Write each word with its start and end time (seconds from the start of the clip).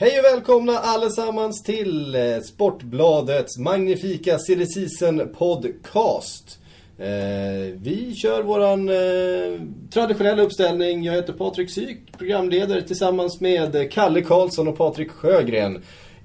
Hej 0.00 0.18
och 0.18 0.24
välkomna 0.24 0.78
allesammans 0.78 1.62
till 1.62 2.14
eh, 2.14 2.40
Sportbladets 2.40 3.58
magnifika 3.58 4.38
silly 4.38 4.66
season 4.66 5.28
podcast. 5.38 6.58
Eh, 6.98 7.74
vi 7.74 8.14
kör 8.14 8.42
våran 8.42 8.88
eh, 8.88 9.60
traditionella 9.90 10.42
uppställning. 10.42 11.04
Jag 11.04 11.14
heter 11.14 11.32
Patrik 11.32 11.70
Syk, 11.70 12.18
programledare 12.18 12.82
tillsammans 12.82 13.40
med 13.40 13.74
eh, 13.74 13.88
Kalle 13.88 14.22
Karlsson 14.22 14.68
och 14.68 14.76
Patrik 14.78 15.10
Sjögren. 15.10 15.82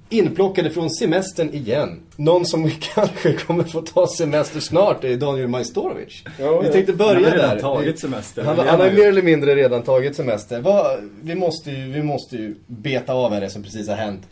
Inplockade 0.08 0.70
från 0.70 0.90
semestern 0.90 1.54
igen. 1.54 2.00
Någon 2.16 2.46
som 2.46 2.70
kanske 2.94 3.32
kommer 3.32 3.64
få 3.64 3.80
ta 3.80 4.06
semester 4.06 4.60
snart 4.60 5.04
är 5.04 5.16
Daniel 5.16 5.48
Majstorovic. 5.48 6.22
Ja, 6.38 6.60
vi 6.60 6.68
tänkte 6.68 6.92
börja 6.92 7.14
Han 7.14 7.24
har 7.24 7.30
redan 7.30 7.50
där. 7.50 7.60
tagit 7.60 7.98
semester. 7.98 8.42
Han, 8.42 8.58
han 8.58 8.80
har 8.80 8.90
mer 8.90 9.08
eller 9.08 9.22
mindre 9.22 9.54
redan 9.54 9.82
tagit 9.82 10.16
semester. 10.16 10.60
Vad, 10.60 11.10
vi, 11.22 11.34
måste 11.34 11.70
ju, 11.70 11.92
vi 11.92 12.02
måste 12.02 12.36
ju 12.36 12.54
beta 12.66 13.12
av 13.12 13.32
här 13.32 13.40
det 13.40 13.50
som 13.50 13.62
precis 13.62 13.88
har 13.88 13.96
hänt. 13.96 14.22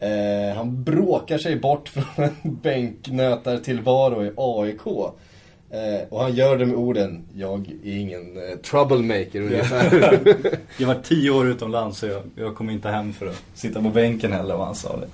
Eh, 0.00 0.56
han 0.56 0.84
bråkar 0.84 1.38
sig 1.38 1.56
bort 1.56 1.88
från 2.14 2.24
en 2.24 2.32
bänknötartillvaro 2.42 4.24
i 4.24 4.32
AIK. 4.36 5.12
Eh, 5.72 6.08
och 6.10 6.20
han 6.20 6.34
gör 6.34 6.58
det 6.58 6.66
med 6.66 6.76
orden, 6.76 7.22
jag 7.36 7.72
är 7.84 7.96
ingen 7.98 8.36
eh, 8.36 8.56
troublemaker 8.58 9.40
ungefär. 9.40 10.18
Jag 10.78 10.86
var 10.86 10.94
tio 11.02 11.30
år 11.30 11.48
utomlands 11.48 11.98
så 11.98 12.06
jag, 12.06 12.22
jag 12.36 12.54
kom 12.56 12.70
inte 12.70 12.88
hem 12.88 13.12
för 13.12 13.26
att 13.26 13.42
sitta 13.54 13.82
på 13.82 13.88
bänken 13.88 14.32
heller 14.32 14.56
vad 14.56 14.66
han 14.66 14.74
sa 14.74 14.96
det. 14.96 15.06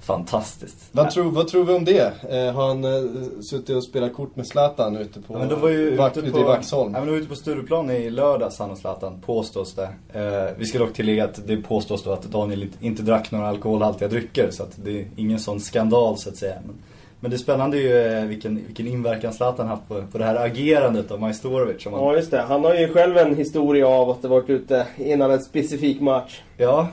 Fantastiskt. 0.00 0.76
vad, 0.92 1.10
tror, 1.10 1.30
vad 1.30 1.48
tror 1.48 1.64
vi 1.64 1.74
om 1.74 1.84
det? 1.84 2.12
Eh, 2.30 2.52
har 2.54 2.68
han 2.68 2.84
eh, 2.84 3.40
suttit 3.42 3.76
och 3.76 3.84
spelat 3.84 4.14
kort 4.14 4.36
med 4.36 4.46
Zlatan 4.46 4.96
ute 4.96 5.20
på 5.20 5.34
Ja, 5.34 5.38
men 5.38 5.60
var 5.60 5.68
ju 5.68 5.96
Vack- 5.96 6.10
ute 6.16 6.20
ute 6.20 6.30
på, 6.30 6.40
i 6.40 6.42
Vaxholm? 6.42 6.92
Ja, 6.94 6.98
men 6.98 7.06
de 7.06 7.12
var 7.12 7.18
ute 7.18 7.28
på 7.28 7.34
Stureplan 7.36 7.90
i 7.90 8.10
lördags 8.10 8.58
han 8.58 8.70
och 8.70 8.78
Zlatan, 8.78 9.20
påstås 9.26 9.74
det. 9.74 9.88
Eh, 10.20 10.50
vi 10.58 10.64
ska 10.66 10.78
dock 10.78 10.92
tillägga 10.92 11.24
att 11.24 11.46
det 11.46 11.56
påstås 11.56 12.02
då 12.04 12.12
att 12.12 12.22
Daniel 12.22 12.62
inte- 12.62 12.86
inte 12.86 13.02
drack 13.02 13.30
några 13.30 13.48
alkoholhaltiga 13.48 14.08
drycker 14.08 14.50
så 14.50 14.62
att 14.62 14.72
det 14.84 15.00
är 15.00 15.06
ingen 15.16 15.38
sån 15.38 15.60
skandal 15.60 16.18
så 16.18 16.28
att 16.28 16.36
säga. 16.36 16.54
Men, 16.66 16.74
men 17.20 17.30
det 17.30 17.38
spännande 17.38 17.76
är 17.76 17.80
ju 17.80 18.18
eh, 18.18 18.24
vilken, 18.24 18.66
vilken 18.66 18.86
inverkan 18.86 19.32
Zlatan 19.32 19.66
haft 19.66 19.88
på, 19.88 20.02
på 20.12 20.18
det 20.18 20.24
här 20.24 20.36
agerandet 20.36 21.10
av 21.10 21.20
Majstorovic. 21.20 21.84
Han, 21.84 21.94
Ja 21.94 22.16
just 22.16 22.30
det, 22.30 22.40
han 22.40 22.64
har 22.64 22.74
ju 22.74 22.88
själv 22.88 23.16
en 23.16 23.36
historia 23.36 23.88
av 23.88 24.10
att 24.10 24.22
ha 24.22 24.28
varit 24.28 24.50
ute 24.50 24.86
innan 24.96 25.30
en 25.30 25.40
specifik 25.40 26.00
match 26.00 26.40
ja, 26.56 26.88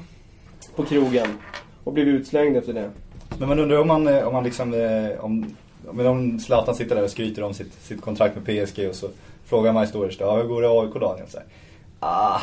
på 0.76 0.84
krogen. 0.84 1.28
Och 1.84 1.94
blivit 1.94 2.22
utslängd 2.22 2.58
efter 2.58 2.74
det. 2.74 2.92
Men 3.40 3.50
man 3.50 3.60
undrar 3.60 3.78
om 3.78 3.88
man, 3.88 4.08
eh, 4.08 4.28
om 4.28 4.34
man 4.34 4.44
liksom, 4.44 4.74
eh, 4.74 5.26
om, 5.26 5.56
men 5.92 6.08
om 6.08 6.40
Zlatan 6.40 6.76
sitter 6.76 6.96
där 6.96 7.04
och 7.04 7.10
skryter 7.10 7.44
om 7.44 7.54
sitt, 7.54 7.74
sitt 7.74 8.02
kontrakt 8.02 8.36
med 8.36 8.46
PSG 8.46 8.90
och 8.90 8.96
så 8.96 9.08
frågar 9.46 9.74
Majstorovic 9.74 10.18
ja, 10.20 10.36
hur 10.36 10.44
går 10.44 10.62
det 10.62 10.68
i 10.68 10.72
AIK 10.72 10.94
Daniel? 10.94 11.28
Så 11.28 11.38
här, 11.38 11.46
ah, 12.00 12.42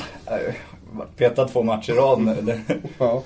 petad 1.16 1.48
två 1.48 1.62
matcher 1.62 1.92
i 1.92 1.96
rad 1.96 2.20
nu. 2.20 2.60
Ja. 2.98 3.22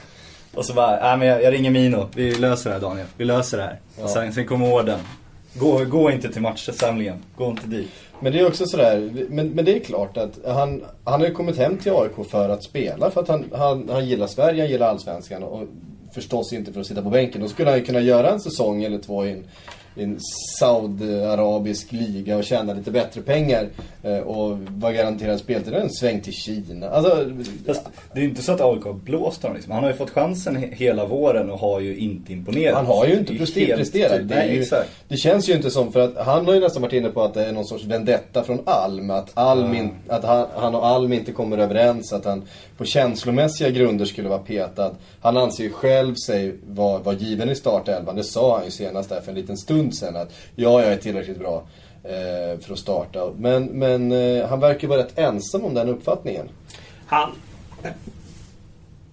Och 0.55 0.65
så 0.65 0.75
bara, 0.75 1.01
nej 1.01 1.17
men 1.19 1.29
jag, 1.29 1.43
jag 1.43 1.53
ringer 1.53 1.71
Mino, 1.71 2.09
vi 2.15 2.35
löser 2.35 2.71
det 2.71 2.75
här 2.75 2.81
Daniel, 2.81 3.07
vi 3.17 3.25
löser 3.25 3.57
det 3.57 3.63
här. 3.63 3.81
Ja. 4.01 4.09
Sen, 4.09 4.33
sen 4.33 4.47
kommer 4.47 4.73
orden. 4.75 5.01
Gå, 5.55 5.85
gå 5.85 6.11
inte 6.11 6.33
till 6.33 6.43
matchsamlingen, 6.43 7.25
gå 7.37 7.47
inte 7.47 7.67
dit. 7.67 7.91
Men 8.21 8.33
det 8.33 8.41
är 8.41 8.47
också 8.47 8.67
sådär, 8.67 9.11
men, 9.29 9.49
men 9.49 9.65
det 9.65 9.77
är 9.77 9.81
klart 9.81 10.17
att 10.17 10.39
han, 10.47 10.85
han 11.05 11.21
har 11.21 11.29
ju 11.29 11.35
kommit 11.35 11.59
hem 11.59 11.79
till 11.79 11.93
AIK 11.93 12.31
för 12.31 12.49
att 12.49 12.63
spela. 12.63 13.11
För 13.11 13.21
att 13.21 13.29
han, 13.29 13.45
han, 13.53 13.89
han 13.93 14.07
gillar 14.07 14.27
Sverige, 14.27 14.63
han 14.63 14.71
gillar 14.71 14.89
Allsvenskan 14.89 15.43
och 15.43 15.67
förstås 16.15 16.53
inte 16.53 16.73
för 16.73 16.81
att 16.81 16.87
sitta 16.87 17.03
på 17.03 17.11
bänken. 17.11 17.41
Då 17.41 17.49
skulle 17.49 17.71
han 17.71 17.79
ju 17.79 17.85
kunna 17.85 18.01
göra 18.01 18.31
en 18.31 18.41
säsong 18.41 18.83
eller 18.83 18.99
två 18.99 19.27
i 19.27 19.33
en, 19.33 19.45
i 19.99 20.03
en 20.05 20.19
Saudiarabisk 20.59 21.93
liga 21.93 22.37
och 22.37 22.45
tjäna 22.45 22.73
lite 22.73 22.91
bättre 22.91 23.21
pengar. 23.23 23.69
Eh, 24.03 24.19
och 24.19 24.59
vara 24.59 24.93
garanterad 24.93 25.39
speltid. 25.39 25.75
En 25.75 25.91
sväng 25.91 26.21
till 26.21 26.33
Kina. 26.33 26.89
Alltså, 26.91 27.25
Fast 27.67 27.83
det 28.13 28.19
är 28.19 28.23
ju 28.23 28.29
inte 28.29 28.43
så 28.43 28.53
att 28.53 28.61
AIK 28.61 28.85
har 28.85 28.93
blåst 28.93 29.43
honom 29.43 29.57
liksom. 29.57 29.73
Han 29.73 29.83
har 29.83 29.91
ju 29.91 29.97
fått 29.97 30.11
chansen 30.11 30.57
he- 30.57 30.75
hela 30.75 31.07
våren 31.07 31.51
och 31.51 31.59
har 31.59 31.81
ju 31.81 31.97
inte 31.97 32.33
imponerat. 32.33 32.75
Han 32.77 32.87
har 32.87 33.07
ju 33.07 33.19
inte 33.19 33.35
presterat. 33.35 33.93
tydligt. 33.93 34.29
Det, 34.29 34.35
är 34.35 34.53
ju, 34.53 34.65
det 35.09 35.17
känns 35.17 35.49
ju 35.49 35.53
inte 35.53 35.71
som, 35.71 35.93
för 35.93 36.01
att 36.01 36.17
han 36.27 36.47
har 36.47 36.55
ju 36.55 36.61
nästan 36.61 36.83
varit 36.83 36.93
inne 36.93 37.09
på 37.09 37.23
att 37.23 37.35
det 37.35 37.45
är 37.45 37.53
någon 37.53 37.65
sorts 37.65 37.85
vendetta 37.85 38.45
från 38.45 38.59
Alm. 38.65 39.11
Att, 39.11 39.31
Alm 39.35 39.75
in, 39.75 39.91
att 40.09 40.25
han, 40.25 40.47
han 40.57 40.75
och 40.75 40.87
Alm 40.87 41.13
inte 41.13 41.33
kommer 41.33 41.59
överens. 41.59 42.13
Att 42.13 42.25
han 42.25 42.43
på 42.77 42.85
känslomässiga 42.85 43.71
grunder 43.71 44.05
skulle 44.05 44.29
vara 44.29 44.39
petad. 44.39 44.91
Han 45.21 45.37
anser 45.37 45.65
ju 45.65 45.71
själv 45.71 46.15
sig 46.15 46.55
vara, 46.69 46.99
vara 46.99 47.15
given 47.17 47.51
i 47.51 47.55
startelvan. 47.55 48.17
Det 48.17 48.25
sa 48.25 48.57
han 48.57 48.65
ju 48.65 48.71
senast 48.71 49.09
där 49.09 49.21
för 49.21 49.29
en 49.31 49.35
liten 49.39 49.57
stund 49.57 49.88
sedan. 49.93 50.17
Att 50.17 50.33
ja, 50.55 50.83
jag 50.83 50.93
är 50.93 50.97
tillräckligt 50.97 51.39
bra 51.39 51.63
eh, 52.05 52.61
för 52.61 52.73
att 52.73 52.79
starta. 52.79 53.33
Men, 53.37 53.65
men 53.65 54.13
eh, 54.13 54.49
han 54.49 54.61
verkar 54.61 54.89
vara 54.89 54.99
rätt 54.99 55.19
ensam 55.19 55.65
om 55.65 55.75
den 55.75 55.89
uppfattningen. 55.89 56.49
Han... 57.07 57.31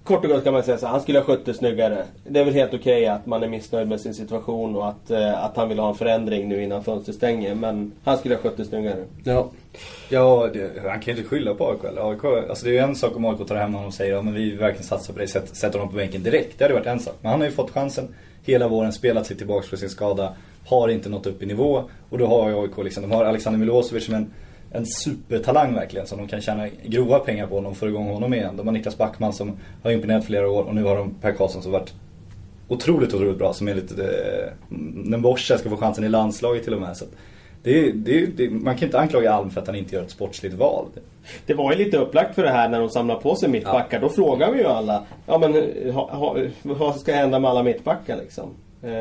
Kort 0.06 0.26
och 0.26 0.32
gott 0.32 0.44
kan 0.44 0.54
man 0.54 0.64
säga 0.64 0.78
så 0.78 0.88
han 0.88 1.02
skulle 1.02 1.20
ha 1.20 1.26
skött 1.26 1.46
det 1.46 1.54
snyggare. 1.54 2.06
Det 2.24 2.40
är 2.40 2.46
väl 2.46 2.54
helt 2.54 2.74
okej 2.74 3.08
att 3.08 3.26
man 3.26 3.44
är 3.44 3.48
missnöjd 3.48 3.88
med 3.88 4.02
sin 4.02 4.14
situation 4.14 4.76
och 4.76 4.88
att, 4.88 5.12
eh, 5.12 5.44
att 5.44 5.58
han 5.58 5.70
vill 5.70 5.80
ha 5.80 5.90
en 5.90 5.96
förändring 5.96 6.50
nu 6.50 6.64
innan 6.64 6.84
fönstret 6.84 7.18
stänger. 7.18 7.56
Men 7.56 7.92
han 8.04 8.18
skulle 8.18 8.36
ha 8.36 8.42
skött 8.42 8.58
det 8.58 8.66
snyggare. 8.66 9.04
Ja. 9.24 9.52
Ja, 10.10 10.50
det, 10.54 10.72
han 10.82 11.00
kan 11.00 11.14
ju 11.14 11.20
inte 11.20 11.30
skylla 11.30 11.54
på 11.54 11.70
AIK. 11.98 12.24
Alltså 12.50 12.66
det 12.66 12.72
är 12.72 12.74
ju 12.74 12.78
en 12.78 12.96
sak 12.96 13.16
om 13.16 13.26
AIK 13.26 13.48
tar 13.48 13.56
hem 13.56 13.74
honom 13.74 13.88
och 13.88 13.94
säger 13.94 14.14
ja, 14.14 14.22
men 14.22 14.34
vi 14.34 14.52
verkligen 14.52 14.88
satsa 14.88 15.14
på 15.14 15.20
dig, 15.20 15.28
sätt, 15.28 15.56
sätter 15.56 15.80
honom 15.80 15.92
på 15.92 15.98
bänken 15.98 16.24
direkt. 16.24 16.58
Det 16.58 16.64
hade 16.64 16.74
varit 16.74 16.88
en 16.88 17.00
sak. 17.00 17.16
Men 17.22 17.32
han 17.32 17.40
har 17.40 17.48
ju 17.48 17.54
fått 17.54 17.72
chansen 17.72 18.16
hela 18.46 18.68
våren, 18.68 18.92
spelat 18.92 19.26
sig 19.26 19.38
tillbaka 19.38 19.68
från 19.68 19.80
sin 19.80 19.90
skada, 19.90 20.34
har 20.66 20.90
inte 20.90 21.10
nått 21.10 21.28
upp 21.28 21.44
i 21.44 21.46
nivå. 21.46 21.84
Och 22.10 22.18
då 22.18 22.28
har 22.28 22.50
ju 22.50 22.56
AIK 22.56 22.78
liksom, 22.84 23.04
de 23.04 23.12
har 23.12 23.26
Alexander 23.26 23.60
Milosevic 23.60 24.06
som 24.06 24.16
en, 24.16 24.34
en 24.72 24.86
supertalang 24.86 25.74
verkligen. 25.74 26.08
Som 26.08 26.18
de 26.18 26.28
kan 26.28 26.42
tjäna 26.42 26.68
grova 26.84 27.20
pengar 27.20 27.48
på 27.48 27.58
om 27.58 27.64
de 27.64 27.76
får 27.76 27.90
igång 27.90 28.08
honom 28.08 28.34
igen. 28.34 28.58
De 28.58 28.68
har 28.68 28.74
Niklas 28.74 28.98
Backman 28.98 29.34
som 29.34 29.58
har 29.84 29.92
imponerat 29.92 30.26
flera 30.26 30.50
år 30.50 30.64
och 30.64 30.76
nu 30.76 30.84
har 30.84 30.96
de 30.96 31.14
Per 31.22 31.32
Karlsson 31.32 31.62
som 31.62 31.72
varit 31.72 31.94
otroligt, 32.68 33.14
otroligt 33.14 33.38
bra. 33.38 33.54
Som 33.54 33.68
enligt 33.68 34.00
eh, 34.00 34.06
Nemborsa 34.94 35.58
ska 35.58 35.70
få 35.70 35.78
chansen 35.78 36.04
i 36.04 36.10
landslaget 36.10 36.64
till 36.64 36.74
och 36.74 36.82
med. 36.82 36.98
Så 36.98 37.06
att 37.06 37.12
det, 37.66 37.92
det, 37.92 38.26
det, 38.26 38.50
man 38.50 38.78
kan 38.78 38.88
inte 38.88 39.00
anklaga 39.00 39.34
Alm 39.34 39.50
för 39.50 39.62
att 39.62 39.68
han 39.68 39.76
inte 39.76 39.96
gör 39.96 40.04
ett 40.04 40.12
sportsligt 40.12 40.56
val. 40.56 40.86
Det 41.46 41.54
var 41.54 41.72
ju 41.72 41.78
lite 41.78 41.98
upplagt 41.98 42.36
för 42.36 42.44
det 42.44 42.50
här 42.50 42.70
när 42.70 42.80
de 42.80 42.90
samlar 42.90 43.16
på 43.16 43.36
sig 43.36 43.50
mittbackar. 43.50 44.00
Då 44.00 44.10
frågar 44.10 44.52
vi 44.52 44.60
ju 44.60 44.66
alla. 44.66 45.04
Ja 45.26 45.38
men 45.38 45.54
ha, 45.94 46.12
ha, 46.12 46.38
vad 46.62 46.96
ska 47.00 47.14
hända 47.14 47.40
med 47.40 47.50
alla 47.52 47.64
mittbackar 47.64 48.18
liksom? 48.18 48.50
Eh, 48.84 48.92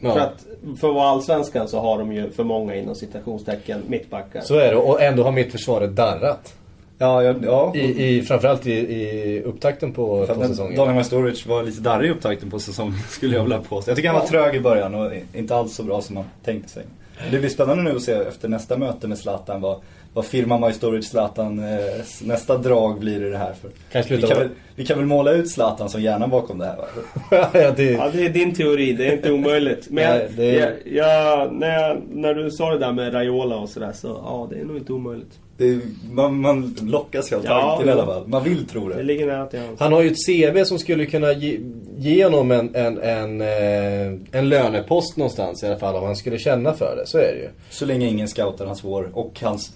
Ja. 0.00 0.12
För 0.12 0.20
att 0.20 0.46
för 0.80 0.88
att 0.88 0.94
vara 0.94 1.08
allsvenskan 1.08 1.68
så 1.68 1.80
har 1.80 1.98
de 1.98 2.12
ju 2.12 2.30
för 2.30 2.44
många 2.44 2.74
inom 2.74 2.94
citationstecken 2.94 3.82
mittbackar. 3.86 4.40
Så 4.40 4.58
är 4.58 4.70
det. 4.70 4.76
Och 4.76 5.02
ändå 5.02 5.22
har 5.22 5.32
mittförsvaret 5.32 5.96
darrat. 5.96 6.54
Ja, 6.98 7.22
ja, 7.22 7.34
ja. 7.42 7.72
I, 7.74 8.06
i, 8.16 8.22
framförallt 8.22 8.66
i, 8.66 8.72
i 8.72 9.42
upptakten 9.42 9.92
på, 9.92 10.26
på 10.26 10.34
säsongen. 10.46 10.76
Daniel 10.76 10.94
Majstorovic 10.94 11.46
var 11.46 11.62
lite 11.62 11.80
darrig 11.80 12.08
i 12.08 12.12
upptakten 12.12 12.50
på 12.50 12.58
säsongen 12.58 12.94
skulle 13.08 13.36
jag 13.36 13.42
vilja 13.42 13.58
påstå. 13.58 13.90
Jag 13.90 13.96
tycker 13.96 14.08
han 14.08 14.20
var 14.20 14.26
trög 14.26 14.54
i 14.54 14.60
början 14.60 14.94
och 14.94 15.12
inte 15.34 15.56
alls 15.56 15.74
så 15.74 15.82
bra 15.82 16.00
som 16.00 16.14
man 16.14 16.24
tänkte 16.44 16.70
sig. 16.70 16.82
Det 17.30 17.38
blir 17.38 17.48
spännande 17.48 17.82
nu 17.82 17.96
att 17.96 18.02
se 18.02 18.12
efter 18.12 18.48
nästa 18.48 18.76
möte 18.78 19.08
med 19.08 19.18
Zlatan 19.18 19.60
vad, 19.60 19.80
vad 20.16 20.24
firma 20.24 20.58
Majstorovic 20.58 21.08
Zlatan 21.08 21.58
eh, 21.58 21.78
nästa 22.22 22.58
drag 22.58 23.00
blir 23.00 23.26
i 23.26 23.30
det 23.30 23.38
här. 23.38 23.52
För 23.62 23.70
Kanske 23.92 24.16
vi, 24.16 24.22
kan 24.22 24.38
väl, 24.38 24.48
vi 24.74 24.86
kan 24.86 24.98
väl 24.98 25.06
måla 25.06 25.32
ut 25.32 25.50
Zlatan 25.50 25.88
som 25.88 26.02
hjärnan 26.02 26.30
bakom 26.30 26.58
det 26.58 26.64
här 26.66 26.76
va? 26.76 26.84
ja, 27.52 27.70
det, 27.76 27.90
Ja, 27.92 28.10
det 28.12 28.24
är 28.26 28.30
din 28.30 28.54
teori. 28.54 28.92
Det 28.92 29.08
är 29.08 29.12
inte 29.12 29.32
omöjligt. 29.32 29.86
Men 29.90 30.18
Nej, 30.18 30.28
det 30.36 30.58
är- 30.58 30.74
jag, 30.84 31.04
jag, 31.06 31.52
när, 31.54 31.80
jag, 31.88 32.02
när 32.10 32.34
du 32.34 32.50
sa 32.50 32.70
det 32.70 32.78
där 32.78 32.92
med 32.92 33.14
Raiola 33.14 33.56
och 33.56 33.68
sådär 33.68 33.92
så 33.94 34.08
ja, 34.08 34.46
det 34.50 34.60
är 34.60 34.64
nog 34.64 34.76
inte 34.76 34.92
omöjligt. 34.92 35.38
Det 35.56 35.64
är, 35.68 35.80
man, 36.10 36.40
man 36.40 36.76
lockas 36.82 37.32
av 37.32 37.40
Ja, 37.44 37.60
tanken 37.60 37.88
i 37.88 37.92
alla 37.92 38.06
fall. 38.06 38.26
Man 38.28 38.44
vill 38.44 38.66
tro 38.66 38.88
Det 38.88 38.94
det. 38.96 39.02
ligger 39.02 39.26
nära 39.26 39.46
till 39.46 39.58
hands. 39.60 39.80
Han 39.80 39.92
har 39.92 40.02
ju 40.02 40.10
ett 40.10 40.26
CV 40.26 40.64
som 40.64 40.78
skulle 40.78 41.06
kunna 41.06 41.32
ge, 41.32 41.58
ge 41.98 42.24
honom 42.24 42.50
en, 42.50 42.74
en, 42.74 42.98
en, 42.98 43.40
eh, 43.40 44.18
en 44.32 44.48
lönepost 44.48 45.16
någonstans 45.16 45.62
i 45.62 45.66
alla 45.66 45.76
fall 45.78 45.94
om 45.96 46.04
han 46.04 46.16
skulle 46.16 46.38
känna 46.38 46.72
för 46.72 46.96
det. 46.96 47.06
Så 47.06 47.18
är 47.18 47.32
det 47.34 47.38
ju. 47.40 47.48
Så 47.70 47.84
länge 47.86 48.06
ingen 48.06 48.28
scoutar 48.28 48.66
hans 48.66 48.84
vår 48.84 49.10
och 49.12 49.40
hans 49.42 49.72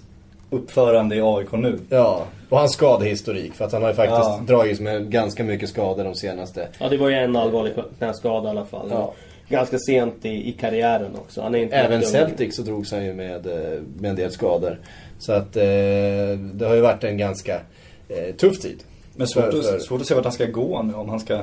uppförande 0.51 1.15
i 1.15 1.21
AIK 1.21 1.51
nu. 1.51 1.79
Ja, 1.89 2.23
och 2.49 2.57
hans 2.57 2.73
skadehistorik. 2.73 3.53
För 3.53 3.65
att 3.65 3.71
han 3.71 3.81
har 3.81 3.89
ju 3.89 3.95
faktiskt 3.95 4.19
Ja. 4.21 4.41
dragits 4.47 4.79
med 4.79 5.11
ganska 5.11 5.43
mycket 5.43 5.69
skador 5.69 6.03
de 6.03 6.15
senaste. 6.15 6.67
Ja, 6.79 6.89
det 6.89 6.97
var 6.97 7.09
ju 7.09 7.15
en 7.15 7.35
allvarlig 7.35 7.73
knäskada 7.97 8.47
i 8.47 8.51
alla 8.51 8.65
fall. 8.65 8.87
Ja. 8.91 9.13
Ganska 9.49 9.77
sent 9.79 10.25
i, 10.25 10.49
i 10.49 10.51
karriären 10.51 11.15
också. 11.15 11.41
Han 11.41 11.55
är 11.55 11.59
inte 11.59 11.75
Även. 11.75 12.01
Celtic 12.03 12.55
så 12.55 12.61
drogs 12.61 12.91
han 12.91 13.05
ju 13.05 13.13
med, 13.13 13.47
eh, 13.47 13.79
med 13.99 14.09
en 14.09 14.15
del 14.15 14.31
skador. 14.31 14.79
Så 15.19 15.31
att 15.33 15.55
eh, 15.57 15.63
det 16.53 16.65
har 16.67 16.75
ju 16.75 16.81
varit 16.81 17.03
en 17.03 17.17
ganska 17.17 17.55
eh, 18.09 18.35
tuff 18.37 18.59
tid. 18.59 18.83
Men 19.15 19.27
svårt, 19.27 19.43
För- 19.43 19.61
för- 19.61 19.75
Att, 19.75 19.81
svårt 19.81 20.01
att 20.01 20.07
se 20.07 20.15
vart 20.15 20.23
han 20.23 20.33
ska 20.33 20.45
gå 20.45 20.81
nu. 20.83 20.93
Om 20.93 21.09
han 21.09 21.19
ska 21.19 21.41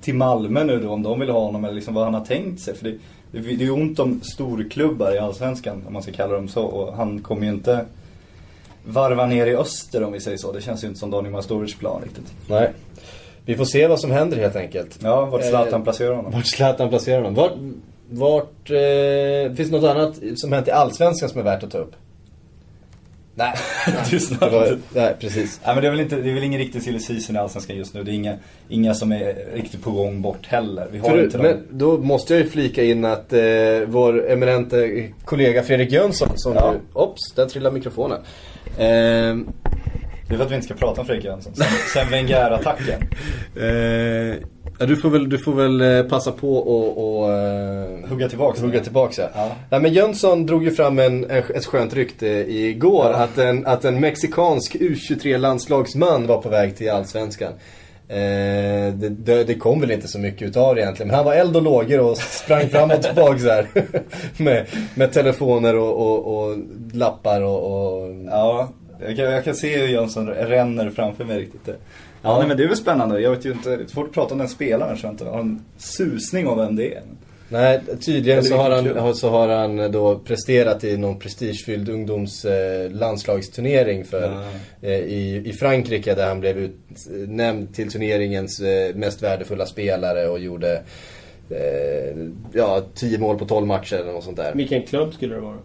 till 0.00 0.14
Malmö 0.14 0.64
nu 0.64 0.80
då, 0.80 0.90
om 0.90 1.02
de 1.02 1.20
vill 1.20 1.28
ha 1.30 1.40
honom 1.40 1.64
eller 1.64 1.74
liksom 1.74 1.94
vad 1.94 2.04
han 2.04 2.14
har 2.14 2.24
tänkt 2.24 2.60
sig. 2.60 2.74
För 2.74 2.84
det, 2.84 2.90
det, 3.32 3.38
det 3.40 3.50
är 3.50 3.58
ju 3.58 3.70
ont 3.70 3.98
om 3.98 4.20
storklubbar 4.20 5.14
i 5.14 5.18
Allsvenskan, 5.18 5.84
om 5.86 5.92
man 5.92 6.02
ska 6.02 6.12
kalla 6.12 6.34
dem 6.34 6.48
så. 6.48 6.62
Och 6.64 6.96
han 6.96 7.20
kommer 7.22 7.46
ju 7.46 7.52
inte 7.52 7.84
varva 8.86 9.26
ner 9.26 9.46
i 9.46 9.56
öster 9.56 10.04
om 10.04 10.12
vi 10.12 10.20
säger 10.20 10.36
så. 10.36 10.52
Det 10.52 10.60
känns 10.60 10.84
ju 10.84 10.88
inte 10.88 11.00
som 11.00 11.10
Daniel 11.10 11.32
Majstorovics 11.32 11.74
plan 11.78 12.02
riktigt. 12.02 12.32
Nej. 12.48 12.70
Vi 13.44 13.54
får 13.56 13.64
se 13.64 13.86
vad 13.86 14.00
som 14.00 14.10
händer 14.10 14.36
helt 14.36 14.56
enkelt. 14.56 14.98
Ja, 15.02 15.24
vart 15.24 15.44
Zlatan 15.44 15.80
Eh, 15.80 15.84
placerar 15.84 16.14
honom. 16.14 16.32
Vart 16.32 16.46
Zlatan 16.46 16.88
placerar 16.88 17.16
honom. 17.22 17.34
Vart, 17.34 17.52
vart 18.10 18.70
eh, 18.70 19.54
finns 19.56 19.70
det 19.70 19.76
något 19.80 19.90
annat 19.96 20.14
som 20.36 20.52
hänt 20.52 20.68
i 20.68 20.70
Allsvenskan 20.70 21.28
som 21.28 21.40
är 21.40 21.44
värt 21.44 21.62
att 21.62 21.70
ta 21.70 21.78
upp? 21.78 21.92
Nej, 23.38 23.52
Tystnad. 24.10 24.52
var, 24.52 24.78
nej 24.94 25.14
precis. 25.20 25.60
Nej 25.66 25.74
men 25.74 25.82
det 25.82 25.88
är 25.88 25.90
väl, 25.90 26.00
inte, 26.00 26.16
det 26.16 26.30
är 26.30 26.34
väl 26.34 26.42
ingen 26.44 26.60
riktig 26.60 26.82
silly 26.82 26.98
season 27.00 27.36
i 27.36 27.38
Allsvenskan 27.38 27.76
just 27.76 27.94
nu. 27.94 28.02
Det 28.02 28.10
är 28.10 28.14
inga, 28.14 28.34
inga 28.68 28.94
som 28.94 29.12
är 29.12 29.34
riktigt 29.54 29.82
på 29.82 29.90
gång 29.90 30.22
bort 30.22 30.46
heller. 30.46 30.88
Vi 30.92 30.98
har 30.98 31.08
För, 31.08 31.24
inte 31.24 31.38
men 31.38 31.52
dem. 31.52 31.62
då 31.70 31.98
måste 31.98 32.34
jag 32.34 32.42
ju 32.42 32.48
flika 32.50 32.84
in 32.84 33.04
att 33.04 33.32
eh, 33.32 33.40
vår 33.86 34.30
eminente 34.30 35.08
kollega 35.24 35.62
Fredrik 35.62 35.92
Jönsson 35.92 36.28
som 36.34 36.54
Ja. 36.54 36.72
nu, 36.72 36.78
Ops, 36.92 37.32
där 37.32 37.46
trillar 37.46 37.70
mikrofonen. 37.70 38.18
Eh, 38.78 39.36
Det 40.28 40.34
är 40.34 40.36
för 40.36 40.44
att 40.44 40.50
vi 40.50 40.54
inte 40.54 40.64
ska 40.66 40.74
prata 40.74 41.00
om 41.00 41.06
Fredrik 41.06 41.24
Jönsson. 41.24 41.54
Sen, 41.54 41.66
sen 41.94 42.08
Wenger-attacken. 42.10 43.02
eh, 43.60 44.36
ja, 44.78 44.86
du 44.86 44.96
får 44.96 45.10
väl, 45.10 45.28
du 45.28 45.38
får 45.38 45.52
väl 45.52 45.80
eh, 45.80 46.02
passa 46.10 46.32
på 46.32 46.56
och, 46.56 47.18
och 47.22 47.32
eh, 47.32 48.08
Hugga 48.08 48.28
tillbaks. 48.28 48.62
hugga 48.62 48.80
tillbaks 48.80 49.18
ja. 49.18 49.28
Ja. 49.34 49.50
Nej, 49.70 49.80
men 49.80 49.92
Jönsson 49.92 50.46
drog 50.46 50.64
ju 50.64 50.70
fram 50.70 50.98
en, 50.98 51.30
en, 51.30 51.42
ett 51.54 51.66
skönt 51.66 51.94
rykte 51.94 52.26
igår 52.48 53.06
Ja. 53.10 53.16
att, 53.16 53.38
en, 53.38 53.66
att 53.66 53.84
en 53.84 54.00
mexikansk 54.00 54.74
U23-landslagsman 54.76 56.26
var 56.26 56.42
på 56.42 56.48
väg 56.48 56.76
till 56.76 56.90
Allsvenskan. 56.90 57.52
Eh, 58.08 58.94
det, 58.94 59.08
det, 59.08 59.44
det 59.44 59.54
kom 59.54 59.80
väl 59.80 59.90
inte 59.90 60.08
så 60.08 60.18
mycket 60.18 60.48
utav 60.48 60.74
det 60.74 60.80
egentligen. 60.80 61.08
Men 61.08 61.16
han 61.16 61.24
var 61.24 61.34
eld 61.34 61.56
och 61.56 61.62
lågor 61.62 62.00
och 62.00 62.18
sprang 62.18 62.68
fram 62.68 62.90
och 62.90 63.02
tillbaka 63.02 63.38
så 63.38 63.48
här. 63.48 63.68
med, 64.42 64.66
med 64.94 65.12
telefoner 65.12 65.76
och, 65.76 66.06
och, 66.06 66.36
och 66.36 66.58
lappar 66.92 67.42
och... 67.42 67.64
och... 67.72 68.14
Ja, 68.26 68.68
jag 69.00 69.16
kan, 69.16 69.24
jag 69.24 69.44
kan 69.44 69.54
se 69.54 69.78
hur 69.78 69.86
Jönsson 69.86 70.28
ränner 70.28 70.90
framför 70.90 71.24
mig 71.24 71.38
riktigt. 71.38 71.68
Ja, 72.22 72.38
nej, 72.38 72.48
men 72.48 72.56
det 72.56 72.62
är 72.62 72.68
väl 72.68 72.76
spännande. 72.76 73.20
Jag 73.20 73.30
vet 73.30 73.44
ju 73.44 73.52
inte, 73.52 73.76
det 73.76 73.84
är 73.84 73.86
svårt 73.86 74.06
att 74.06 74.14
prata 74.14 74.34
om 74.34 74.38
den 74.38 74.48
spelaren 74.48 74.96
så 74.96 75.06
jag 75.06 75.12
inte 75.12 75.24
har 75.24 75.40
en 75.40 75.64
susning 75.76 76.48
om 76.48 76.58
vem 76.58 76.76
det 76.76 76.94
är. 76.94 77.02
Nej, 77.48 77.80
tydligen 78.00 78.44
så 78.44 78.56
har, 78.56 78.70
han, 78.70 79.14
så 79.14 79.30
har 79.30 79.48
han 79.48 79.92
då 79.92 80.18
presterat 80.18 80.84
i 80.84 80.96
någon 80.96 81.18
prestigefylld 81.18 81.88
ungdoms 81.88 82.44
eh, 82.44 82.90
för, 84.10 84.42
eh, 84.82 84.90
i, 84.90 85.42
i 85.44 85.52
Frankrike 85.52 86.14
där 86.14 86.28
han 86.28 86.40
blev 86.40 86.58
utnämnd 86.58 87.74
till 87.74 87.90
turneringens 87.90 88.60
eh, 88.60 88.94
mest 88.94 89.22
värdefulla 89.22 89.66
spelare 89.66 90.28
och 90.28 90.38
gjorde 90.38 90.82
eh, 91.50 92.16
ja, 92.52 92.82
10 92.94 93.18
mål 93.18 93.38
på 93.38 93.44
12 93.44 93.66
matcher 93.66 93.96
eller 93.96 94.12
något 94.12 94.24
sånt 94.24 94.36
där. 94.36 94.54
Vilken 94.54 94.82
klubb 94.82 95.14
skulle 95.14 95.34
det 95.34 95.40
vara? 95.40 95.58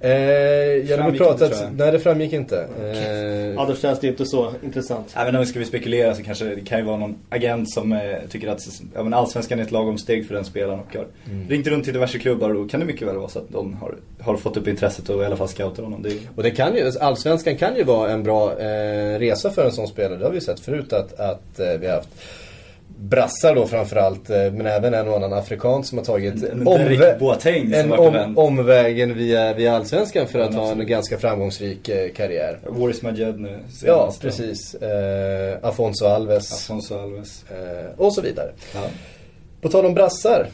Eh, 0.00 0.10
jag 0.10 0.82
hade 0.82 0.96
Framgick 0.96 1.20
pratat, 1.20 1.42
inte, 1.42 1.54
tror 1.56 1.68
jag. 1.70 1.78
nej 1.78 1.92
det 1.92 1.98
framgick 2.00 2.32
inte. 2.32 2.68
Eh, 2.82 3.54
Ja, 3.54 3.64
då 3.68 3.74
känns 3.76 4.00
det 4.00 4.06
inte 4.06 4.26
så 4.26 4.52
intressant. 4.64 5.12
Även 5.16 5.34
om 5.34 5.40
vi 5.40 5.46
ska 5.46 5.58
vi 5.58 5.64
spekulera 5.64 6.14
så 6.14 6.22
kanske 6.22 6.44
det 6.44 6.60
kan 6.60 6.78
ju 6.78 6.84
vara 6.84 6.96
någon 6.96 7.14
agent 7.28 7.70
som 7.70 7.92
eh, 7.92 8.00
tycker 8.30 8.48
att 8.48 8.66
ja, 8.94 9.02
men 9.02 9.14
allsvenskan 9.14 9.58
är 9.58 9.62
ett 9.62 9.70
lagom 9.70 9.98
steg 9.98 10.26
för 10.26 10.34
den 10.34 10.44
spelaren 10.44 10.80
och 10.80 10.96
har 10.96 11.06
Mm. 11.30 11.48
ringt 11.48 11.66
runt 11.66 11.84
till 11.84 11.92
diverse 11.92 12.18
klubbar 12.18 12.48
och 12.48 12.54
då 12.54 12.68
kan 12.68 12.80
det 12.80 12.86
mycket 12.86 13.08
väl 13.08 13.16
vara 13.16 13.28
så 13.28 13.38
att 13.38 13.48
de 13.48 13.74
har, 13.74 13.94
har 14.20 14.36
fått 14.36 14.56
upp 14.56 14.68
intresset 14.68 15.08
och 15.08 15.22
i 15.22 15.26
alla 15.26 15.36
fall 15.36 15.48
scoutar 15.48 15.82
honom. 15.82 16.02
Det 16.02 16.08
är, 16.08 16.18
Och 16.36 16.42
det 16.42 16.50
kan 16.50 16.74
ju, 16.76 16.92
Allsvenskan 17.00 17.56
kan 17.56 17.76
ju 17.76 17.84
vara 17.84 18.10
en 18.10 18.22
bra 18.22 18.60
eh, 18.60 19.18
resa 19.18 19.50
för 19.50 19.64
en 19.64 19.72
sån 19.72 19.88
spelare. 19.88 20.18
Det 20.18 20.24
har 20.24 20.32
vi 20.32 20.40
sett 20.40 20.60
förut 20.60 20.92
att, 20.92 21.20
att 21.20 21.60
eh, 21.60 21.66
vi 21.80 21.86
har 21.86 21.94
haft 21.94 22.08
brassar 23.08 23.54
då 23.54 23.66
framförallt. 23.66 24.30
Eh, 24.30 24.36
men 24.36 24.66
även 24.66 24.94
en 24.94 25.08
och 25.08 25.16
annan 25.16 25.32
afrikan 25.32 25.84
som 25.84 25.98
har 25.98 26.04
tagit 26.04 26.40
Derek 26.40 27.18
Boateng 27.18 27.64
som 27.64 27.74
en 27.74 27.92
om, 27.92 28.12
väg. 28.12 28.38
omvägen 28.38 29.14
via, 29.14 29.54
via 29.54 29.76
Allsvenskan 29.76 30.26
för 30.26 30.38
Ja, 30.38 30.44
att 30.44 30.54
ha 30.54 30.72
en 30.72 30.86
ganska 30.86 31.18
framgångsrik 31.18 31.88
eh, 31.88 32.12
karriär. 32.12 32.58
Waris 32.66 33.02
Majed 33.02 33.40
nu 33.40 33.48
senast. 33.48 33.82
Ja, 33.82 34.14
precis. 34.20 34.74
Eh, 34.74 35.58
Afonso 35.62 36.06
Alves. 36.06 36.52
Afonso 36.52 36.98
Alves. 36.98 37.44
Eh, 37.50 38.00
och 38.00 38.14
så 38.14 38.20
vidare. 38.20 38.50
Ja. 38.74 38.80
På 39.60 39.68
tal 39.68 39.86
om 39.86 39.94
brassar. 39.94 40.46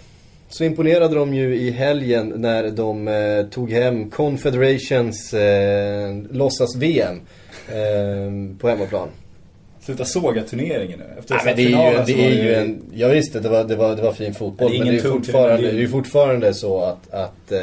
Så 0.49 0.65
imponerade 0.65 1.15
de 1.15 1.35
ju 1.35 1.57
i 1.57 1.71
helgen 1.71 2.33
när 2.37 2.71
de 2.71 3.09
eh, 3.09 3.47
tog 3.47 3.71
hem 3.71 4.11
Confederations 4.11 5.35
eh, 5.35 6.17
låtsas-VM 6.31 7.21
eh, 7.69 8.59
på 8.59 8.69
hemmaplan. 8.69 9.09
Sluta 9.81 10.05
såga 10.05 10.43
turneringen 10.43 10.99
nu. 10.99 11.05
Efter 11.19 11.35
Nej, 11.35 11.43
men 11.45 11.57
det 11.57 11.63
är 11.63 11.99
ju, 11.99 12.05
det 12.07 12.27
är 12.27 12.45
ju 12.45 12.55
en, 12.55 12.83
ja 12.95 13.09
visst 13.09 13.33
det 13.33 13.49
var, 13.49 13.65
det 13.65 13.77
var, 13.77 13.97
det 13.97 14.03
var 14.03 14.13
fin 14.13 14.35
fotboll. 14.35 14.73
Det 14.73 14.79
men 14.79 14.89
det 14.89 14.97
är, 14.97 15.01
fortfarande, 15.03 15.63
det 15.63 15.69
är 15.69 15.75
ju 15.81 15.89
fortfarande 15.89 16.55
så 16.55 16.83
att, 16.83 17.11
att 17.15 17.53
eh, 17.53 17.61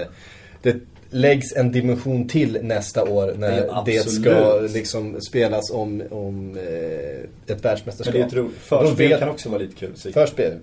det 0.62 0.75
läggs 1.10 1.56
en 1.56 1.72
dimension 1.72 2.28
till 2.28 2.60
nästa 2.62 3.04
år 3.04 3.34
när 3.38 3.52
Det 3.52 3.81
det, 3.86 4.10
ska 4.10 4.60
liksom 4.74 5.22
spelas 5.22 5.72
om, 5.72 6.04
om 6.12 6.58
eh, 6.58 6.64
ett 6.64 7.30
Men 7.48 7.58
världsmästerskap. 7.62 8.14
det 8.14 8.20
är 8.22 8.25
ett 8.28 8.34
ro- 8.34 8.46
Och 8.46 8.84
de 8.84 8.88
Förspel 8.88 9.10
vet- 9.10 9.20
kan 9.20 9.30
också 9.30 9.50
vara 9.50 9.62
lite 9.62 9.75
kul. 9.75 9.92
Så- 9.96 10.12
Förspel. 10.12 10.54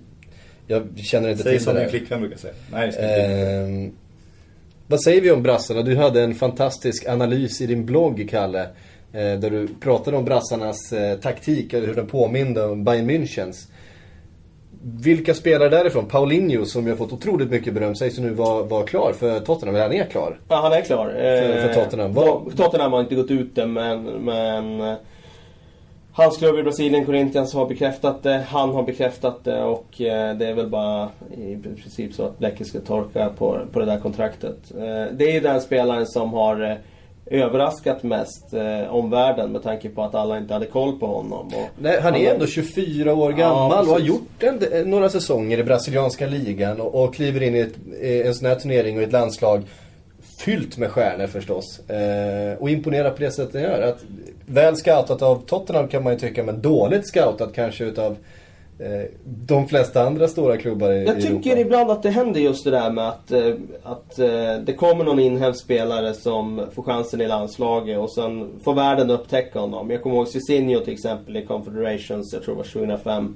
Jag 0.67 0.87
känner 0.97 1.29
inte 1.29 1.43
Säg 1.43 1.51
till 1.55 1.63
som 1.63 1.73
det 1.73 1.79
min 1.79 1.83
där. 1.83 1.97
flickvän 1.97 2.19
brukar 2.19 2.37
säga. 2.37 2.53
Nej, 2.71 2.87
det 2.87 2.93
ska. 2.93 3.01
Ehm, 3.03 3.91
vad 4.87 5.03
säger 5.03 5.21
vi 5.21 5.31
om 5.31 5.43
brassarna? 5.43 5.81
Du 5.81 5.95
hade 5.95 6.21
en 6.21 6.35
fantastisk 6.35 7.07
analys 7.09 7.61
i 7.61 7.65
din 7.65 7.85
blogg, 7.85 8.27
Kalle. 8.31 8.67
Eh, 9.15 9.39
Där 9.39 9.49
du 9.49 9.67
pratade 9.79 10.17
om 10.17 10.25
brassarnas 10.25 10.93
eh, 10.93 11.17
taktik, 11.19 11.73
eller 11.73 11.87
hur 11.87 11.95
den 11.95 12.07
påminde 12.07 12.65
om 12.65 12.83
Bayern 12.83 13.09
Münchens. 13.09 13.69
Vilka 15.03 15.33
spelare 15.33 15.69
därifrån? 15.69 16.05
Paulinho, 16.05 16.65
som 16.65 16.83
ju 16.85 16.89
har 16.91 16.97
fått 16.97 17.13
otroligt 17.13 17.49
mycket 17.49 17.73
beröm, 17.73 17.95
sägs 17.95 18.17
nu 18.19 18.29
vara 18.29 18.63
var 18.63 18.83
klar 18.83 19.13
för 19.13 19.39
Tottenham. 19.39 19.75
Eller 19.75 19.85
han 19.87 19.93
är 19.93 20.05
klar. 20.05 20.39
Ja, 20.49 20.55
han 20.55 20.73
är 20.73 20.81
klar. 20.81 21.05
För- 21.09 21.61
för 21.67 21.73
Tottenham. 21.83 22.13
Vad... 22.13 22.25
Vad- 22.43 22.57
Tottenham 22.57 22.93
har 22.93 22.99
inte 22.99 23.15
gått 23.15 23.31
ut 23.31 23.55
det, 23.55 23.65
men... 23.65 24.03
men 24.03 24.81
eh, 24.81 24.93
hans 26.11 26.37
klubb 26.37 26.57
i 26.59 26.63
Brasilien, 26.63 27.05
Corinthians, 27.05 27.53
har 27.53 27.65
bekräftat 27.65 28.23
det. 28.23 28.43
Han 28.47 28.69
har 28.69 28.83
bekräftat 28.83 29.43
det 29.43 29.63
och 29.63 30.01
eh, 30.01 30.35
det 30.37 30.45
är 30.47 30.53
väl 30.53 30.67
bara 30.69 31.09
i 31.37 31.55
princip 31.55 32.13
så 32.13 32.23
att 32.23 32.39
bläcket 32.39 32.67
ska 32.67 32.79
torka 32.79 33.29
på, 33.37 33.59
på 33.71 33.79
det 33.79 33.85
där 33.85 33.99
kontraktet. 33.99 34.57
Eh, 34.77 35.13
det 35.17 35.25
är 35.29 35.33
ju 35.33 35.39
den 35.39 35.61
spelaren 35.61 36.05
som 36.07 36.33
har 36.33 36.61
eh, 36.71 36.75
överraskat 37.25 38.03
mest 38.03 38.53
eh, 38.53 38.95
omvärlden 38.95 39.51
med 39.51 39.63
tanke 39.63 39.89
på 39.89 40.03
att 40.03 40.15
alla 40.15 40.37
inte 40.37 40.53
hade 40.53 40.65
koll 40.65 40.99
på 40.99 41.07
honom. 41.07 41.51
Nej, 41.79 41.99
han 42.01 42.15
är 42.15 42.33
ändå 42.33 42.47
24 42.47 43.13
år 43.13 43.31
gammal 43.31 43.85
och 43.85 43.93
har 43.93 43.99
gjort 43.99 44.43
en, 44.43 44.59
eh, 44.71 44.85
några 44.85 45.09
säsonger 45.09 45.57
i 45.57 45.63
brasilianska 45.63 46.27
ligan 46.27 46.81
och, 46.81 47.03
och 47.03 47.15
kliver 47.15 47.43
in 47.43 47.55
i, 47.55 47.59
ett, 47.59 47.73
i 48.01 48.21
en 48.21 48.35
sån 48.35 48.47
här 48.47 48.55
turnering 48.55 48.97
och 48.97 49.03
ett 49.03 49.11
landslag 49.11 49.63
fyllt 50.39 50.77
med 50.77 50.91
stjärnor 50.91 51.27
förstås. 51.27 51.89
Eh, 51.89 52.57
och 52.57 52.69
imponerar 52.69 53.09
på 53.09 53.21
det 53.21 53.31
sättet 53.31 53.53
han 53.53 53.63
gör. 53.63 53.81
Att, 53.81 54.03
väl 54.45 54.75
scoutat 54.75 55.21
av 55.21 55.45
Tottenham 55.45 55.87
kan 55.87 56.03
man 56.03 56.13
ju 56.13 56.19
tycka, 56.19 56.43
men 56.43 56.61
dåligt 56.61 57.07
scoutat 57.07 57.53
kanske 57.55 57.83
utav 57.83 58.11
eh, 58.11 58.17
de 59.25 59.67
flesta 59.67 60.01
andra 60.01 60.27
stora 60.27 60.57
klubbar 60.57 60.91
i, 60.91 61.05
Jag 61.05 61.21
tycker 61.21 61.51
Europa. 61.51 61.61
ibland 61.61 61.91
att 61.91 62.03
det 62.03 62.09
händer 62.09 62.39
just 62.39 62.63
det 62.63 62.71
där 62.71 62.91
med 62.91 63.07
att, 63.07 63.31
eh, 63.31 63.53
att 63.83 64.19
eh, 64.19 64.55
det 64.65 64.73
kommer 64.77 65.03
någon 65.03 65.19
inhemsk 65.19 65.63
spelare 65.63 66.13
som 66.13 66.67
får 66.75 66.83
chansen 66.83 67.21
i 67.21 67.27
landslaget 67.27 67.99
och 67.99 68.11
sen 68.11 68.59
får 68.63 68.73
världen 68.73 69.09
upptäcka 69.09 69.59
honom. 69.59 69.89
Jag 69.89 70.03
kommer 70.03 70.15
ihåg 70.15 70.27
Cicinho 70.27 70.79
till 70.79 70.93
exempel 70.93 71.37
i 71.37 71.45
Confederations, 71.45 72.33
jag 72.33 72.43
tror 72.43 72.55
det 72.55 72.57
var 72.57 72.63
2005. 72.65 73.35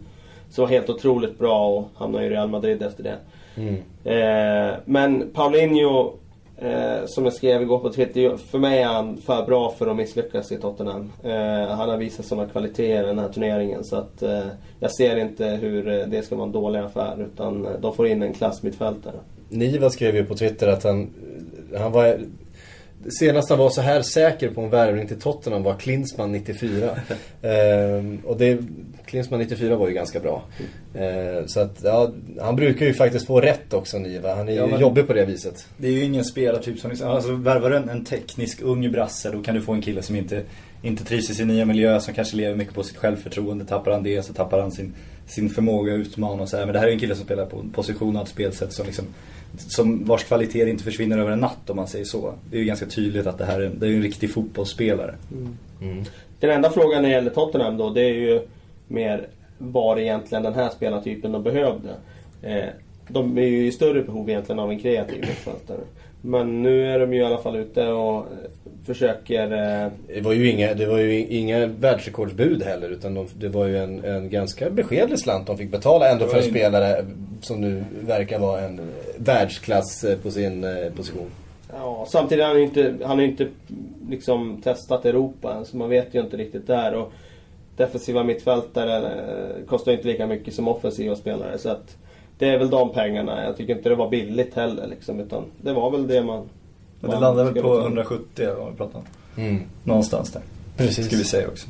Som 0.49 0.61
var 0.61 0.69
helt 0.69 0.89
otroligt 0.89 1.37
bra 1.39 1.67
och 1.67 1.89
hamnade 1.95 2.25
i 2.25 2.29
Real 2.29 2.49
Madrid 2.49 2.83
efter 2.83 3.03
det. 3.03 3.17
Mm. 3.55 3.75
Eh, 4.03 4.75
men 4.85 5.29
Paulinho, 5.33 6.13
eh, 6.61 7.05
som 7.05 7.23
jag 7.23 7.33
skrev 7.33 7.61
igår 7.61 7.79
på 7.79 7.89
Twitter, 7.89 8.37
för 8.37 8.59
mig 8.59 8.81
är 8.81 8.87
han 8.87 9.17
för 9.17 9.45
bra 9.45 9.71
för 9.77 9.87
att 9.87 9.95
misslyckas 9.95 10.51
i 10.51 10.57
Tottenham. 10.57 11.11
Eh, 11.23 11.67
han 11.69 11.89
har 11.89 11.97
visat 11.97 12.25
sådana 12.25 12.49
kvaliteter 12.49 13.03
i 13.03 13.07
den 13.07 13.19
här 13.19 13.29
turneringen 13.29 13.83
så 13.83 13.95
att 13.95 14.21
eh, 14.21 14.45
jag 14.79 14.91
ser 14.91 15.17
inte 15.17 15.45
hur 15.45 15.87
eh, 15.87 16.07
det 16.07 16.21
ska 16.21 16.35
vara 16.35 16.45
en 16.45 16.51
dålig 16.51 16.79
affär 16.79 17.27
utan 17.33 17.65
eh, 17.65 17.71
de 17.81 17.95
får 17.95 18.07
in 18.07 18.23
en 18.23 18.33
klassmittfältare. 18.33 19.15
Niva 19.49 19.89
skrev 19.89 20.15
ju 20.15 20.25
på 20.25 20.35
Twitter 20.35 20.67
att 20.67 20.83
han, 20.83 21.09
han 21.77 21.91
var... 21.91 22.19
Senast 23.07 23.49
han 23.49 23.59
var 23.59 23.69
så 23.69 23.81
här 23.81 24.01
säker 24.01 24.49
på 24.49 24.61
en 24.61 24.69
värvning 24.69 25.07
till 25.07 25.19
Tottenham 25.19 25.63
var 25.63 25.75
Klinsmann 25.75 26.31
94. 26.31 26.89
ehm, 27.41 28.19
och 28.25 28.37
det, 28.37 28.59
Klinsmann 29.05 29.39
94 29.39 29.75
var 29.75 29.87
ju 29.87 29.93
ganska 29.93 30.19
bra. 30.19 30.43
Ehm, 30.95 31.47
så 31.47 31.59
att, 31.59 31.79
ja, 31.83 32.11
han 32.41 32.55
brukar 32.55 32.85
ju 32.85 32.93
faktiskt 32.93 33.27
få 33.27 33.41
rätt 33.41 33.73
också 33.73 33.97
Niva. 33.97 34.35
Han 34.35 34.49
är 34.49 34.53
Ja, 34.53 34.67
ju 34.67 34.77
jobbig 34.77 35.07
på 35.07 35.13
det 35.13 35.25
viset. 35.25 35.67
Det 35.77 35.87
är 35.87 35.91
ju 35.91 36.03
ingen 36.03 36.25
spelartyp 36.25 36.79
som 36.79 36.91
alltså 37.03 37.31
värvar 37.31 37.69
du 37.69 37.75
en, 37.77 37.89
en 37.89 38.05
teknisk 38.05 38.61
ung 38.61 38.91
brasse 38.91 39.31
då 39.31 39.43
kan 39.43 39.55
du 39.55 39.61
få 39.61 39.73
en 39.73 39.81
kille 39.81 40.01
som 40.01 40.15
inte, 40.15 40.43
inte 40.81 41.05
trivs 41.05 41.29
i 41.29 41.35
sin 41.35 41.47
nya 41.47 41.65
miljö, 41.65 41.99
som 41.99 42.13
kanske 42.13 42.37
lever 42.37 42.55
mycket 42.55 42.73
på 42.73 42.83
sitt 42.83 42.97
självförtroende. 42.97 43.65
Tappar 43.65 43.91
han 43.91 44.03
det 44.03 44.23
så 44.23 44.33
tappar 44.33 44.59
han 44.59 44.71
sin, 44.71 44.93
sin 45.27 45.49
förmåga 45.49 45.93
att 45.93 45.99
utmana 45.99 46.41
och 46.41 46.49
så 46.49 46.57
här. 46.57 46.65
Men 46.65 46.73
det 46.73 46.79
här 46.79 46.87
är 46.87 46.91
en 46.91 46.99
kille 46.99 47.15
som 47.15 47.25
spelar 47.25 47.45
på 47.45 47.59
en 47.59 47.69
position 47.69 48.15
och 48.15 48.23
ett 48.23 48.29
spelsätt 48.29 48.73
som 48.73 48.85
liksom 48.85 49.05
som 49.57 50.05
vars 50.05 50.23
kvaliteter 50.23 50.67
inte 50.67 50.83
försvinner 50.83 51.17
över 51.17 51.31
en 51.31 51.39
natt 51.39 51.69
om 51.69 51.75
man 51.75 51.87
säger 51.87 52.05
så. 52.05 52.33
Det 52.51 52.57
är 52.57 52.59
ju 52.59 52.65
ganska 52.65 52.85
tydligt 52.85 53.27
att 53.27 53.37
det 53.37 53.45
här 53.45 53.61
är, 53.61 53.69
det 53.69 53.87
är 53.87 53.91
en 53.91 54.01
riktig 54.01 54.33
fotbollsspelare. 54.33 55.15
Den 56.39 56.49
enda 56.49 56.69
frågan 56.69 57.01
när 57.01 57.09
det 57.09 57.15
gäller 57.15 57.31
Tottenham 57.31 57.77
då, 57.77 57.89
det 57.89 58.01
är 58.01 58.13
ju 58.13 58.41
mer 58.87 59.27
vad 59.57 59.99
egentligen 59.99 60.43
den 60.43 60.53
här 60.53 60.69
spelartypen 60.69 61.31
de 61.31 61.43
behövde. 61.43 61.89
Eh, 62.41 62.69
de 63.07 63.37
är 63.37 63.45
ju 63.45 63.67
i 63.67 63.71
större 63.71 64.01
behov 64.01 64.29
egentligen 64.29 64.59
av 64.59 64.71
en 64.71 64.79
kreativ 64.79 65.21
mittfältare. 65.21 65.79
Men 66.21 66.61
nu 66.61 66.93
är 66.93 66.99
de 66.99 67.13
ju 67.13 67.19
i 67.19 67.23
alla 67.23 67.37
fall 67.37 67.55
ute 67.55 67.87
och 67.87 68.25
försöker... 68.93 69.43
Eh, 69.43 69.91
Det 70.07 70.21
var 70.21 70.33
ju 70.33 70.51
inga, 70.51 70.73
det 70.73 70.85
var 70.85 70.97
ju 70.97 71.25
inga 71.27 71.65
världsrekordsbud 71.65 72.63
heller 72.63 72.89
utan 72.89 73.13
de, 73.13 73.27
det 73.39 73.49
var 73.49 73.65
ju 73.65 73.77
en, 73.77 74.03
en 74.03 74.29
ganska 74.29 74.69
beskedlig 74.69 75.19
slant 75.19 75.47
de 75.47 75.57
fick 75.57 75.71
betala 75.71 76.11
ändå 76.11 76.27
för 76.27 76.37
en 76.37 76.43
spelare 76.43 77.05
som 77.41 77.61
nu 77.61 77.83
verkar 78.01 78.39
vara 78.39 78.61
en 78.61 78.81
världsklass 79.17 80.03
eh, 80.03 80.17
på 80.17 80.31
sin 80.31 80.63
eh, 80.63 80.91
position. 80.95 81.29
Ja, 81.73 82.05
samtidigt 82.09 82.43
har 82.43 82.49
han 82.49 82.59
ju 82.59 82.65
inte, 82.65 82.93
han 83.03 83.17
har 83.17 83.25
inte 83.25 83.47
liksom 84.09 84.61
testat 84.63 85.05
Europa 85.05 85.53
än, 85.53 85.65
så 85.65 85.77
man 85.77 85.89
vet 85.89 86.15
ju 86.15 86.19
inte 86.19 86.37
riktigt 86.37 86.67
där. 86.67 86.95
Och 86.95 87.11
defensiva 87.77 88.23
mittfältare 88.23 89.11
kostar 89.67 89.91
ju 89.91 89.97
inte 89.97 90.07
lika 90.09 90.27
mycket 90.27 90.53
som 90.53 90.67
offensiva 90.67 91.15
spelare. 91.15 91.57
Så 91.57 91.69
att 91.69 91.97
det 92.37 92.49
är 92.49 92.57
väl 92.57 92.69
de 92.69 92.89
pengarna. 92.93 93.43
Jag 93.43 93.57
tycker 93.57 93.75
inte 93.75 93.89
det 93.89 93.95
var 93.95 94.09
billigt 94.09 94.55
heller 94.55 94.87
liksom, 94.87 95.19
utan 95.19 95.43
det 95.61 95.73
var 95.73 95.91
väl 95.91 96.07
det 96.07 96.23
man... 96.23 96.49
Men 96.99 97.11
det 97.11 97.19
landar 97.19 97.43
väl 97.43 97.53
på 97.53 97.75
ta. 97.75 97.81
170 97.81 98.25
eller 98.37 98.53
vad 98.53 98.71
vi 98.71 98.77
pratar 98.77 98.99
om. 98.99 99.05
Mm. 99.43 99.63
Någonstans 99.83 100.31
där. 100.31 100.41
Precis. 100.77 101.05
Ska 101.05 101.15
vi 101.15 101.23
säga 101.23 101.47
också. 101.47 101.67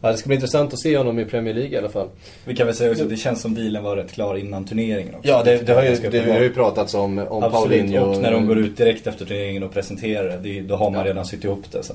Ja, 0.00 0.10
det 0.10 0.16
ska 0.16 0.26
bli 0.26 0.34
intressant 0.34 0.72
att 0.72 0.78
se 0.78 0.98
honom 0.98 1.18
i 1.18 1.24
Premier 1.24 1.54
League 1.54 1.72
i 1.72 1.78
alla 1.78 1.88
fall. 1.88 2.08
Vi 2.44 2.56
kan 2.56 2.66
väl 2.66 2.76
säga 2.76 2.90
också 2.90 3.02
att 3.02 3.10
det 3.10 3.16
känns 3.16 3.40
som 3.40 3.54
dealen 3.54 3.82
var 3.82 3.96
rätt 3.96 4.12
klar 4.12 4.36
innan 4.36 4.64
turneringen 4.64 5.14
också. 5.14 5.28
Ja, 5.28 5.42
det, 5.42 5.66
det, 5.66 5.72
har, 5.72 5.82
ju, 5.82 5.96
det 6.10 6.32
har 6.32 6.40
ju 6.40 6.54
pratats 6.54 6.94
om, 6.94 7.18
om 7.18 7.42
Absolut, 7.42 7.52
Paulinho. 7.52 8.04
och 8.04 8.22
när 8.22 8.32
de 8.32 8.46
går 8.46 8.58
ut 8.58 8.76
direkt 8.76 9.06
efter 9.06 9.24
turneringen 9.24 9.62
och 9.62 9.72
presenterar 9.72 10.38
det, 10.42 10.60
då 10.60 10.76
har 10.76 10.90
man 10.90 11.04
redan 11.04 11.24
sytt 11.24 11.44
ihop 11.44 11.64
det. 11.72 11.82
Så, 11.82 11.94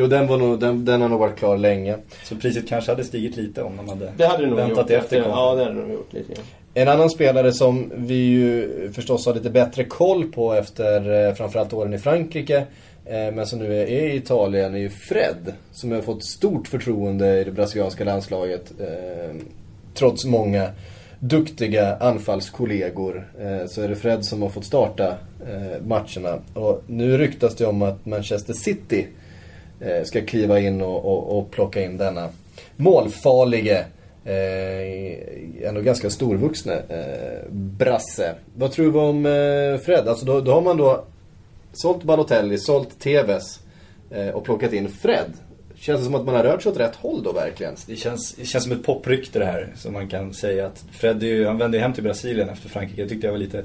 Jo, 0.00 0.06
den, 0.06 0.26
var 0.26 0.38
nog, 0.38 0.60
den, 0.60 0.84
den 0.84 1.00
har 1.02 1.08
nog 1.08 1.20
varit 1.20 1.36
klar 1.38 1.56
länge. 1.58 1.96
så 2.24 2.36
priset 2.36 2.68
kanske 2.68 2.90
hade 2.92 3.04
stigit 3.04 3.36
lite 3.36 3.62
om 3.62 3.76
de 3.76 3.88
hade 3.88 4.12
Det 4.16 4.26
hade 4.26 4.42
det 4.42 4.48
nog 4.48 4.56
väntat 4.56 4.90
gjort. 4.90 5.02
efter 5.02 5.16
Ja, 5.16 5.54
det 5.54 5.64
hade 5.64 5.74
det 5.74 5.80
nog 5.80 5.92
gjort 5.92 6.12
lite 6.12 6.32
grann. 6.34 6.44
En 6.74 6.88
annan 6.88 7.10
spelare 7.10 7.52
som 7.52 7.92
vi 7.96 8.14
ju 8.14 8.68
förstås 8.94 9.26
har 9.26 9.34
lite 9.34 9.50
bättre 9.50 9.84
koll 9.84 10.24
på 10.32 10.52
efter 10.54 11.28
eh, 11.28 11.34
framförallt 11.34 11.72
åren 11.72 11.94
i 11.94 11.98
Frankrike. 11.98 12.56
eh, 13.06 13.32
Men 13.34 13.46
som 13.46 13.58
nu 13.58 13.82
är 13.82 13.86
i 13.86 14.16
Italien 14.16 14.74
är 14.74 14.78
ju 14.78 14.88
Fred. 14.90 15.52
Som 15.72 15.92
har 15.92 16.00
fått 16.00 16.24
stort 16.24 16.68
förtroende 16.68 17.40
i 17.40 17.44
det 17.44 17.50
brasilianska 17.50 18.04
landslaget. 18.04 18.72
eh, 18.80 19.36
Trots 19.94 20.24
många 20.24 20.70
duktiga 21.20 21.96
anfallskollegor. 21.96 23.28
Så 23.68 23.82
är 23.82 23.88
det 23.88 23.96
Fred 23.96 24.24
som 24.24 24.42
har 24.42 24.48
fått 24.48 24.64
starta 24.64 25.14
matcherna. 25.86 26.38
Och 26.54 26.82
nu 26.86 27.18
ryktas 27.18 27.54
det 27.54 27.66
om 27.66 27.82
att 27.82 28.06
Manchester 28.06 28.52
City 28.54 29.06
Eh, 29.80 30.04
ska 30.04 30.26
kliva 30.26 30.60
in 30.60 30.82
och, 30.82 31.04
och, 31.04 31.38
och 31.38 31.50
plocka 31.50 31.82
in 31.82 31.96
denna 31.96 32.28
målfarlige 32.76 33.84
Eh, 34.28 35.68
ändå 35.68 35.80
ganska 35.80 36.10
storvuxne 36.10 36.82
eh, 36.88 37.50
brasse. 37.52 38.34
Vad 38.54 38.72
tror 38.72 38.92
vi 38.92 38.98
om 38.98 39.26
eh, 39.26 39.84
Fred? 39.84 40.08
Alltså 40.08 40.26
då, 40.26 40.40
då 40.40 40.52
har 40.52 40.60
man 40.62 40.76
då 40.76 41.04
sålt 41.72 42.02
Balotelli, 42.02 42.58
sålt 42.58 43.00
Tevez 43.00 43.60
eh, 44.10 44.28
och 44.28 44.44
plockat 44.44 44.72
in 44.72 44.88
Fred. 44.88 45.32
Känns 45.74 46.00
det 46.00 46.04
som 46.04 46.14
att 46.14 46.24
man 46.24 46.34
har 46.34 46.44
rört 46.44 46.62
sig 46.62 46.72
åt 46.72 46.78
rätt 46.78 46.96
håll 46.96 47.22
då 47.22 47.32
verkligen? 47.32 47.74
Det 47.86 47.96
känns, 47.96 48.34
det 48.34 48.44
känns 48.44 48.64
som 48.64 48.72
ett 48.72 48.84
poprykte 48.84 49.38
det 49.38 49.44
här. 49.44 49.72
Som 49.76 49.92
man 49.92 50.08
kan 50.08 50.34
säga 50.34 50.66
att 50.66 50.84
Fred 50.92 51.22
är 51.22 51.26
ju, 51.26 51.46
han 51.46 51.58
vände 51.58 51.76
ju 51.76 51.82
hem 51.82 51.92
till 51.92 52.04
Brasilien 52.04 52.48
efter 52.48 52.68
Frankrike. 52.68 53.02
Det 53.02 53.08
tyckte 53.08 53.26
jag 53.26 53.32
var 53.32 53.38
lite, 53.38 53.64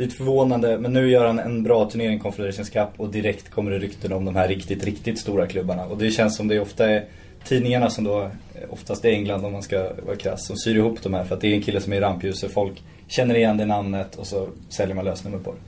lite 0.00 0.16
förvånande. 0.16 0.78
Men 0.78 0.92
nu 0.92 1.10
gör 1.10 1.26
han 1.26 1.38
en 1.38 1.62
bra 1.62 1.90
turnering, 1.90 2.18
Confederations 2.18 2.70
Cup. 2.70 2.88
Och 2.96 3.08
direkt 3.08 3.50
kommer 3.50 3.70
det 3.70 3.78
rykten 3.78 4.12
om 4.12 4.24
de 4.24 4.36
här 4.36 4.48
riktigt, 4.48 4.84
riktigt 4.84 5.18
stora 5.18 5.46
klubbarna. 5.46 5.86
Och 5.86 5.98
det 5.98 6.10
känns 6.10 6.36
som 6.36 6.48
det 6.48 6.60
ofta 6.60 6.90
är 6.90 7.04
tidningarna 7.44 7.90
som 7.90 8.04
då, 8.04 8.22
eh, 8.22 8.30
oftast 8.70 9.04
i 9.04 9.08
England 9.08 9.44
om 9.44 9.52
man 9.52 9.62
ska 9.62 9.92
vara 10.06 10.16
krass, 10.16 10.46
som 10.46 10.56
syr 10.56 10.76
ihop 10.76 11.02
de 11.02 11.14
här. 11.14 11.24
För 11.24 11.34
att 11.34 11.40
det 11.40 11.48
är 11.48 11.54
en 11.54 11.62
kille 11.62 11.80
som 11.80 11.92
är 11.92 11.96
i 11.96 12.00
rampljuset. 12.00 12.52
Folk 12.52 12.82
känner 13.08 13.34
igen 13.34 13.56
det 13.56 13.66
namnet 13.66 14.16
och 14.16 14.26
så 14.26 14.48
säljer 14.68 14.94
man 14.94 15.04
lösnummer 15.04 15.38
på 15.38 15.50
det. 15.50 15.58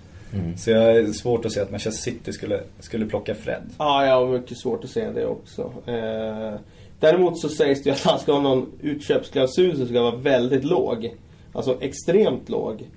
Så 0.59 0.71
jag 0.71 0.97
är 0.97 1.07
svårt 1.07 1.45
att 1.45 1.53
se 1.53 1.61
att 1.61 1.71
Manchester 1.71 2.11
City 2.11 2.33
skulle, 2.33 2.61
skulle 2.81 3.07
plocka 3.07 3.35
Fred. 3.35 3.62
Ja, 3.79 4.07
jag 4.07 4.15
har 4.15 4.39
mycket 4.39 4.59
svårt 4.59 4.85
att 4.85 4.91
se 4.91 5.11
det 5.11 5.27
också. 5.27 5.73
Eh, 5.87 6.61
däremot 7.01 7.41
så 7.41 7.49
sägs 7.49 7.83
det 7.83 7.91
ju 7.91 7.95
att 7.95 8.03
han 8.03 8.19
ska 8.19 8.33
ha 8.33 8.41
någon 8.41 8.73
utköpsklausul 8.81 9.77
som 9.77 9.87
ska 9.87 10.03
vara 10.03 10.17
väldigt 10.17 10.65
låg. 10.65 11.17
Alltså 11.53 11.79
extremt 11.81 12.49
låg. 12.49 12.89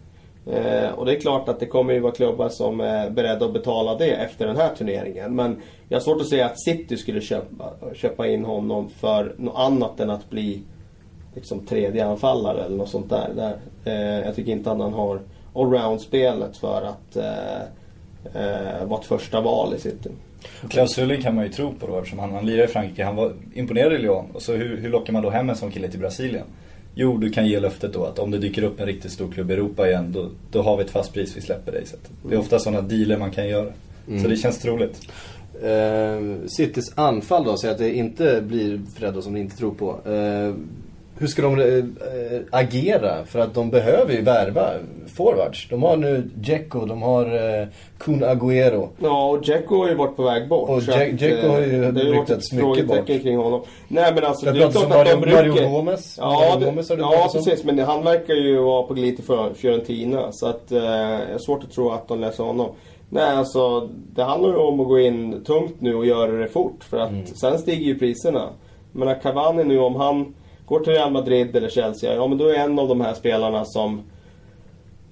Eh, 0.52 0.90
och 0.90 1.06
det 1.06 1.16
är 1.16 1.20
klart 1.20 1.50
att 1.50 1.60
det 1.60 1.66
kommer 1.66 1.94
ju 1.94 2.00
vara 2.00 2.14
klubbar 2.14 2.50
som 2.50 2.80
är 2.80 3.10
beredda 3.10 3.46
att 3.46 3.54
betala 3.54 3.96
det 3.96 4.12
efter 4.12 4.48
den 4.48 4.56
här 4.56 4.76
turneringen. 4.76 5.36
Men 5.36 5.62
jag 5.90 5.98
har 5.98 6.02
svårt 6.02 6.22
att 6.22 6.28
se 6.28 6.42
att 6.42 6.60
City 6.60 6.98
skulle 6.98 7.22
köpa, 7.22 7.74
köpa 7.94 8.28
in 8.28 8.46
honom 8.46 8.90
för 8.90 9.36
något 9.38 9.58
annat 9.58 10.00
än 10.00 10.10
att 10.10 10.30
bli 10.30 10.62
liksom 11.36 11.66
tredje 11.66 12.06
anfallare 12.06 12.64
eller 12.64 12.78
något 12.78 12.90
sånt 12.90 13.10
där. 13.10 13.30
där. 13.36 13.58
Eh, 13.86 14.26
jag 14.26 14.36
tycker 14.36 14.52
inte 14.52 14.72
att 14.72 14.80
han 14.80 14.94
har 14.94 15.20
allround-spelet 15.56 16.58
för 16.58 16.82
att 16.82 17.16
eh, 17.16 17.62
eh, 18.42 18.86
vara 18.86 19.00
ett 19.00 19.06
första 19.06 19.42
val 19.42 19.74
i 19.76 19.80
City. 19.80 20.10
Klaus 20.60 20.72
Klausulen 20.72 21.22
kan 21.22 21.36
man 21.36 21.44
ju 21.44 21.52
tro 21.52 21.74
på 21.74 21.88
då 21.88 21.98
eftersom 21.98 22.20
han, 22.20 22.34
han 22.34 22.46
lirar 22.46 22.64
i 22.64 22.68
Frankrike. 22.68 23.04
Han 23.04 23.16
var 23.16 23.34
imponerad 23.54 23.94
i 23.94 23.98
Lyon. 23.98 24.26
Och 24.34 24.42
så 24.42 24.54
hur, 24.54 24.78
hur 24.78 24.90
lockar 24.90 25.14
man 25.14 25.22
då 25.22 25.30
hem 25.30 25.50
en 25.50 25.56
sån 25.56 25.72
kille 25.72 25.88
till 25.88 26.00
Brasilien? 26.00 26.46
Jo, 26.96 27.18
du 27.18 27.30
kan 27.30 27.48
ge 27.48 27.60
löftet 27.60 27.94
då 27.94 28.06
att 28.06 28.20
om 28.20 28.32
det 28.32 28.38
dyker 28.38 28.64
upp 28.64 28.80
en 28.80 28.86
riktigt 28.86 29.12
stor 29.12 29.32
klubb 29.32 29.52
i 29.52 29.54
Europa 29.54 29.88
igen, 29.88 30.12
då, 30.12 30.30
då 30.52 30.62
har 30.62 30.78
vi 30.78 30.84
ett 30.84 30.90
fast 30.90 31.14
pris, 31.14 31.38
vi 31.38 31.42
släpper 31.42 31.72
dig. 31.72 31.86
Så 31.86 31.96
det 32.30 32.36
är 32.36 32.40
ofta 32.40 32.60
sådana 32.60 32.82
dealer 32.82 33.18
man 33.18 33.32
kan 33.32 33.48
göra. 33.48 33.72
Så 34.22 34.28
det 34.28 34.38
känns 34.38 34.60
troligt. 34.60 35.12
Eh, 35.64 36.48
Citys 36.48 36.94
anfall 36.96 37.44
då, 37.44 37.58
säg 37.58 37.72
att 37.72 37.78
det 37.78 37.96
inte 37.96 38.42
blir 38.48 38.82
Fred 38.96 39.14
då, 39.14 39.22
som 39.22 39.34
ni 39.34 39.40
inte 39.40 39.58
tror 39.58 39.72
på. 39.74 40.10
Eh, 40.12 40.54
hur 41.18 41.28
ska 41.28 41.42
de 41.42 41.60
eh, 41.60 41.86
agera? 42.52 43.26
För 43.26 43.40
att 43.40 43.54
de 43.54 43.70
behöver 43.70 44.14
ju 44.14 44.22
värva 44.22 44.70
forwards. 45.18 45.68
De 45.70 45.84
har 45.84 45.98
nu 45.98 46.30
Dzeko, 46.36 46.86
de 46.86 47.02
har 47.02 47.26
eh, 47.62 47.68
Kun 47.98 48.24
Agüero. 48.24 48.88
Ja, 49.00 49.30
och 49.30 49.42
Dzeko 49.42 49.78
har 49.78 49.90
ju 49.90 49.96
varit 49.96 50.16
på 50.16 50.24
väg 50.24 50.48
bort. 50.50 50.70
Och 50.70 50.82
Dzeko 50.82 51.48
har 51.48 51.60
ju 51.62 51.84
eh, 51.86 51.92
ryktats 51.94 52.52
ett 52.54 52.64
mycket 52.64 52.88
bort. 52.88 53.06
kring 53.06 53.38
honom. 53.38 53.62
Nej 53.88 54.12
men 54.16 54.24
alltså, 54.24 54.46
Det 54.46 54.52
det 54.52 54.64
är 54.64 54.72
klart 54.72 54.84
att 54.84 54.90
de 54.90 54.96
Mario- 54.98 55.20
Mario 55.36 55.52
rycker. 55.54 55.70
Gomez. 55.70 56.18
Ja, 56.22 56.32
Mario 56.34 56.60
det, 56.60 56.66
Gomez 56.66 56.90
har 56.90 56.96
det 56.96 57.02
ja 57.02 57.30
precis. 57.34 57.64
Men 57.64 57.80
han 57.80 58.04
verkar 58.04 58.34
ju 58.34 58.58
vara 58.58 58.84
på 58.84 58.94
glid 58.94 59.16
till 59.16 59.26
Fior- 59.26 59.54
Fiorentina. 59.54 60.32
Så 60.32 60.48
att, 60.48 60.72
eh, 60.72 60.78
jag 60.84 61.32
har 61.32 61.40
svårt 61.46 61.64
att 61.64 61.72
tro 61.72 61.90
att 61.92 62.08
de 62.08 62.20
läser 62.22 62.44
honom. 62.44 62.70
Nej, 63.10 63.24
alltså 63.36 63.90
det 64.16 64.24
handlar 64.24 64.50
ju 64.50 64.56
om 64.56 64.80
att 64.80 64.88
gå 64.88 65.00
in 65.00 65.44
tungt 65.44 65.74
nu 65.80 65.96
och 65.96 66.06
göra 66.06 66.32
det 66.32 66.48
fort. 66.48 66.84
För 66.84 66.98
att 66.98 67.10
Mm. 67.10 67.26
sen 67.26 67.60
stiger 67.60 67.86
ju 67.86 68.00
priserna. 68.00 68.50
Men 68.92 69.16
Cavani 69.20 69.64
nu, 69.64 69.80
om 69.80 69.96
han 69.96 70.34
går 70.66 70.80
till 70.80 70.94
Real 70.94 71.12
Madrid 71.12 71.56
eller 71.56 71.70
Chelsea, 71.70 72.14
ja 72.14 72.28
men 72.28 72.38
då 72.38 72.48
är 72.48 72.56
en 72.56 72.80
av 72.80 72.88
de 72.88 73.02
här 73.02 73.14
spelarna 73.14 73.66
som 73.66 74.04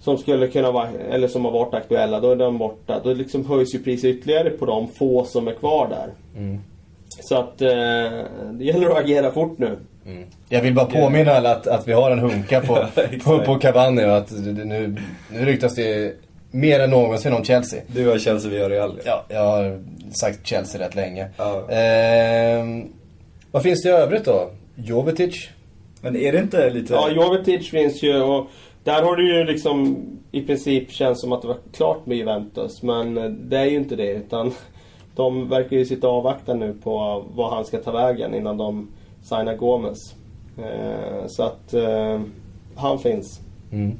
som 0.03 0.17
skulle 0.17 0.47
kunna 0.47 0.71
vara, 0.71 0.89
eller 1.11 1.27
som 1.27 1.45
har 1.45 1.51
varit 1.51 1.73
aktuella, 1.73 2.19
då 2.19 2.31
är 2.31 2.35
de 2.35 2.57
borta. 2.57 3.01
Då 3.03 3.13
liksom 3.13 3.45
höjs 3.45 3.75
ju 3.75 3.83
priset 3.83 4.05
ytterligare 4.05 4.49
på 4.49 4.65
de 4.65 4.87
få 4.87 5.25
som 5.25 5.47
är 5.47 5.53
kvar 5.53 5.87
där. 5.89 6.09
Mm. 6.41 6.59
Så 7.19 7.35
att 7.35 7.61
eh, 7.61 7.69
det 8.51 8.63
gäller 8.63 8.89
att 8.89 8.97
agera 8.97 9.31
fort 9.31 9.57
nu. 9.57 9.77
Jag 10.49 10.61
vill 10.61 10.73
bara 10.73 10.85
påminna 10.85 11.31
alla 11.31 11.51
att, 11.51 11.67
att 11.67 11.87
vi 11.87 11.93
har 11.93 12.11
en 12.11 12.19
hunka 12.19 12.61
på, 12.61 12.85
på, 13.23 13.39
på 13.39 13.55
Cavani 13.55 14.05
och 14.05 14.17
att 14.17 14.31
nu, 14.31 14.65
nu 15.31 15.45
ryktas 15.45 15.75
det 15.75 16.15
mer 16.51 16.79
än 16.79 16.89
någonsin 16.89 17.33
om 17.33 17.43
Chelsea. 17.43 17.81
Du 17.87 18.07
har 18.07 18.17
Chelsea, 18.17 18.51
vi 18.51 18.61
har 18.61 18.69
Real. 18.69 18.99
Ja, 19.05 19.25
jag 19.29 19.45
har 19.45 19.79
sagt 20.11 20.47
Chelsea 20.47 20.81
rätt 20.81 20.95
länge. 20.95 21.27
Ja. 21.37 21.69
Ehm, 21.69 22.87
vad 23.51 23.63
finns 23.63 23.83
det 23.83 23.89
i 23.89 23.91
övrigt 23.91 24.25
då? 24.25 24.49
Jovetic? 24.75 25.49
Men 26.01 26.15
är 26.15 26.31
det 26.31 26.39
inte 26.39 26.69
lite... 26.69 26.93
Ja, 26.93 27.09
Jovetic 27.11 27.69
finns 27.69 28.03
ju 28.03 28.21
och 28.21 28.47
där 28.83 29.01
har 29.01 29.15
det 29.15 29.23
ju 29.23 29.43
liksom 29.43 30.05
i 30.31 30.41
princip 30.41 30.91
känns 30.91 31.21
som 31.21 31.31
att 31.31 31.41
det 31.41 31.47
var 31.47 31.57
klart 31.73 32.05
med 32.05 32.17
Juventus. 32.17 32.83
Men 32.83 33.13
det 33.49 33.57
är 33.57 33.65
ju 33.65 33.75
inte 33.75 33.95
det 33.95 34.11
utan 34.11 34.51
de 35.15 35.49
verkar 35.49 35.77
ju 35.77 35.85
sitta 35.85 36.07
och 36.07 36.13
avvakta 36.13 36.53
nu 36.53 36.73
på 36.83 37.25
vad 37.33 37.53
han 37.53 37.65
ska 37.65 37.77
ta 37.77 37.91
vägen 37.91 38.35
innan 38.35 38.57
de 38.57 38.87
signar 39.21 39.55
Gomes. 39.55 40.15
Eh, 40.57 41.27
så 41.27 41.43
att 41.43 41.73
eh, 41.73 42.21
han 42.75 42.99
finns. 42.99 43.39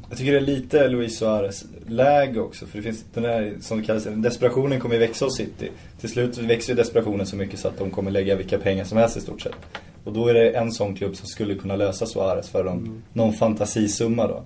Jag 0.09 0.17
tycker 0.17 0.31
det 0.31 0.37
är 0.37 0.41
lite 0.41 0.87
Luis 0.87 1.17
Suarez 1.17 1.65
läge 1.87 2.39
också. 2.39 2.65
För 2.65 2.77
det 2.77 2.83
finns 2.83 3.05
den 3.13 3.23
där, 3.23 3.53
som 3.61 3.79
det 3.79 3.85
kallas, 3.85 4.07
desperationen 4.15 4.79
kommer 4.79 4.95
ju 4.95 4.99
växa 4.99 5.25
hos 5.25 5.37
City. 5.37 5.71
Till 5.99 6.09
slut 6.09 6.37
växer 6.37 6.73
ju 6.73 6.75
desperationen 6.75 7.25
så 7.25 7.35
mycket 7.35 7.59
så 7.59 7.67
att 7.67 7.77
de 7.77 7.91
kommer 7.91 8.11
lägga 8.11 8.35
vilka 8.35 8.57
pengar 8.57 8.83
som 8.83 8.97
helst 8.97 9.17
i 9.17 9.21
stort 9.21 9.41
sett. 9.41 9.55
Och 10.03 10.13
då 10.13 10.27
är 10.27 10.33
det 10.33 10.49
en 10.51 10.71
sån 10.71 10.95
klubb 10.95 11.15
som 11.15 11.27
skulle 11.27 11.55
kunna 11.55 11.75
lösa 11.75 12.05
Suarez 12.05 12.49
för 12.49 12.63
någon, 12.63 13.03
någon 13.13 13.33
fantasisumma 13.33 14.27
då. 14.27 14.43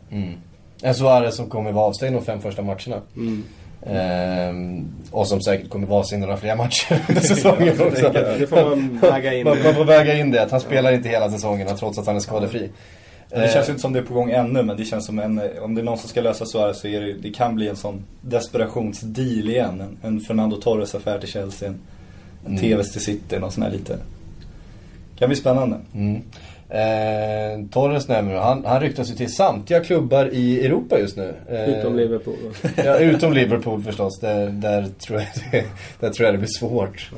En 0.82 0.96
Suarez 0.96 1.36
som 1.36 1.50
kommer 1.50 1.72
vara 1.72 1.86
avstängd 1.86 2.16
de 2.16 2.26
fem 2.26 2.42
första 2.42 2.62
matcherna. 2.62 3.02
Ehm, 3.86 4.88
och 5.12 5.28
som 5.28 5.42
säkert 5.42 5.70
kommer 5.70 5.88
vara 5.88 6.00
avstängd 6.00 6.22
några 6.22 6.38
fler 6.38 6.56
matcher 6.56 7.02
under 7.10 7.22
säsongen 7.22 7.76
Ja, 7.80 7.86
också. 7.86 8.10
det 8.40 8.48
får 8.48 8.56
man 8.70 9.00
väga 9.02 9.34
in. 9.34 9.44
Man, 9.44 9.64
man 9.64 9.76
får 9.76 9.86
väga 9.86 10.14
in 10.20 10.32
det, 10.32 10.42
att 10.44 10.52
han 10.52 10.60
spelar 10.62 10.92
inte 10.92 11.10
hela 11.10 11.32
säsongen 11.32 11.68
trots 11.78 11.98
att 11.98 12.08
han 12.08 12.16
är 12.16 12.20
skadefri. 12.20 12.70
Det 13.30 13.54
känns 13.54 13.68
ju 13.68 13.72
inte 13.72 13.82
som 13.82 13.94
det 13.94 14.00
är 14.00 14.04
på 14.04 14.14
gång 14.14 14.32
ännu 14.32 14.64
men 14.64 14.78
det 14.78 14.86
känns 14.86 15.06
som 15.06 15.20
en, 15.20 15.42
om 15.62 15.76
det 15.76 15.82
är 15.82 15.84
någon 15.86 15.98
som 15.98 16.10
ska 16.10 16.22
lösa 16.22 16.46
Suarez 16.46 16.80
så 16.80 16.88
är 16.88 17.02
det, 17.02 17.14
det 17.14 17.30
kan 17.30 17.56
bli 17.56 17.68
en 17.68 17.76
sån 17.76 18.04
desperationsdeal 18.22 19.50
igen. 19.50 19.82
En, 19.82 19.98
en 20.02 20.20
Fernando 20.20 20.62
Torres-affär 20.62 21.20
till 21.20 21.30
Chelsea, 21.30 21.70
en, 21.70 21.80
en 22.46 22.58
TVs 22.58 22.92
till 22.92 23.02
City, 23.02 23.40
någon 23.40 23.52
sån 23.52 23.64
här 23.64 23.72
lite. 23.72 23.98
Kan 25.20 25.30
bli 25.30 25.36
spännande. 25.36 25.78
Mm. 25.96 26.22
Eh, 26.70 27.70
Torres 27.72 28.08
nämner 28.08 28.36
han, 28.36 28.66
han 28.66 28.82
ryktas 28.82 29.12
ju 29.12 29.16
till 29.16 29.34
samtliga 29.34 29.84
klubbar 29.84 30.30
i 30.34 30.66
Europa 30.66 31.00
just 31.00 31.18
nu. 31.18 31.34
Eh, 31.50 31.80
Utom 31.80 31.96
Liverpool. 31.96 32.36
Ja, 32.86 32.98
utom 32.98 33.34
Liverpool 33.34 33.84
förstås. 33.84 34.20
Där, 34.20 34.50
där, 34.50 34.88
tror 35.08 35.20
jag 35.20 35.28
det, 35.52 35.66
där 36.00 36.10
tror 36.10 36.26
jag 36.26 36.34
det 36.34 36.38
blir 36.38 36.58
svårt 36.60 37.12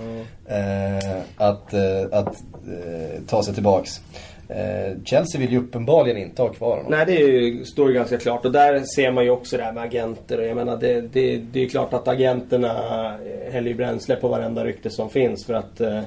eh, 0.45 1.21
att, 1.37 1.73
eh, 1.73 2.03
att 2.11 2.27
eh, 2.27 3.21
ta 3.27 3.43
sig 3.43 3.53
tillbaks. 3.53 4.01
Eh, 4.49 4.97
Chelsea 5.05 5.41
vill 5.41 5.51
ju 5.51 5.57
uppenbarligen 5.59 6.17
inte 6.17 6.41
ha 6.41 6.49
kvar 6.49 6.77
honom. 6.77 6.91
Nej, 6.91 7.05
det 7.05 7.21
är 7.21 7.27
ju, 7.27 7.65
står 7.65 7.87
ju 7.87 7.93
ganska 7.93 8.17
klart. 8.17 8.45
Och 8.45 8.51
där 8.51 8.83
ser 8.95 9.11
man 9.11 9.23
ju 9.23 9.29
också 9.29 9.57
det 9.57 9.63
här 9.63 9.73
med 9.73 9.83
agenter. 9.83 10.39
Och 10.39 10.45
jag 10.45 10.55
menar, 10.55 10.77
det, 10.77 11.01
det, 11.01 11.37
det 11.37 11.59
är 11.59 11.63
ju 11.63 11.69
klart 11.69 11.93
att 11.93 12.07
agenterna 12.07 12.73
häller 13.51 13.73
bränsle 13.73 14.15
på 14.15 14.27
varenda 14.27 14.65
rykte 14.65 14.89
som 14.89 15.09
finns 15.09 15.45
för 15.45 15.53
att 15.53 15.81
eh, 15.81 16.01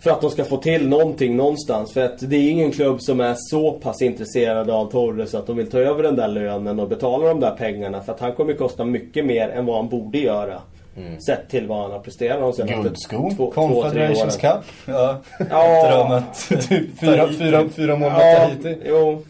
för 0.00 0.10
att 0.10 0.20
de 0.20 0.30
ska 0.30 0.44
få 0.44 0.56
till 0.56 0.88
någonting 0.88 1.36
någonstans. 1.36 1.92
För 1.92 2.04
att 2.04 2.30
det 2.30 2.36
är 2.36 2.50
ingen 2.50 2.72
klubb 2.72 3.02
som 3.02 3.20
är 3.20 3.34
så 3.38 3.72
pass 3.72 4.02
intresserad 4.02 4.70
av 4.70 4.90
Torres 4.90 5.34
att 5.34 5.46
de 5.46 5.56
vill 5.56 5.70
ta 5.70 5.78
över 5.78 6.02
den 6.02 6.16
där 6.16 6.28
lönen 6.28 6.80
och 6.80 6.88
betala 6.88 7.28
de 7.28 7.40
där 7.40 7.50
pengarna. 7.50 8.02
För 8.02 8.12
att 8.12 8.20
han 8.20 8.32
kommer 8.32 8.54
kosta 8.54 8.84
mycket 8.84 9.24
mer 9.24 9.48
än 9.48 9.66
vad 9.66 9.76
han 9.76 9.88
borde 9.88 10.18
göra. 10.18 10.60
Mm. 10.96 11.20
Sett 11.20 11.48
till 11.50 11.66
vad 11.66 11.82
han 11.82 11.90
har 11.90 11.98
presterat 11.98 12.40
de 12.40 12.52
senaste 12.52 12.82
Guldsko, 12.82 13.30
två, 13.36 13.50
Confederations 13.50 14.36
Cup. 14.36 14.64
Ja, 14.86 15.18
ja. 15.50 16.22
typ 16.68 16.68
fyra, 17.00 17.28
fyra, 17.38 17.68
fyra 17.68 17.96
mål 17.96 18.12
mot 18.12 18.22
ja, 18.22 18.36
Tahiti. 18.36 18.76
Jo. 18.86 19.22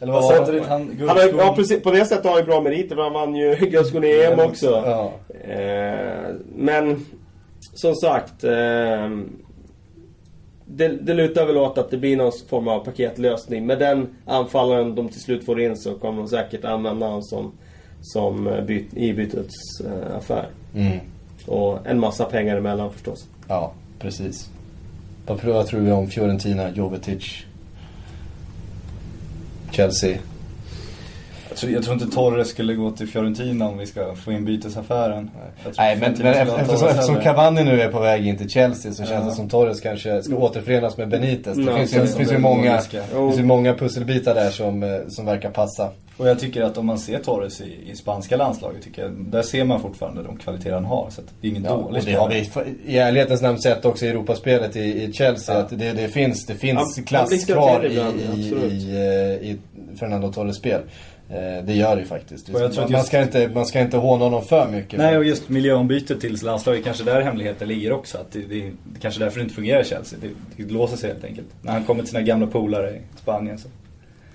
Eller 0.00 0.12
vad 0.12 0.24
sa 0.24 0.52
du? 0.52 0.60
Han, 0.60 0.96
han 0.98 1.08
har, 1.08 1.32
ja, 1.38 1.54
precis, 1.56 1.82
på 1.82 1.90
det 1.90 2.04
sättet 2.04 2.24
har 2.24 2.32
han 2.32 2.40
ju 2.40 2.46
bra 2.46 2.60
meriter 2.60 2.94
för 2.94 3.02
han 3.02 3.12
vann 3.12 3.34
ju 3.34 3.54
Guldskon 3.70 4.04
i 4.04 4.22
EM 4.22 4.40
också. 4.40 4.82
Ja. 4.86 5.12
Eh, 5.50 6.34
men 6.56 7.06
som 7.74 7.94
sagt. 7.94 8.44
Eh, 8.44 9.10
det, 10.76 10.88
det 10.88 11.14
lutar 11.14 11.46
väl 11.46 11.56
åt 11.56 11.78
att 11.78 11.90
det 11.90 11.96
blir 11.96 12.16
någon 12.16 12.32
form 12.48 12.68
av 12.68 12.84
paketlösning. 12.84 13.66
Med 13.66 13.78
den 13.78 14.08
anfallaren 14.24 14.94
de 14.94 15.08
till 15.08 15.20
slut 15.20 15.44
får 15.44 15.60
in 15.60 15.76
så 15.76 15.94
kommer 15.94 16.18
de 16.18 16.28
säkert 16.28 16.64
använda 16.64 17.06
honom 17.06 17.22
som, 17.22 17.52
som 18.02 18.46
eh, 18.46 18.64
byt, 18.64 18.96
i 18.96 19.12
bytesaffär. 19.12 20.48
Eh, 20.74 20.86
mm. 20.86 20.98
Och 21.46 21.86
en 21.86 22.00
massa 22.00 22.24
pengar 22.24 22.56
emellan 22.56 22.92
förstås. 22.92 23.26
Ja, 23.48 23.72
precis. 23.98 24.50
Vad 25.26 25.66
tror 25.66 25.80
vi 25.80 25.90
om 25.90 26.08
Fiorentina, 26.08 26.70
Jovetic, 26.70 27.44
Chelsea? 29.70 30.18
Jag 31.56 31.60
tror, 31.60 31.72
jag 31.72 31.82
tror 31.82 31.94
inte 31.94 32.14
Torres 32.14 32.48
skulle 32.48 32.74
gå 32.74 32.90
till 32.90 33.08
Fiorentina 33.08 33.68
om 33.68 33.78
vi 33.78 33.86
ska 33.86 34.14
få 34.14 34.32
in 34.32 34.44
bytesaffären. 34.44 35.30
Nej, 35.78 35.96
men, 35.96 36.14
men 36.18 36.34
eftersom, 36.34 36.88
eftersom 36.88 37.20
Cavani 37.20 37.64
nu 37.64 37.80
är 37.80 37.88
på 37.88 38.00
väg 38.00 38.26
in 38.26 38.38
till 38.38 38.50
Chelsea 38.50 38.92
så 38.92 39.04
känns 39.04 39.26
det 39.26 39.32
som 39.32 39.48
Torres 39.48 39.80
kanske 39.80 40.22
ska 40.22 40.36
återförenas 40.36 40.96
med 40.96 41.08
Benitez. 41.08 41.56
Det 41.56 41.62
mm. 41.62 41.76
finns, 41.76 41.94
ju, 41.94 42.06
finns 42.06 42.32
ju 42.32 42.38
många, 42.38 42.80
finns 42.80 43.38
ju 43.38 43.42
många 43.42 43.74
pusselbitar 43.74 44.34
där 44.34 44.50
som, 44.50 44.82
eh, 44.82 44.98
som 45.08 45.26
verkar 45.26 45.50
passa. 45.50 45.90
Och 46.16 46.28
jag 46.28 46.38
tycker 46.38 46.62
att 46.62 46.78
om 46.78 46.86
man 46.86 46.98
ser 46.98 47.18
Torres 47.18 47.60
i, 47.60 47.90
i 47.90 47.96
spanska 47.96 48.36
landslaget, 48.36 48.82
tycker 48.82 49.02
jag, 49.02 49.12
där 49.12 49.42
ser 49.42 49.64
man 49.64 49.80
fortfarande 49.80 50.22
de 50.22 50.36
kvaliteter 50.36 50.72
han 50.72 50.84
har. 50.84 51.10
Så 51.10 51.22
det 51.40 51.46
är 51.46 51.50
ingen 51.50 51.64
ja, 51.64 51.70
dålig 51.70 52.02
och 52.02 52.06
det 52.06 52.12
har 52.12 52.28
vi 52.28 52.50
i 52.92 52.98
ärlighetens 52.98 53.42
namn 53.42 53.58
sett 53.58 53.84
också 53.84 54.06
i 54.06 54.08
Europaspelet 54.08 54.76
i, 54.76 54.80
i 54.80 55.12
Chelsea. 55.12 55.54
Ja. 55.54 55.60
Att 55.60 55.78
det, 55.78 55.92
det 55.92 56.08
finns, 56.08 56.46
det 56.46 56.54
finns 56.54 57.00
klass 57.06 57.44
kvar 57.44 57.84
i, 57.84 57.94
i, 57.94 58.40
i, 58.40 58.90
eh, 58.90 59.50
i 59.50 59.58
Fernando 59.98 60.32
Torres 60.32 60.56
spel. 60.56 60.80
Eh, 61.30 61.64
det 61.64 61.74
gör 61.74 61.96
det 61.96 62.04
faktiskt. 62.04 62.52
Man, 62.52 62.62
just... 62.62 62.90
man, 62.90 63.04
ska 63.04 63.22
inte, 63.22 63.48
man 63.48 63.66
ska 63.66 63.80
inte 63.80 63.96
håna 63.96 64.24
honom 64.24 64.44
för 64.44 64.68
mycket. 64.68 64.98
Nej, 64.98 65.18
och 65.18 65.24
just 65.24 65.48
miljöombytet 65.48 66.20
till 66.20 66.38
landslaget, 66.42 66.84
kanske 66.84 67.04
där 67.04 67.20
hemligheten 67.20 67.68
ligger 67.68 67.92
också. 67.92 68.18
Att 68.18 68.32
det, 68.32 68.38
det, 68.38 68.60
det 68.60 69.00
kanske 69.00 69.20
därför 69.20 69.38
det 69.38 69.42
inte 69.42 69.54
fungerar 69.54 69.80
i 69.80 69.84
Chelsea. 69.84 70.18
Det, 70.22 70.64
det 70.64 70.72
låser 70.72 70.96
sig 70.96 71.10
helt 71.10 71.24
enkelt. 71.24 71.46
När 71.62 71.72
han 71.72 71.84
kommer 71.84 72.02
till 72.02 72.10
sina 72.10 72.22
gamla 72.22 72.46
polare 72.46 72.90
i 72.90 73.00
Spanien. 73.22 73.58
Så. 73.58 73.68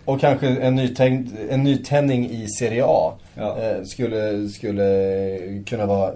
Och 0.05 0.19
kanske 0.19 0.47
en, 0.47 0.75
nytänd, 0.75 1.37
en 1.49 1.63
nytändning 1.63 2.29
i 2.29 2.47
Serie 2.47 2.83
A. 2.85 3.13
Ja. 3.35 3.57
Eh, 3.61 3.83
skulle, 3.83 4.49
skulle 4.49 5.63
kunna 5.65 5.85
vara 5.85 6.13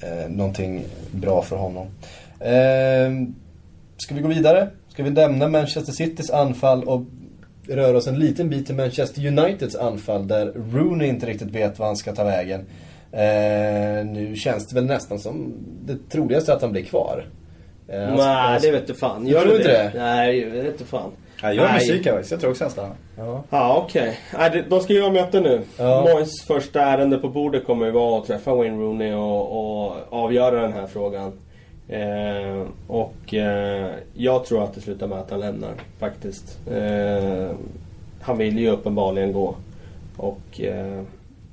eh, 0.00 0.28
någonting 0.28 0.84
bra 1.10 1.42
för 1.42 1.56
honom. 1.56 1.86
Eh, 2.40 3.28
ska 3.96 4.14
vi 4.14 4.20
gå 4.20 4.28
vidare? 4.28 4.68
Ska 4.88 5.02
vi 5.02 5.10
lämna 5.10 5.48
Manchester 5.48 5.92
Citys 5.92 6.30
anfall 6.30 6.84
och 6.84 7.02
röra 7.68 7.96
oss 7.96 8.06
en 8.06 8.18
liten 8.18 8.50
bit 8.50 8.66
till 8.66 8.74
Manchester 8.74 9.26
Uniteds 9.26 9.76
anfall 9.76 10.28
där 10.28 10.52
Rooney 10.72 11.08
inte 11.08 11.26
riktigt 11.26 11.50
vet 11.50 11.78
vad 11.78 11.88
han 11.88 11.96
ska 11.96 12.14
ta 12.14 12.24
vägen. 12.24 12.60
Eh, 13.12 14.06
nu 14.06 14.36
känns 14.36 14.68
det 14.68 14.74
väl 14.74 14.86
nästan 14.86 15.18
som 15.18 15.54
det 15.84 16.10
troligaste 16.10 16.54
att 16.54 16.62
han 16.62 16.72
blir 16.72 16.84
kvar. 16.84 17.26
Eh, 17.88 18.16
Nej, 18.16 18.58
det 18.62 18.70
vet 18.70 18.86
du 18.86 18.94
fan. 18.94 19.26
Gör 19.26 19.44
du 19.44 19.56
inte 19.56 19.68
det? 19.68 19.92
Nej, 19.94 20.44
det 20.44 20.62
vet 20.62 20.78
du 20.78 20.84
fan. 20.84 21.10
Ja, 21.42 21.52
jag 21.52 21.70
är 21.70 21.74
musik 21.74 22.06
här, 22.06 22.22
jag 22.30 22.40
tror 22.40 22.50
också 22.50 22.64
han 22.64 22.70
stannar. 22.70 22.96
Ja, 23.16 23.44
ja 23.50 23.84
okej. 23.86 24.18
Okay. 24.34 24.62
De 24.68 24.80
ska 24.80 24.92
ju 24.92 25.02
ha 25.02 25.10
möte 25.10 25.40
nu. 25.40 25.60
Ja. 25.78 26.00
Moyes 26.00 26.42
första 26.46 26.82
ärende 26.82 27.18
på 27.18 27.28
bordet 27.28 27.66
kommer 27.66 27.86
ju 27.86 27.92
vara 27.92 28.18
att 28.18 28.26
träffa 28.26 28.54
Wayne 28.54 28.76
Rooney 28.76 29.12
och, 29.12 29.86
och 29.86 29.96
avgöra 30.10 30.60
den 30.60 30.72
här 30.72 30.86
frågan. 30.86 31.32
Eh, 31.88 32.66
och 32.86 33.34
eh, 33.34 33.90
jag 34.14 34.44
tror 34.44 34.64
att 34.64 34.74
det 34.74 34.80
slutar 34.80 35.06
med 35.06 35.18
att 35.18 35.30
han 35.30 35.40
lämnar 35.40 35.74
faktiskt. 35.98 36.68
Eh, 36.68 37.50
han 38.20 38.38
vill 38.38 38.58
ju 38.58 38.70
uppenbarligen 38.70 39.32
gå. 39.32 39.56
Och 40.16 40.60
eh, 40.60 41.02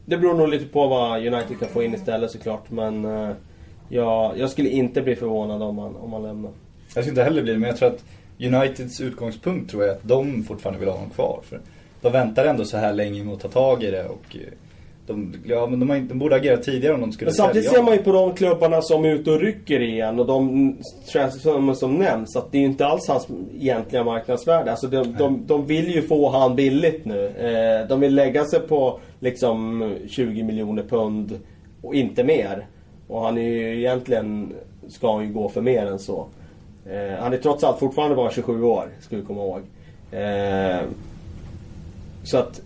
det 0.06 0.18
beror 0.18 0.34
nog 0.34 0.50
lite 0.50 0.66
på 0.66 0.88
vad 0.88 1.28
United 1.28 1.60
kan 1.60 1.70
få 1.70 1.84
in 1.84 1.94
istället 1.94 2.32
såklart. 2.32 2.72
Men 2.72 3.06
eh, 3.06 3.30
jag, 3.90 4.38
jag, 4.38 4.50
skulle 4.50 4.70
inte 4.70 5.02
bli 5.02 5.16
förvånad 5.16 5.62
om 5.62 5.78
han, 5.78 5.96
om 5.96 6.14
han 6.14 6.24
lämnar. 6.24 6.52
Jag 6.96 7.04
skulle 7.04 7.10
inte 7.10 7.24
heller 7.24 7.42
bli 7.42 7.54
det, 7.54 7.60
men 7.60 7.70
jag 7.70 7.78
tror 7.78 7.90
att 7.90 8.04
Uniteds 8.40 9.02
utgångspunkt 9.02 9.72
tror 9.72 9.84
jag 9.84 9.92
att 9.92 10.04
de 10.04 10.44
fortfarande 10.44 10.80
vill 10.80 10.90
ha 10.90 10.96
honom 10.96 11.10
kvar. 11.10 11.40
För 11.44 11.60
de 12.02 12.12
väntar 12.12 12.46
ändå 12.46 12.66
så 12.66 12.78
här 12.78 12.94
länge 12.94 13.24
med 13.24 13.34
att 13.34 13.40
ta 13.40 13.48
tag 13.48 13.84
i 13.84 13.92
det 13.92 14.06
och 14.06 14.36
eh, 14.36 14.54
de, 15.12 15.36
ja, 15.44 15.68
men 15.68 15.80
de, 15.80 16.08
de 16.08 16.20
borde 16.20 16.36
agera 16.36 16.58
tidigare 16.58 16.94
om 16.94 17.02
de 17.02 17.12
skulle 17.12 17.28
Men 17.28 17.36
samtidigt 17.36 17.70
ser 17.70 17.84
man 17.84 17.94
ju 17.94 18.04
på 18.04 18.12
de 18.12 18.34
klubbarna 18.34 18.82
som 18.82 19.06
är 19.06 19.10
ute 19.10 19.32
och 19.32 19.40
rycker 19.40 19.80
igen 19.80 20.20
och 20.20 20.26
de 20.26 20.76
transfer 21.12 21.74
som 21.74 21.96
nämns 21.96 22.36
att 22.36 22.52
det 22.52 22.58
är 22.58 22.62
inte 22.62 22.86
alls 22.86 23.08
hans 23.08 23.28
egentliga 23.60 24.04
marknadsvärde. 24.04 24.72
Alltså 24.72 24.88
de, 24.88 25.16
de, 25.18 25.44
de 25.48 25.66
vill 25.66 25.96
ju 25.96 26.02
få 26.02 26.30
han 26.30 26.56
billigt 26.56 27.06
nu. 27.06 27.28
Eh, 27.28 27.88
de 27.88 28.00
vill 28.00 28.16
lägga 28.16 28.46
sig 28.46 28.60
på 28.60 29.00
liksom 29.20 29.90
20 30.10 30.44
miljoner 30.44 30.84
pund 30.84 31.40
och 31.82 31.96
inte 31.96 32.24
mer. 32.24 32.68
Och 33.08 33.22
han 33.22 33.38
är 33.38 33.42
ju 33.42 33.80
egentligen, 33.80 34.54
ska 34.88 35.14
han 35.14 35.28
ju 35.28 35.34
gå 35.34 35.50
för 35.50 35.62
mer 35.62 35.86
än 35.86 36.00
så. 36.00 36.28
Eh, 36.86 37.20
han 37.20 37.34
är 37.34 37.38
trots 37.38 37.64
allt 37.64 37.80
fortfarande 37.80 38.16
bara 38.16 38.32
27 38.32 38.64
år, 38.64 38.90
ska 39.00 39.16
vi 39.16 39.22
komma 39.22 39.42
ihåg. 39.42 39.62
Eh, 40.12 40.82
så 42.24 42.38
att 42.38 42.62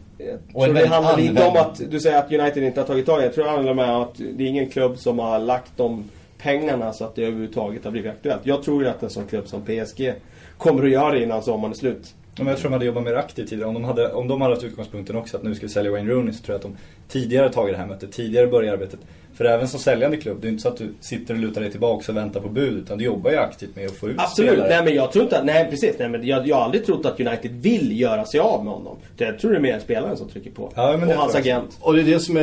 tror 0.54 0.74
det 0.74 0.88
handlar 0.88 1.18
lite 1.18 1.46
om 1.46 1.56
att 1.56 1.82
du 1.90 2.00
säger 2.00 2.18
att 2.18 2.32
United 2.32 2.64
inte 2.64 2.80
har 2.80 2.88
tagit 2.88 3.06
tag 3.06 3.22
i 3.22 3.24
Jag 3.24 3.34
tror 3.34 3.44
det 3.44 3.50
handlar 3.50 3.72
om 3.72 4.02
att 4.02 4.16
det 4.18 4.44
är 4.44 4.48
ingen 4.48 4.70
klubb 4.70 4.98
som 4.98 5.20
har 5.20 5.40
lagt 5.40 5.72
de 5.78 6.04
pengarna 6.38 6.94
så 6.94 7.06
att 7.06 7.16
det 7.16 7.24
överhuvudtaget 7.24 7.84
har 7.84 7.92
blivit 7.92 8.12
aktuellt. 8.12 8.42
Jag 8.46 8.64
tror 8.64 8.84
ju 8.84 8.90
att 8.90 9.04
en 9.04 9.10
sån 9.10 9.28
klubb 9.28 9.48
som 9.48 9.62
PSG 9.62 10.14
kommer 10.58 10.84
att 10.84 10.90
göra 10.90 11.12
det 11.12 11.24
innan 11.24 11.44
sommaren 11.44 11.72
är 11.72 11.76
slut. 11.76 12.14
Men 12.38 12.48
jag 12.48 12.58
tror 12.58 12.70
de 12.70 12.74
hade 12.74 12.86
jobbat 12.86 13.04
mer 13.04 13.14
aktivt 13.14 13.50
tidigare. 13.50 13.68
Om 13.70 13.74
de 13.74 13.84
hade, 13.84 14.14
om 14.14 14.28
de 14.28 14.42
hade 14.42 14.54
haft 14.54 14.64
utgångspunkten 14.66 15.16
också 15.16 15.38
att 15.38 15.44
nu 15.44 15.56
ska 15.56 15.66
vi 15.66 15.72
sälja 15.72 15.92
Wayne 15.92 16.12
Rooney 16.12 16.34
så 16.34 16.44
tror 16.44 16.54
jag 16.54 16.58
att 16.58 16.62
de 16.62 16.78
tidigare 17.08 17.50
tagit 17.50 17.74
det 17.74 17.80
här 17.80 17.88
mötet, 17.88 18.12
tidigare 18.12 18.48
börjat 18.48 18.74
arbetet. 18.74 19.00
För 19.34 19.46
även 19.46 19.68
som 19.68 19.80
säljande 19.80 20.18
klubb, 20.18 20.38
det 20.42 20.48
är 20.48 20.50
inte 20.50 20.62
så 20.62 20.70
att 20.70 20.78
du 20.78 20.94
sitter 21.00 21.34
och 21.34 21.40
lutar 21.40 21.62
dig 21.62 21.72
tillbaka 21.72 22.12
och 22.12 22.18
väntar 22.18 22.42
på 22.42 22.50
bud. 22.50 22.78
Utan 22.78 22.98
du 22.98 23.04
jobbar 23.06 23.32
ju 23.32 23.38
aktivt 23.38 23.76
med 23.76 23.86
att 23.86 23.92
få 23.92 24.10
ut 24.10 24.16
Absolut, 24.20 24.52
spelare. 24.52 24.70
nej 24.70 24.84
men 24.84 24.96
jag 24.96 25.12
tror 25.12 25.24
inte 25.24 25.40
att, 25.40 25.46
nej 25.46 25.68
precis, 25.70 25.96
nej 26.00 26.10
men 26.10 26.28
jag, 26.28 26.48
jag 26.48 26.56
har 26.56 26.64
aldrig 26.64 26.86
trott 26.86 27.06
att 27.06 27.20
United 27.20 27.52
vill 27.52 28.00
göra 28.00 28.26
sig 28.26 28.40
av 28.40 28.64
med 28.66 28.74
honom. 28.74 28.98
Jag 29.18 29.40
tror 29.40 29.52
det 29.52 29.58
är 29.58 29.62
mer 29.62 29.80
spelaren 29.80 30.18
som 30.18 30.30
trycker 30.30 30.52
på. 30.52 30.72
Ja, 30.76 30.98
men 31.00 31.10
och 31.10 31.16
hans 31.16 31.36
agent. 31.36 31.78
Och 31.80 31.94
det 31.94 32.02
är 32.02 32.06
det 32.06 32.20
som 32.20 32.38
är, 32.38 32.42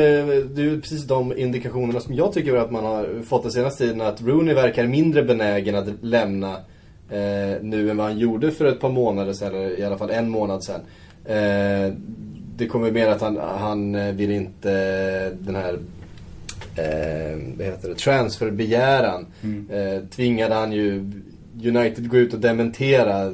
det 0.55 0.61
är 0.61 0.81
precis 0.81 1.03
de 1.03 1.37
indikationerna 1.37 1.99
som 1.99 2.13
jag 2.13 2.33
tycker 2.33 2.55
att 2.55 2.71
man 2.71 2.85
har 2.85 3.23
fått 3.23 3.43
den 3.43 3.51
senaste 3.51 3.83
tiden. 3.83 4.01
Att 4.01 4.21
Rooney 4.21 4.53
verkar 4.53 4.87
mindre 4.87 5.23
benägen 5.23 5.75
att 5.75 5.87
lämna 6.01 6.55
eh, 7.09 7.61
nu 7.61 7.89
än 7.89 7.97
vad 7.97 8.05
han 8.05 8.17
gjorde 8.17 8.51
för 8.51 8.65
ett 8.65 8.79
par 8.79 8.89
månader 8.89 9.33
sedan, 9.33 9.55
eller 9.55 9.79
i 9.79 9.83
alla 9.83 9.97
fall 9.97 10.09
en 10.09 10.29
månad 10.29 10.63
sedan. 10.63 10.81
Eh, 11.25 11.93
det 12.55 12.67
kommer 12.67 12.91
mer 12.91 13.07
att 13.07 13.21
han, 13.21 13.37
han 13.37 14.15
vill 14.15 14.31
inte 14.31 15.29
den 15.29 15.55
här 15.55 15.79
eh, 16.75 17.37
vad 17.57 17.65
heter 17.65 17.89
det, 17.89 17.95
transferbegäran 17.95 19.25
mm. 19.43 19.69
eh, 19.69 20.03
tvingade 20.09 20.55
han 20.55 20.71
ju 20.71 21.11
United 21.63 22.09
gå 22.09 22.17
ut 22.17 22.33
och 22.33 22.39
dementera 22.39 23.33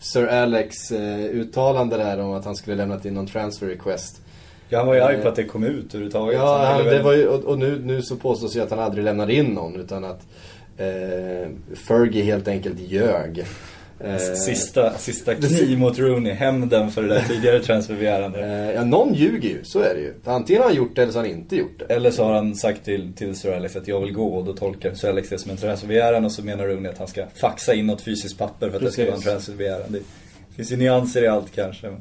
Sir 0.00 0.26
Alex 0.26 0.90
eh, 0.92 1.24
uttalande 1.24 1.96
där 1.96 2.20
om 2.20 2.32
att 2.32 2.44
han 2.44 2.56
skulle 2.56 2.76
lämnat 2.76 3.04
in 3.04 3.14
någon 3.14 3.26
transfer 3.26 3.66
request. 3.66 4.20
Ja, 4.68 4.78
han 4.78 4.86
var 4.86 4.94
ju 4.94 5.00
arg 5.00 5.22
på 5.22 5.28
att 5.28 5.36
det 5.36 5.44
kom 5.44 5.64
ut 5.64 5.86
överhuvudtaget. 5.94 6.38
Ja, 6.38 6.64
han, 6.64 6.84
det 6.84 7.02
var 7.02 7.12
ju, 7.12 7.28
och, 7.28 7.44
och, 7.44 7.58
nu, 7.58 7.80
nu 7.84 8.02
så 8.02 8.16
påstås 8.16 8.56
ju 8.56 8.60
att 8.60 8.70
han 8.70 8.78
aldrig 8.78 9.04
lämnade 9.04 9.34
in 9.34 9.46
någon 9.46 9.76
utan 9.76 10.04
att 10.04 10.26
eh, 10.80 11.76
Fergie 11.76 12.22
helt 12.22 12.48
enkelt 12.48 12.80
ljög. 12.80 13.44
Eh, 14.04 14.18
sista, 14.18 14.98
sista 14.98 15.34
kniv 15.34 15.78
mot 15.78 15.98
Rooney, 15.98 16.32
hämnden 16.32 16.90
för 16.90 17.02
det 17.02 17.08
där 17.08 17.22
tidigare 17.28 17.60
transferbegärandet. 17.60 18.40
Eh, 18.40 18.74
ja, 18.74 18.84
någon 18.84 19.14
ljuger 19.14 19.48
ju, 19.48 19.64
så 19.64 19.80
är 19.80 19.94
det 19.94 20.00
ju. 20.00 20.14
Antingen 20.24 20.62
har 20.62 20.68
han 20.68 20.76
gjort 20.76 20.96
det 20.96 21.02
eller 21.02 21.12
så 21.12 21.18
har 21.18 21.26
han 21.26 21.36
inte 21.36 21.56
gjort 21.56 21.78
det. 21.78 21.94
Eller 21.94 22.10
så 22.10 22.24
har 22.24 22.32
han 22.32 22.54
sagt 22.54 22.84
till, 22.84 23.12
till 23.12 23.36
Sir 23.36 23.52
Alex 23.52 23.76
att 23.76 23.88
jag 23.88 24.00
vill 24.00 24.12
gå 24.12 24.34
och 24.34 24.44
då 24.44 24.52
tolkar 24.52 24.94
Sir 24.94 25.08
Alex 25.08 25.28
det 25.28 25.38
som 25.38 25.50
en 25.50 25.56
transferbegäran 25.56 26.24
och 26.24 26.32
så 26.32 26.44
menar 26.44 26.66
Rooney 26.66 26.92
att 26.92 26.98
han 26.98 27.08
ska 27.08 27.26
faxa 27.34 27.74
in 27.74 27.86
något 27.86 28.02
fysiskt 28.02 28.38
papper 28.38 28.70
för 28.70 28.76
att 28.76 28.82
Precis. 28.82 28.96
det 28.96 29.02
ska 29.02 29.10
vara 29.10 29.16
en 29.16 29.22
transferbegäran. 29.22 29.92
Det 29.92 30.02
finns 30.56 30.72
ju 30.72 30.76
nyanser 30.76 31.22
i 31.22 31.26
allt 31.26 31.54
kanske. 31.54 31.86
Men 31.86 32.00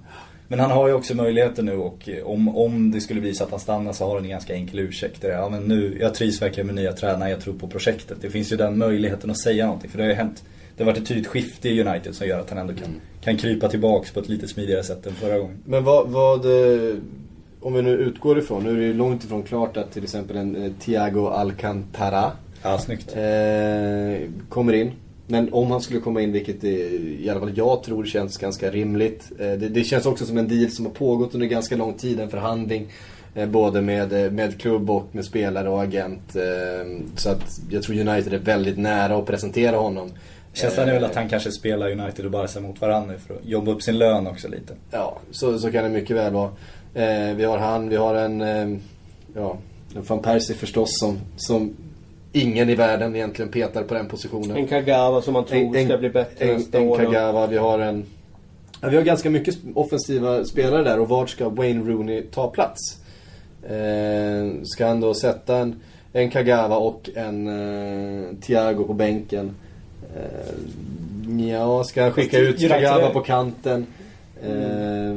han 0.59 0.71
har 0.71 0.87
ju 0.87 0.93
också 0.93 1.15
möjligheten 1.15 1.65
nu 1.65 1.75
och 1.75 2.09
om, 2.23 2.57
om 2.57 2.91
det 2.91 3.01
skulle 3.01 3.21
visa 3.21 3.43
att 3.43 3.51
han 3.51 3.59
stannar 3.59 3.93
så 3.93 4.05
har 4.05 4.15
han 4.15 4.23
en 4.23 4.29
ganska 4.29 4.53
enkel 4.53 4.79
ursäkt. 4.79 5.23
Ja 5.23 5.49
men 5.49 5.63
nu, 5.63 5.97
jag 6.01 6.13
trivs 6.15 6.41
verkligen 6.41 6.67
med 6.67 6.75
nya 6.75 6.93
tränare, 6.93 7.29
jag 7.29 7.41
tror 7.41 7.53
på 7.53 7.67
projektet. 7.67 8.17
Det 8.21 8.29
finns 8.29 8.51
ju 8.51 8.55
den 8.57 8.77
möjligheten 8.77 9.31
att 9.31 9.39
säga 9.39 9.65
någonting 9.65 9.89
för 9.89 9.97
det 9.97 10.03
har 10.03 10.09
ju 10.09 10.15
hänt 10.15 10.43
det 10.77 10.83
har 10.83 10.91
varit 10.91 11.01
ett 11.01 11.07
tydligt 11.07 11.27
skifte 11.27 11.69
i 11.69 11.81
United 11.83 12.15
som 12.15 12.27
gör 12.27 12.39
att 12.39 12.49
han 12.49 12.59
ändå 12.59 12.73
kan, 12.73 12.83
Mm. 12.83 12.99
kan 13.21 13.37
krypa 13.37 13.67
tillbaks 13.67 14.11
på 14.11 14.19
ett 14.19 14.29
lite 14.29 14.47
smidigare 14.47 14.83
sätt 14.83 15.05
än 15.07 15.13
förra 15.13 15.37
gången. 15.39 15.57
Men 15.65 15.83
vad, 15.83 16.07
vad 16.09 16.45
eh, 16.45 16.95
om 17.59 17.73
vi 17.73 17.81
nu 17.81 17.89
utgår 17.91 18.39
ifrån, 18.39 18.63
nu 18.63 18.69
är 18.71 18.75
det 18.77 18.83
ju 18.85 18.93
långt 18.93 19.23
ifrån 19.23 19.43
klart 19.43 19.77
att 19.77 19.91
till 19.93 20.03
exempel 20.03 20.37
en 20.37 20.55
eh, 20.55 20.71
Thiago 20.79 21.27
Alcantara 21.29 22.31
Ja, 22.63 22.77
snyggt. 22.79 23.15
eh, 23.15 24.29
kommer 24.49 24.73
in. 24.73 24.91
Men 25.31 25.53
om 25.53 25.71
han 25.71 25.81
skulle 25.81 25.99
komma 25.99 26.21
in, 26.21 26.31
vilket 26.31 26.61
det, 26.61 26.89
i 27.19 27.29
alla 27.29 27.39
fall 27.39 27.57
jag 27.57 27.83
tror 27.83 28.05
känns 28.05 28.37
ganska 28.37 28.71
rimligt. 28.71 29.31
Eh, 29.39 29.45
det, 29.45 29.69
det 29.69 29.83
känns 29.83 30.05
också 30.05 30.25
som 30.25 30.37
en 30.37 30.47
deal 30.47 30.69
som 30.69 30.85
har 30.85 30.93
pågått 30.93 31.33
under 31.33 31.47
ganska 31.47 31.75
lång 31.75 31.93
tid, 31.93 32.19
en 32.19 32.29
förhandling. 32.29 32.87
Eh, 33.35 33.49
både 33.49 33.81
med, 33.81 34.25
eh, 34.25 34.31
med 34.31 34.61
klubb 34.61 34.89
och 34.89 35.05
med 35.11 35.25
spelare 35.25 35.69
och 35.69 35.83
agent. 35.83 36.35
Så 37.15 37.29
att 37.29 37.59
jag 37.69 37.83
tror 37.83 37.99
United 37.99 38.33
är 38.33 38.37
väldigt 38.37 38.77
nära 38.77 39.17
att 39.17 39.25
presentera 39.25 39.77
honom. 39.77 40.11
Känslan 40.53 40.89
är 40.89 40.93
väl 40.93 41.03
att 41.03 41.15
han 41.15 41.29
kanske 41.29 41.51
spelar 41.51 41.91
United 41.91 42.25
och 42.25 42.31
Barca 42.31 42.59
mot 42.59 42.81
varandra 42.81 43.15
för 43.27 43.33
att 43.33 43.45
jobba 43.45 43.71
upp 43.71 43.81
sin 43.81 43.97
lön 43.97 44.27
också 44.27 44.47
lite. 44.47 44.73
Ja, 44.91 45.19
så, 45.31 45.59
så 45.59 45.71
kan 45.71 45.83
det 45.83 45.89
mycket 45.89 46.15
väl 46.15 46.33
vara. 46.33 46.51
Vi 47.35 47.43
har 47.43 47.57
han, 47.57 47.89
vi 47.89 47.95
har 47.95 48.15
en, 48.15 48.41
ja, 49.35 49.57
en 49.95 50.03
van 50.03 50.19
Persie 50.19 50.55
förstås 50.55 50.99
som, 50.99 51.19
som 51.37 51.75
ingen 52.31 52.69
i 52.69 52.75
världen 52.75 53.15
egentligen 53.15 53.51
petar 53.51 53.83
på 53.83 53.93
den 53.93 54.07
positionen. 54.07 54.57
En 54.57 54.67
Kagawa 54.67 55.21
som 55.21 55.33
man 55.33 55.45
tror 55.45 55.85
ska 55.85 55.97
bli 55.97 56.09
bättre 56.09 56.45
en, 56.45 56.57
nästa 56.57 56.77
en 56.77 56.87
år. 56.87 56.97
Kagawa, 56.97 57.47
vi 57.47 57.57
har 57.57 57.79
en... 57.79 58.05
Ja, 58.81 58.89
vi 58.89 58.95
har 58.95 59.03
ganska 59.03 59.29
mycket 59.29 59.57
offensiva 59.75 60.45
spelare 60.45 60.83
där 60.83 60.99
och 60.99 61.09
vart 61.09 61.29
ska 61.29 61.49
Wayne 61.49 61.91
Rooney 61.91 62.21
ta 62.21 62.49
plats? 62.49 62.97
Eh, 63.63 64.61
ska 64.63 64.87
han 64.87 64.99
då 64.99 65.13
sätta 65.13 65.57
en, 65.57 65.75
en 66.13 66.29
Kagawa 66.29 66.77
och 66.77 67.09
en 67.15 67.47
eh, 67.47 68.35
Thiago 68.41 68.83
på 68.83 68.93
bänken? 68.93 69.55
Eh, 70.15 71.47
ja, 71.49 71.83
ska 71.83 72.03
han 72.03 72.11
skicka 72.11 72.39
ut 72.39 72.59
United 72.59 72.69
Kagawa 72.69 73.09
på 73.09 73.21
kanten? 73.21 73.85
Eh, 74.43 75.11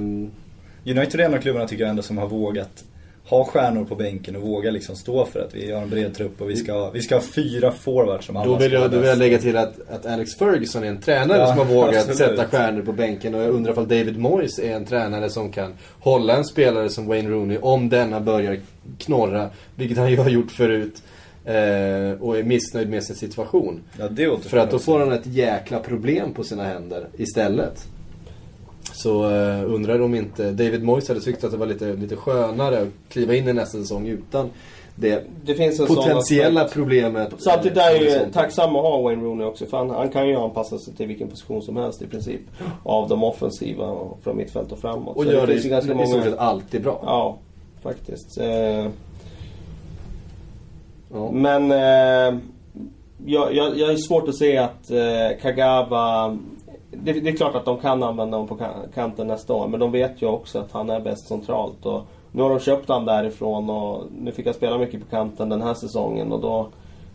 United 0.84 1.20
är 1.20 1.24
en 1.24 1.34
av 1.34 1.38
klubbarna 1.38 1.66
tycker 1.66 1.82
jag 1.82 1.90
ändå 1.90 2.02
som 2.02 2.18
har 2.18 2.26
vågat 2.26 2.84
ha 3.32 3.44
stjärnor 3.44 3.84
på 3.84 3.94
bänken 3.94 4.36
och 4.36 4.42
våga 4.42 4.70
liksom 4.70 4.96
stå 4.96 5.24
för 5.24 5.40
att 5.40 5.54
vi 5.54 5.72
har 5.72 5.82
en 5.82 5.90
bred 5.90 6.14
trupp 6.14 6.40
och 6.40 6.50
vi 6.50 6.56
ska, 6.56 6.90
vi 6.90 7.02
ska 7.02 7.14
ha 7.14 7.22
fyra 7.22 7.72
forwards 7.72 8.26
som 8.26 8.36
alla 8.36 8.46
Då 8.46 8.56
vill 8.56 8.72
jag, 8.72 8.90
då 8.90 8.98
vill 8.98 9.08
jag 9.08 9.18
lägga 9.18 9.38
till 9.38 9.56
att, 9.56 9.90
att 9.90 10.06
Alex 10.06 10.34
Ferguson 10.34 10.84
är 10.84 10.88
en 10.88 11.00
tränare 11.00 11.38
Ja, 11.38 11.46
som 11.46 11.58
har 11.58 11.64
vågat 11.64 11.96
absolut. 11.96 12.16
sätta 12.16 12.44
stjärnor 12.44 12.82
på 12.82 12.92
bänken. 12.92 13.34
Och 13.34 13.40
jag 13.40 13.50
undrar 13.50 13.72
ifall 13.72 13.88
David 13.88 14.18
Moyes 14.18 14.58
är 14.58 14.76
en 14.76 14.84
tränare 14.84 15.30
som 15.30 15.52
kan 15.52 15.74
hålla 16.00 16.36
en 16.36 16.44
spelare 16.44 16.88
som 16.88 17.06
Wayne 17.06 17.30
Rooney 17.30 17.58
om 17.58 17.88
denna 17.88 18.20
börjar 18.20 18.60
knorra, 18.98 19.50
vilket 19.74 19.98
han 19.98 20.10
ju 20.10 20.16
har 20.16 20.30
gjort 20.30 20.50
förut. 20.50 21.02
Eh, 21.44 22.20
och 22.20 22.38
är 22.38 22.42
missnöjd 22.42 22.88
med 22.88 23.04
sin 23.04 23.16
situation. 23.16 23.80
Ja, 23.98 24.08
det 24.08 24.44
För 24.44 24.56
att 24.56 24.70
då 24.70 24.78
får 24.78 25.00
han 25.00 25.12
ett 25.12 25.26
jäkla 25.26 25.78
problem 25.78 26.34
på 26.34 26.44
sina 26.44 26.64
händer 26.64 27.06
istället. 27.16 27.86
Så 28.82 29.30
uh, 29.30 29.74
undrar 29.74 30.00
om 30.00 30.14
inte 30.14 30.50
David 30.50 30.82
Moyes 30.82 31.08
hade 31.08 31.20
tyckt 31.20 31.44
att 31.44 31.50
det 31.50 31.56
var 31.56 31.66
lite, 31.66 31.92
lite 31.92 32.16
skönare 32.16 32.82
att 32.82 32.88
kliva 33.08 33.34
in 33.34 33.48
i 33.48 33.52
nästa 33.52 33.78
säsong 33.78 34.06
utan 34.06 34.50
det 34.94 35.24
Det 35.44 35.54
finns 35.54 35.80
en 35.80 35.86
sån 35.86 35.96
potentiella 35.96 36.60
aspekt. 36.60 36.74
problemet. 36.74 37.32
Samtidigt 37.38 37.78
eh, 37.78 37.86
är 37.86 37.90
jag 37.90 38.02
ju 38.02 38.32
tacksam 38.32 38.76
att 38.76 38.82
ha 38.82 39.02
Wayne 39.02 39.24
Rooney 39.24 39.46
också. 39.46 39.66
För 39.66 39.76
han, 39.76 39.90
han 39.90 40.08
kan 40.08 40.28
ju 40.28 40.36
anpassa 40.36 40.78
sig 40.78 40.94
till 40.94 41.06
vilken 41.06 41.28
position 41.28 41.62
som 41.62 41.76
helst 41.76 42.02
i 42.02 42.06
princip. 42.06 42.40
Av 42.82 43.08
de 43.08 43.24
offensiva 43.24 43.86
och 43.86 44.18
från 44.22 44.36
mittfält 44.36 44.72
och 44.72 44.78
framåt. 44.78 45.16
Och 45.16 45.24
Så 45.24 45.32
gör 45.32 45.46
det, 45.46 45.52
finns 45.52 45.64
ju 45.64 45.70
ganska 45.70 46.02
i 46.02 46.06
stort 46.06 46.24
sett 46.24 46.38
alltid 46.38 46.82
bra. 46.82 47.00
Ja, 47.06 47.38
faktiskt. 47.82 48.38
Eh, 48.40 48.86
Ja. 51.14 51.30
Men 51.32 51.70
eh, 51.70 52.40
jag, 53.26 53.54
jag, 53.54 53.78
jag 53.78 53.90
är 53.90 53.96
svårt 53.96 54.28
att 54.28 54.36
se 54.36 54.58
att 54.58 54.90
eh, 54.90 55.40
Kagawa... 55.42 56.38
Det, 56.92 57.12
det 57.12 57.30
är 57.30 57.36
klart 57.36 57.54
att 57.54 57.64
de 57.64 57.78
kan 57.78 58.02
använda 58.02 58.36
honom 58.36 58.48
på 58.58 58.64
ka- 58.64 58.92
kanten 58.94 59.26
nästa 59.26 59.54
år. 59.54 59.68
Men 59.68 59.80
de 59.80 59.92
vet 59.92 60.22
ju 60.22 60.26
också 60.26 60.58
att 60.58 60.72
han 60.72 60.90
är 60.90 61.00
bäst 61.00 61.26
centralt. 61.28 61.86
Och 61.86 62.02
nu 62.32 62.42
har 62.42 62.50
de 62.50 62.60
köpt 62.60 62.88
han 62.88 63.04
därifrån 63.04 63.70
och 63.70 64.04
nu 64.18 64.32
fick 64.32 64.46
jag 64.46 64.54
spela 64.54 64.78
mycket 64.78 65.00
på 65.00 65.06
kanten 65.10 65.48
den 65.48 65.62
här 65.62 65.74
säsongen. 65.74 66.32
Och 66.32 66.40
då 66.40 66.68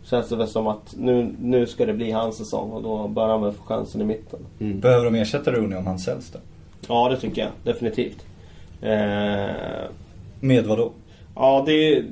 känns 0.04 0.30
det 0.30 0.36
väl 0.36 0.48
som 0.48 0.68
att 0.68 0.96
nu, 0.98 1.36
nu 1.42 1.66
ska 1.68 1.86
det 1.86 1.94
bli 1.94 2.12
hans 2.12 2.38
säsong. 2.38 2.72
Och 2.72 2.84
då 2.84 3.08
bör 3.08 3.28
han 3.28 3.42
väl 3.42 3.52
få 3.52 3.63
chansen 3.63 4.02
i 4.02 4.06
mitten. 4.06 4.40
Behöver 4.82 5.06
de 5.06 5.16
ersätta 5.16 5.52
Rooney 5.52 5.78
om 5.78 5.88
han 5.88 6.00
säljs 6.00 6.32
då? 6.32 6.40
Ja, 6.88 7.10
det 7.10 7.18
tycker 7.18 7.42
jag. 7.42 7.52
Definitivt. 7.63 8.26
Eh, 8.82 8.90
Med 10.40 10.66
vad 10.66 10.78
då? 10.78 10.92
Ja, 11.36 11.63
det... 11.66 12.04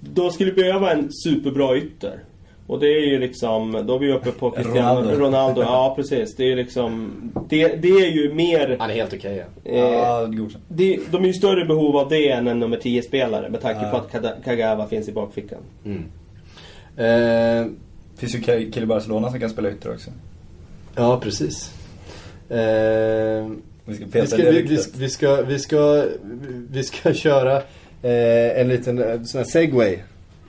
De 0.00 0.30
skulle 0.30 0.52
behöva 0.52 0.92
en 0.92 1.08
superbra 1.12 1.76
ytter. 1.76 2.18
Och 2.72 2.80
det 2.80 2.86
är 2.86 3.06
ju 3.06 3.18
liksom, 3.18 3.84
då 3.86 3.94
är 3.94 3.98
vi 3.98 4.12
uppe 4.12 4.30
på 4.30 4.50
Cristiano 4.50 5.00
Ronaldo. 5.00 5.24
Ronaldo. 5.24 5.60
Ja, 5.62 5.92
precis. 5.96 6.36
Det 6.36 6.42
är 6.44 6.46
ju 6.48 6.56
liksom, 6.56 7.12
det, 7.48 7.68
det 7.68 7.88
är 7.88 8.10
ju 8.10 8.34
mer... 8.34 8.76
Han 8.80 8.90
är 8.90 8.94
helt 8.94 9.14
okej. 9.14 9.44
ja. 9.64 9.70
Eh, 9.72 9.78
Ja, 9.78 10.28
det, 10.68 10.98
de 11.10 11.22
är 11.22 11.26
ju 11.26 11.32
större 11.34 11.64
behov 11.64 11.96
av 11.96 12.08
det 12.08 12.28
än 12.30 12.48
en 12.48 12.58
nummer 12.60 12.76
10-spelare 12.76 13.48
med 13.50 13.60
tanke 13.60 13.80
Ja. 13.82 13.90
på 14.10 14.16
att 14.18 14.44
Kagawa 14.44 14.86
finns 14.88 15.08
i 15.08 15.12
bakfickan. 15.12 15.58
Eh, 16.96 17.66
Finns 18.16 18.34
ju 18.34 18.38
ki- 18.38 18.70
kille 18.72 18.84
i 18.84 18.86
Barcelona 18.86 19.30
som 19.30 19.40
kan 19.40 19.50
spela 19.50 19.70
ytter 19.70 19.92
också. 19.92 20.10
ja, 20.96 21.20
precis. 21.22 21.70
Eh, 22.48 22.56
Vi 23.84 23.94
ska 23.94 24.04
vi, 24.20 24.26
ska, 24.26 24.36
vi, 24.36 24.62
vi, 24.98 25.08
ska, 25.08 25.42
vi, 25.42 25.58
ska, 25.58 26.04
vi 26.70 26.82
ska 26.82 27.12
köra 27.14 27.56
eh, 28.02 28.60
en 28.60 28.68
liten 28.68 28.98
eh, 29.02 29.22
sån 29.22 29.38
här 29.38 29.44
segway 29.44 29.98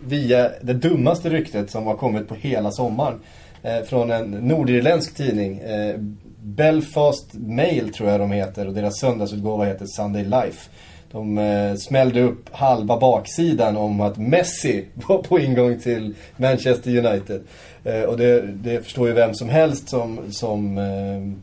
via 0.08 0.52
det 0.62 0.74
dummaste 0.74 1.30
ryktet 1.30 1.72
som 1.72 1.88
har 1.88 1.96
kommit 1.96 2.28
på 2.28 2.36
hela 2.36 2.72
sommaren. 2.72 3.20
Eh, 3.64 3.82
från 3.82 4.12
en 4.12 4.32
nordirländsk 4.32 5.16
tidning. 5.16 5.60
Eh, 5.60 5.96
Belfast 6.44 7.34
Mail 7.34 7.94
tror 7.94 8.10
jag 8.10 8.20
de 8.20 8.32
heter 8.32 8.68
och 8.68 8.74
deras 8.74 9.00
söndagsutgåva 9.00 9.66
heter 9.66 9.86
Sunday 9.86 10.24
Life. 10.24 10.70
De 11.12 11.38
eh, 11.38 11.76
smällde 11.76 12.22
upp 12.22 12.50
halva 12.52 13.00
baksidan 13.00 13.78
om 13.78 14.02
att 14.02 14.18
Messi 14.18 14.86
var 14.94 15.18
på 15.18 15.40
ingång 15.40 15.80
till 15.80 16.16
Manchester 16.38 17.06
United. 17.06 17.42
Eh, 17.84 18.02
och 18.02 18.18
det, 18.18 18.42
det 18.42 18.84
förstår 18.84 19.08
ju 19.08 19.14
vem 19.14 19.34
som 19.34 19.50
helst 19.50 19.90
som, 19.90 20.20
som 20.30 20.78
eh, 20.78 21.38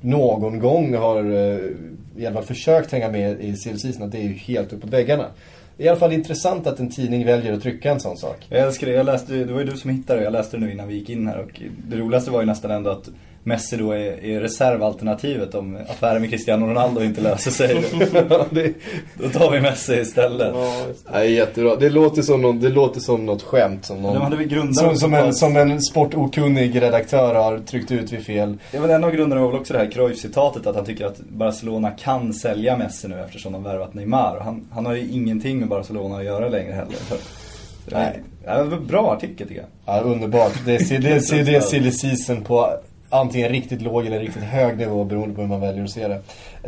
någon 0.00 0.58
gång 0.58 0.94
har 0.94 1.24
eh, 1.24 1.58
i 2.16 2.26
alla 2.26 2.34
fall 2.34 2.44
försökt 2.44 2.92
hänga 2.92 3.10
med 3.10 3.40
i 3.40 3.56
silly 3.56 3.92
att 4.00 4.12
det 4.12 4.18
är 4.18 4.22
ju 4.22 4.32
helt 4.32 4.72
uppåt 4.72 4.90
väggarna. 4.90 5.26
I 5.78 5.88
alla 5.88 5.98
fall 5.98 6.12
intressant 6.12 6.66
att 6.66 6.80
en 6.80 6.90
tidning 6.90 7.26
väljer 7.26 7.52
att 7.52 7.62
trycka 7.62 7.90
en 7.90 8.00
sån 8.00 8.16
sak. 8.16 8.46
Jag 8.48 8.60
älskar 8.60 8.86
det. 8.86 8.92
Jag 8.92 9.06
läste, 9.06 9.32
det 9.32 9.52
var 9.52 9.60
ju 9.60 9.66
du 9.66 9.76
som 9.76 9.90
hittade 9.90 10.20
det. 10.20 10.24
Jag 10.24 10.32
läste 10.32 10.56
det 10.56 10.66
nu 10.66 10.72
innan 10.72 10.88
vi 10.88 10.94
gick 10.94 11.10
in 11.10 11.26
här. 11.26 11.38
Och 11.38 11.62
det 11.88 11.96
roligaste 11.96 12.30
var 12.30 12.40
ju 12.40 12.46
nästan 12.46 12.70
ändå 12.70 12.90
att 12.90 13.08
Messi 13.46 13.76
då 13.76 13.92
är, 13.92 14.24
är 14.24 14.40
reservalternativet 14.40 15.54
om 15.54 15.78
affären 15.88 16.20
med 16.20 16.30
Cristiano 16.30 16.66
Ronaldo 16.66 17.02
inte 17.02 17.20
löser 17.20 17.50
sig. 17.50 17.74
det, 18.50 18.72
Då 19.14 19.28
tar 19.28 19.50
vi 19.50 19.60
Messi 19.60 19.94
istället. 19.94 20.52
Ja, 20.54 20.86
det. 20.86 21.12
Nej, 21.12 21.32
jättebra. 21.32 21.76
Det 21.76 21.90
låter 21.90 22.22
som, 22.22 22.42
någon, 22.42 22.60
det 22.60 22.68
låter 22.68 23.00
som 23.00 23.26
något 23.26 23.42
skämt. 23.42 23.84
Som, 23.84 24.02
någon, 24.02 24.48
De 24.48 24.74
som, 24.74 24.96
som, 24.96 25.14
en, 25.14 25.34
som 25.34 25.56
en 25.56 25.82
sportokunnig 25.82 26.82
redaktör 26.82 27.34
har 27.34 27.58
tryckt 27.58 27.90
ut 27.90 28.12
vid 28.12 28.26
fel. 28.26 28.58
Det 28.72 28.78
var 28.78 28.88
en 28.88 29.04
av 29.04 29.10
grunderna 29.10 29.40
var 29.40 29.48
väl 29.48 29.60
också 29.60 29.72
det 29.72 29.78
här 29.78 29.90
Cruyff-citatet 29.90 30.66
att 30.66 30.76
han 30.76 30.84
tycker 30.84 31.06
att 31.06 31.18
Barcelona 31.18 31.90
kan 31.90 32.32
sälja 32.32 32.76
Messi 32.76 33.08
nu 33.08 33.20
eftersom 33.20 33.52
de 33.52 33.62
värvat 33.62 33.94
Neymar. 33.94 34.40
Han, 34.40 34.66
han 34.70 34.86
har 34.86 34.94
ju 34.94 35.08
ingenting 35.10 35.58
med 35.58 35.68
Barcelona 35.68 36.16
att 36.16 36.24
göra 36.24 36.48
längre 36.48 36.72
heller. 36.72 36.96
Nej. 37.86 38.20
Ja, 38.46 38.58
det 38.58 38.64
var 38.64 38.76
en 38.76 38.86
bra 38.86 39.12
artikel 39.12 39.48
tycker 39.48 39.60
jag. 39.60 39.96
Ja, 39.96 40.00
underbart. 40.00 40.52
Det 40.64 40.74
är, 40.74 40.98
det, 40.98 41.08
är, 41.08 41.44
det 41.44 41.54
är 41.54 41.60
silly 41.60 41.90
season 41.90 42.44
på 42.44 42.76
antingen 43.14 43.48
riktigt 43.48 43.82
låg 43.82 44.06
eller 44.06 44.20
riktigt 44.20 44.42
hög 44.42 44.78
nivå 44.78 45.04
beroende 45.04 45.34
på 45.34 45.40
hur 45.40 45.48
man 45.48 45.60
väljer 45.60 45.84
att 45.84 45.90
se 45.90 46.08
det. 46.08 46.20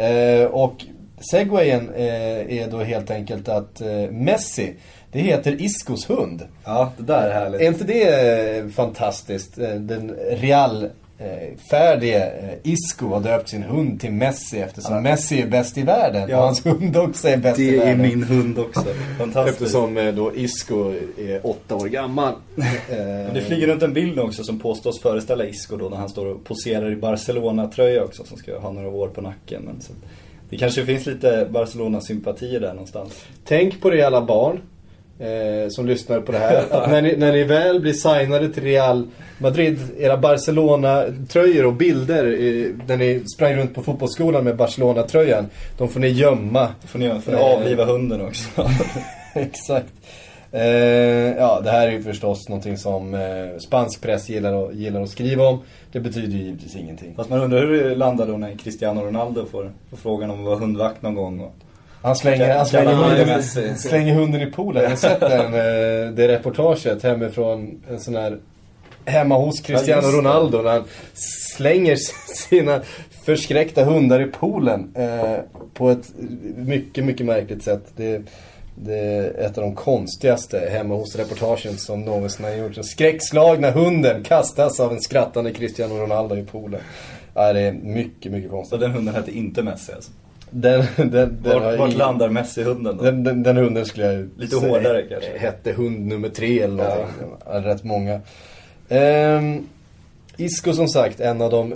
Eh, 0.07 0.47
och 0.47 0.85
segwayen 1.31 1.95
eh, 1.95 2.59
är 2.59 2.71
då 2.71 2.79
helt 2.83 3.11
enkelt 3.11 3.49
att 3.49 3.81
eh, 3.81 4.11
Messi, 4.11 4.75
det 5.13 5.19
heter 5.19 5.63
Iscos 5.63 6.11
hund. 6.11 6.43
Ja, 6.65 6.93
det 6.97 7.03
där 7.03 7.29
är 7.29 7.35
härligt. 7.35 7.61
Är 7.61 7.67
inte 7.67 7.85
det 7.85 8.75
fantastiskt? 8.75 9.57
Den 9.79 10.17
Real 10.31 10.89
eh, 11.19 11.59
färdige 11.71 12.25
eh, 12.27 12.73
Isco 12.73 13.09
har 13.09 13.21
döpt 13.21 13.49
sin 13.49 13.63
hund 13.63 14.01
till 14.01 14.13
Messi 14.13 14.59
eftersom 14.59 14.95
Ja. 14.95 15.01
Messi 15.01 15.43
är 15.43 15.47
bäst 15.47 15.79
i 15.79 15.83
världen. 15.83 16.29
Ja. 16.31 16.37
Och 16.39 16.43
hans 16.45 16.67
hund 16.67 16.97
också 16.97 17.29
är 17.29 17.37
bäst 17.37 17.59
i 17.59 17.71
Det 17.71 17.77
är 17.77 17.79
världen. 17.85 18.03
min 18.03 18.23
hund 18.23 18.59
också. 18.59 18.85
Fantastiskt. 19.19 19.61
Eftersom 19.63 19.97
eh, 19.99 20.15
då 20.15 20.35
Isco 20.37 20.93
är 21.19 21.47
åtta 21.47 21.75
år 21.77 21.87
gammal. 21.87 22.33
Men 22.89 23.35
Det 23.35 23.41
flyger 23.41 23.67
runt 23.67 23.83
en 23.83 23.93
bild 23.93 24.19
också 24.21 24.45
som 24.45 24.59
påstås 24.59 25.01
föreställa 25.01 25.45
Isco 25.47 25.77
då 25.77 25.89
när 25.89 25.97
han 25.97 26.09
står 26.09 26.27
och 26.27 26.45
poserar 26.45 26.93
i 26.93 26.97
Barcelona-tröja 26.97 28.05
också 28.05 28.25
som 28.25 28.37
ska 28.37 28.59
ha 28.59 28.73
några 28.73 28.89
år 28.89 29.09
på 29.09 29.21
nacken. 29.21 29.63
Men 29.63 29.81
så, 29.81 29.93
det 30.51 30.57
kanske 30.57 30.87
finns 30.87 31.07
lite 31.07 31.49
Barcelona-sympatier 31.51 32.61
där 32.61 32.73
någonstans. 32.73 33.25
Tänk 33.45 33.81
på 33.81 33.91
det 33.91 34.03
alla 34.03 34.25
barn 34.27 34.61
eh, 35.19 35.69
som 35.69 35.87
lyssnar 35.87 36.21
på 36.21 36.33
det 36.33 36.39
här. 36.39 36.65
Att 36.71 36.91
när, 36.91 37.03
ni, 37.03 37.17
när 37.17 37.33
ni 37.33 37.45
väl 37.45 37.81
blir 37.81 37.93
signade 37.93 38.49
till 38.49 38.63
Real 38.63 39.07
Madrid, 39.39 39.79
era 39.99 40.17
Barcelona-tröjor 40.17 41.67
och 41.67 41.73
bilder 41.75 42.25
eh, 42.25 42.67
när 42.87 42.97
ni 42.97 43.23
sprang 43.37 43.55
runt 43.57 43.75
på 43.75 43.83
fotbollsskolan 43.83 44.45
med 44.45 44.57
Barcelona-tröjan. 44.57 45.47
De 45.79 45.89
får 45.89 46.01
ni 46.01 46.09
gömma. 46.09 46.69
Får 46.87 46.99
ni, 46.99 47.09
får 47.21 47.33
ni 47.33 47.39
Eh. 47.39 47.45
avliva 47.45 47.85
hunden 47.85 48.21
också. 48.21 48.49
Exakt. 49.35 49.93
Eh, 50.53 50.63
ja, 51.37 51.61
det 51.65 51.71
här 51.71 51.89
är 51.89 51.93
ju 51.93 52.03
förstås 52.03 52.49
någonting 52.49 52.77
som 52.79 53.15
eh, 53.15 53.59
spansk 53.59 54.03
press 54.03 54.29
gillar 54.29 54.65
att, 54.69 54.75
gillar 54.75 55.01
att 55.03 55.09
skriva 55.11 55.49
om. 55.49 55.59
Det 55.93 56.01
betyder 56.01 56.29
ju 56.39 56.45
givetvis 56.45 56.77
ingenting. 56.77 57.15
Fast 57.17 57.31
man 57.31 57.41
undrar 57.41 57.61
hur 57.61 57.89
det 57.89 57.95
landar 57.95 58.27
då 58.27 58.37
när 58.37 58.55
Cristiano 58.57 59.01
Ronaldo 59.01 59.47
får, 59.47 59.73
får 59.91 59.97
frågan 59.97 60.31
om 60.31 60.39
att 60.39 60.45
vara 60.45 60.57
hundvakt 60.59 61.03
någon 61.03 61.15
gång. 61.15 61.41
Och... 61.41 61.55
Han 62.07 62.17
slänger, 62.17 62.57
han 62.57 62.67
slänger, 62.67 62.95
hunden, 62.95 63.43
slänger 63.79 64.15
hunden 64.15 64.43
i 64.43 64.47
poolen. 64.47 64.83
Jag 64.83 64.91
har 64.91 64.97
sett 64.97 65.21
den, 65.21 65.55
eh, 65.55 66.13
det 66.13 66.29
reportaget 66.29 67.03
hemifrån 67.03 67.83
en 67.91 68.01
sån 68.01 68.17
här 68.17 68.39
hemma 69.05 69.39
hos 69.39 69.61
Cristiano. 69.61 70.09
Ronaldo 70.09 70.63
när 70.63 70.71
han 70.71 70.85
slänger 71.57 71.97
sina 72.35 72.83
förskräckta 73.25 73.85
hundar 73.85 74.21
i 74.21 74.25
poolen 74.25 74.95
eh, 74.95 75.39
på 75.75 75.91
ett 75.91 76.13
mycket, 76.57 77.05
mycket 77.05 77.27
märkligt 77.27 77.63
sätt. 77.63 77.83
Det, 77.97 78.23
det 78.75 78.99
är 78.99 79.47
ett 79.47 79.59
av 79.59 79.65
de 79.65 79.75
konstigaste 79.75 80.69
hemma 80.73 80.95
hos 80.95 81.17
reportagen 81.17 81.79
som 81.79 82.01
någonsin 82.01 82.45
har 82.45 82.53
gjorts. 82.53 82.75
Den 82.75 82.85
skräckslagna 82.85 83.71
hunden 83.71 84.23
kastas 84.25 84.81
av 84.81 84.93
en 84.93 85.01
skrattande 85.01 85.53
Cristiano 85.53 85.95
Ronaldo 85.95 86.37
i 86.37 86.43
poolen. 86.43 86.81
Ja, 87.35 87.53
det 87.53 87.61
är 87.61 87.73
mycket, 87.73 88.33
mycket 88.33 88.51
Så 88.51 88.57
konstigt. 88.57 88.81
den 88.81 88.91
hunden 88.91 89.15
hette 89.15 89.31
inte 89.31 89.63
Messi 89.63 89.93
alltså. 89.93 90.11
Den, 90.51 90.85
den, 90.97 91.11
den, 91.11 91.39
Vart, 91.43 91.79
vart 91.79 91.95
landar 91.95 92.29
Messi-hunden 92.29 92.97
då? 92.97 93.05
den, 93.05 93.25
den, 93.25 93.43
den 93.43 93.57
hunden 93.57 93.87
skulle 93.87 94.07
jag 94.13 94.29
Lite 94.37 94.57
säga 94.57 94.73
hårdare 94.73 95.03
kanske. 95.03 95.39
Hette 95.39 95.73
hund 95.73 96.07
nummer 96.07 96.29
tre 96.29 96.61
eller 96.61 96.77
någonting. 96.77 97.37
Ja. 97.47 97.61
Rätt 97.61 97.85
många. 97.85 98.21
Ehm, 98.89 99.67
Isco 100.37 100.73
som 100.73 100.89
sagt, 100.89 101.21
en 101.21 101.43
av 101.43 101.51
de 101.51 101.75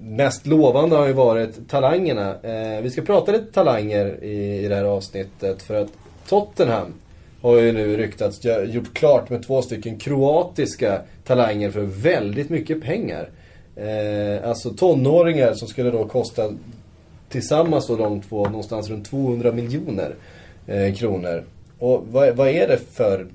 mest 0.00 0.46
lovande 0.46 0.96
har 0.96 1.06
ju 1.06 1.12
varit 1.12 1.68
talangerna. 1.68 2.36
Eh, 2.42 2.82
vi 2.82 2.90
ska 2.90 3.02
prata 3.02 3.32
lite 3.32 3.52
talanger 3.52 4.24
i, 4.24 4.64
i 4.64 4.68
det 4.68 4.74
här 4.74 4.84
avsnittet 4.84 5.62
för 5.62 5.74
att 5.74 5.88
Tottenham 6.28 6.94
har 7.42 7.56
ju 7.56 7.72
nu 7.72 7.96
ryktats 7.96 8.40
gjort 8.66 8.94
klart 8.94 9.30
med 9.30 9.46
två 9.46 9.62
stycken 9.62 9.98
kroatiska 9.98 11.00
talanger 11.24 11.70
för 11.70 11.82
väldigt 11.82 12.50
mycket 12.50 12.82
pengar. 12.82 13.28
Eh, 13.76 14.48
alltså 14.48 14.70
tonåringar 14.70 15.54
som 15.54 15.68
skulle 15.68 15.90
då 15.90 16.04
kosta 16.04 16.52
tillsammans 17.36 17.86
då 17.86 17.96
de 17.96 18.20
två 18.20 18.44
någonstans 18.44 18.90
runt 18.90 19.10
200 19.10 19.52
miljoner 19.52 20.14
eh, 20.66 20.94
kronor. 20.94 21.44
Och 21.78 22.06
vad, 22.10 22.36
vad 22.36 22.48
är 22.48 22.68
det 22.68 22.78
för 22.92 23.26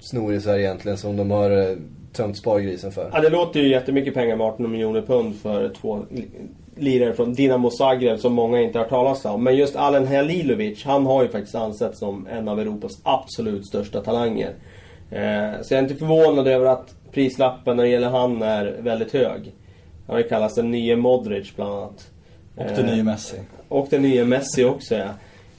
snorisar 0.00 0.58
egentligen 0.58 0.98
som 0.98 1.16
de 1.16 1.30
har 1.30 1.50
eh, 1.50 1.76
tömt 2.12 2.38
spargrisen 2.38 2.92
för? 2.92 3.10
Ja, 3.12 3.20
det 3.20 3.28
låter 3.28 3.60
ju 3.60 3.68
jättemycket 3.68 4.14
pengar 4.14 4.36
med 4.36 4.46
18 4.46 4.70
miljoner 4.70 5.02
pund 5.02 5.36
för 5.36 5.68
två 5.68 6.04
lirare 6.76 7.12
från 7.12 7.34
Dinamo 7.34 7.70
Zagreb 7.70 8.18
som 8.18 8.32
många 8.32 8.60
inte 8.60 8.78
har 8.78 8.84
hört 8.84 8.90
talas 8.90 9.24
om. 9.24 9.44
Men 9.44 9.56
just 9.56 9.76
Alen 9.76 10.06
Halilovic, 10.06 10.84
han 10.84 11.06
har 11.06 11.22
ju 11.22 11.28
faktiskt 11.28 11.54
ansetts 11.54 11.98
som 11.98 12.26
en 12.26 12.48
av 12.48 12.60
Europas 12.60 12.92
absolut 13.02 13.66
största 13.66 14.00
talanger. 14.00 14.54
Eh, 15.10 15.62
så 15.62 15.74
jag 15.74 15.78
är 15.78 15.82
inte 15.82 15.94
förvånad 15.94 16.48
över 16.48 16.66
att 16.66 16.94
prislappen 17.12 17.76
när 17.76 17.84
det 17.84 17.90
gäller 17.90 18.10
han 18.10 18.42
är 18.42 18.76
väldigt 18.80 19.12
hög. 19.12 19.54
Han 20.06 20.16
har 20.16 20.18
ju 20.18 20.28
kallats 20.28 20.54
den 20.54 20.70
nye 20.70 20.96
Modric 20.96 21.56
bland 21.56 21.72
annat. 21.72 22.10
Och 22.58 22.64
den 22.76 22.88
Eh, 22.88 22.94
nya 22.94 23.04
Messi. 23.04 23.36
och 23.68 23.86
den 23.90 24.02
nya 24.02 24.24
Messi 24.24 24.64
också 24.64 24.94
ja. 24.94 25.08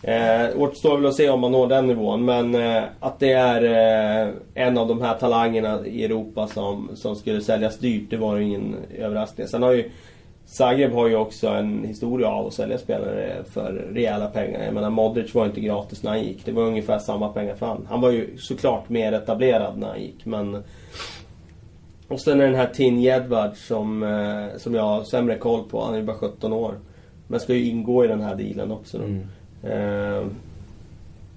Eh, 0.03 0.61
återstår 0.61 0.97
väl 0.97 1.05
att 1.05 1.15
se 1.15 1.29
om 1.29 1.39
man 1.39 1.51
når 1.51 1.67
den 1.67 1.87
nivån. 1.87 2.25
Men 2.25 2.55
eh, 2.55 2.83
att 2.99 3.19
det 3.19 3.31
är 3.31 3.63
eh, 4.27 4.33
en 4.53 4.77
av 4.77 4.87
de 4.87 5.01
här 5.01 5.13
talangerna 5.13 5.85
i 5.85 6.05
Europa 6.05 6.47
som, 6.47 6.89
som 6.95 7.15
skulle 7.15 7.41
säljas 7.41 7.77
dyrt, 7.77 8.09
det 8.09 8.17
var 8.17 8.35
ju 8.37 8.43
ingen 8.43 8.75
överraskning. 8.97 9.47
Sen 9.47 9.63
har 9.63 9.71
ju 9.71 9.91
Zagreb 10.45 10.93
har 10.93 11.07
ju 11.07 11.15
också 11.15 11.47
en 11.47 11.83
historia 11.83 12.27
av 12.27 12.47
att 12.47 12.53
sälja 12.53 12.77
spelare 12.77 13.43
för 13.53 13.71
rejäla 13.93 14.27
pengar. 14.27 14.63
Jag 14.63 14.73
menar 14.73 14.89
Modric 14.89 15.35
var 15.35 15.45
inte 15.45 15.61
gratis 15.61 16.03
när 16.03 16.11
han 16.11 16.23
gick. 16.23 16.45
Det 16.45 16.51
var 16.51 16.63
ungefär 16.63 16.99
samma 16.99 17.29
pengar 17.29 17.55
för 17.55 17.65
han. 17.65 17.87
Han 17.89 18.01
var 18.01 18.11
ju 18.11 18.37
såklart 18.37 18.89
mer 18.89 19.11
etablerad 19.11 19.77
när 19.77 19.87
han 19.87 20.01
gick 20.01 20.25
men... 20.25 20.63
Och 22.07 22.21
sen 22.21 22.41
är 22.41 22.45
den 22.45 22.55
här 22.55 22.67
Tin 22.67 23.01
Jedvard 23.01 23.55
som, 23.55 24.03
eh, 24.03 24.57
som 24.57 24.75
jag 24.75 24.83
har 24.83 25.03
sämre 25.03 25.35
koll 25.37 25.63
på. 25.63 25.83
Han 25.83 25.93
är 25.93 25.97
ju 25.97 26.03
bara 26.03 26.17
17 26.17 26.53
år. 26.53 26.75
Men 27.31 27.39
ska 27.39 27.53
ju 27.53 27.65
ingå 27.65 28.05
i 28.05 28.07
den 28.07 28.21
här 28.21 28.35
dealen 28.35 28.71
också 28.71 28.97
då. 28.97 29.03
Eh, 29.69 30.23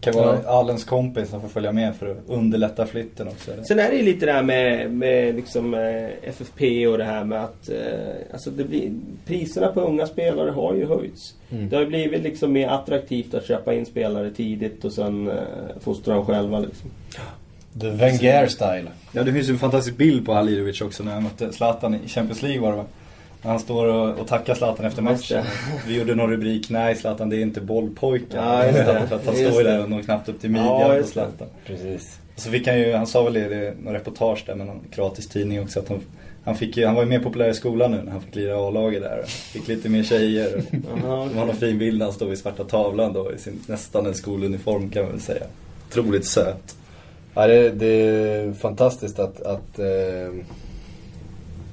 Kan 0.00 0.14
vara 0.14 0.38
Allens 0.48 0.84
kompis 0.84 1.28
som 1.30 1.40
får 1.40 1.48
följa 1.48 1.72
med 1.72 1.96
för 1.96 2.10
att 2.10 2.16
underlätta 2.26 2.86
flytten 2.86 3.28
också. 3.28 3.52
Eller? 3.52 3.62
Sen 3.62 3.78
är 3.78 3.90
det 3.90 3.96
ju 3.96 4.02
lite 4.02 4.26
det 4.26 4.32
här 4.32 4.42
med, 4.42 4.92
med 4.92 5.34
liksom, 5.34 5.74
eh, 5.74 6.08
FFP 6.28 6.86
och 6.86 6.98
det 6.98 7.04
här 7.04 7.24
med 7.24 7.44
att 7.44 7.68
eh, 7.68 7.76
alltså 8.32 8.50
det 8.50 8.64
blir, 8.64 8.92
priserna 9.26 9.68
på 9.68 9.80
unga 9.80 10.06
spelare 10.06 10.50
har 10.50 10.74
ju 10.74 10.86
höjts. 10.86 11.34
Det 11.48 11.76
har 11.76 11.82
ju 11.82 11.88
blivit 11.88 12.22
liksom 12.22 12.52
mer 12.52 12.68
attraktivt 12.68 13.34
att 13.34 13.46
köpa 13.46 13.74
in 13.74 13.86
spelare 13.86 14.30
tidigt 14.30 14.84
och 14.84 14.92
sen 14.92 15.28
eh, 15.28 15.34
fostra 15.80 16.14
dem 16.14 16.26
själva. 16.26 16.58
Liksom. 16.58 16.90
The 17.80 17.90
Wenger 17.90 18.46
style. 18.46 18.90
Ja, 19.12 19.22
det 19.22 19.32
finns 19.32 19.48
ju 19.48 19.52
en 19.52 19.58
fantastisk 19.58 19.96
bild 19.96 20.26
på 20.26 20.32
Halilovic 20.32 20.80
också 20.80 21.02
när 21.04 21.12
han 21.12 21.22
mötte 21.22 21.52
Zlatan 21.52 21.94
i 21.94 22.08
Champions 22.08 22.42
League 22.42 22.60
var 22.60 22.70
det 22.70 22.76
va? 22.76 22.84
Han 23.42 23.58
står 23.58 23.86
och, 23.86 24.18
och 24.18 24.26
tackar 24.26 24.54
Zlatan 24.54 24.86
efter 24.86 25.02
matchen. 25.02 25.44
Vi 25.86 25.98
gjorde 25.98 26.14
någon 26.14 26.30
rubrik, 26.30 26.70
nej 26.70 26.94
Zlatan 26.96 27.28
det 27.28 27.36
är 27.36 27.40
inte 27.40 27.60
bollpojken. 27.60 28.26
Ja. 28.44 28.62
För 28.72 29.14
att 29.16 29.26
han 29.26 29.34
står 29.36 29.52
ju 29.58 29.62
där 29.62 29.82
och 29.82 29.90
når 29.90 30.02
knappt 30.02 30.28
upp 30.28 30.40
till 30.40 30.50
midjan 30.50 30.80
Ja, 30.80 30.96
på. 31.00 31.06
Zlatan. 31.06 31.48
Precis. 31.66 32.18
Så 32.36 32.50
fick 32.50 32.66
han 32.66 32.78
ju, 32.78 32.92
han 32.94 33.06
sa 33.06 33.22
väl 33.22 33.32
det, 33.32 33.40
är 33.40 33.74
någon 33.82 33.92
reportage 33.92 34.42
där 34.46 34.54
med 34.54 34.66
någon 34.66 34.80
kroatisk 34.90 35.30
tidning 35.32 35.62
också 35.62 35.80
att 35.80 35.88
han, 35.88 36.00
han, 36.44 36.56
fick 36.56 36.78
han 36.78 36.94
var 36.94 37.02
ju 37.02 37.08
mer 37.08 37.18
populär 37.18 37.48
i 37.48 37.54
skolan 37.54 37.90
nu 37.90 38.02
när 38.02 38.12
han 38.12 38.20
fick 38.20 38.34
lira 38.34 38.50
i 38.50 38.54
A-laget 38.54 39.02
där. 39.02 39.22
Fick 39.26 39.68
lite 39.68 39.88
mer 39.88 40.02
tjejer. 40.02 40.56
och- 40.56 40.62
Det 41.28 41.36
var 41.36 41.46
någon 41.46 41.56
fin 41.56 41.78
bild 41.78 41.98
när 41.98 42.04
han 42.06 42.14
står 42.14 42.26
vid 42.26 42.38
svarta 42.38 42.64
tavlan 42.64 43.12
då 43.12 43.32
i 43.32 43.38
sin 43.38 43.60
nästan 43.66 44.06
en 44.06 44.14
skoluniform 44.14 44.90
kan 44.90 45.02
man 45.02 45.12
väl 45.12 45.20
säga. 45.20 45.44
Otroligt 45.90 46.26
söt. 46.26 46.76
Ja, 47.34 47.46
det, 47.46 47.70
det 47.70 47.86
är 47.86 48.52
fantastiskt 48.52 49.18
att, 49.18 49.42
att 49.42 49.78
eh, 49.78 49.86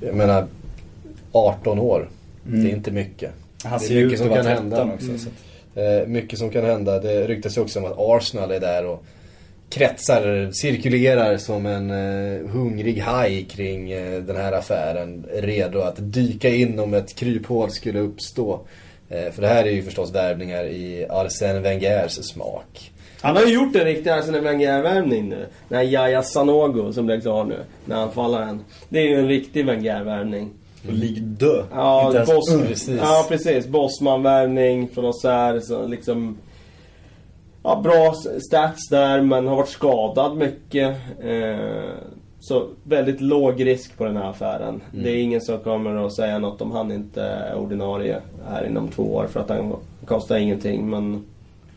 jag 0.01 0.15
menar 0.15 0.47
18 1.31 1.79
år. 1.79 2.09
Mm. 2.47 2.63
Det 2.63 2.69
är 2.71 2.75
inte 2.75 2.91
mycket. 2.91 3.31
Han 3.63 3.79
Det 3.79 3.85
är 3.85 3.87
ser 3.87 3.95
ut 3.95 4.03
mycket 4.11 4.21
att 4.21 4.25
som 4.27 4.29
vara 4.29 4.43
kan 4.43 4.69
13 4.69 4.77
hända. 4.79 4.93
också. 4.93 5.05
Mm. 5.07 5.15
Att, 5.15 5.27
Eh, 5.75 6.07
mycket 6.07 6.39
som 6.39 6.49
kan 6.49 6.65
hända. 6.65 6.99
Det 6.99 7.27
ryktas 7.27 7.57
ju 7.57 7.61
också 7.61 7.79
om 7.79 7.85
att 7.85 7.95
Arsenal 7.97 8.51
är 8.51 8.59
där 8.59 8.85
och 8.85 9.03
kretsar, 9.69 10.51
cirkulerar 10.51 11.37
som 11.37 11.65
en 11.65 11.91
eh, 11.91 12.47
hungrig 12.49 12.99
haj 12.99 13.43
kring 13.43 13.91
eh, 13.91 14.21
den 14.21 14.35
här 14.35 14.51
affären. 14.51 15.25
Redo 15.33 15.79
att 15.79 15.95
dyka 15.97 16.49
in 16.49 16.79
om 16.79 16.93
ett 16.93 17.15
kryphål 17.15 17.71
skulle 17.71 17.99
uppstå. 17.99 18.59
Eh, 19.09 19.31
för 19.31 19.41
det 19.41 19.47
här 19.47 19.65
är 19.65 19.71
ju 19.71 19.81
förstås 19.83 20.15
värvningar 20.15 20.63
i 20.63 21.05
Arsène 21.09 21.59
Wengers 21.59 22.11
smak. 22.11 22.91
Han 23.21 23.35
har 23.35 23.43
ju 23.45 23.53
gjort 23.53 23.75
en 23.75 23.85
riktig 23.85 24.09
Arsene 24.09 24.39
Wenger-värvning 24.39 25.29
nu. 25.29 25.45
Den 25.69 25.77
här 25.77 25.85
Yahya 25.85 26.23
Sanogo 26.23 26.93
som 26.93 27.05
blev 27.05 27.21
klar 27.21 27.43
nu. 27.45 27.57
När 27.85 27.95
anfallaren. 27.95 28.59
Det 28.89 28.99
är 28.99 29.03
ju 29.03 29.15
en 29.19 29.27
riktig 29.27 29.65
Wenger-värvning. 29.65 30.49
Och 30.87 30.93
ligg 30.93 31.21
dö. 31.23 31.63
Ja, 31.73 32.13
ens- 32.13 32.29
boss, 32.35 32.53
Mm. 32.53 32.67
precis. 32.67 32.99
ja 33.01 33.25
precis. 33.29 33.67
Bosman-värvning 33.67 34.87
från 34.87 35.05
Auxerre. 35.05 35.61
Så 35.61 35.87
liksom... 35.87 36.37
Ja, 37.63 37.81
bra 37.83 38.13
stats 38.47 38.89
där 38.89 39.21
men 39.21 39.47
har 39.47 39.55
varit 39.55 39.69
skadad 39.69 40.37
mycket. 40.37 40.95
Eh, 41.23 41.89
så 42.39 42.67
väldigt 42.83 43.21
låg 43.21 43.65
risk 43.65 43.97
på 43.97 44.05
den 44.05 44.17
här 44.17 44.29
affären. 44.29 44.81
Det 44.91 45.09
är 45.11 45.15
ingen 45.21 45.41
som 45.41 45.57
kommer 45.59 46.05
att 46.05 46.13
säga 46.13 46.39
något 46.39 46.61
om 46.61 46.71
han 46.71 46.91
inte 46.91 47.21
är 47.23 47.55
ordinarie 47.55 48.17
här 48.49 48.65
inom 48.67 48.87
två 48.87 49.03
år 49.03 49.27
för 49.27 49.39
att 49.39 49.49
han 49.49 49.75
kostar 50.05 50.37
ingenting. 50.37 50.89
Men 50.89 51.25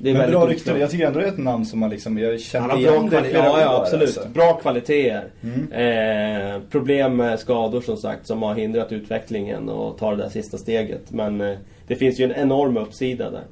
det 0.03 0.11
är 0.11 0.15
Men 0.15 0.21
väldigt 0.21 0.39
bra 0.41 0.49
rykte. 0.49 0.79
Jag 0.79 0.91
tycker 0.91 1.07
ändå 1.07 1.19
det 1.19 1.27
är 1.27 1.29
ett 1.29 1.39
namn 1.39 1.65
som 1.65 1.81
man 1.81 1.91
liksom, 1.91 2.19
jag 2.19 2.31
Han 2.31 2.39
känner 2.39 2.69
har 2.69 2.79
igen 2.79 2.93
bra 2.93 3.03
det 3.03 3.09
kvalitet. 3.09 3.31
flera 3.31 3.45
Ja, 3.45 3.61
ja, 3.61 3.81
absolut. 3.81 4.03
alltså. 4.03 4.29
Bra 4.35 4.53
kvaliteter. 4.63 5.25
Mm. 5.43 6.57
Eh, 6.57 6.63
problem 6.71 7.17
med 7.17 7.41
skador 7.41 7.81
som 7.81 7.97
sagt 7.97 8.27
som 8.27 8.43
har 8.43 8.55
hindrat 8.55 8.93
utvecklingen 8.93 9.69
och 9.69 9.99
tar 9.99 10.17
det 10.17 10.23
där 10.23 10.29
sista 10.29 10.59
steget. 10.59 11.11
Men 11.11 11.41
eh, 11.41 11.57
det 11.87 11.97
finns 11.97 12.21
ju 12.21 12.25
en 12.25 12.33
enorm 12.33 12.77
uppsida 12.77 13.31
där. 13.31 13.45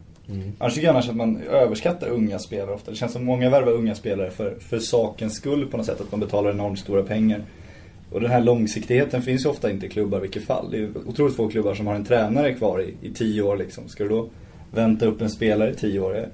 Annars 0.59 0.75
tycker 0.75 0.87
jag 0.87 0.93
annars 0.93 1.09
att 1.09 1.17
man 1.17 1.43
överskattar 1.51 2.09
unga 2.09 2.39
spelare 2.39 2.75
ofta. 2.75 2.91
Det 2.91 2.97
känns 2.97 3.13
som 3.13 3.25
många 3.25 3.51
värvar 3.51 3.73
unga 3.73 3.95
spelare 3.95 4.31
för, 4.31 4.55
för 4.61 4.79
sakens 4.79 5.35
skull 5.35 5.67
på 5.67 5.77
något 5.77 5.87
sätt. 5.87 6.01
Att 6.01 6.11
man 6.11 6.21
betalar 6.21 6.51
enormt 6.51 6.79
stora 6.79 7.03
pengar. 7.03 7.41
Och 8.13 8.21
den 8.21 8.31
här 8.31 8.41
långsiktigheten 8.41 9.23
finns 9.23 9.45
ju 9.45 9.49
ofta 9.49 9.71
inte 9.71 9.87
i 9.87 9.89
klubbar 9.89 10.19
i 10.19 10.21
vilket 10.21 10.45
fall. 10.45 10.71
Det 10.71 10.79
är 10.79 10.89
otroligt 11.07 11.37
få 11.37 11.49
klubbar 11.49 11.75
som 11.75 11.87
har 11.87 11.95
en 11.95 12.05
tränare 12.05 12.55
kvar 12.55 12.81
i, 12.83 12.95
i 13.07 13.11
tio 13.11 13.43
år 13.43 13.57
liksom. 13.57 13.89
Ska 13.89 14.03
du 14.05 14.09
då 14.11 14.29
vänta 14.71 15.07
upp 15.07 15.23
en 15.23 15.31
spelare 15.31 15.71
i 15.71 15.75
tio 15.75 16.01
år? 16.01 16.15
Jag 16.17 16.27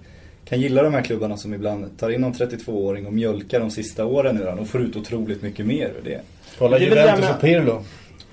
kan 0.49 0.61
gilla 0.61 0.83
de 0.83 0.95
här 0.95 1.03
klubbarna 1.03 1.37
som 1.37 1.55
ibland 1.55 1.99
tar 1.99 2.11
in 2.11 2.21
någon 2.21 2.33
32-åring 2.33 3.07
och 3.07 3.13
mjölkar 3.13 3.61
de 3.61 3.71
sista 3.71 4.05
åren 4.05 4.39
redan 4.39 4.59
och 4.59 4.67
får 4.69 4.81
ut 4.83 4.97
otroligt 4.97 5.43
mycket 5.43 5.67
mer 5.67 5.87
ur 5.87 6.05
det. 6.05 6.21
Kolla 6.59 6.79
Juventus 6.79 7.31
och 7.31 7.41
Pirlo. 7.41 7.83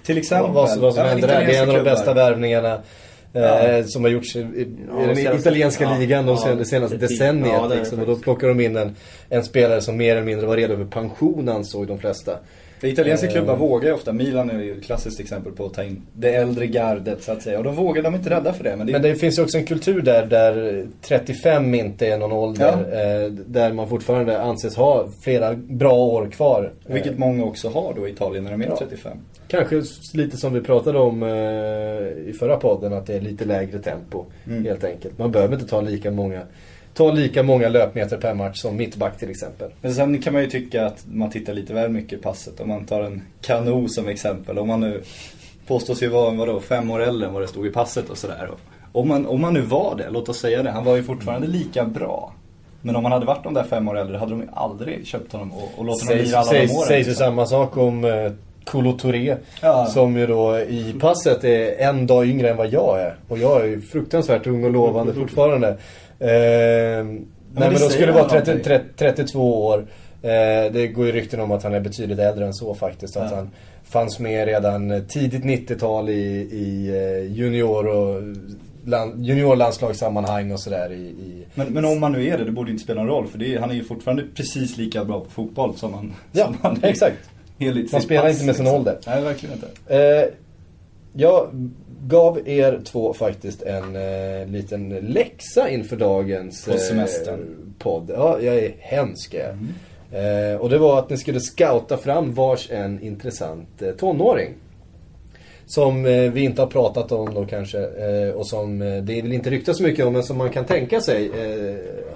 Till 0.04 0.18
exempel. 0.18 0.52
Vad, 0.54 0.70
vad, 0.70 0.80
vad 0.80 0.94
som 0.94 1.04
Ja, 1.04 1.10
händer 1.10 1.28
där. 1.28 1.46
Det 1.46 1.56
är 1.56 1.64
en 1.64 1.70
av 1.70 1.76
de 1.76 1.84
bästa 1.84 2.04
klubbar. 2.06 2.24
värvningarna 2.24 2.74
eh, 3.34 3.42
Ja. 3.42 3.84
som 3.84 4.04
har 4.04 4.12
gjorts 4.12 4.36
i, 4.36 4.40
i, 4.40 4.68
Ja, 4.90 5.00
den 5.08 5.16
senaste- 5.16 5.40
italienska 5.40 5.84
ja, 5.84 5.98
ligan 6.00 6.26
de 6.26 6.38
senaste 6.38 6.80
fint. 6.90 7.02
decenniet. 7.02 7.70
Liksom. 7.70 8.00
Och 8.00 8.08
då 8.08 8.16
plockar 8.16 8.48
de 8.48 8.60
in 8.60 8.76
en, 8.78 8.96
en 9.30 9.44
spelare 9.44 9.82
som 9.82 9.98
mer 9.98 10.12
eller 10.16 10.26
mindre 10.26 10.48
var 10.48 10.58
redo 10.58 10.78
för 10.78 10.86
pension 10.86 11.50
ansåg 11.50 11.88
de 11.88 12.00
flesta. 12.00 12.40
Det 12.84 12.90
italienska 12.90 13.28
Eh. 13.28 13.34
klubbar 13.34 13.56
vågar 13.56 13.88
ju 13.88 13.94
ofta, 13.96 14.14
Milan 14.14 14.50
är 14.50 14.60
ju 14.64 14.78
ett 14.78 14.84
klassiskt 14.84 15.20
exempel 15.20 15.52
på 15.54 15.66
att 15.66 15.74
ta 15.74 15.84
in 15.84 16.02
det 16.14 16.36
äldre 16.36 16.68
gardet 16.68 17.24
så 17.24 17.32
att 17.32 17.42
säga. 17.42 17.58
Och 17.58 17.64
de 17.64 17.76
vågar, 17.76 18.04
de 18.04 18.14
är 18.14 18.18
inte 18.18 18.30
rädda 18.30 18.54
för 18.54 18.64
det. 18.64 18.76
Men 18.76 18.88
det, 18.88 18.94
Men 18.94 19.02
det 19.02 19.16
finns 19.16 19.38
ju 19.40 19.44
också 19.44 19.58
en 19.58 19.66
kultur 19.66 20.02
där, 20.02 20.26
där 20.26 20.86
35 21.02 21.76
inte 21.76 22.08
är 22.08 22.18
någon 22.18 22.32
ålder. 22.32 22.74
Eh, 22.74 23.32
där 23.32 23.74
man 23.74 23.90
fortfarande 23.90 24.42
anses 24.42 24.76
ha 24.76 25.08
flera 25.22 25.54
bra 25.56 25.94
år 25.94 26.28
kvar. 26.28 26.72
Eh, 26.88 26.94
Vilket 26.94 27.18
många 27.18 27.46
också 27.46 27.70
har 27.70 27.94
då 27.96 28.08
i 28.08 28.12
Italien 28.12 28.44
när 28.44 28.52
de 28.52 28.62
är 28.62 28.66
Ja. 28.68 28.76
35. 28.80 29.18
Kanske 29.48 29.82
lite 30.14 30.38
som 30.38 30.54
vi 30.54 30.62
pratade 30.62 31.00
om 31.00 31.24
eh, 31.24 31.30
i 32.30 32.36
förra 32.40 32.58
podden, 32.58 32.94
att 32.94 33.06
det 33.06 33.16
är 33.16 33.22
lite 33.22 33.46
lägre 33.46 33.80
tempo. 33.80 34.26
Mm. 34.48 34.66
Helt 34.66 34.84
enkelt. 34.84 35.18
Man 35.18 35.32
behöver 35.32 35.54
inte 35.54 35.68
ta 35.68 35.82
lika 35.82 36.12
många 36.12 36.42
Ta 36.94 37.12
lika 37.12 37.44
många 37.44 37.70
löpmeter 37.70 38.18
per 38.18 38.34
match 38.34 38.58
som 38.62 38.78
mittback 38.78 39.18
till 39.18 39.30
exempel. 39.30 39.72
Men 39.82 39.94
sen 39.94 40.22
kan 40.22 40.34
man 40.34 40.42
ju 40.42 40.50
tycka 40.50 40.86
att 40.86 41.06
man 41.12 41.30
tittar 41.30 41.54
lite 41.54 41.74
väl 41.74 41.90
mycket 41.90 42.20
i 42.20 42.22
passet. 42.22 42.60
Om 42.60 42.68
man 42.68 42.86
tar 42.86 43.02
en 43.02 43.22
Kano 43.42 43.88
som 43.88 44.08
exempel. 44.08 44.60
Om 44.60 44.68
man 44.68 44.80
nu 44.80 45.02
påstås 45.68 46.04
ju 46.04 46.08
vara 46.08 46.32
vadå, 46.32 46.60
fem 46.60 46.92
år 46.92 47.04
äldre 47.04 47.28
än 47.28 47.34
vad 47.34 47.44
det 47.44 47.48
stod 47.48 47.68
i 47.68 47.70
passet 47.70 48.10
och 48.10 48.18
sådär. 48.18 48.50
Om 48.92 49.08
man, 49.08 49.26
om 49.26 49.42
man 49.42 49.54
nu 49.54 49.62
var 49.62 49.96
det, 49.98 50.10
låt 50.10 50.30
oss 50.30 50.40
säga 50.40 50.64
det. 50.64 50.72
Han 50.72 50.86
var 50.86 50.96
ju 50.96 51.04
fortfarande 51.04 51.48
lika 51.48 51.86
bra. 51.86 52.34
Men 52.82 52.96
om 52.96 53.04
han 53.06 53.12
hade 53.12 53.26
varit 53.26 53.44
de 53.44 53.54
där 53.54 53.64
fem 53.64 53.88
år 53.88 53.98
äldre 53.98 54.18
hade 54.18 54.32
de 54.32 54.42
ju 54.42 54.48
aldrig 54.54 55.08
köpt 55.08 55.32
honom 55.32 55.52
och, 55.52 55.72
och 55.76 55.86
låtit 55.86 56.10
honom 56.10 56.24
lira 56.24 56.38
alla 56.38 56.50
sägs, 56.50 56.72
de 56.72 56.78
åren. 56.78 56.88
sägs 56.88 57.08
ju 57.08 57.10
liksom. 57.10 57.26
samma 57.26 57.46
sak 57.46 57.78
om 57.78 58.06
eh, 58.06 58.32
Kolo 58.66 58.92
Touré. 58.94 59.36
Ja. 59.62 59.86
Som 59.86 60.18
ju 60.18 60.28
då 60.28 60.60
i 60.60 60.96
passet 61.00 61.44
är 61.44 61.88
en 61.88 62.08
dag 62.08 62.28
yngre 62.28 62.50
än 62.50 62.58
vad 62.58 62.68
jag 62.68 63.02
är. 63.02 63.16
Och 63.28 63.38
jag 63.38 63.62
är 63.62 63.66
ju 63.66 63.82
fruktansvärt 63.82 64.48
ung 64.48 64.64
och 64.64 64.72
lovande 64.72 65.14
fortfarande. 65.14 65.78
Eh, 66.28 67.06
nej 67.06 67.70
men 67.70 67.74
då 67.74 67.78
skulle 67.90 68.06
det 68.06 68.12
vara 68.12 68.28
någonting. 68.28 68.60
30, 68.64 68.64
30, 68.64 68.86
32 68.98 69.66
år. 69.66 69.80
Eh, 70.22 70.72
det 70.74 70.88
går 70.96 71.06
ju 71.06 71.12
rykten 71.12 71.40
om 71.40 71.52
att 71.52 71.64
han 71.64 71.74
är 71.74 71.80
betydligt 71.80 72.20
äldre 72.20 72.46
än 72.46 72.54
så 72.54 72.76
faktiskt. 72.76 73.18
Att 73.18 73.32
Ja. 73.32 73.36
han 73.38 73.50
fanns 73.84 74.20
med 74.20 74.46
redan 74.48 75.06
tidigt 75.08 75.44
90-tal 75.44 76.10
i, 76.10 76.14
i 76.52 76.90
eh, 76.90 77.32
junior 77.38 77.88
och 77.88 78.22
land, 78.86 79.26
juniorlandslagssammanhang 79.26 80.52
och 80.52 80.60
sådär 80.60 80.92
i, 80.92 81.02
i 81.02 81.46
Men, 81.56 81.68
men 81.74 81.86
om 81.86 82.00
man 82.00 82.12
nu 82.12 82.28
är 82.28 82.38
det, 82.38 82.44
det 82.44 82.52
borde 82.52 82.72
inte 82.72 82.84
spela 82.84 83.02
någon 83.02 83.10
roll. 83.10 83.28
För 83.28 83.44
är, 83.44 83.60
han 83.60 83.70
är 83.72 83.76
ju 83.76 83.84
fortfarande 83.84 84.24
precis 84.36 84.78
lika 84.78 85.06
bra 85.06 85.20
på 85.20 85.30
fotboll 85.30 85.76
som 85.76 85.94
han, 85.94 86.14
Ja, 86.32 86.46
som 86.46 86.58
han 86.62 86.80
är 86.84 86.88
exakt. 86.88 87.18
Man 87.92 88.02
spelar 88.02 88.22
pass, 88.24 88.32
inte 88.34 88.46
med 88.46 88.56
sin 88.56 88.66
liksom. 88.66 88.68
ålder. 88.68 88.98
Nej, 89.08 89.22
verkligen 89.22 89.56
inte. 89.56 89.96
Eh, 89.98 90.26
jag 91.14 91.50
gav 92.08 92.48
er 92.48 92.82
två 92.86 93.14
faktiskt 93.14 93.62
en 93.62 93.96
eh, 93.96 94.48
liten 94.48 94.90
läxa 94.90 95.70
inför 95.70 95.96
dagens 95.96 96.66
På 96.66 96.78
semestern. 96.78 97.74
podd. 97.80 98.12
Ja, 98.16 98.40
jag 98.42 98.56
är 98.56 98.72
hemsk 98.80 99.34
jag. 99.34 99.50
Mm. 99.50 100.54
eh, 100.54 100.60
Och 100.62 100.70
det 100.70 100.78
var 100.78 101.00
att 101.00 101.10
ni 101.10 101.18
skulle 101.18 101.40
scouta 101.40 101.98
fram 101.98 102.34
vars 102.34 102.72
en 102.72 103.02
intressant 103.04 103.82
eh, 103.82 103.92
tonåring. 103.92 104.50
Som 105.74 106.06
eh, 106.06 106.32
vi 106.32 106.44
inte 106.44 106.62
har 106.62 106.68
pratat 106.68 107.12
om 107.12 107.34
då 107.34 107.46
kanske. 107.46 107.80
Eh, 107.80 108.36
och 108.36 108.48
som 108.48 108.82
eh, 108.82 109.04
det 109.04 109.22
vill 109.22 109.34
inte 109.34 109.50
ryktas 109.50 109.78
så 109.78 109.84
mycket 109.84 110.06
om 110.06 110.14
men 110.14 110.24
som 110.24 110.38
man 110.38 110.50
kan 110.50 110.66
tänka 110.66 111.02
sig 111.02 111.32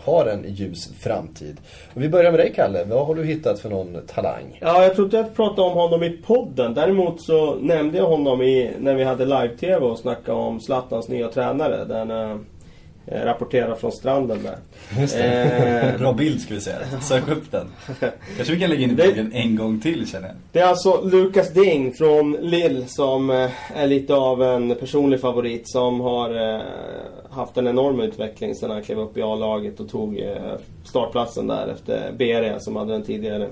har 0.03 0.25
en 0.25 0.45
ljus 0.47 0.93
framtid. 0.99 1.57
Och 1.93 2.01
vi 2.01 2.09
börjar 2.09 2.31
med 2.31 2.39
dig 2.39 2.53
Kalle. 2.55 2.83
Vad 2.83 3.07
har 3.07 3.15
du 3.15 3.23
hittat 3.23 3.59
för 3.59 3.69
någon 3.69 3.97
talang? 4.07 4.57
Ja, 4.61 4.83
jag 4.83 4.95
trodde 4.95 5.17
jag 5.17 5.35
pratade 5.35 5.61
om 5.61 5.73
honom 5.73 6.03
i 6.03 6.09
podden. 6.09 6.73
Däremot 6.73 7.21
så 7.21 7.55
nämnde 7.55 7.97
jag 7.97 8.05
honom 8.05 8.41
i, 8.41 8.71
när 8.79 8.95
vi 8.95 9.03
hade 9.03 9.25
live-tv 9.25 9.85
och 9.85 9.99
snackade 9.99 10.37
om 10.37 10.59
Zlatans 10.59 11.07
nya 11.07 11.27
tränare. 11.27 11.85
Den, 11.85 12.45
eh, 13.07 13.21
rapporterar 13.25 13.75
från 13.75 13.91
stranden 13.91 14.39
där. 14.43 14.57
Just 15.01 15.15
Eh, 15.15 15.97
Bra 15.99 16.13
bild 16.13 16.41
skulle 16.41 16.55
vi 16.59 16.63
säga. 16.63 16.77
Sök 17.01 17.27
upp 17.29 17.51
den. 17.51 17.67
Kanske 18.35 18.53
vi 18.53 18.59
kan 18.59 18.69
lägga 18.69 18.83
in 18.83 18.91
i 18.91 18.93
Det- 18.93 19.03
bloggen 19.03 19.31
en 19.33 19.55
gång 19.55 19.79
till 19.79 20.07
känner 20.07 20.27
jag. 20.27 20.35
Det 20.51 20.59
är 20.59 20.65
alltså 20.67 21.01
Lucas 21.01 21.53
Ding 21.53 21.93
från 21.93 22.31
Lille 22.31 22.85
som 22.87 23.29
eh, 23.29 23.49
är 23.75 23.87
lite 23.87 24.13
av 24.15 24.43
en 24.43 24.75
personlig 24.75 25.21
favorit 25.21 25.61
som 25.65 25.99
har 26.01 26.61
haft 27.29 27.57
en 27.57 27.67
enorm 27.67 27.99
utveckling 27.99 28.55
sedan 28.55 28.69
han 28.71 28.83
klev 28.83 28.99
upp 28.99 29.17
i 29.17 29.21
A-laget 29.21 29.79
och 29.79 29.89
tog 29.89 30.23
startplatsen 30.85 31.47
där 31.47 31.67
efter 31.67 32.11
Beria 32.17 32.59
som 32.59 32.75
hade 32.75 32.91
den 32.93 33.03
tidigare. 33.03 33.49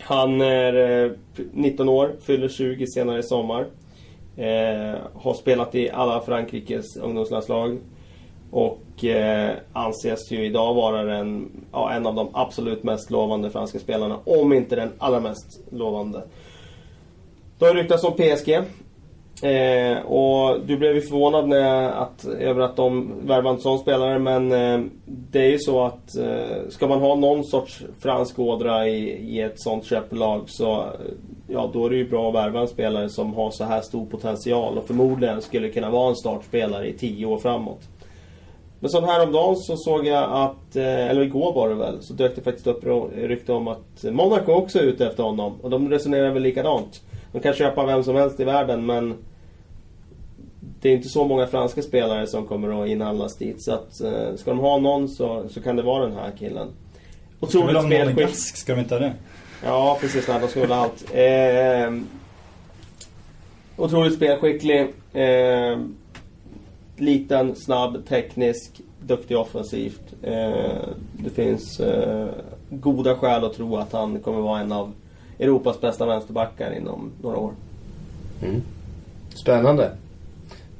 Han 0.00 0.40
är 0.40 1.04
eh, 1.04 1.10
19 1.52 1.88
år, 1.88 2.12
fyller 2.26 2.48
20 2.48 2.86
senare 2.86 3.18
i 3.18 3.22
sommar. 3.22 3.66
Har 5.14 5.34
spelat 5.34 5.74
i 5.74 5.90
alla 5.90 6.20
Frankrikes 6.20 6.96
ungdomslandslag. 6.96 7.78
Och 8.52 9.04
eh, 9.04 9.56
anses 9.72 10.32
ju 10.32 10.44
idag 10.44 10.74
vara 10.74 11.02
den, 11.02 11.50
ja, 11.72 11.92
en 11.92 12.06
av 12.06 12.14
de 12.14 12.28
absolut 12.32 12.82
mest 12.82 13.10
lovande 13.10 13.50
franska 13.50 13.78
spelarna. 13.78 14.18
Om 14.24 14.52
inte 14.52 14.76
den 14.76 14.92
allra 14.98 15.20
mest 15.20 15.60
lovande. 15.70 16.22
Det 17.58 17.64
har 17.64 17.74
ryktats 17.74 18.04
om 18.04 18.12
PSG. 18.12 18.60
Eh, 19.42 19.98
och 19.98 20.60
du 20.66 20.76
blev 20.76 20.94
ju 20.94 21.00
förvånad 21.00 21.48
när, 21.48 21.90
att, 21.90 22.24
över 22.24 22.60
att 22.60 22.76
de 22.76 23.12
värvade 23.26 23.56
en 23.56 23.60
sån 23.60 23.78
spelare 23.78 24.18
men 24.18 24.52
eh, 24.52 24.80
det 25.04 25.40
är 25.40 25.50
ju 25.50 25.58
så 25.58 25.84
att 25.84 26.16
eh, 26.16 26.68
ska 26.68 26.86
man 26.86 27.00
ha 27.00 27.14
någon 27.14 27.44
sorts 27.44 27.82
fransk 28.00 28.38
ådra 28.38 28.88
i, 28.88 28.98
i 29.10 29.40
ett 29.40 29.60
sånt 29.60 29.84
köplag 29.84 30.42
så 30.46 30.86
ja, 31.48 31.70
då 31.72 31.86
är 31.86 31.90
det 31.90 31.96
ju 31.96 32.08
bra 32.08 32.28
att 32.28 32.34
värva 32.34 32.60
en 32.60 32.68
spelare 32.68 33.08
som 33.08 33.34
har 33.34 33.50
så 33.50 33.64
här 33.64 33.80
stor 33.80 34.06
potential 34.06 34.78
och 34.78 34.86
förmodligen 34.86 35.42
skulle 35.42 35.68
kunna 35.68 35.90
vara 35.90 36.08
en 36.08 36.16
startspelare 36.16 36.88
i 36.88 36.92
tio 36.92 37.26
år 37.26 37.38
framåt. 37.38 37.88
Men 38.82 38.90
så 38.90 39.00
häromdagen 39.06 39.56
så 39.56 39.76
såg 39.76 40.06
jag 40.06 40.32
att, 40.32 40.76
eh, 40.76 41.10
eller 41.10 41.22
igår 41.22 41.52
var 41.52 41.68
det 41.68 41.74
väl, 41.74 42.02
så 42.02 42.12
dök 42.12 42.36
det 42.36 42.42
faktiskt 42.42 42.66
upp 42.66 42.84
rykte 43.16 43.52
om 43.52 43.68
att 43.68 44.02
Monaco 44.02 44.52
också 44.52 44.78
är 44.78 44.82
ute 44.82 45.06
efter 45.06 45.22
honom. 45.22 45.60
Och 45.62 45.70
de 45.70 45.90
resonerar 45.90 46.30
väl 46.30 46.42
likadant. 46.42 47.00
De 47.32 47.40
kan 47.40 47.54
köpa 47.54 47.86
vem 47.86 48.04
som 48.04 48.16
helst 48.16 48.40
i 48.40 48.44
världen 48.44 48.86
men 48.86 49.14
det 50.80 50.88
är 50.88 50.92
inte 50.92 51.08
så 51.08 51.24
många 51.24 51.46
franska 51.46 51.82
spelare 51.82 52.26
som 52.26 52.46
kommer 52.46 52.82
att 52.82 52.88
inhandlas 52.88 53.36
dit. 53.36 53.62
Så 53.62 53.72
att 53.72 54.00
eh, 54.00 54.34
ska 54.36 54.50
de 54.50 54.58
ha 54.58 54.78
någon 54.78 55.08
så, 55.08 55.48
så 55.50 55.62
kan 55.62 55.76
det 55.76 55.82
vara 55.82 56.06
den 56.06 56.16
här 56.16 56.32
killen. 56.38 56.68
Vi 57.40 57.46
Otroligt 57.46 57.84
spelskick. 57.84 58.56
Ska 58.56 58.74
de 58.74 58.80
inte 58.80 58.94
ha 58.94 59.00
det? 59.00 59.12
Ja, 59.64 59.98
precis. 60.00 60.28
Nej, 60.28 60.40
de 60.40 60.48
ha 60.66 60.74
allt. 60.74 61.04
Eh, 61.12 62.02
otroligt 63.76 64.14
spelskicklig. 64.14 64.80
Eh, 65.12 65.78
liten, 67.02 67.56
snabb, 67.56 68.06
teknisk, 68.08 68.80
duktig 69.00 69.38
offensivt. 69.38 70.02
Eh, 70.22 70.88
det 71.12 71.30
finns 71.34 71.80
eh, 71.80 72.28
goda 72.70 73.16
skäl 73.16 73.44
att 73.44 73.54
tro 73.54 73.76
att 73.76 73.92
han 73.92 74.20
kommer 74.20 74.40
vara 74.40 74.60
en 74.60 74.72
av 74.72 74.92
Europas 75.38 75.80
bästa 75.80 76.06
vänsterbackar 76.06 76.76
inom 76.76 77.10
några 77.22 77.36
år. 77.36 77.52
Spännande. 79.34 79.90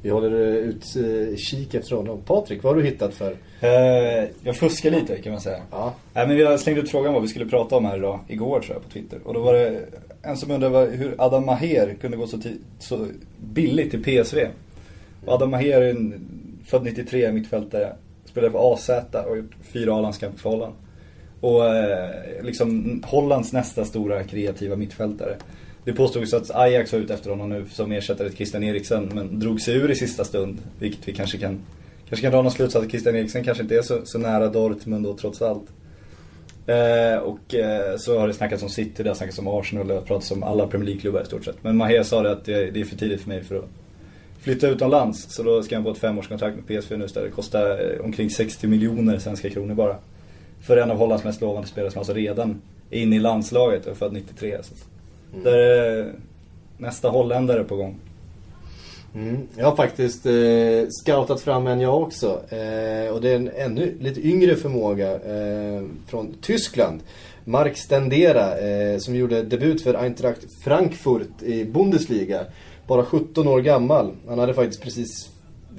Vi 0.02 0.11
håller 0.11 0.30
eh, 0.30 0.54
utkik 0.54 1.74
efter 1.74 1.96
honom. 1.96 2.20
Patrik, 2.26 2.62
vad 2.62 2.74
har 2.74 2.82
du 2.82 2.88
hittat 2.88 3.14
för? 3.14 3.37
Eh, 3.61 4.28
jag 4.42 4.56
fuskar 4.56 4.90
lite 4.90 5.18
kan 5.18 5.32
man 5.32 5.40
säga. 5.40 5.62
Ja. 5.70 5.94
Nej, 6.14 6.26
men 6.26 6.37
vi 6.37 6.44
har 6.44 6.56
slängt 6.56 6.78
ut 6.78 6.90
frågan 6.90 7.12
vad 7.12 7.22
vi 7.22 7.28
skulle 7.28 7.46
prata 7.46 7.76
om 7.76 7.85
här 7.85 7.96
idag, 7.96 8.20
igår 8.28 8.61
tror 8.61 8.76
jag 8.76 8.82
på 8.82 8.90
Twitter. 8.90 9.18
Och 9.24 9.35
då 9.35 9.40
var 9.40 9.54
det 9.54 9.85
en 10.22 10.37
som 10.37 10.50
undrade 10.50 10.90
hur 10.90 11.14
Adam 11.18 11.46
Maher 11.46 11.94
kunde 12.00 12.16
gå 12.16 12.26
så, 12.26 12.38
så 12.78 13.06
billigt 13.38 13.90
till 13.90 14.02
PSV. 14.02 14.48
Och 15.24 15.32
Adam 15.32 15.50
Maher 15.50 15.82
är 15.82 15.90
en 15.90 16.28
född 16.64 16.85
93 16.85 17.32
mittfältare. 17.32 17.92
Spelade 18.24 18.52
för 18.52 18.72
AZ 18.72 18.90
och 19.12 19.18
har 19.18 19.37
gjort 19.37 19.54
fyra 19.62 19.94
A-landskamper 19.94 20.38
för 20.38 20.50
Holland. 20.50 20.74
Och 21.40 21.66
eh, 21.66 22.11
liksom 22.42 23.02
Hollands 23.06 23.52
nästa 23.52 23.85
stora 23.85 24.24
kreativa 24.24 24.76
mittfältare. 24.76 25.37
Det 25.85 25.92
påstods 25.92 26.35
att 26.35 26.50
Ajax 26.50 26.92
var 26.92 27.00
ute 27.00 27.14
efter 27.14 27.30
honom 27.30 27.48
nu 27.48 27.64
som 27.70 27.92
ersättare 27.92 28.28
till 28.28 28.37
Christian 28.37 28.64
Eriksen 28.64 29.11
men 29.14 29.38
drog 29.38 29.61
sig 29.61 29.74
ur 29.74 29.90
i 29.90 29.94
sista 29.94 30.24
stund. 30.24 30.58
Vilket 30.78 31.08
vi 31.08 31.12
kanske 31.12 31.38
kan, 31.38 31.61
kanske 32.08 32.22
kan 32.22 32.32
dra 32.32 32.42
någon 32.42 32.52
slutsats 32.52 32.85
att 32.85 32.90
Christian 32.90 33.16
Eriksen 33.16 33.44
kanske 33.44 33.62
inte 33.62 33.76
är 33.76 33.82
så, 33.82 34.00
så 34.04 34.18
nära 34.18 34.48
Dortmund 34.48 35.04
då 35.04 35.16
trots 35.16 35.42
allt. 35.42 35.66
Eh, 36.66 37.18
och 37.18 37.54
eh, 37.54 37.96
så 37.96 38.18
har 38.18 38.28
det 38.28 38.35
snackats 38.35 38.62
om 38.62 38.68
City, 38.68 39.02
det 39.02 39.11
har 39.11 39.14
snackats 39.14 39.38
om 39.38 39.48
Arsenal, 39.48 39.88
det 39.88 39.94
har 39.94 40.00
pratats 40.00 40.30
om 40.30 40.42
alla 40.42 40.66
Premier 40.66 40.87
League-klubbar 40.87 41.22
i 41.22 41.26
stort 41.26 41.44
sett. 41.44 41.64
Men 41.64 41.76
Maher 41.76 42.02
sa 42.02 42.22
det 42.22 42.32
att 42.32 42.44
det, 42.44 42.70
det 42.70 42.80
är 42.80 42.85
för 42.85 42.96
tidigt 42.96 43.20
för 43.20 43.28
mig 43.28 43.44
för 43.44 43.56
att 43.56 43.68
flytta 44.42 44.68
utomlands. 44.68 45.35
Så 45.35 45.42
då 45.42 45.62
ska 45.62 45.76
han 45.76 45.85
få 45.85 45.90
ett 45.90 45.98
femårskontrakt 45.98 46.57
med 46.57 46.66
PSV 46.66 46.96
nu 46.96 47.05
istället. 47.05 47.31
Det 47.31 47.35
kostar 47.35 47.94
eh, 47.94 48.05
omkring 48.05 48.31
60 48.31 48.66
miljoner 48.66 49.18
svenska 49.18 49.50
kronor 49.50 49.74
bara. 49.74 49.96
För 50.61 50.76
en 50.76 50.90
av 50.90 50.96
Hollands 50.96 51.24
mest 51.24 51.40
lovande 51.40 51.68
spelare 51.68 51.90
som 51.90 51.98
alltså 51.98 52.12
redan 52.12 52.62
är 52.90 53.00
inne 53.00 53.16
i 53.16 53.18
landslaget 53.18 53.87
och 53.87 53.92
är 53.92 53.96
född 53.96 54.12
93. 54.12 54.59
Så. 54.62 54.74
att 54.74 55.44
Där 55.44 55.59
är 55.59 56.12
nästa 56.78 57.09
holländare 57.09 57.64
på 57.64 57.76
gång. 57.76 57.98
Mm. 59.14 59.48
Jag 59.57 59.66
har 59.66 59.76
faktiskt 59.76 60.26
eh, 60.26 60.88
scoutat 60.88 61.40
fram 61.40 61.66
en 61.66 61.81
jag 61.81 62.02
också. 62.02 62.26
Eh, 62.48 63.12
och 63.12 63.20
det 63.20 63.31
är 63.31 63.37
en 63.37 63.50
ännu 63.57 63.94
lite 64.00 64.28
yngre 64.28 64.57
förmåga 64.57 65.12
eh, 65.12 65.83
från 66.07 66.35
Tyskland. 66.40 67.00
Mark 67.44 67.76
Stendera 67.76 68.59
eh, 68.59 68.98
som 68.98 69.16
gjorde 69.16 69.42
debut 69.42 69.83
för 69.83 69.94
Eintracht 69.94 70.62
Frankfurt 70.64 71.42
i 71.42 71.64
Bundesliga. 71.64 72.40
Bara 72.87 73.04
17 73.04 73.48
år 73.48 73.60
gammal. 73.60 74.10
Han 74.28 74.38
hade 74.38 74.54
faktiskt 74.54 74.83
precis, 74.83 75.30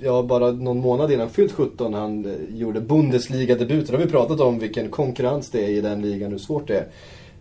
ja 0.02 0.24
bara 0.24 0.52
någon 0.52 0.78
månad 0.78 1.12
innan 1.12 1.30
fyllt 1.30 1.52
17 1.52 1.94
han 1.94 2.26
eh, 2.26 2.58
gjorde 2.58 2.82
Bundesliga-debut. 2.82 3.88
Då 3.88 3.94
har 3.94 4.06
vi 4.06 4.12
pratat 4.12 4.40
om 4.40 4.60
vilken 4.60 4.90
konkurrens 4.90 5.50
det 5.50 5.66
är 5.66 5.70
i 5.70 5.82
den 5.82 6.02
ligan, 6.02 6.32
hur 6.32 6.38
svårt 6.38 6.68
det 6.68 6.86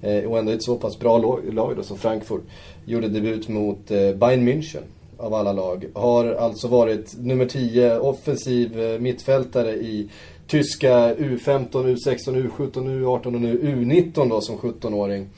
är. 0.02 0.18
eh, 0.18 0.30
och 0.30 0.38
ändå 0.38 0.52
ett 0.52 0.62
så 0.62 0.76
pass 0.76 0.98
bra 0.98 1.18
lag, 1.52 1.76
då, 1.76 1.82
som 1.82 1.98
Frankfurt, 1.98 2.42
gjorde 2.84 3.08
debut 3.08 3.48
mot 3.48 3.90
eh, 3.90 4.12
Bayern 4.14 4.48
München 4.48 4.82
av 5.16 5.34
alla 5.34 5.52
lag. 5.52 5.86
Har 5.94 6.26
alltså 6.26 6.68
varit 6.68 7.14
nummer 7.18 7.46
10 7.46 7.98
offensiv 7.98 8.80
eh, 8.80 8.98
mittfältare 8.98 9.72
i 9.74 10.08
tyska 10.46 11.14
U15, 11.14 11.68
U16, 11.70 12.50
U17, 12.50 12.72
U18 12.72 13.26
och 13.26 13.40
nu 13.40 13.58
U19 13.58 14.30
då 14.30 14.40
som 14.40 14.58
17-åring. 14.58 15.28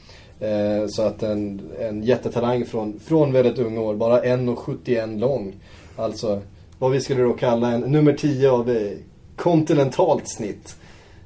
Eh, 0.44 0.86
så 0.88 1.02
att 1.02 1.22
en, 1.22 1.60
en 1.80 2.02
jättetalang 2.02 2.64
från, 2.64 3.00
från 3.00 3.32
väldigt 3.32 3.58
unga 3.58 3.80
år, 3.80 3.94
bara 3.94 4.22
1,71 4.22 5.18
lång. 5.18 5.54
Alltså 5.96 6.40
vad 6.78 6.90
vi 6.90 7.00
skulle 7.00 7.22
då 7.22 7.32
kalla 7.32 7.70
en 7.72 7.80
nummer 7.80 8.12
10 8.12 8.50
av 8.50 8.70
eh, 8.70 8.92
kontinentalt 9.36 10.28
snitt. 10.28 10.76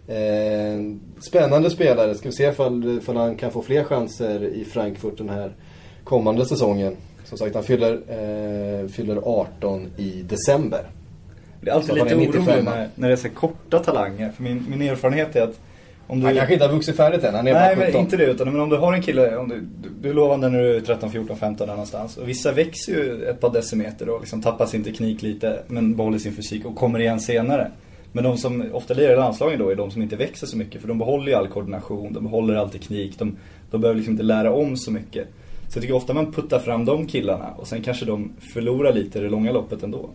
Eh, 0.07 0.97
spännande 1.21 1.71
spelare, 1.71 2.14
ska 2.14 2.29
vi 2.29 2.35
se 2.35 2.49
ifall, 2.49 2.99
ifall 2.99 3.16
han 3.16 3.37
kan 3.37 3.51
få 3.51 3.62
fler 3.62 3.85
chanser 3.85 4.45
i 4.45 4.64
Frankfurt 4.64 5.19
den 5.19 5.29
här 5.29 5.53
kommande 6.05 6.47
säsongen. 6.47 6.97
Som 7.25 7.39
sagt, 7.39 7.55
han 7.55 7.64
fyller, 7.64 7.93
eh, 7.93 8.89
fyller 8.89 9.21
18 9.25 9.87
i 9.97 10.23
december. 10.23 10.91
Det 11.61 11.71
är 11.71 11.75
alltid 11.75 11.95
lite 11.95 12.09
han 12.09 12.21
är 12.23 12.27
95. 12.27 12.49
orolig 12.49 12.64
när, 12.64 12.89
när 12.95 13.09
det 13.09 13.14
är 13.14 13.16
så 13.16 13.29
korta 13.29 13.79
talanger. 13.79 14.31
För 14.31 14.43
min, 14.43 14.64
min 14.69 14.83
erfarenhet 14.83 15.37
är 15.37 15.43
att 15.43 15.61
om 16.09 16.21
du... 16.21 16.27
Han 16.27 16.35
kanske 16.35 16.53
inte 16.53 16.67
har 16.67 16.73
vuxit 16.73 16.97
färdigt 16.97 17.25
än, 17.25 17.35
han 17.35 17.47
är 17.47 17.53
Nej 17.53 17.77
bara 17.77 17.87
17. 17.87 17.93
men 17.93 18.01
inte 18.01 18.17
det 18.17 18.25
utan 18.25 18.53
men 18.53 18.61
om 18.61 18.69
du 18.69 18.77
har 18.77 18.93
en 18.93 19.03
kille, 19.03 19.37
om 19.37 19.49
du, 19.49 19.61
du, 19.61 19.89
du 20.01 20.11
är 20.11 20.15
lovande 20.15 20.49
när 20.49 20.63
du 20.63 20.77
är 20.77 20.81
13, 20.81 21.11
14, 21.11 21.37
15 21.37 21.67
där 21.67 21.75
någonstans. 21.75 22.17
Och 22.17 22.29
vissa 22.29 22.53
växer 22.53 22.93
ju 22.93 23.25
ett 23.25 23.41
par 23.41 23.53
decimeter 23.53 24.09
och 24.09 24.21
liksom 24.21 24.43
tappar 24.43 24.67
sin 24.67 24.85
teknik 24.85 25.23
lite 25.23 25.63
men 25.67 25.97
behåller 25.97 26.19
sin 26.19 26.33
fysik 26.33 26.65
och 26.65 26.77
kommer 26.77 26.99
igen 26.99 27.21
senare. 27.21 27.71
Men 28.13 28.25
de 28.25 28.37
som 28.37 28.65
ofta 28.73 28.95
lirar 28.95 29.13
i 29.13 29.17
landslagen 29.17 29.59
då 29.59 29.69
är 29.69 29.77
de 29.77 29.91
som 29.91 30.03
inte 30.03 30.17
växer 30.17 30.47
så 30.47 30.57
mycket 30.57 30.81
för 30.81 30.89
de 30.89 30.99
behåller 30.99 31.27
ju 31.27 31.35
all 31.35 31.49
koordination, 31.49 32.13
de 32.13 32.25
behåller 32.25 32.55
all 32.55 32.71
teknik, 32.71 33.19
de, 33.19 33.37
de 33.71 33.81
behöver 33.81 33.97
liksom 33.97 34.13
inte 34.13 34.25
lära 34.25 34.53
om 34.53 34.77
så 34.77 34.91
mycket. 34.91 35.29
Så 35.69 35.77
jag 35.77 35.83
tycker 35.83 35.95
ofta 35.95 36.15
man 36.15 36.33
puttar 36.33 36.59
fram 36.59 36.85
de 36.85 37.07
killarna 37.07 37.55
och 37.57 37.67
sen 37.67 37.83
kanske 37.83 38.05
de 38.05 38.33
förlorar 38.55 38.93
lite 38.93 39.19
i 39.19 39.23
det 39.23 39.29
långa 39.29 39.53
loppet 39.53 39.83
ändå. 39.83 40.11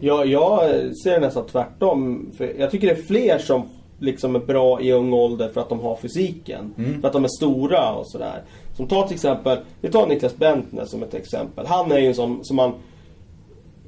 Jag, 0.00 0.26
jag 0.26 0.60
ser 0.96 1.10
det 1.12 1.20
nästan 1.20 1.46
tvärtom. 1.46 2.30
För 2.36 2.52
jag 2.58 2.70
tycker 2.70 2.86
det 2.86 2.92
är 2.92 3.02
fler 3.02 3.38
som 3.38 3.68
liksom 4.02 4.36
är 4.36 4.40
bra 4.40 4.80
i 4.80 4.92
ung 4.92 5.12
ålder 5.12 5.48
för 5.48 5.60
att 5.60 5.68
de 5.68 5.80
har 5.80 5.96
fysiken. 5.96 6.74
Mm. 6.78 7.00
För 7.00 7.08
att 7.08 7.12
de 7.12 7.24
är 7.24 7.28
stora 7.28 7.92
och 7.94 8.10
sådär. 8.10 8.42
Som 8.76 8.88
tar 8.88 9.06
till 9.06 9.14
exempel, 9.14 9.58
vi 9.80 9.90
tar 9.90 10.06
Niklas 10.06 10.36
Bentner 10.36 10.84
som 10.84 11.02
ett 11.02 11.14
exempel. 11.14 11.66
Han 11.66 11.92
är 11.92 11.98
ju 11.98 12.06
en 12.06 12.14
sån 12.14 12.44
som 12.44 12.56
man... 12.56 12.72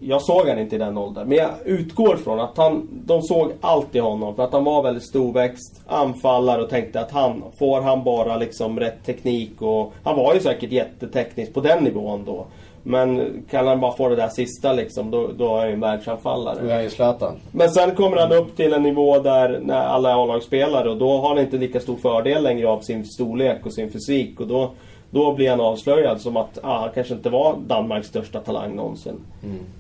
Jag 0.01 0.23
såg 0.23 0.49
han 0.49 0.59
inte 0.59 0.77
i 0.77 0.79
den 0.79 0.99
åldern, 0.99 1.29
men 1.29 1.39
jag 1.39 1.51
utgår 1.65 2.17
från 2.17 2.41
att 2.41 2.57
han, 2.57 2.89
de 3.07 3.23
såg 3.23 3.53
allt 3.61 3.95
i 3.95 3.99
honom. 3.99 4.37
För 4.37 4.45
att 4.45 4.53
han 4.53 4.65
var 4.65 4.83
väldigt 4.83 5.09
storväxt, 5.09 5.83
anfallare 5.87 6.62
och 6.62 6.71
tänkte 6.71 7.01
att 7.01 7.11
han, 7.11 7.43
får 7.59 7.81
han 7.81 8.05
bara 8.05 8.37
liksom 8.37 8.81
rätt 8.81 9.05
teknik 9.07 9.62
och... 9.62 9.93
Han 10.03 10.17
var 10.17 10.35
ju 10.35 10.41
säkert 10.41 10.73
jätteteknisk 10.73 11.55
på 11.55 11.61
den 11.61 11.85
nivån 11.85 12.25
då. 12.25 12.47
Men 12.87 13.43
kan 13.51 13.66
han 13.66 13.80
bara 13.80 13.97
få 13.97 14.09
det 14.09 14.16
där 14.16 14.28
sista 14.28 14.72
liksom, 14.72 15.11
då, 15.11 15.30
då 15.39 15.57
är 15.57 15.59
han 15.59 15.68
ju 15.68 15.74
en 15.74 15.80
världsanfallare. 15.80 16.62
Nu 16.62 16.70
är 16.70 16.74
han 16.74 16.85
ju 16.85 16.91
Zlatan. 16.91 17.35
Men 17.53 17.70
sen 17.70 17.95
kommer 17.95 18.16
han 18.16 18.32
upp 18.32 18.57
till 18.57 18.72
en 18.72 18.82
nivå 18.82 19.18
där 19.18 19.61
när 19.62 19.87
alla 19.87 20.11
är 20.11 20.22
A-lagsspelare 20.24 20.91
och 20.91 20.97
då 20.97 21.18
har 21.18 21.28
han 21.28 21.39
inte 21.39 21.57
lika 21.57 21.80
stor 21.80 21.97
fördel 21.97 22.43
längre 22.43 22.68
av 22.68 22.80
sin 22.80 23.05
storlek 23.05 23.66
och 23.66 23.74
sin 23.74 23.91
fysik. 23.91 24.41
Och 24.41 24.47
då, 24.47 24.70
då 25.11 25.35
blir 25.35 25.51
han 25.51 25.61
avslöjad 25.61 26.20
som 26.20 26.37
att 26.37 26.59
ah, 26.62 26.80
han 26.80 26.91
kanske 26.95 27.14
inte 27.14 27.30
var 27.30 27.57
Danmarks 27.66 28.09
största 28.09 28.41
talang 28.41 28.76
någonsin. 28.76 29.20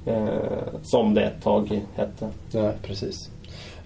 Eh, 0.06 0.24
som 0.82 1.14
det 1.14 1.22
ett 1.22 1.42
tag 1.42 1.80
hette. 1.96 2.28
Ja, 2.52 2.72
precis. 2.82 3.30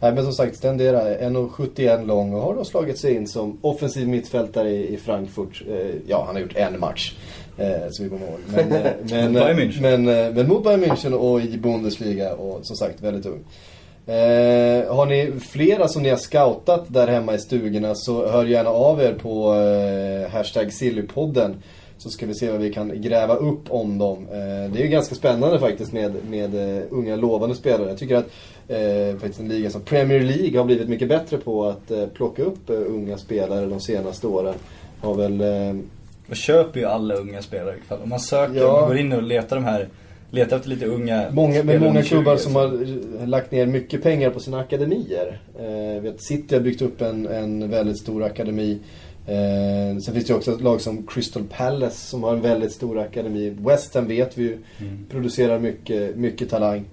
Nej, 0.01 0.15
men 0.15 0.25
som 0.25 0.33
sagt, 0.33 0.57
Stendera 0.57 1.01
är 1.03 1.31
1,71 1.31 2.07
lång 2.07 2.35
och 2.35 2.41
har 2.41 2.55
då 2.55 2.65
slagit 2.65 2.99
sig 2.99 3.15
in 3.15 3.27
som 3.27 3.59
offensiv 3.61 4.09
mittfältare 4.09 4.71
i, 4.71 4.95
i 4.95 4.97
Frankfurt. 4.97 5.63
Eh, 5.71 5.97
ja, 6.07 6.25
han 6.27 6.35
har 6.35 6.43
gjort 6.43 6.57
en 6.57 6.81
match. 6.81 7.15
Eh, 7.59 7.91
så 7.91 8.03
vi 8.03 8.09
kommer 8.09 8.27
ihåg. 8.27 8.39
Men, 8.55 8.73
eh, 8.73 8.93
men, 9.45 9.57
München. 9.57 9.81
men, 9.81 10.09
eh, 10.09 10.35
men 10.35 10.49
mot 10.49 10.65
Bayern 10.65 10.85
München 10.85 11.13
och 11.13 11.41
i 11.41 11.59
Bundesliga 11.59 12.35
och 12.35 12.67
som 12.67 12.77
sagt 12.77 13.01
väldigt 13.03 13.27
ung. 13.27 13.45
Eh, 14.07 14.95
har 14.95 15.07
ni 15.07 15.33
flera 15.41 15.89
som 15.89 16.03
ni 16.03 16.09
har 16.09 16.17
scoutat 16.17 16.85
där 16.89 17.07
hemma 17.07 17.35
i 17.35 17.39
stugorna 17.39 17.95
så 17.95 18.29
hör 18.29 18.45
gärna 18.45 18.71
av 18.71 19.01
er 19.01 19.13
på 19.13 19.55
eh, 19.55 20.31
hashtag 20.31 20.73
Sillypodden. 20.73 21.63
Så 21.99 22.09
ska 22.11 22.27
vi 22.27 22.35
se 22.35 22.51
vad 22.51 22.61
vi 22.61 22.73
kan 22.73 23.03
gräva 23.03 23.35
upp 23.35 23.71
om 23.71 23.99
dem. 23.99 24.27
Eh, 24.33 24.73
det 24.73 24.79
är 24.79 24.83
ju 24.83 24.89
ganska 24.89 25.15
spännande 25.15 25.59
faktiskt 25.59 25.93
med, 25.93 26.17
med 26.31 26.79
eh, 26.79 26.83
unga 26.91 27.17
lovande 27.17 27.55
spelare. 27.55 27.89
Jag 27.89 27.99
tycker 27.99 28.17
att 28.17 28.27
eh, 28.69 29.21
faktiskt 29.21 29.41
en 29.41 29.49
liga 29.49 29.71
som 29.71 29.81
Premier 29.81 30.21
League 30.21 30.59
har 30.59 30.65
blivit 30.65 30.89
mycket 30.89 31.09
bättre 31.09 31.37
på 31.37 31.65
att 31.65 31.91
eh, 31.91 32.07
plocka 32.07 32.43
upp 32.43 32.71
eh, 32.71 32.77
unga 32.77 33.19
spelare 33.19 33.67
de 33.67 33.81
senaste 33.81 34.27
åren. 34.27 34.55
Har 35.01 35.15
väl... 35.15 35.43
Eh, 36.29 36.31
Och 36.31 36.37
köper 36.37 36.81
ju 36.81 36.87
alla 36.87 37.15
unga 37.15 37.43
spelare 37.43 37.77
ikväll. 37.85 37.99
Om 38.03 38.09
man 38.09 38.21
söker, 38.21 38.55
Ja. 38.61 38.67
om 38.73 38.81
man 38.81 38.89
går 38.89 38.99
in 38.99 39.13
och 39.13 39.23
letar 39.23 39.57
de 39.57 39.65
här, 39.65 39.89
letar 40.31 40.57
efter 40.57 40.69
lite 40.69 40.87
unga 40.87 41.31
Många, 41.31 41.55
spelare 41.61 41.79
många 41.79 41.89
under 41.91 42.03
20, 42.03 42.09
klubbar 42.09 42.37
som 42.37 42.57
har 42.57 43.27
lagt 43.27 43.53
ner 43.53 43.67
mycket 43.67 44.03
pengar 44.03 44.31
på 44.31 44.41
sina 44.41 44.61
akademier. 44.61 45.41
Eh, 45.59 46.03
vet, 46.03 46.23
City 46.23 46.55
har 46.55 46.63
byggt 46.63 46.83
upp 46.83 47.01
en, 47.01 47.27
en 47.27 47.71
väldigt 47.71 47.99
stor 47.99 48.23
akademi. 48.25 48.79
Eh, 49.27 49.99
sen 50.01 50.15
finns 50.15 50.27
det 50.27 50.33
ju 50.33 50.35
också 50.37 50.53
ett 50.53 50.61
lag 50.61 50.81
som 50.81 51.07
Crystal 51.07 51.43
Palace 51.57 51.97
som 52.07 52.23
har 52.23 52.33
en 52.33 52.41
väldigt 52.41 52.73
stor 52.73 52.99
akademi. 52.99 53.57
West 53.61 53.95
Ham 53.95 54.09
vet 54.09 54.39
vi 54.39 54.43
ju 54.43 54.59
Mm. 54.81 55.07
producerar 55.11 55.59
mycket, 55.59 56.17
mycket 56.17 56.51
talang. 56.51 56.85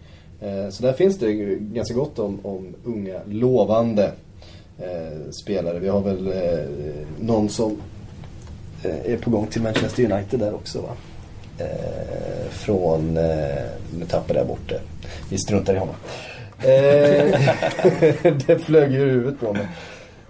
Eh, 0.41 0.69
så 0.69 0.83
där 0.83 0.93
finns 0.93 1.17
det 1.19 1.33
ganska 1.59 1.93
gott 1.93 2.19
om, 2.19 2.39
om 2.43 2.75
unga, 2.83 3.19
lovande 3.29 4.11
eh, 4.79 5.29
spelare. 5.43 5.79
Vi 5.79 5.87
har 5.87 6.01
väl 6.01 6.27
eh, 6.27 6.65
någon 7.21 7.49
som 7.49 7.71
eh, 7.71 7.77
är 9.05 9.17
på 9.17 9.29
gång 9.29 9.47
till 9.47 9.61
Manchester 9.61 10.11
United 10.11 10.39
där 10.39 10.55
också 10.55 10.81
va? 10.81 10.89
Eh, 11.59 12.49
från, 12.51 13.17
eh, 13.17 13.23
nu 13.99 14.05
tappade 14.07 14.39
jag 14.39 14.47
bort 14.47 14.69
det. 14.69 14.79
Vi 15.29 15.37
struntar 15.37 15.73
i 15.73 15.77
honom. 15.77 15.95
Eh, 16.59 17.39
det 18.47 18.59
flög 18.59 18.91
ju 18.91 18.99
huvudet 18.99 19.39
på 19.39 19.53
mig. 19.53 19.67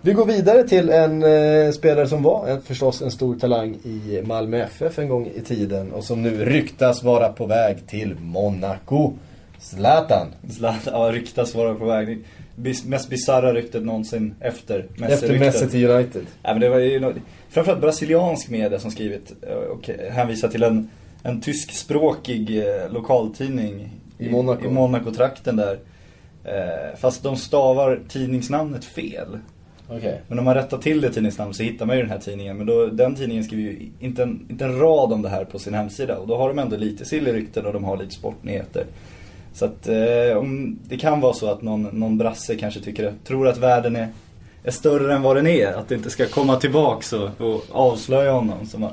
Vi 0.02 0.14
går 0.14 0.26
vidare 0.26 0.64
till 0.64 0.90
en 0.90 1.24
eh, 1.24 1.72
spelare 1.72 2.08
som 2.08 2.24
var 2.24 2.48
en, 2.48 2.62
förstås 2.62 3.02
en 3.02 3.12
stor 3.12 3.36
talang 3.36 3.76
i 3.84 4.22
Malmö 4.26 4.64
FF 4.64 5.00
en 5.00 5.10
gång 5.10 5.28
i 5.36 5.42
tiden 5.42 5.92
och 5.92 6.04
som 6.04 6.22
nu 6.22 6.46
ryktas 6.46 7.04
vara 7.04 7.30
på 7.30 7.46
väg 7.46 7.88
till 7.88 8.16
Monaco. 8.20 9.14
Zlatan. 9.60 10.28
Zlatan, 10.50 10.94
ja, 10.94 11.12
ryktas 11.12 11.56
vara 11.56 11.76
på 11.76 11.86
väg. 11.86 12.26
Bis- 12.56 12.86
mest 12.86 13.10
bisarra 13.10 13.54
ryktet 13.54 13.84
någonsin 13.84 14.36
efter 14.40 14.80
Efter 14.80 15.02
Messi-ryktet. 15.02 15.40
Messi 15.40 15.70
till 15.70 15.90
United. 15.90 16.26
Ja, 16.44 16.52
men 16.52 16.60
det 16.62 16.70
var 16.70 16.80
ju 16.80 17.14
framförallt 17.56 17.82
brasiliansk 17.82 18.50
media 18.50 18.80
som 18.80 18.92
skrivit 18.92 19.34
eh, 19.42 19.56
och 19.56 19.90
hänvisat 20.12 20.52
till 20.52 20.64
en, 20.64 20.90
en 21.24 21.42
tyskspråkig 21.42 22.58
eh, 22.58 22.92
lokaltidning 22.92 23.90
I 24.18 24.30
Monaco. 24.30 24.66
i 24.66 24.70
Monaco-trakten 24.70 25.56
där. 25.56 25.80
Eh, 26.44 26.98
fast 26.98 27.24
de 27.24 27.36
stavar 27.36 28.00
tidningsnamnet 28.10 28.86
fel. 28.86 29.40
Okej. 29.90 30.22
Men 30.28 30.40
om 30.40 30.46
man 30.46 30.56
rättar 30.56 30.78
till 30.78 31.02
det 31.02 31.10
tidningsnamnet 31.10 31.56
så 31.56 31.64
hittar 31.64 31.86
man 31.86 31.96
ju 31.96 32.02
den 32.02 32.12
här 32.12 32.20
tidningen. 32.20 32.58
Men 32.58 32.68
då, 32.68 32.86
den 32.86 33.16
tidningen 33.16 33.44
skriver 33.44 33.64
ju 33.64 33.90
inte 34.00 34.24
en, 34.24 34.46
inte 34.50 34.66
en 34.66 34.80
rad 34.80 35.14
om 35.14 35.22
det 35.22 35.30
här 35.30 35.46
på 35.46 35.60
sin 35.60 35.74
hemsida. 35.74 36.18
Och 36.18 36.28
då 36.28 36.38
har 36.38 36.48
de 36.48 36.60
ändå 36.60 36.78
lite 36.78 37.06
sillrykten 37.06 37.66
och 37.66 37.74
de 37.74 37.84
har 37.84 37.98
lite 37.98 38.16
sportnyheter. 38.16 38.86
Så 39.54 39.66
att 39.66 39.88
eh, 39.88 40.38
om, 40.38 40.80
det 40.84 40.98
kan 40.98 41.22
vara 41.22 41.34
så 41.34 41.52
att 41.52 41.62
någon, 41.62 41.84
någon 41.84 42.18
brasse 42.18 42.56
kanske 42.56 42.80
tycker, 42.80 43.14
tror 43.24 43.48
att 43.48 43.58
världen 43.58 43.96
är, 43.96 44.08
är 44.66 44.72
större 44.72 45.14
än 45.14 45.22
vad 45.22 45.36
den 45.36 45.48
är. 45.48 45.68
Att 45.74 45.90
det 45.90 45.96
inte 45.96 46.10
ska 46.10 46.26
komma 46.26 46.56
tillbaks 46.56 47.14
och, 47.14 47.30
och 47.42 47.66
avslöja 47.72 48.32
honom 48.32 48.66
som 48.66 48.84
har, 48.84 48.92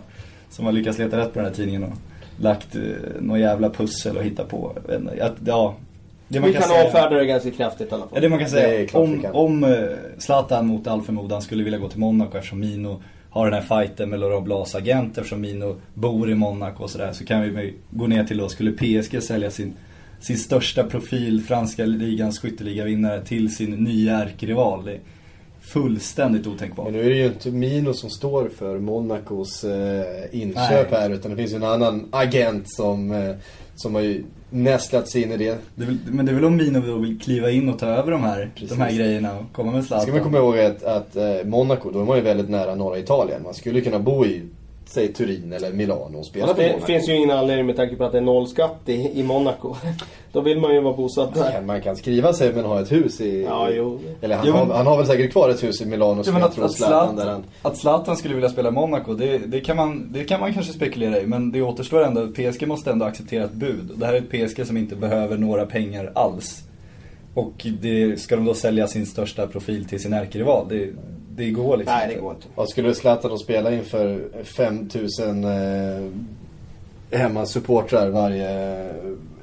som 0.51 0.65
har 0.65 0.73
lyckats 0.73 0.99
leta 0.99 1.19
rätt 1.19 1.33
på 1.33 1.39
den 1.39 1.49
här 1.49 1.55
tidningen 1.55 1.85
och 1.85 1.93
lagt 2.37 2.75
eh, 2.77 2.83
någon 3.21 3.41
jävla 3.41 3.71
pussel 3.71 4.17
och 4.17 4.23
hitta 4.25 4.45
på. 4.45 4.73
Att, 5.21 5.33
ja, 5.45 5.75
det 6.29 6.41
man 6.41 6.49
Vi 6.49 6.55
kan 6.55 6.63
säga- 6.63 6.85
avfärda 6.87 7.17
det 7.19 7.27
ganska 7.27 7.51
kraftigt 7.51 7.91
i 7.93 7.95
alla 7.95 8.03
fall. 8.03 8.11
Ja, 8.15 8.21
det 8.21 8.29
man 8.29 8.39
kan 8.39 8.51
Det 8.51 8.61
är 8.61 8.67
säga. 8.77 8.87
klart 8.89 9.03
Om, 9.03 9.21
kan. 9.23 9.33
om 9.35 9.65
eh, 9.65 9.71
Zlatan 10.19 10.67
mot 10.67 10.87
all 10.87 11.03
förmodan 11.03 11.43
skulle 11.43 11.65
vilja 11.65 11.79
gå 11.79 11.89
till 11.89 11.99
Monaco 12.01 12.37
eftersom 12.39 12.61
Mino 12.61 13.03
har 13.31 13.51
den 13.51 13.63
här 13.63 13.81
fighten 13.83 14.11
med 14.11 14.21
Laurent 14.21 14.45
Blas 14.45 14.75
agent 14.75 15.19
eftersom 15.19 15.41
Mino 15.41 15.77
bor 15.95 16.31
i 16.31 16.35
Monaco 16.35 16.83
och 16.83 16.91
sådär 16.91 17.13
så 17.13 17.25
kan 17.25 17.43
vi 17.43 17.75
gå 17.91 18.07
ner 18.07 18.25
till 18.25 18.39
då 18.39 18.49
skulle 18.49 18.73
PSG 18.73 19.23
sälja 19.23 19.51
sin, 19.51 19.73
sin 20.21 20.39
största 20.39 20.85
profil, 20.85 21.43
franska 21.49 21.85
ligans 21.85 22.39
skytteligavinnare 22.39 23.25
till 23.25 23.55
sin 23.57 23.71
nya 23.71 24.19
ärkerival. 24.19 24.91
Fullständigt 25.63 26.47
otänkbart. 26.47 26.85
Men 26.85 26.95
nu 26.95 27.05
är 27.07 27.11
det 27.11 27.17
ju 27.17 27.27
inte 27.27 27.51
Mino 27.51 27.95
som 27.95 28.11
står 28.11 28.49
för 28.49 28.79
Monacos 28.79 29.65
eh, 29.65 30.05
inköp 30.31 30.91
Nej. 30.91 31.01
här 31.01 31.11
utan 31.11 31.31
det 31.31 31.37
finns 31.37 31.53
ju 31.53 31.57
en 31.57 31.63
annan 31.63 32.09
agent 32.11 32.65
som, 32.71 33.13
eh, 33.13 33.35
som 33.75 33.95
har 33.95 34.03
ju 34.03 34.25
nästlat 34.51 35.09
sig 35.09 35.23
in 35.23 35.33
i 35.33 35.37
det. 35.37 35.59
Det 35.75 35.85
väl, 35.85 35.99
men 36.07 36.27
det 36.27 36.33
är 36.33 36.35
väl 36.35 36.45
om 36.45 36.57
Mino 36.57 36.81
då 36.81 36.97
vill 36.97 37.21
kliva 37.21 37.51
in 37.51 37.69
och 37.69 37.79
ta 37.79 37.87
över 37.87 38.13
de 38.13 38.23
här, 38.23 38.51
Precis. 38.55 38.71
de 38.71 38.81
här 38.81 38.93
grejerna 38.93 39.39
och 39.39 39.53
komma 39.53 39.73
med 39.73 39.85
Zlatan. 39.85 40.03
Ska 40.03 40.13
man 40.13 40.23
komma 40.23 40.39
ihåg 40.39 40.59
att, 40.59 40.83
att 40.83 41.17
eh, 41.17 41.45
Monaco, 41.45 41.91
då 41.91 42.01
är 42.01 42.05
man 42.05 42.17
ju 42.17 42.23
väldigt 42.23 42.49
nära 42.49 42.75
norra 42.75 42.99
Italien. 42.99 43.43
Man 43.43 43.55
skulle 43.55 43.81
kunna 43.81 43.99
bo 43.99 44.27
i 44.27 44.43
säg 44.93 45.13
Turin 45.13 45.53
eller 45.53 45.73
Milano 45.73 46.19
och 46.19 46.27
spela 46.27 46.47
Fast 46.47 46.57
för 46.57 46.63
det 46.65 46.73
Monaco. 46.73 46.87
finns 46.87 47.09
ju 47.09 47.15
ingen 47.17 47.31
anledning 47.31 47.67
med 47.67 47.77
tanke 47.77 47.97
på 47.97 48.05
att 48.05 48.13
det 48.13 48.19
är 48.19 48.23
nollskatt 48.23 48.81
i, 48.87 49.21
i 49.21 49.23
Monaco. 49.23 49.75
Då 50.33 50.41
vill 50.41 50.61
man 50.61 50.75
ju 50.75 50.81
vara 50.81 50.97
bosatt 50.97 51.35
Man 51.35 51.45
där. 51.45 51.53
kan, 51.53 51.67
man 51.67 51.81
kan 51.83 51.97
skriva 51.97 52.33
sig 52.33 52.53
men 52.53 52.65
ha 52.65 52.81
ett 52.81 52.93
hus 52.93 53.21
i... 53.21 53.43
Ja, 53.43 53.71
jo. 53.71 54.01
Eller 54.21 54.37
han, 54.37 54.47
Jo, 54.47 54.53
men- 54.53 54.69
har, 54.69 54.77
han 54.77 54.87
har 54.87 54.97
väl 54.97 55.07
säkert 55.07 55.33
kvar 55.33 55.49
ett 55.49 55.63
hus 55.63 55.81
i 55.83 55.87
Milano 55.87 56.25
som 56.25 56.33
men 56.33 56.41
jag 56.41 56.49
att, 56.49 56.55
tror 56.55 56.65
att, 56.65 56.73
Zlatan 56.73 57.17
där 57.17 57.27
han... 57.27 57.45
att 57.63 57.77
Zlatan 57.77 58.17
skulle 58.17 58.35
vilja 58.35 58.49
spela 58.51 58.69
i 58.69 58.73
Monaco, 58.73 59.15
det, 59.15 59.39
det, 59.39 59.61
kan 59.61 59.77
man, 59.77 60.13
det 60.13 60.25
kan 60.25 60.41
man 60.41 60.55
kanske 60.55 60.73
spekulera 60.73 61.21
i. 61.21 61.27
Men 61.27 61.53
det 61.53 61.63
återstår 61.63 62.05
ändå, 62.05 62.27
PSG 62.27 62.67
måste 62.67 62.91
ändå 62.91 63.07
acceptera 63.07 63.45
ett 63.45 63.53
bud. 63.53 63.91
Och 63.91 63.99
det 63.99 64.07
här 64.07 64.13
är 64.15 64.19
ett 64.19 64.49
PSG 64.51 64.67
som 64.67 64.77
inte 64.77 64.97
behöver 64.97 65.37
några 65.39 65.67
pengar 65.67 66.13
alls. 66.15 66.63
Och 67.35 67.67
det, 67.81 68.21
ska 68.21 68.37
de 68.37 68.45
då 68.45 68.55
sälja 68.55 68.87
sin 68.87 69.07
största 69.07 69.47
profil 69.47 69.85
till 69.85 70.01
sin 70.03 70.13
ärkerival? 70.13 70.67
Det, 70.69 70.89
det 71.37 71.51
går 71.51 71.77
liksom 71.77 71.95
Nej, 71.95 72.07
det 72.07 72.13
inte. 72.13 72.23
går 72.23 72.35
inte. 72.35 72.47
Vad 72.55 72.69
skulle 72.69 72.95
Zlatan 72.95 73.31
då 73.31 73.39
spela 73.39 73.73
inför 73.73 74.21
5000 74.45 75.45
eh, 75.45 76.09
hemmasupportrar 77.19 78.09
varje, 78.09 78.89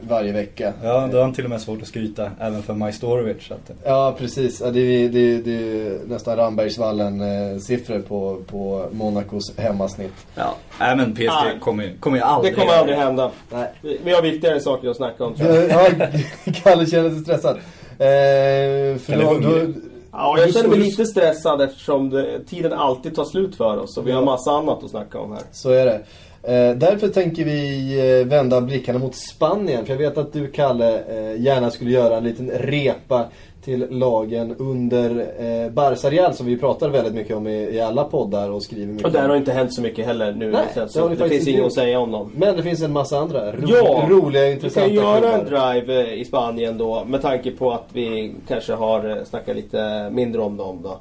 varje 0.01 0.31
vecka? 0.31 0.73
Ja, 0.83 1.07
då 1.11 1.17
har 1.17 1.23
han 1.23 1.33
till 1.33 1.43
och 1.43 1.49
med 1.49 1.61
svårt 1.61 1.81
att 1.81 1.87
skryta, 1.87 2.31
även 2.39 2.63
för 2.63 2.73
Majstorovic. 2.73 3.51
Att, 3.51 3.71
Ja, 3.83 4.15
precis. 4.19 4.61
Ja, 4.61 4.71
det, 4.71 4.79
är, 4.79 5.09
det, 5.09 5.19
är, 5.19 5.37
det 5.41 5.51
är 5.55 5.99
nästan 6.07 6.37
Rambergsvallen-siffror 6.37 7.99
på, 8.01 8.37
på 8.47 8.85
Monacos 8.91 9.57
hemmasnitt. 9.57 10.13
ja. 10.35 10.55
Nej 10.79 10.95
men 10.95 11.13
PSG 11.15 11.23
Nej. 11.25 11.59
kommer 11.59 11.83
ju 11.83 11.97
kommer 11.97 12.17
ju 12.17 12.21
Det 12.21 12.25
aldrig... 12.25 12.55
kommer 12.55 12.73
aldrig 12.73 12.97
hända. 12.97 13.31
Nej. 13.51 13.67
Vi 13.81 13.99
vi 14.03 14.13
har 14.13 14.21
viktigare 14.21 14.59
saker 14.59 14.89
att 14.89 14.97
snacka 14.97 15.25
om 15.25 15.35
tror 15.35 15.49
jag. 15.55 15.69
Ja, 15.69 15.89
Kalle 16.63 16.85
känner 16.85 17.09
sig 17.09 17.19
stressad. 17.19 17.55
Eh, 18.01 18.97
för 18.99 19.21
då, 19.21 19.39
då. 19.39 19.73
Ja, 20.11 20.39
jag 20.39 20.53
känner 20.53 20.69
mig 20.69 20.79
lite 20.79 21.05
stressad 21.05 21.61
eftersom 21.61 22.09
det, 22.09 22.39
tiden 22.45 22.73
alltid 22.73 23.15
tar 23.15 23.25
slut 23.25 23.55
för 23.55 23.77
oss 23.77 23.97
och 23.97 24.07
vi 24.07 24.11
har 24.11 24.23
massa 24.23 24.51
annat 24.51 24.83
att 24.83 24.89
snacka 24.89 25.19
om 25.19 25.31
här. 25.31 25.41
Så 25.51 25.69
är 25.69 25.85
det. 25.85 26.01
Eh, 26.43 26.75
därför 26.75 27.07
tänker 27.07 27.45
vi 27.45 28.19
eh, 28.19 28.27
vända 28.27 28.61
blickarna 28.61 28.99
mot 28.99 29.15
Spanien. 29.15 29.85
För 29.85 29.93
jag 29.93 29.97
vet 29.97 30.17
att 30.17 30.33
du, 30.33 30.47
Kalle, 30.47 30.99
eh, 30.99 31.41
gärna 31.41 31.71
skulle 31.71 31.91
göra 31.91 32.17
en 32.17 32.23
liten 32.23 32.51
repa 32.51 33.25
till 33.63 33.87
lagen 33.89 34.55
under 34.59 35.09
eh, 35.19 35.71
Barca 35.71 36.09
Real 36.09 36.33
som 36.33 36.45
vi 36.45 36.57
pratar 36.57 36.89
väldigt 36.89 37.13
mycket 37.13 37.35
om 37.35 37.47
i, 37.47 37.75
i 37.75 37.81
alla 37.81 38.03
poddar 38.03 38.49
och 38.49 38.63
skriver 38.63 38.93
mycket 38.93 39.05
Och 39.05 39.11
där 39.11 39.29
har 39.29 39.35
inte 39.35 39.51
hänt 39.51 39.73
så 39.73 39.81
mycket 39.81 40.05
heller 40.05 40.31
nu. 40.31 40.51
Nej, 40.51 40.87
så 40.87 41.07
det 41.07 41.15
det, 41.15 41.29
finns 41.29 41.47
inget 41.47 41.65
att 41.65 41.73
säga 41.73 41.99
om 41.99 42.11
dem. 42.11 42.31
Men 42.35 42.57
det 42.57 42.63
finns 42.63 42.81
en 42.81 42.93
massa 42.93 43.19
andra 43.19 43.51
ro, 43.51 43.67
Ja, 43.67 44.07
roliga, 44.09 44.45
Vi 44.45 44.51
intressanta 44.51 44.87
kan 44.87 44.95
göra 44.95 45.31
en 45.31 45.45
drive 45.45 46.13
i 46.13 46.25
Spanien 46.25 46.77
då 46.77 47.05
med 47.05 47.21
tanke 47.21 47.51
på 47.51 47.71
att 47.71 47.87
vi 47.93 48.33
kanske 48.47 48.73
har 48.73 49.25
snackat 49.25 49.55
lite 49.55 50.09
mindre 50.09 50.41
om 50.41 50.57
dem 50.57 50.79
då. 50.83 50.99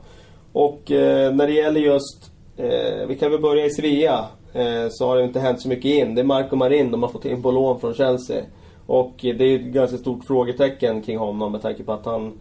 Och 0.52 0.90
eh, 0.90 1.34
när 1.34 1.46
det 1.46 1.52
gäller 1.52 1.80
just, 1.80 2.30
eh, 2.56 3.06
vi 3.08 3.16
kan 3.16 3.30
väl 3.30 3.40
börja 3.40 3.64
i 3.64 3.70
Sevilla. 3.70 4.26
Eh, 4.58 4.88
så 4.90 5.06
har 5.06 5.16
det 5.16 5.24
inte 5.24 5.40
hänt 5.40 5.60
så 5.60 5.68
mycket 5.68 5.84
in. 5.84 6.14
Det 6.14 6.20
är 6.20 6.24
Marco 6.24 6.56
Marin 6.56 6.90
de 6.90 7.02
har 7.02 7.10
fått 7.10 7.24
in 7.24 7.42
på 7.42 7.50
lån 7.50 7.80
från 7.80 7.94
Chelsea. 7.94 8.42
Och 8.86 9.14
det 9.20 9.44
är 9.44 9.56
ett 9.56 9.62
ganska 9.64 9.98
stort 9.98 10.24
frågetecken 10.24 11.02
kring 11.02 11.18
honom 11.18 11.52
med 11.52 11.62
tanke 11.62 11.82
på 11.82 11.92
att 11.92 12.06
han 12.06 12.32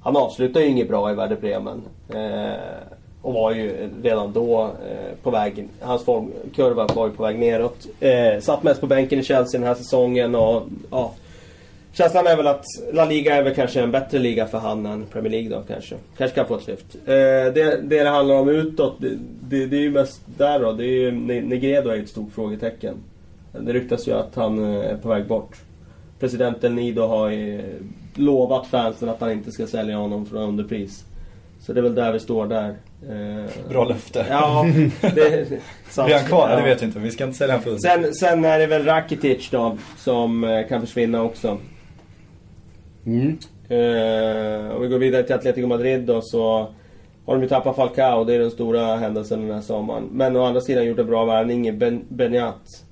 han 0.00 0.16
avslutar 0.16 0.60
ju 0.60 0.66
inget 0.66 0.88
bra 0.88 1.10
i 1.10 1.14
Werder 1.14 1.36
Bremen. 1.36 1.82
Eh, 2.08 2.60
och 3.22 3.34
var 3.34 3.52
ju 3.52 3.90
redan 4.02 4.32
då 4.32 4.62
eh, 4.62 5.16
på 5.22 5.30
väg, 5.30 5.68
hans 5.80 6.04
formkurva 6.04 6.86
var 6.94 7.06
ju 7.06 7.12
på 7.12 7.22
väg 7.22 7.38
neråt. 7.38 7.86
Eh, 8.00 8.40
satt 8.40 8.62
mest 8.62 8.80
på 8.80 8.86
bänken 8.86 9.18
i 9.18 9.22
Chelsea 9.22 9.60
den 9.60 9.68
här 9.68 9.74
säsongen 9.74 10.34
och 10.34 10.62
ja. 10.90 11.12
Känslan 11.98 12.26
är 12.26 12.36
väl 12.36 12.46
att 12.46 12.64
La 12.92 13.04
Liga 13.04 13.36
är 13.36 13.42
väl 13.42 13.54
kanske 13.54 13.80
en 13.80 13.90
bättre 13.90 14.18
liga 14.18 14.46
för 14.46 14.58
han 14.58 14.86
än 14.86 15.06
Premier 15.06 15.30
League 15.30 15.48
då 15.48 15.62
kanske. 15.68 15.94
Kanske 16.16 16.34
kan 16.34 16.46
få 16.46 16.56
ett 16.56 16.66
lyft. 16.66 16.94
Eh, 16.94 17.12
det, 17.14 17.52
det 17.82 18.02
det 18.02 18.08
handlar 18.08 18.34
om 18.34 18.48
utåt, 18.48 18.96
det, 19.00 19.10
det, 19.40 19.66
det 19.66 19.76
är 19.76 19.80
ju 19.80 19.90
mest 19.90 20.20
där 20.36 20.60
då. 20.60 20.72
Det 20.72 20.84
är 20.84 20.86
ju, 20.86 21.10
Ne- 21.10 21.42
Negredo 21.42 21.90
är 21.90 21.94
ju 21.94 22.02
ett 22.02 22.08
stort 22.08 22.32
frågetecken. 22.34 22.94
Det 23.60 23.72
ryktas 23.72 24.08
ju 24.08 24.12
att 24.12 24.34
han 24.34 24.74
eh, 24.74 24.90
är 24.90 24.96
på 24.96 25.08
väg 25.08 25.26
bort. 25.26 25.56
Presidenten 26.20 26.74
Nido 26.74 27.06
har 27.06 27.28
ju 27.28 27.62
lovat 28.14 28.66
fansen 28.66 29.08
att 29.08 29.20
han 29.20 29.32
inte 29.32 29.52
ska 29.52 29.66
sälja 29.66 29.96
honom 29.96 30.26
för 30.26 30.36
underpris. 30.36 31.04
Så 31.60 31.72
det 31.72 31.80
är 31.80 31.82
väl 31.82 31.94
där 31.94 32.12
vi 32.12 32.18
står 32.20 32.46
där. 32.46 32.68
Eh, 33.08 33.68
Bra 33.70 33.84
löfte. 33.84 34.26
Ja, 34.30 34.66
det... 35.00 35.48
sant. 35.88 36.06
Blir 36.06 36.16
han 36.16 36.26
kvar? 36.26 36.50
Ja. 36.50 36.56
Det 36.56 36.62
vet 36.62 36.82
vi 36.82 36.86
inte, 36.86 36.98
vi 36.98 37.10
ska 37.10 37.24
inte 37.24 37.38
sälja 37.38 37.54
honom 37.56 37.64
för. 37.64 37.88
Sen, 37.88 38.14
sen 38.14 38.44
är 38.44 38.58
det 38.58 38.66
väl 38.66 38.84
Rakitic 38.84 39.50
då, 39.50 39.78
som 39.96 40.44
eh, 40.44 40.68
kan 40.68 40.80
försvinna 40.80 41.22
också. 41.22 41.58
Mm. 43.08 43.38
Eh, 43.68 44.76
om 44.76 44.82
vi 44.82 44.88
går 44.88 44.98
vidare 44.98 45.22
till 45.22 45.34
Atletico 45.34 45.66
Madrid 45.66 46.00
då 46.00 46.20
så 46.22 46.68
har 47.26 47.34
de 47.34 47.42
ju 47.42 47.48
tappat 47.48 47.76
Falcao, 47.76 48.24
det 48.24 48.34
är 48.34 48.38
den 48.38 48.50
stora 48.50 48.96
händelsen 48.96 49.40
den 49.40 49.54
här 49.54 49.60
sommaren. 49.60 50.08
Men 50.12 50.36
å 50.36 50.44
andra 50.44 50.60
sidan 50.60 50.86
gjort 50.86 50.98
en 50.98 51.06
bra 51.06 51.24
värvning 51.24 51.68
i 51.68 51.72
ben, 51.72 52.04
Beniat. 52.08 52.84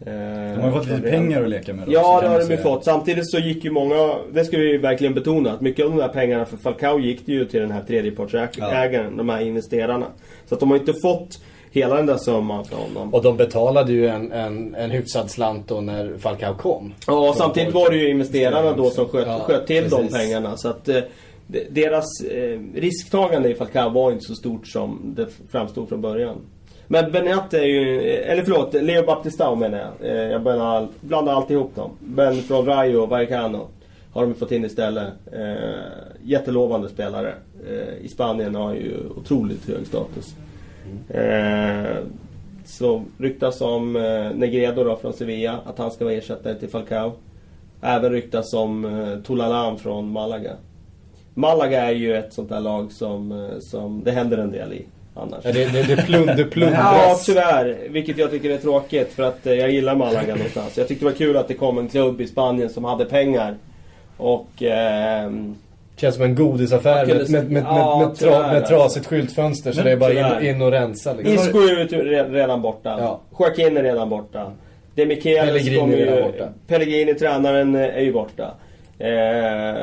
Eh, 0.00 0.12
De 0.12 0.60
har 0.60 0.66
ju 0.66 0.72
fått 0.72 0.86
lite 0.88 1.10
pengar 1.10 1.42
att 1.42 1.48
leka 1.48 1.74
med 1.74 1.86
då, 1.86 1.92
Ja, 1.92 2.20
det 2.20 2.28
har 2.28 2.38
de 2.38 2.50
ju 2.50 2.56
fått. 2.56 2.84
Samtidigt 2.84 3.30
så 3.30 3.38
gick 3.38 3.64
ju 3.64 3.70
många, 3.70 4.14
det 4.32 4.44
ska 4.44 4.56
vi 4.58 4.76
verkligen 4.76 5.14
betona, 5.14 5.52
att 5.52 5.60
mycket 5.60 5.84
av 5.84 5.90
de 5.90 5.98
där 5.98 6.08
pengarna 6.08 6.44
för 6.44 6.56
Falcao 6.56 6.98
gick 6.98 7.26
det 7.26 7.32
ju 7.32 7.44
till 7.44 7.60
den 7.60 7.70
här 7.70 7.82
tredjepartsägaren, 7.82 9.16
de 9.16 9.28
här 9.28 9.40
investerarna. 9.40 10.06
Så 10.46 10.54
att 10.54 10.60
de 10.60 10.70
har 10.70 10.76
inte 10.78 10.92
fått 11.02 11.38
hela 11.74 11.94
den 11.96 12.06
där 12.06 12.16
summan 12.16 12.64
för 12.64 12.76
honom. 12.76 13.14
Och 13.14 13.22
de 13.22 13.36
betalade 13.36 13.92
ju 13.92 14.06
en, 14.06 14.32
en, 14.32 14.74
en 14.74 14.90
hyfsad 14.90 15.30
slant 15.30 15.68
då 15.68 15.80
när 15.80 16.18
Falcao 16.18 16.54
kom. 16.54 16.94
Ja, 17.06 17.28
och 17.28 17.34
samtidigt 17.36 17.74
var 17.74 17.90
det 17.90 17.96
ju 17.96 18.08
investerarna 18.10 18.72
då 18.72 18.90
som 18.90 19.08
sköt, 19.08 19.26
Ja, 19.26 19.38
sköt 19.40 19.66
till 19.66 19.82
de 19.90 19.96
precis. 19.96 20.12
pengarna. 20.16 20.56
Så 20.56 20.68
att 20.68 20.88
eh, 20.88 21.00
de- 21.46 21.66
deras 21.70 22.04
eh, 22.30 22.60
risktagande 22.74 23.48
i 23.48 23.54
Falcao 23.54 23.88
var 23.90 24.12
inte 24.12 24.24
så 24.24 24.34
stort 24.34 24.66
som 24.68 25.00
det 25.16 25.26
framstod 25.50 25.88
från 25.88 26.00
början. 26.00 26.36
Men 26.86 27.12
Benat 27.12 27.54
är 27.54 27.62
ju, 27.64 28.00
eller 28.10 28.42
förlåt, 28.42 28.74
Leo 28.74 29.06
Baptistao 29.06 29.54
menar 29.54 29.78
jag. 29.78 30.10
Eh, 30.10 30.22
jag 30.30 30.42
blandar, 30.42 30.88
blandar 31.00 31.32
alltihop 31.32 31.74
dem. 31.76 31.90
Men 32.00 32.42
från 32.42 32.66
Rayo 32.66 32.96
och 33.02 33.08
Vallecano 33.08 33.68
har 34.12 34.22
de 34.22 34.34
fått 34.34 34.52
in 34.52 34.64
istället. 34.64 35.08
Eh, 35.32 35.70
jättelovande 36.22 36.88
spelare. 36.88 37.34
Eh, 37.68 38.04
I 38.04 38.08
Spanien 38.08 38.54
har 38.54 38.74
ju 38.74 38.92
otroligt 39.16 39.68
hög 39.68 39.86
status. 39.86 40.34
Eh, 41.08 41.96
så 42.64 43.02
ryktas 43.18 43.60
om 43.60 43.96
eh, 43.96 44.30
Negredo 44.34 44.84
då 44.84 44.96
från 44.96 45.12
Sevilla, 45.12 45.60
att 45.64 45.78
han 45.78 45.90
ska 45.90 46.04
vara 46.04 46.14
ersättare 46.14 46.54
till 46.54 46.68
Falcao. 46.68 47.12
Även 47.80 48.12
ryktas 48.12 48.54
om 48.54 48.84
eh, 48.84 49.22
Tulalan 49.22 49.78
från 49.78 50.10
Malaga. 50.10 50.52
Malaga 51.34 51.82
är 51.82 51.92
ju 51.92 52.16
ett 52.16 52.32
sånt 52.32 52.48
där 52.48 52.60
lag 52.60 52.92
som, 52.92 53.32
eh, 53.32 53.58
som 53.60 54.04
det 54.04 54.10
händer 54.10 54.38
en 54.38 54.50
del 54.50 54.72
i 54.72 54.84
annars. 55.14 55.44
Ja, 55.44 55.52
det, 55.52 55.72
det, 55.72 55.82
det, 55.82 56.02
plund, 56.02 56.26
det 56.26 56.60
Ja, 56.60 57.16
tyvärr. 57.24 57.88
Vilket 57.90 58.18
jag 58.18 58.30
tycker 58.30 58.50
är 58.50 58.58
tråkigt 58.58 59.12
för 59.12 59.22
att 59.22 59.46
eh, 59.46 59.54
jag 59.54 59.70
gillar 59.70 59.94
Malaga 59.94 60.34
någonstans. 60.34 60.78
Jag 60.78 60.88
tyckte 60.88 61.04
det 61.04 61.10
var 61.10 61.18
kul 61.18 61.36
att 61.36 61.48
det 61.48 61.54
kom 61.54 61.78
en 61.78 61.88
klubb 61.88 62.20
i 62.20 62.26
Spanien 62.26 62.70
som 62.70 62.84
hade 62.84 63.04
pengar. 63.04 63.54
Och... 64.16 64.62
ehm, 64.62 65.54
Känns 65.96 66.14
som 66.14 66.24
en 66.24 66.34
godisaffär 66.34 67.06
med, 67.06 67.30
med, 67.30 67.50
med, 67.50 67.62
Ja, 67.62 67.98
med, 67.98 68.08
med, 68.08 68.16
tra, 68.16 68.28
tyvärr, 68.28 68.52
med 68.52 68.66
trasigt 68.66 69.06
skyltfönster 69.06 69.72
så 69.72 69.82
det 69.82 69.90
är 69.90 69.96
bara 69.96 70.40
in, 70.40 70.48
in 70.48 70.62
och 70.62 70.70
rensa 70.70 71.12
liksom. 71.12 71.34
Isco 71.34 71.58
är 71.58 72.30
redan 72.32 72.62
borta. 72.62 72.96
Ja. 72.98 73.20
Joaquin 73.38 73.76
är 73.76 73.82
redan 73.82 74.08
borta. 74.08 74.52
De 74.94 75.06
Pellegrini 75.06 75.78
kommer 75.78 75.96
är 75.96 76.16
ju... 76.16 76.22
borta. 76.22 76.48
Pellegrini, 76.66 77.14
tränaren, 77.14 77.74
är 77.74 78.00
ju 78.00 78.12
borta. 78.12 78.54
Eh, 78.98 79.08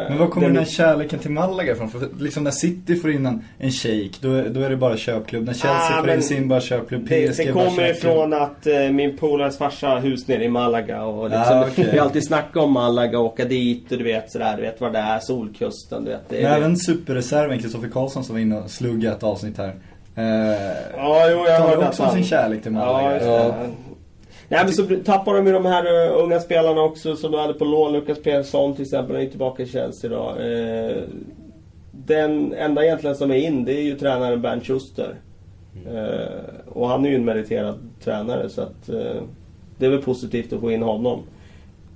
Men 0.10 0.18
var 0.18 0.28
kommer 0.28 0.48
De- 0.48 0.54
den 0.54 0.64
här 0.64 0.72
kärleken 0.72 1.20
till 1.20 1.32
Malaga 1.32 1.72
ifrån? 1.72 1.90
För 1.90 2.00
liksom 2.20 2.44
när 2.44 2.52
City 2.52 2.96
får 2.96 3.12
in 3.12 3.26
en, 3.26 3.44
en 3.60 3.72
shake, 3.72 4.10
då, 4.22 4.34
är- 4.34 4.50
då 4.50 4.62
är 4.62 4.70
det 4.70 4.78
bara 4.78 4.98
köpklubb. 4.98 5.44
När 5.46 5.54
Chelsea 5.54 5.98
Ah, 5.98 6.02
får 6.02 6.12
in 6.12 6.24
sin 6.24 6.48
bara 6.48 6.62
köpklubb, 6.62 7.06
Det, 7.10 7.28
PSG 7.32 7.46
det 7.48 7.54
bara 7.54 7.66
kommer 7.66 7.90
ifrån 7.92 8.34
att 8.34 8.68
eh, 8.68 8.80
min 8.92 9.18
polares 9.18 9.58
farsa 9.58 9.88
har 9.88 10.00
hus 10.00 10.28
nere 10.28 10.44
i 10.44 10.50
Malaga 10.50 11.04
och 11.04 11.30
liksom, 11.30 11.58
Ah, 11.58 11.66
okej. 11.72 11.88
vi 11.92 11.98
har 11.98 12.06
alltid 12.06 12.28
snackat 12.28 12.58
om 12.64 12.72
Malaga 12.72 13.20
och 13.20 13.26
åka 13.26 13.46
dit 13.46 13.92
och 13.92 13.98
du 13.98 14.04
vet 14.04 14.32
sådär, 14.32 14.56
du 14.56 14.62
vet 14.62 14.82
vad 14.82 14.94
det 14.94 15.00
är, 15.00 15.20
Solkusten, 15.20 16.04
du 16.06 16.12
vet. 16.12 16.30
Det 16.30 16.38
är, 16.38 16.44
Men 16.44 16.54
även 16.58 16.78
superreserven 16.78 17.60
Kristoffer 17.60 17.90
Karlsson 17.90 18.24
som 18.24 18.36
var 18.36 18.42
inne 18.42 18.60
och 18.60 18.70
sluggade 18.72 19.16
ett 19.16 19.24
avsnitt 19.24 19.58
här. 19.58 19.74
Eh, 20.16 20.24
Ja, 20.98 21.26
jo, 21.32 21.46
jag 21.48 21.60
hörde 21.60 21.78
också 21.88 22.04
att 22.04 22.10
han- 22.10 22.16
sin 22.18 22.24
kärlek 22.24 22.64
till 22.64 22.72
Malaga. 22.72 23.10
Det. 23.20 23.26
Ja. 23.26 23.56
Nej 24.52 24.64
men 24.66 24.74
så 24.74 24.84
tappar 25.06 25.34
de 25.34 25.48
ju 25.48 25.54
de 25.54 25.66
här 25.66 25.86
uh, 25.86 26.24
unga 26.24 26.40
spelarna 26.40 26.82
också 26.82 27.16
som 27.16 27.32
de 27.32 27.42
hade 27.42 27.54
på 27.54 27.66
lån. 27.66 27.94
Lukas 27.94 28.22
Persson 28.24 28.74
till 28.74 28.82
exempel 28.82 29.16
är 29.16 29.20
ju 29.20 29.30
tillbaka 29.30 29.64
i 29.64 29.68
Chelsea 29.68 30.10
idag. 30.10 30.36
Eh, 30.38 30.98
den 31.92 32.54
enda 32.54 32.86
egentligen 32.86 33.16
som 33.16 33.32
är 33.32 33.36
in 33.36 33.66
det 33.66 33.74
är 33.74 33.82
ju 33.82 33.98
tränaren 33.98 34.42
Bernt 34.42 34.66
Schuster. 34.66 35.16
Eh, 35.88 36.70
och 36.70 36.88
han 36.88 37.06
är 37.06 37.10
ju 37.10 37.16
en 37.16 37.26
meriterad 37.26 37.80
tränare 38.04 38.50
så 38.50 38.62
att 38.62 38.88
det 39.78 39.86
är 39.86 39.90
väl 39.90 40.02
positivt 40.02 40.54
att 40.54 40.60
få 40.60 40.72
in 40.72 40.84
honom. 40.84 41.24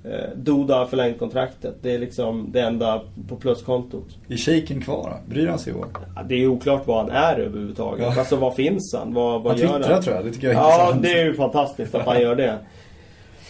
Eh, 0.06 0.30
Doda 0.36 0.74
har 0.78 0.86
förlängt 0.86 1.18
kontraktet. 1.18 1.74
Det 1.82 1.94
är 1.94 1.98
liksom 1.98 2.48
det 2.52 2.60
enda 2.60 3.00
på 3.28 3.36
pluskontot. 3.36 4.06
Är 4.28 4.36
shaken 4.36 4.80
kvar 4.80 5.10
då? 5.26 5.34
Bryr 5.34 5.46
han 5.48 5.58
sig 5.58 5.72
i 5.72 5.76
år? 5.76 5.86
Ja, 6.16 6.22
Det 6.22 6.34
är 6.34 6.46
oklart 6.46 6.86
vad 6.86 6.96
han 7.04 7.10
är 7.10 7.38
överhuvudtaget. 7.38 8.06
Ja. 8.14 8.18
Alltså 8.18 8.36
vad 8.36 8.54
finns 8.54 8.94
han? 8.98 9.14
Vad, 9.14 9.42
vad 9.42 9.52
Han 9.52 9.60
gör 9.60 9.76
twittrar 9.78 9.94
han? 9.94 10.02
tror 10.02 10.16
jag, 10.16 10.24
det 10.24 10.30
tycker 10.32 10.46
jag 10.46 10.56
är 10.56 10.60
Ja, 10.60 10.74
intressant. 10.74 11.02
det 11.02 11.20
är 11.20 11.24
ju 11.24 11.34
fantastiskt 11.34 11.94
att 11.94 12.06
han 12.06 12.20
gör 12.20 12.34
det. 12.34 12.58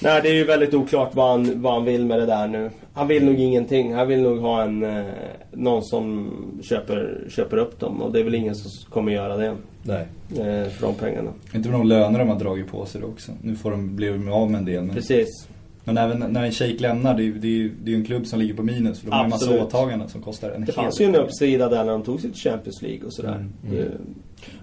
Nej, 0.03 0.21
det 0.23 0.29
är 0.29 0.35
ju 0.35 0.45
väldigt 0.45 0.75
oklart 0.75 1.15
vad 1.15 1.31
han, 1.31 1.63
vad 1.63 1.73
han 1.73 1.85
vill 1.85 2.05
med 2.07 2.19
det 2.19 2.27
där 2.27 2.47
nu. 2.49 2.71
Han 2.93 3.09
vill 3.09 3.25
nog 3.25 3.41
ingenting. 3.41 3.95
Han 3.95 4.09
vill 4.09 4.23
nog 4.23 4.39
ha 4.41 4.63
en, 4.63 4.85
eh, 4.99 5.05
någon 5.53 5.85
som 5.85 6.31
köper, 6.63 7.25
köper 7.29 7.57
upp 7.57 7.81
dem. 7.81 8.03
Och 8.03 8.13
det 8.13 8.21
är 8.21 8.25
väl 8.25 8.35
ingen 8.35 8.55
som 8.55 8.91
kommer 8.93 9.13
göra 9.13 9.37
det. 9.37 9.55
Nej. 9.83 10.07
Eh, 10.31 10.69
för 10.71 10.87
de 10.87 10.95
pengarna. 10.95 11.31
Inte 11.55 11.69
med 11.69 11.81
de 11.81 11.87
löner 11.89 12.19
de 12.19 12.29
har 12.29 12.39
dragit 12.39 12.71
på 12.71 12.87
sig 12.87 13.01
då 13.01 13.07
också. 13.07 13.33
Nu 13.43 13.57
får 13.57 13.71
de, 13.71 13.97
blir 13.97 14.13
de 14.13 14.29
av 14.33 14.51
med 14.51 14.59
en 14.59 14.65
del. 14.65 14.83
Men, 14.85 14.95
Precis. 14.95 15.49
Men 15.87 15.99
även 15.99 16.19
när 16.33 16.45
en 16.45 16.53
shake 16.53 16.77
lämnar, 16.79 17.15
det 17.15 17.23
är 17.23 17.25
ju 17.25 17.39
det 17.39 17.47
är, 17.65 17.71
det 17.85 17.93
är 17.93 17.97
en 17.97 18.05
klubb 18.05 18.27
som 18.27 18.39
ligger 18.41 18.55
på 18.55 18.63
minus. 18.63 19.01
För 19.01 19.07
de 19.07 19.13
har 19.17 19.25
en 19.25 19.31
massa 19.31 19.63
åtaganden 19.63 20.09
som 20.09 20.23
kostar 20.23 20.51
en 20.51 20.65
Det 20.65 20.73
fanns 20.73 21.01
ju 21.01 21.05
en 21.05 21.15
uppsida 21.15 21.69
där 21.69 21.85
när 21.85 21.93
de 21.93 22.03
tog 22.03 22.21
sig 22.21 22.31
till 22.33 22.41
Champions 22.41 22.83
League 22.83 23.07
och 23.07 23.13
sådär. 23.13 23.47
Det- 23.71 23.89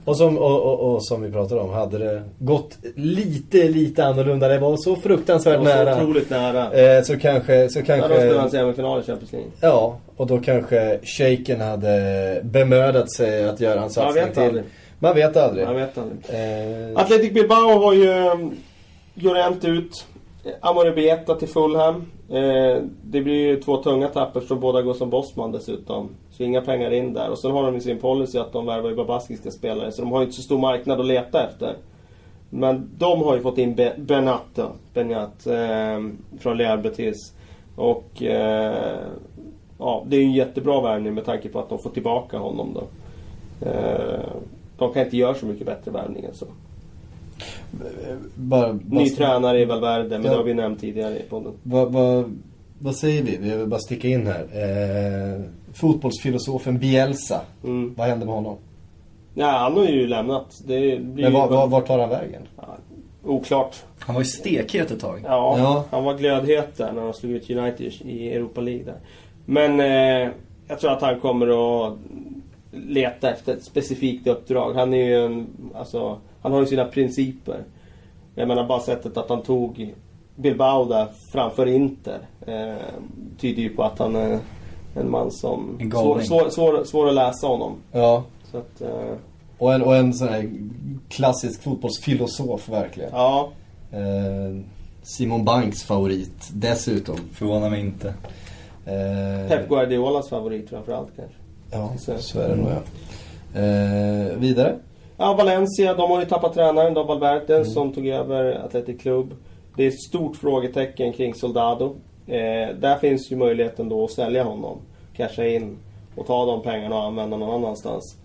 Och 0.05 0.17
som, 0.17 0.37
och, 0.37 0.61
och, 0.61 0.93
och 0.95 1.05
som 1.05 1.21
vi 1.21 1.31
pratade 1.31 1.61
om, 1.61 1.69
hade 1.69 1.97
det 1.97 2.23
gått 2.39 2.77
lite, 2.95 3.69
lite 3.69 4.05
annorlunda. 4.05 4.47
Det 4.47 4.59
var 4.59 4.77
så 4.77 4.95
fruktansvärt 4.95 5.53
Det 5.53 5.57
var 5.65 5.65
så 5.77 5.83
nära. 5.83 5.95
otroligt 6.03 6.29
nära. 6.29 6.73
Eh, 6.97 7.03
så 7.03 7.17
kanske, 7.17 7.69
så 7.69 7.79
Ja, 7.79 7.83
de 7.83 7.99
kanske... 7.99 8.15
spelade 8.17 8.39
en 8.41 8.49
semifinal 8.49 8.99
i 8.99 9.03
Champions 9.03 9.31
League. 9.31 9.49
Ja, 9.61 9.97
och 10.17 10.27
då 10.27 10.37
kanske 10.39 10.99
shaken 11.03 11.61
hade 11.61 12.39
bemödat 12.43 13.11
sig 13.13 13.49
att 13.49 13.59
göra 13.59 13.83
en 13.83 13.89
satsning 13.89 14.23
vet 14.23 14.33
till. 14.33 14.43
aldrig. 14.43 14.63
Man 14.99 15.15
vet 15.15 15.37
aldrig. 15.37 15.65
Jag 15.67 15.73
vet 15.73 15.97
aldrig. 15.97 16.17
Eh, 16.29 16.99
Athletic 17.01 17.33
Bilbao 17.33 17.79
har 17.83 17.93
ju 17.93 18.09
um, 18.09 18.51
Llorent 19.15 19.63
Eh, 20.43 20.51
Amore 20.61 20.91
Bieta 20.91 21.35
till 21.35 21.47
Fulham. 21.47 21.95
Eh, 22.29 22.81
det 23.03 23.21
blir 23.21 23.47
ju 23.47 23.59
två 23.61 23.77
tunga 23.77 24.07
tapper 24.07 24.39
som 24.41 24.59
båda 24.59 24.81
går 24.81 24.93
som 24.93 25.09
bossman 25.09 25.51
dessutom. 25.51 26.09
Så 26.31 26.43
inga 26.43 26.61
pengar 26.61 26.91
in 26.93 27.13
där. 27.13 27.29
Och 27.29 27.37
sen 27.39 27.51
har 27.51 27.63
de 27.63 27.73
ju 27.75 27.81
sin 27.81 27.99
policy 27.99 28.37
att 28.37 28.53
de 28.53 28.65
värvar 28.65 28.89
ju 28.89 28.95
bara 28.95 29.07
baskiska 29.07 29.51
spelare. 29.51 29.91
Så 29.91 30.01
de 30.01 30.11
har 30.11 30.19
ju 30.19 30.25
inte 30.25 30.35
så 30.35 30.41
stor 30.41 30.59
marknad 30.59 30.99
att 30.99 31.05
leta 31.05 31.47
efter. 31.47 31.75
Men 32.49 32.89
de 32.97 33.21
har 33.23 33.35
ju 33.35 33.41
fått 33.41 33.57
in 33.57 33.75
Be- 33.75 33.95
Benat. 33.97 34.59
Benat 34.93 35.47
eh, 35.47 35.99
från 36.39 36.57
Real 36.57 36.79
Betis. 36.79 37.33
Och 37.75 38.23
eh, 38.23 38.97
ja, 39.79 40.03
det 40.07 40.15
är 40.15 40.19
ju 40.19 40.25
en 40.25 40.33
jättebra 40.33 40.81
värvning 40.81 41.13
med 41.13 41.25
tanke 41.25 41.49
på 41.49 41.59
att 41.59 41.69
de 41.69 41.79
får 41.79 41.89
tillbaka 41.89 42.37
honom 42.37 42.73
då. 42.73 42.83
Eh, 43.69 44.19
de 44.77 44.93
kan 44.93 45.03
inte 45.05 45.17
göra 45.17 45.33
så 45.33 45.45
mycket 45.45 45.65
bättre 45.65 45.91
värvning 45.91 46.23
än 46.25 46.33
så 46.33 46.45
bara, 48.35 48.73
bara, 48.73 49.01
Ny 49.03 49.09
tränare 49.09 49.59
i 49.61 49.65
Valverde, 49.65 50.09
men 50.09 50.23
Ja. 50.23 50.31
det 50.31 50.37
har 50.37 50.43
vi 50.43 50.53
nämnt 50.53 50.81
tidigare 50.81 51.19
i 51.19 51.23
podden. 51.29 51.51
Vad, 51.63 51.91
vad, 51.91 52.39
vad 52.79 52.95
säger 52.95 53.23
vi? 53.23 53.37
Vi 53.37 53.57
vill 53.57 53.67
bara 53.67 53.79
sticka 53.79 54.07
in 54.07 54.27
här. 54.27 54.41
Eh, 54.43 55.41
fotbollsfilosofen 55.73 56.79
Bielsa. 56.79 57.41
Mm. 57.63 57.93
Vad 57.97 58.07
hände 58.07 58.25
med 58.25 58.35
honom? 58.35 58.57
Ja, 59.33 59.47
han 59.47 59.77
har 59.77 59.85
ju 59.85 60.07
lämnat. 60.07 60.61
Det 60.65 60.79
blir 60.99 60.99
Men 60.99 61.23
ju 61.23 61.29
var, 61.29 61.47
var, 61.49 61.67
vart 61.67 61.87
tar 61.87 61.99
han 61.99 62.09
vägen? 62.09 62.41
ja, 62.57 62.77
oklart. 63.23 63.75
Han 63.99 64.15
var 64.15 64.21
ju 64.21 64.25
stekhet 64.25 64.91
ett 64.91 64.99
tag. 64.99 65.21
Ja, 65.23 65.55
Ja. 65.59 65.85
han 65.91 66.03
var 66.03 66.13
glödhet 66.17 66.77
där 66.77 66.91
när 66.91 67.01
han 67.01 67.13
slog 67.13 67.31
ut 67.31 67.49
United 67.49 67.91
i 68.05 68.29
Europa 68.33 68.61
League 68.61 68.83
där. 68.85 68.95
Men 69.45 69.79
eh, 69.79 70.29
jag 70.67 70.79
tror 70.79 70.91
att 70.91 71.01
han 71.01 71.19
kommer 71.19 71.47
att 71.87 71.93
leta 72.71 73.31
efter 73.31 73.53
ett 73.53 73.63
specifikt 73.63 74.27
uppdrag. 74.27 74.73
Han 74.73 74.93
är 74.93 75.03
ju 75.05 75.25
en, 75.25 75.47
alltså, 75.75 76.17
han 76.43 76.51
har 76.51 76.59
ju 76.59 76.65
sina 76.65 76.85
principer. 76.85 77.63
Jag 78.35 78.47
menar 78.47 78.67
bara 78.67 78.79
sättet 78.79 79.17
att 79.17 79.29
han 79.29 79.41
tog 79.41 79.93
Bilbao 80.35 80.85
där 80.85 81.07
framför 81.31 81.65
Inter. 81.65 82.19
Eh, 82.47 82.73
tyder 83.39 83.61
ju 83.61 83.69
på 83.69 83.83
att 83.83 83.99
han 83.99 84.15
är 84.15 84.39
en 84.95 85.11
man 85.11 85.31
som... 85.31 85.77
En 85.81 85.91
svår, 85.91 86.19
svår, 86.19 86.49
svår, 86.49 86.83
svår 86.83 87.07
att 87.09 87.15
läsa 87.15 87.47
honom. 87.47 87.75
Ja. 87.91 88.23
Så 88.51 88.57
att, 88.57 88.81
eh, 88.81 89.15
Och 89.57 89.73
en, 89.73 89.81
och 89.81 89.95
en 89.95 90.13
sån 90.13 90.27
här 90.27 90.49
klassisk 91.09 91.63
fotbollsfilosof 91.63 92.69
verkligen. 92.69 93.09
ja. 93.13 93.49
Eh, 93.91 94.59
Simon 95.03 95.45
Banks 95.45 95.83
favorit 95.83 96.49
dessutom. 96.53 97.15
Förvånar 97.33 97.69
mig 97.69 97.79
inte. 97.81 98.07
Eh, 98.85 99.47
Pep 99.49 99.69
Guardiolas 99.69 100.29
favorit 100.29 100.69
framförallt 100.69 101.09
kanske. 101.15 101.35
Ja, 101.71 101.93
Så. 101.97 102.17
så 102.17 102.39
är 102.39 102.49
det 102.49 102.55
nog 102.55 102.69
ja. 102.69 103.59
Eh, 103.61 104.37
vidare. 104.37 104.75
Ja, 105.17 105.33
Valencia, 105.33 105.93
de 105.93 106.11
har 106.11 106.19
ju 106.19 106.25
tappat 106.25 106.53
tränaren 106.53 106.93
då, 106.93 107.03
Valverde, 107.03 107.65
som 107.65 107.93
tog 107.93 108.07
över 108.07 108.65
Athletic 108.65 109.01
Club. 109.01 109.33
Det 109.75 109.83
är 109.83 109.87
ett 109.87 110.01
stort 110.01 110.35
frågetecken 110.35 111.13
kring 111.13 111.33
Soldado. 111.33 111.95
Eh, 112.27 112.75
där 112.79 112.97
finns 112.97 113.31
ju 113.31 113.35
möjligheten 113.35 113.89
då 113.89 114.03
att 114.03 114.11
sälja 114.11 114.43
honom. 114.43 114.77
Casha 115.15 115.45
in 115.45 115.77
och 116.15 116.27
ta 116.27 116.45
de 116.45 116.61
pengarna 116.61 116.95
och 116.95 117.03
använda 117.03 117.37
någon 117.37 117.63
annanstans. 117.63 118.17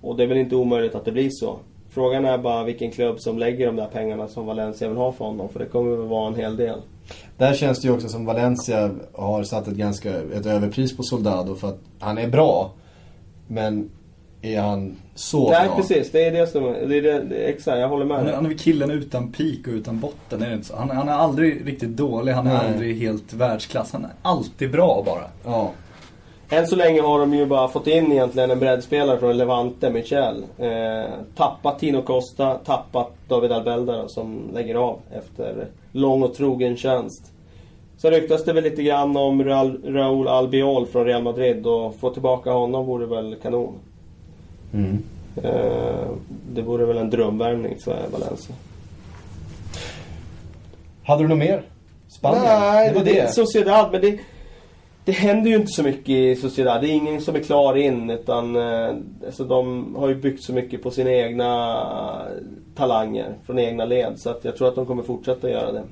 Och 0.00 0.16
det 0.16 0.22
är 0.22 0.26
väl 0.26 0.38
inte 0.38 0.56
omöjligt 0.56 0.94
att 0.94 1.04
det 1.04 1.12
blir 1.12 1.28
så. 1.32 1.56
Frågan 1.90 2.24
är 2.24 2.38
bara 2.38 2.64
vilken 2.64 2.90
klubb 2.90 3.20
som 3.20 3.38
lägger 3.38 3.66
de 3.66 3.76
där 3.76 3.86
pengarna 3.86 4.28
som 4.28 4.46
Valencia 4.46 4.88
vill 4.88 4.96
ha 4.96 5.12
för 5.12 5.24
honom. 5.24 5.48
För 5.48 5.58
det 5.58 5.66
kommer 5.66 5.96
väl 5.96 6.06
vara 6.06 6.28
en 6.28 6.34
hel 6.34 6.56
del. 6.56 6.80
Där 7.36 7.54
känns 7.54 7.80
det 7.80 7.88
ju 7.88 7.94
också 7.94 8.08
som 8.08 8.24
Valencia 8.24 8.90
har 9.14 9.42
satt 9.42 9.68
ett 9.68 9.74
ganska 9.74 10.10
ett 10.10 10.46
överpris 10.46 10.96
på 10.96 11.02
Soldado 11.02 11.54
för 11.54 11.68
att 11.68 11.80
han 11.98 12.18
är 12.18 12.28
bra. 12.28 12.70
Men 13.46 13.90
är 14.42 14.60
han 14.60 14.96
så 15.14 15.50
Nej, 15.50 15.66
bra? 15.66 15.76
precis. 15.76 16.10
Det 16.10 16.24
är 16.24 16.32
det 16.32 16.46
som... 16.46 16.62
Det 16.62 16.96
är 16.96 17.02
det, 17.02 17.22
det 17.24 17.44
är, 17.44 17.48
exakt, 17.48 17.78
jag 17.78 17.88
håller 17.88 18.04
med. 18.04 18.16
Han 18.16 18.26
är, 18.26 18.32
han 18.32 18.46
är 18.46 18.54
killen 18.54 18.90
utan 18.90 19.32
peak 19.32 19.66
och 19.66 19.72
utan 19.72 20.00
botten, 20.00 20.42
är 20.42 20.48
det 20.48 20.54
inte 20.54 20.66
så? 20.66 20.76
Han, 20.76 20.90
han 20.90 21.08
är 21.08 21.12
aldrig 21.12 21.66
riktigt 21.66 21.96
dålig, 21.96 22.32
han 22.32 22.46
är 22.46 22.54
Nej. 22.54 22.68
aldrig 22.68 22.98
helt 22.98 23.32
världsklass. 23.32 23.92
Han 23.92 24.04
är 24.04 24.10
alltid 24.22 24.70
bra 24.70 25.02
bara. 25.06 25.24
Ja. 25.44 25.70
Än 26.52 26.66
så 26.66 26.76
länge 26.76 27.00
har 27.00 27.18
de 27.18 27.34
ju 27.34 27.46
bara 27.46 27.68
fått 27.68 27.86
in 27.86 28.12
egentligen 28.12 28.50
en 28.50 28.58
breddspelare 28.58 29.18
från 29.18 29.36
Levante, 29.36 29.90
Michel. 29.90 30.44
Eh, 30.58 31.10
tappat 31.36 31.78
Tino 31.78 32.02
Costa, 32.02 32.54
tappat 32.54 33.12
David 33.28 33.52
Albelda 33.52 34.02
då, 34.02 34.08
som 34.08 34.50
lägger 34.54 34.74
av 34.74 34.98
efter 35.12 35.66
lång 35.92 36.22
och 36.22 36.34
trogen 36.34 36.76
tjänst. 36.76 37.32
Så 37.98 38.10
ryktas 38.10 38.44
det 38.44 38.52
väl 38.52 38.64
lite 38.64 38.82
grann 38.82 39.16
om 39.16 39.44
Raul, 39.44 39.80
Raúl 39.84 40.28
Albiol 40.28 40.86
från 40.86 41.04
Real 41.04 41.22
Madrid 41.22 41.66
och 41.66 41.94
få 41.96 42.10
tillbaka 42.10 42.50
honom 42.50 42.86
vore 42.86 43.06
väl 43.06 43.36
kanon. 43.42 43.74
Mm. 44.72 45.02
Eh, 45.36 46.10
det 46.52 46.62
vore 46.62 46.86
väl 46.86 46.98
en 46.98 47.10
drömvärvning 47.10 47.76
för 47.84 48.08
Valencia. 48.12 48.54
Hade 51.04 51.22
du 51.22 51.28
något 51.28 51.38
mer? 51.38 51.62
Spanien? 52.08 52.44
Nej, 52.44 52.88
det 52.88 52.94
var 52.94 53.04
det. 53.04 53.34
Sociedad, 53.34 53.92
men 53.92 54.00
det, 54.00 54.18
det 55.04 55.12
händer 55.12 55.50
ju 55.50 55.56
inte 55.56 55.72
så 55.72 55.82
mycket 55.82 56.08
i 56.08 56.36
Sociedad. 56.36 56.80
Det 56.82 56.86
är 56.86 56.92
ingen 56.92 57.20
som 57.20 57.36
är 57.36 57.40
klar 57.40 57.76
in 57.76 58.10
utan 58.10 58.56
eh, 58.56 58.94
alltså, 59.26 59.44
de 59.44 59.94
har 59.94 60.08
ju 60.08 60.14
byggt 60.14 60.42
så 60.42 60.52
mycket 60.52 60.82
på 60.82 60.90
sina 60.90 61.10
egna 61.10 61.76
talanger 62.74 63.34
från 63.46 63.58
egna 63.58 63.84
led. 63.84 64.14
Så 64.16 64.30
att 64.30 64.44
jag 64.44 64.56
tror 64.56 64.68
att 64.68 64.74
de 64.74 64.86
kommer 64.86 65.02
fortsätta 65.02 65.50
göra 65.50 65.72
det. 65.72 65.82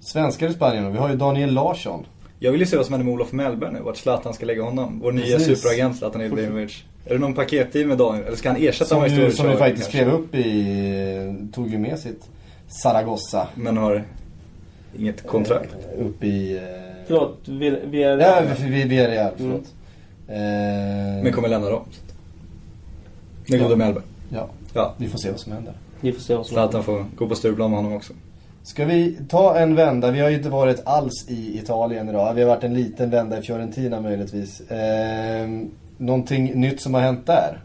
Svenskar 0.00 0.48
i 0.48 0.52
Spanien 0.52 0.92
Vi 0.92 0.98
har 0.98 1.08
ju 1.08 1.16
Daniel 1.16 1.54
Larsson. 1.54 2.06
Jag 2.38 2.52
vill 2.52 2.60
ju 2.60 2.66
se 2.66 2.76
vad 2.76 2.86
som 2.86 2.92
händer 2.92 3.04
med 3.04 3.14
Olof 3.14 3.32
Mellberg 3.32 3.72
nu, 3.72 3.80
vart 3.80 3.96
Zlatan 3.96 4.34
ska 4.34 4.46
lägga 4.46 4.62
honom. 4.62 5.00
Vår 5.02 5.12
nya 5.12 5.36
Precis. 5.36 5.60
superagent 5.60 5.96
Zlatan 5.96 6.22
Ibrahimovic. 6.22 6.84
Är 7.06 7.12
det 7.14 7.18
någon 7.18 7.34
paketteam 7.34 7.88
med 7.88 7.98
Daniel? 7.98 8.24
Eller 8.26 8.36
ska 8.36 8.48
han 8.48 8.62
ersätta 8.62 8.84
Som 8.88 9.04
i 9.04 9.08
ju, 9.08 9.30
stor 9.30 9.42
som 9.42 9.50
ju 9.50 9.56
faktiskt 9.56 9.90
kanske? 9.92 9.98
skrev 9.98 10.14
upp 10.14 10.34
i... 10.34 11.48
Tog 11.52 11.68
ju 11.70 11.78
med 11.78 11.98
sitt 11.98 12.28
Zaragoza. 12.82 13.48
Men 13.54 13.76
har 13.76 14.04
inget 14.98 15.26
kontrakt. 15.26 15.76
Eh, 15.98 16.06
Upp 16.06 16.24
i... 16.24 16.56
eh, 16.56 16.62
Förlåt, 17.06 17.38
vi, 17.48 17.78
vi 17.86 18.02
är... 18.02 18.18
Ja, 18.18 18.42
vi, 18.60 18.70
vi, 18.70 18.84
vi 18.84 18.98
är 18.98 19.08
Real, 19.08 19.26
Mm. 19.26 19.36
förlåt. 19.38 19.64
Eh, 20.28 21.22
Men 21.24 21.32
kommer 21.32 21.48
lämna 21.48 21.70
dem. 21.70 21.84
Med 23.46 23.60
gode 23.62 23.76
Mellberg. 23.76 24.04
Ja, 24.28 24.48
Ja. 24.74 24.94
vi 24.98 25.08
får 25.08 25.18
se 25.18 25.30
vad 25.30 25.40
som 25.40 25.52
händer. 25.52 25.74
Vi 26.00 26.12
får 26.12 26.20
se 26.20 26.34
vad 26.34 26.46
som 26.46 26.54
Zlatan 26.54 26.82
får 26.84 27.04
gå 27.16 27.28
på 27.28 27.34
Stureplan 27.34 27.70
med 27.70 27.78
honom 27.78 27.92
också. 27.96 28.12
Ska 28.62 28.84
vi 28.84 29.18
ta 29.28 29.56
en 29.58 29.74
vända? 29.74 30.10
Vi 30.10 30.20
har 30.20 30.28
ju 30.30 30.36
inte 30.36 30.48
varit 30.48 30.82
alls 30.84 31.26
i 31.28 31.58
Italien 31.58 32.08
idag. 32.08 32.34
Vi 32.34 32.42
har 32.42 32.48
varit 32.48 32.64
en 32.64 32.74
liten 32.74 33.10
vända 33.10 33.38
i 33.38 33.42
Fiorentina 33.42 34.00
möjligtvis. 34.00 34.60
Eh, 34.60 35.48
någonting 35.98 36.60
nytt 36.60 36.80
som 36.80 36.94
har 36.94 37.00
hänt 37.00 37.26
där? 37.26 37.60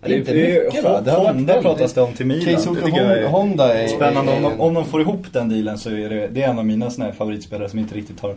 Ja, 0.00 0.08
det 0.08 0.14
är- 0.14 0.18
inte 0.18 0.32
det 0.32 0.56
är- 0.56 0.64
mycket 0.64 0.84
va? 0.84 1.00
Det 1.00 1.10
har 1.10 1.18
varit 1.24 1.34
Honda 1.34 1.62
pratas 1.62 1.92
det 1.92 2.00
om 2.02 2.12
till 2.12 2.26
Milan. 2.26 2.44
Keisuke 2.44 2.80
Det 2.80 2.88
jag 2.96 3.18
är 3.18 3.28
Honda 3.28 3.74
är... 3.74 3.88
Spännande 3.88 4.32
om 4.32 4.44
är- 4.44 4.50
de, 4.50 4.60
om 4.60 4.74
de 4.74 4.84
får 4.84 5.00
ihop 5.00 5.32
den 5.32 5.48
dealen 5.48 5.78
så 5.78 5.90
är 5.90 6.08
det, 6.10 6.28
det 6.28 6.42
är 6.42 6.48
en 6.50 6.58
av 6.58 6.66
mina 6.66 6.90
såna 6.90 7.12
favoritspelare 7.12 7.68
som 7.68 7.78
inte 7.78 7.94
riktigt 7.94 8.20
har 8.20 8.34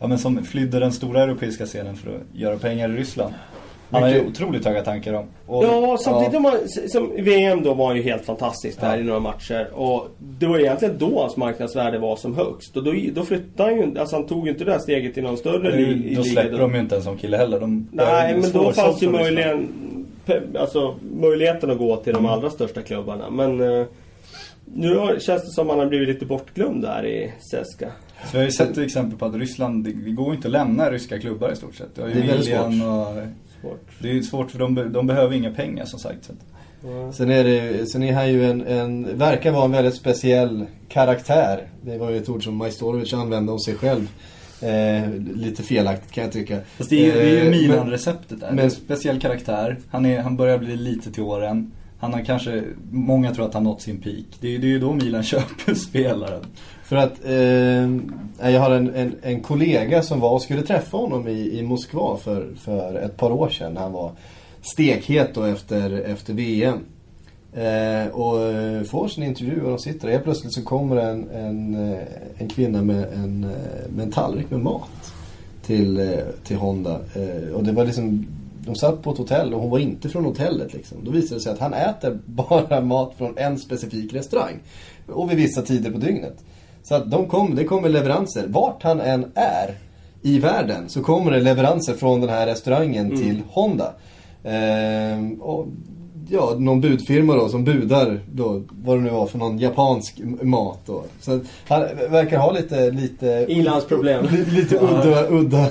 Ja 0.00 0.06
men 0.06 0.18
som 0.18 0.44
flydde 0.44 0.78
den 0.78 0.92
stora 0.92 1.22
europeiska 1.22 1.66
scenen 1.66 1.96
för 1.96 2.10
att 2.10 2.22
göra 2.38 2.56
pengar 2.58 2.88
i 2.88 2.92
Ryssland. 2.92 3.34
Han 3.92 4.02
har 4.02 4.10
ju 4.10 4.26
otroligt 4.26 4.64
höga 4.64 4.82
tankar 4.82 5.12
om. 5.14 5.26
Och, 5.46 5.64
Ja, 5.64 5.96
samtidigt 6.00 6.32
Ja. 6.34 6.40
man, 6.40 6.52
som 6.88 7.10
VM 7.18 7.62
då 7.62 7.74
var 7.74 7.94
ju 7.94 8.02
helt 8.02 8.24
fantastiskt 8.24 8.80
där 8.80 8.94
Ja. 8.96 9.00
i 9.00 9.04
några 9.04 9.20
matcher. 9.20 9.68
Och 9.74 10.08
det 10.18 10.46
var 10.46 10.58
egentligen 10.58 10.98
då 10.98 11.20
hans 11.20 11.36
marknadsvärde 11.36 11.98
var 11.98 12.16
som 12.16 12.36
högst. 12.36 12.76
Och 12.76 12.84
då, 12.84 12.94
då 13.14 13.24
flyttade 13.24 13.68
han 13.70 13.78
ju 13.92 13.98
alltså 13.98 14.16
han 14.16 14.26
tog 14.26 14.46
ju 14.46 14.52
inte 14.52 14.64
det 14.64 14.70
där 14.70 14.78
steget 14.78 15.14
till 15.14 15.22
någon 15.22 15.36
större 15.36 15.58
det 15.62 15.68
är 15.68 15.76
li- 15.76 15.82
ju- 15.84 16.08
i 16.10 16.14
då 16.14 16.22
liga. 16.22 16.32
släpper 16.32 16.58
de 16.58 16.74
ju 16.74 16.80
inte 16.80 16.96
en 16.96 17.02
sån 17.02 17.16
kille 17.16 17.36
heller. 17.36 17.60
De 17.60 17.88
Nej, 17.92 18.36
men 18.42 18.52
då 18.52 18.72
fanns 18.72 19.02
ju 19.02 19.10
möjligen 19.10 19.68
alltså, 20.58 20.94
möjligheten 21.20 21.70
att 21.70 21.78
gå 21.78 21.96
till 21.96 22.12
de 22.14 22.26
allra 22.26 22.50
största 22.50 22.82
klubbarna. 22.82 23.30
Men 23.30 23.60
eh, 23.80 23.86
nu 24.74 24.94
känns 25.20 25.42
det 25.42 25.50
som 25.54 25.66
att 25.66 25.70
han 25.70 25.78
har 25.78 25.86
blivit 25.86 26.08
lite 26.08 26.26
bortglömd 26.26 26.82
där 26.82 27.06
i 27.06 27.32
Seska. 27.50 27.88
Så 28.24 28.28
vi 28.32 28.38
har 28.38 28.44
ju 28.44 28.50
sett 28.50 28.78
exempel 28.78 29.18
på 29.18 29.24
att 29.26 29.34
Ryssland, 29.34 29.84
det, 29.84 29.92
går 30.12 30.28
ju 30.28 30.34
inte 30.36 30.48
att 30.48 30.52
lämna 30.52 30.90
ryska 30.90 31.18
klubbar 31.18 31.52
i 31.52 31.56
stort 31.56 31.74
sett. 31.74 31.94
Det, 31.94 32.02
har 32.02 32.08
ju 32.08 32.14
är 32.14 32.26
väldigt 32.26 32.46
Willian 32.46 32.72
svårt. 32.72 32.88
Och, 32.88 33.22
Svårt. 33.62 33.80
det 33.98 34.08
är 34.08 34.12
ju 34.12 34.22
svårt 34.22 34.50
för 34.50 34.58
de, 34.58 34.92
de 34.92 35.06
behöver 35.06 35.36
inga 35.36 35.50
pengar 35.50 35.84
som 35.84 35.98
sagt. 35.98 36.24
Så 36.24 36.32
att 36.32 36.38
Sen 37.14 37.30
är, 37.30 37.44
det, 37.44 37.86
sen 37.86 38.02
är 38.02 38.12
han 38.14 38.28
ju 38.32 38.50
en, 38.50 38.66
en, 38.66 39.18
verkar 39.18 39.52
vara 39.52 39.64
en 39.64 39.72
väldigt 39.72 39.94
speciell 39.94 40.66
karaktär. 40.88 41.66
Det 41.82 41.98
var 41.98 42.10
ju 42.10 42.16
ett 42.16 42.28
ord 42.28 42.44
som 42.44 42.56
Majstorovic 42.56 43.12
använde 43.14 43.52
om 43.52 43.58
sig 43.60 43.74
själv. 43.74 44.08
Eh, 44.62 45.10
lite 45.36 45.62
felaktigt 45.62 46.12
kan 46.12 46.24
jag 46.24 46.32
tycka. 46.32 46.58
Fast 46.76 46.90
det 46.90 46.96
är 46.96 47.04
ju, 47.16 47.20
är 47.20 47.26
ju 47.44 47.46
Eh, 47.46 47.50
Milan-receptet 47.50 48.40
där. 48.40 48.46
men- 48.46 48.56
Men, 48.56 48.70
speciell 48.70 49.20
karaktär. 49.20 49.78
Han, 49.90 50.06
är, 50.06 50.20
han 50.20 50.36
börjar 50.36 50.58
bli 50.58 50.76
lite 50.76 51.12
till 51.12 51.22
åren. 51.22 51.72
Han 52.02 52.12
har 52.12 52.24
kanske, 52.24 52.62
många 52.90 53.34
tror 53.34 53.46
att 53.46 53.54
han 53.54 53.64
nått 53.64 53.82
sin 53.82 54.00
peak. 54.00 54.24
Det 54.40 54.54
är, 54.54 54.58
det 54.58 54.66
är 54.66 54.68
ju 54.68 54.78
då 54.78 54.92
Milan 54.92 55.22
köper 55.22 55.74
spelaren. 55.74 56.44
För 56.84 56.96
att 56.96 57.24
eh, 57.24 58.52
jag 58.52 58.60
har 58.60 58.70
en, 58.70 58.94
en, 58.94 59.14
en 59.22 59.40
kollega 59.40 60.02
som 60.02 60.20
var 60.20 60.30
och 60.30 60.42
skulle 60.42 60.62
träffa 60.62 60.96
honom 60.96 61.28
i, 61.28 61.58
i 61.58 61.62
Moskva 61.62 62.16
för, 62.16 62.54
för 62.56 62.94
ett 62.94 63.16
par 63.16 63.30
år 63.30 63.48
sedan. 63.48 63.76
Han 63.76 63.92
var 63.92 64.12
stekhet 64.62 65.34
då 65.34 65.44
efter, 65.44 65.90
efter 65.90 66.34
VM. 66.34 66.78
Eh, 67.52 68.06
och 68.12 68.38
får 68.86 69.08
sin 69.08 69.24
intervju 69.24 69.62
och 69.62 69.70
de 69.70 69.78
sitter 69.78 70.06
där. 70.06 70.12
helt 70.12 70.24
plötsligt 70.24 70.54
så 70.54 70.62
kommer 70.62 70.96
en, 70.96 71.30
en, 71.30 71.92
eh, 71.92 72.02
en 72.38 72.48
kvinna 72.48 72.82
med 72.82 73.04
en, 73.12 73.44
eh, 73.44 73.90
med 73.96 74.02
en 74.02 74.12
tallrik 74.12 74.50
med 74.50 74.60
mat 74.60 75.14
till, 75.66 75.98
eh, 76.00 76.18
till 76.44 76.56
Honda. 76.56 77.00
Eh, 77.14 77.52
och 77.54 77.64
det 77.64 77.72
var 77.72 77.84
liksom, 77.84 78.26
de 78.66 78.74
satt 78.74 79.02
på 79.02 79.10
ett 79.10 79.18
hotell 79.18 79.54
och 79.54 79.60
hon 79.60 79.70
var 79.70 79.78
inte 79.78 80.08
från 80.08 80.24
hotellet 80.24 80.72
liksom. 80.72 81.04
Då 81.04 81.10
visade 81.10 81.36
det 81.36 81.40
sig 81.40 81.52
att 81.52 81.58
han 81.58 81.74
äter 81.74 82.18
bara 82.26 82.80
mat 82.80 83.14
från 83.18 83.38
en 83.38 83.58
specifik 83.58 84.14
restaurang. 84.14 84.58
Och 85.06 85.30
vid 85.30 85.36
vissa 85.36 85.62
tider 85.62 85.90
på 85.90 85.98
dygnet. 85.98 86.44
Så 86.82 86.94
att 86.94 87.10
de 87.10 87.28
kom, 87.28 87.54
det 87.54 87.64
kommer 87.64 87.88
leveranser. 87.88 88.46
Vart 88.48 88.82
han 88.82 89.00
än 89.00 89.32
är 89.34 89.78
i 90.22 90.38
världen 90.38 90.88
så 90.88 91.02
kommer 91.02 91.30
det 91.30 91.40
leveranser 91.40 91.94
från 91.94 92.20
den 92.20 92.30
här 92.30 92.46
restaurangen 92.46 93.10
till 93.16 93.42
Honda. 93.48 93.94
Ehm, 94.44 95.42
och 95.42 95.66
ja, 96.28 96.54
någon 96.58 96.80
budfirma 96.80 97.34
då 97.34 97.48
som 97.48 97.64
budar 97.64 98.20
då, 98.32 98.62
vad 98.84 98.96
det 98.98 99.02
nu 99.02 99.10
var 99.10 99.26
för 99.26 99.38
någon 99.38 99.58
japansk 99.58 100.20
mat 100.42 100.78
då. 100.86 101.04
Så 101.20 101.40
han 101.68 101.80
verkar 102.10 102.38
ha 102.38 102.52
lite, 102.52 102.90
lite... 102.90 103.46
Ilandsproblem. 103.48 104.24
Lite, 104.30 104.50
lite 104.50 104.76
udda, 104.76 105.28
udda. 105.28 105.68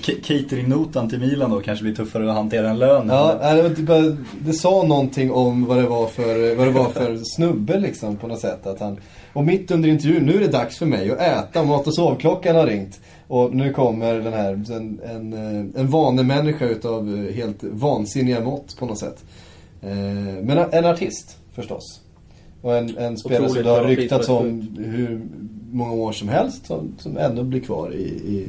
Ca- 0.00 0.20
Cateringnotan 0.22 1.08
till 1.10 1.18
Milan 1.20 1.50
då 1.50 1.60
kanske 1.60 1.82
blir 1.84 1.94
tuffare 1.94 2.30
att 2.30 2.36
hantera 2.36 2.70
än 2.70 2.78
lönen. 2.78 3.16
Ja, 3.16 3.54
det, 3.54 3.74
typ, 3.74 3.86
bara- 3.86 4.16
det 4.46 4.52
sa 4.52 4.82
någonting 4.82 5.32
om 5.32 5.64
vad 5.64 5.76
det 5.76 5.86
var 5.88 6.06
för, 6.06 6.54
vad 6.56 6.66
det 6.66 6.72
var 6.72 6.88
för 6.88 7.18
snubbe 7.36 7.78
liksom 7.78 8.16
på 8.16 8.26
något 8.26 8.40
sätt. 8.40 8.66
Att 8.66 8.80
han, 8.80 8.96
och 9.32 9.44
mitt 9.44 9.70
under 9.70 9.88
intervjun, 9.88 10.22
nu 10.26 10.34
är 10.36 10.40
det 10.40 10.48
dags 10.48 10.78
för 10.78 10.86
mig 10.86 11.10
att 11.10 11.18
äta. 11.20 11.62
Mat 11.64 11.86
och 11.86 11.94
sovklockan 11.94 12.56
har 12.56 12.66
ringt. 12.66 13.00
Och 13.28 13.54
nu 13.54 13.72
kommer 13.72 14.14
den 14.14 14.32
här, 14.32 14.52
en, 14.52 15.00
en, 15.04 15.32
eh, 15.32 15.80
en 15.80 15.88
vanemänniska 15.90 16.68
utav 16.68 17.08
eh, 17.28 17.34
helt 17.34 17.58
vansinniga 17.62 18.40
mått 18.40 18.76
på 18.78 18.86
något 18.86 18.98
sätt. 18.98 19.24
Eh, 19.82 20.42
Men 20.42 20.58
en, 20.58 20.84
artist 20.84 21.38
förstås. 21.54 22.00
Och 22.60 22.76
en, 22.76 22.98
en 22.98 23.18
spelare 23.18 23.38
som 23.38 23.44
Otroligt 23.44 23.64
det 23.64 23.70
har 23.70 23.84
ryktats 23.84 24.28
om 24.28 24.76
hur 24.78 25.20
många 25.72 25.92
år 25.92 26.12
som 26.12 26.28
helst. 26.28 26.66
Som, 26.66 26.94
som 26.98 27.16
ändå 27.16 27.42
blir 27.42 27.60
kvar 27.60 27.94
i, 27.94 28.02
i, 28.02 28.48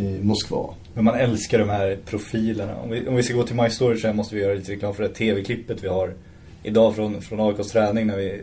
i 0.00 0.18
Moskva. 0.22 0.74
Men 0.94 1.04
man 1.04 1.14
älskar 1.14 1.58
de 1.58 1.68
här 1.68 1.98
profilerna. 2.04 2.76
Om 2.76 2.90
vi, 2.90 3.08
om 3.08 3.16
vi 3.16 3.22
ska 3.22 3.34
gå 3.34 3.42
till 3.42 3.56
My 3.56 3.70
Story 3.70 3.98
så 3.98 4.12
måste 4.12 4.34
vi 4.34 4.40
göra 4.42 4.54
lite 4.54 4.72
reklam 4.72 4.94
för 4.94 5.02
det 5.02 5.08
tv-klippet 5.08 5.84
vi 5.84 5.88
har 5.88 6.14
idag 6.62 6.94
från, 6.94 7.22
från 7.22 7.40
AIKs 7.40 7.72
träning 7.72 8.06
när 8.06 8.16
vi, 8.16 8.40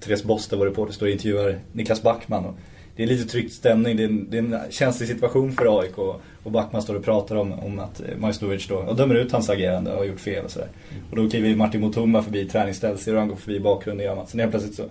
Therese 0.00 0.24
Boster, 0.24 0.56
vår 0.56 0.66
reporter, 0.66 0.92
står 0.92 1.06
och 1.06 1.12
intervjuar 1.12 1.58
Niklas 1.72 2.02
Backman. 2.02 2.44
Och 2.44 2.54
det 2.96 3.02
är 3.02 3.06
lite 3.06 3.28
tryckt 3.28 3.54
stämning, 3.54 3.96
det 3.96 4.02
är 4.02 4.08
en, 4.08 4.30
det 4.30 4.38
är 4.38 4.42
en 4.42 4.58
känslig 4.70 5.08
situation 5.08 5.52
för 5.52 5.80
AIK. 5.80 5.98
Och, 5.98 6.20
och 6.42 6.52
Backman 6.52 6.82
står 6.82 6.94
och 6.94 7.04
pratar 7.04 7.36
om, 7.36 7.52
om 7.52 7.78
att 7.78 8.02
Majstorovic 8.18 8.68
då, 8.68 8.76
och 8.76 8.96
dömer 8.96 9.14
ut 9.14 9.32
hans 9.32 9.50
agerande 9.50 9.92
och 9.92 9.98
har 9.98 10.04
gjort 10.04 10.20
fel 10.20 10.44
och 10.44 10.50
sådär. 10.50 10.68
Och 11.10 11.16
då 11.16 11.30
kliver 11.30 11.56
Martin 11.56 11.80
Mutumba 11.80 12.22
förbi 12.22 12.48
träningsstället, 12.48 13.00
ser 13.00 13.12
hur 13.12 13.18
han 13.18 13.28
går 13.28 13.36
förbi 13.36 13.60
bakgrunden 13.60 14.06
gör 14.06 14.16
man. 14.16 14.26
Sen 14.26 14.40
helt 14.40 14.52
plötsligt 14.52 14.76
så 14.76 14.84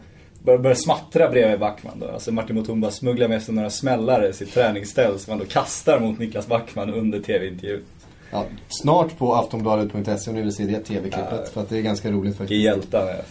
börjar, 0.43 0.59
börjar 0.59 0.75
smattra 0.75 1.29
bredvid 1.29 1.59
Backman 1.59 1.99
då. 1.99 2.07
Alltså 2.07 2.31
Martin 2.31 2.55
Mutumba 2.55 2.91
smugglar 2.91 3.27
med 3.27 3.41
sig 3.41 3.55
några 3.55 3.69
smällare 3.69 4.27
i 4.27 4.33
sitt 4.33 4.53
träningsställ 4.53 5.19
som 5.19 5.31
han 5.31 5.39
då 5.39 5.45
kastar 5.45 5.99
mot 5.99 6.19
Niklas 6.19 6.47
Backman 6.47 6.93
under 6.93 7.19
tv-intervjun. 7.19 7.81
Ja, 8.31 8.45
snart 8.67 9.17
på 9.17 9.35
aftonbladet.se 9.35 10.29
om 10.29 10.35
ni 10.35 10.41
vill 10.41 10.55
se 10.55 10.63
det 10.63 10.79
tv-klippet. 10.79 11.41
Ja. 11.45 11.51
För 11.53 11.61
att 11.61 11.69
det 11.69 11.77
är 11.77 11.81
ganska 11.81 12.11
roligt 12.11 12.37
faktiskt. 12.37 12.61
hjälte 12.61 12.97
han 12.97 13.07
är. 13.07 13.21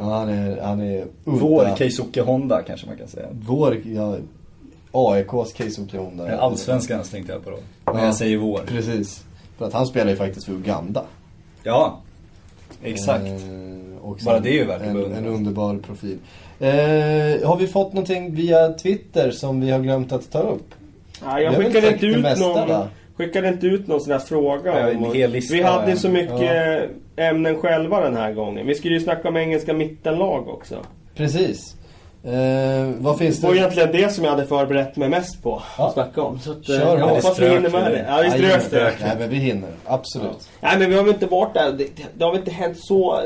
Ja, 0.00 0.18
han 0.18 0.28
är, 0.28 0.60
han 0.60 0.80
är 0.80 0.98
udda. 1.24 1.38
Vår 1.40 1.76
Keisuke 1.76 2.20
Honda 2.22 2.62
kanske 2.62 2.86
man 2.86 2.96
kan 2.96 3.08
säga. 3.08 3.26
Vår, 3.46 3.76
ja, 3.94 4.16
AIKs 4.92 5.52
Keisuke 5.56 5.98
Honda. 5.98 6.38
Allsvenskan 6.38 7.02
tänkte 7.02 7.32
jag 7.32 7.44
på 7.44 7.50
då. 7.50 7.56
Men 7.84 7.96
Ja. 7.96 8.04
jag 8.04 8.14
säger 8.14 8.36
vår. 8.36 8.60
Precis. 8.66 9.24
För 9.58 9.66
att 9.66 9.72
han 9.72 9.86
spelar 9.86 10.10
ju 10.10 10.16
faktiskt 10.16 10.46
för 10.46 10.52
Uganda. 10.52 11.04
Ja, 11.62 11.98
exakt. 12.82 13.24
Eh, 13.26 13.32
och 14.02 14.18
Bara 14.24 14.40
det 14.40 14.48
är 14.50 14.54
ju 14.54 14.64
värt 14.64 14.82
en, 14.82 15.12
en 15.14 15.26
underbar 15.26 15.76
profil. 15.86 16.18
Eh, 16.60 17.48
har 17.48 17.56
vi 17.56 17.66
fått 17.66 17.92
någonting 17.92 18.34
via 18.34 18.72
Twitter 18.72 19.30
som 19.30 19.60
vi 19.60 19.70
har 19.70 19.78
glömt 19.80 20.12
att 20.12 20.30
ta 20.30 20.38
upp? 20.40 20.74
Ja, 21.24 21.40
jag 21.40 21.54
skickade 21.54 21.92
inte 21.92 22.06
ut 22.06 22.22
mesta, 22.22 22.46
någon, 22.46 22.68
va? 22.68 22.88
skickade 23.16 23.48
inte 23.48 23.66
ut 23.66 23.86
någon 23.86 24.00
sån 24.00 24.12
här 24.12 24.18
fråga. 24.18 24.80
Ja, 24.80 24.88
en 24.90 25.04
om- 25.04 25.14
hel 25.14 25.30
lista, 25.30 25.54
vi 25.54 25.62
hade 25.62 25.90
ja. 25.90 25.96
så 25.96 26.08
mycket 26.08 26.90
ämnen 27.20 27.56
själva 27.60 28.00
den 28.00 28.16
här 28.16 28.32
gången. 28.32 28.66
Vi 28.66 28.74
skulle 28.74 28.94
ju 28.94 29.00
snacka 29.00 29.28
om 29.28 29.36
engelska 29.36 29.72
mittenlag 29.74 30.48
också. 30.48 30.74
Precis. 31.16 31.76
Eh, 32.24 32.90
vad 32.98 33.18
finns 33.18 33.40
Det 33.40 33.46
var 33.46 33.54
egentligen 33.54 33.92
det 33.92 34.12
som 34.12 34.24
jag 34.24 34.30
hade 34.30 34.46
förberett 34.46 34.96
mig 34.96 35.08
mest 35.08 35.42
på 35.42 35.62
Ja. 35.78 35.86
att 35.86 35.92
snacka 35.94 36.22
om. 36.22 36.38
Så 36.38 36.52
att, 36.52 36.66
Kör 36.66 36.74
eh, 36.74 36.80
jag 36.80 37.06
hårt. 37.06 37.10
hoppas 37.10 37.38
vi 37.38 37.48
hinner 37.48 37.70
med 37.70 37.92
det. 37.92 38.06
Ja, 38.08 38.20
vi 38.22 38.30
strök 38.30 38.70
det. 38.70 38.92
Nej, 39.06 39.16
men 39.18 39.28
vi 39.30 39.36
hinner. 39.36 39.68
Absolut. 39.84 40.48
Nej 40.60 40.78
men 40.78 40.90
vi 40.90 40.96
har 40.96 41.02
väl 41.04 41.12
inte 41.14 41.26
varit 41.26 41.54
där. 41.54 41.72
Det, 41.72 41.86
det 42.18 42.24
har 42.24 42.30
väl 42.32 42.40
inte 42.40 42.50
hänt 42.50 42.78
så... 42.80 43.20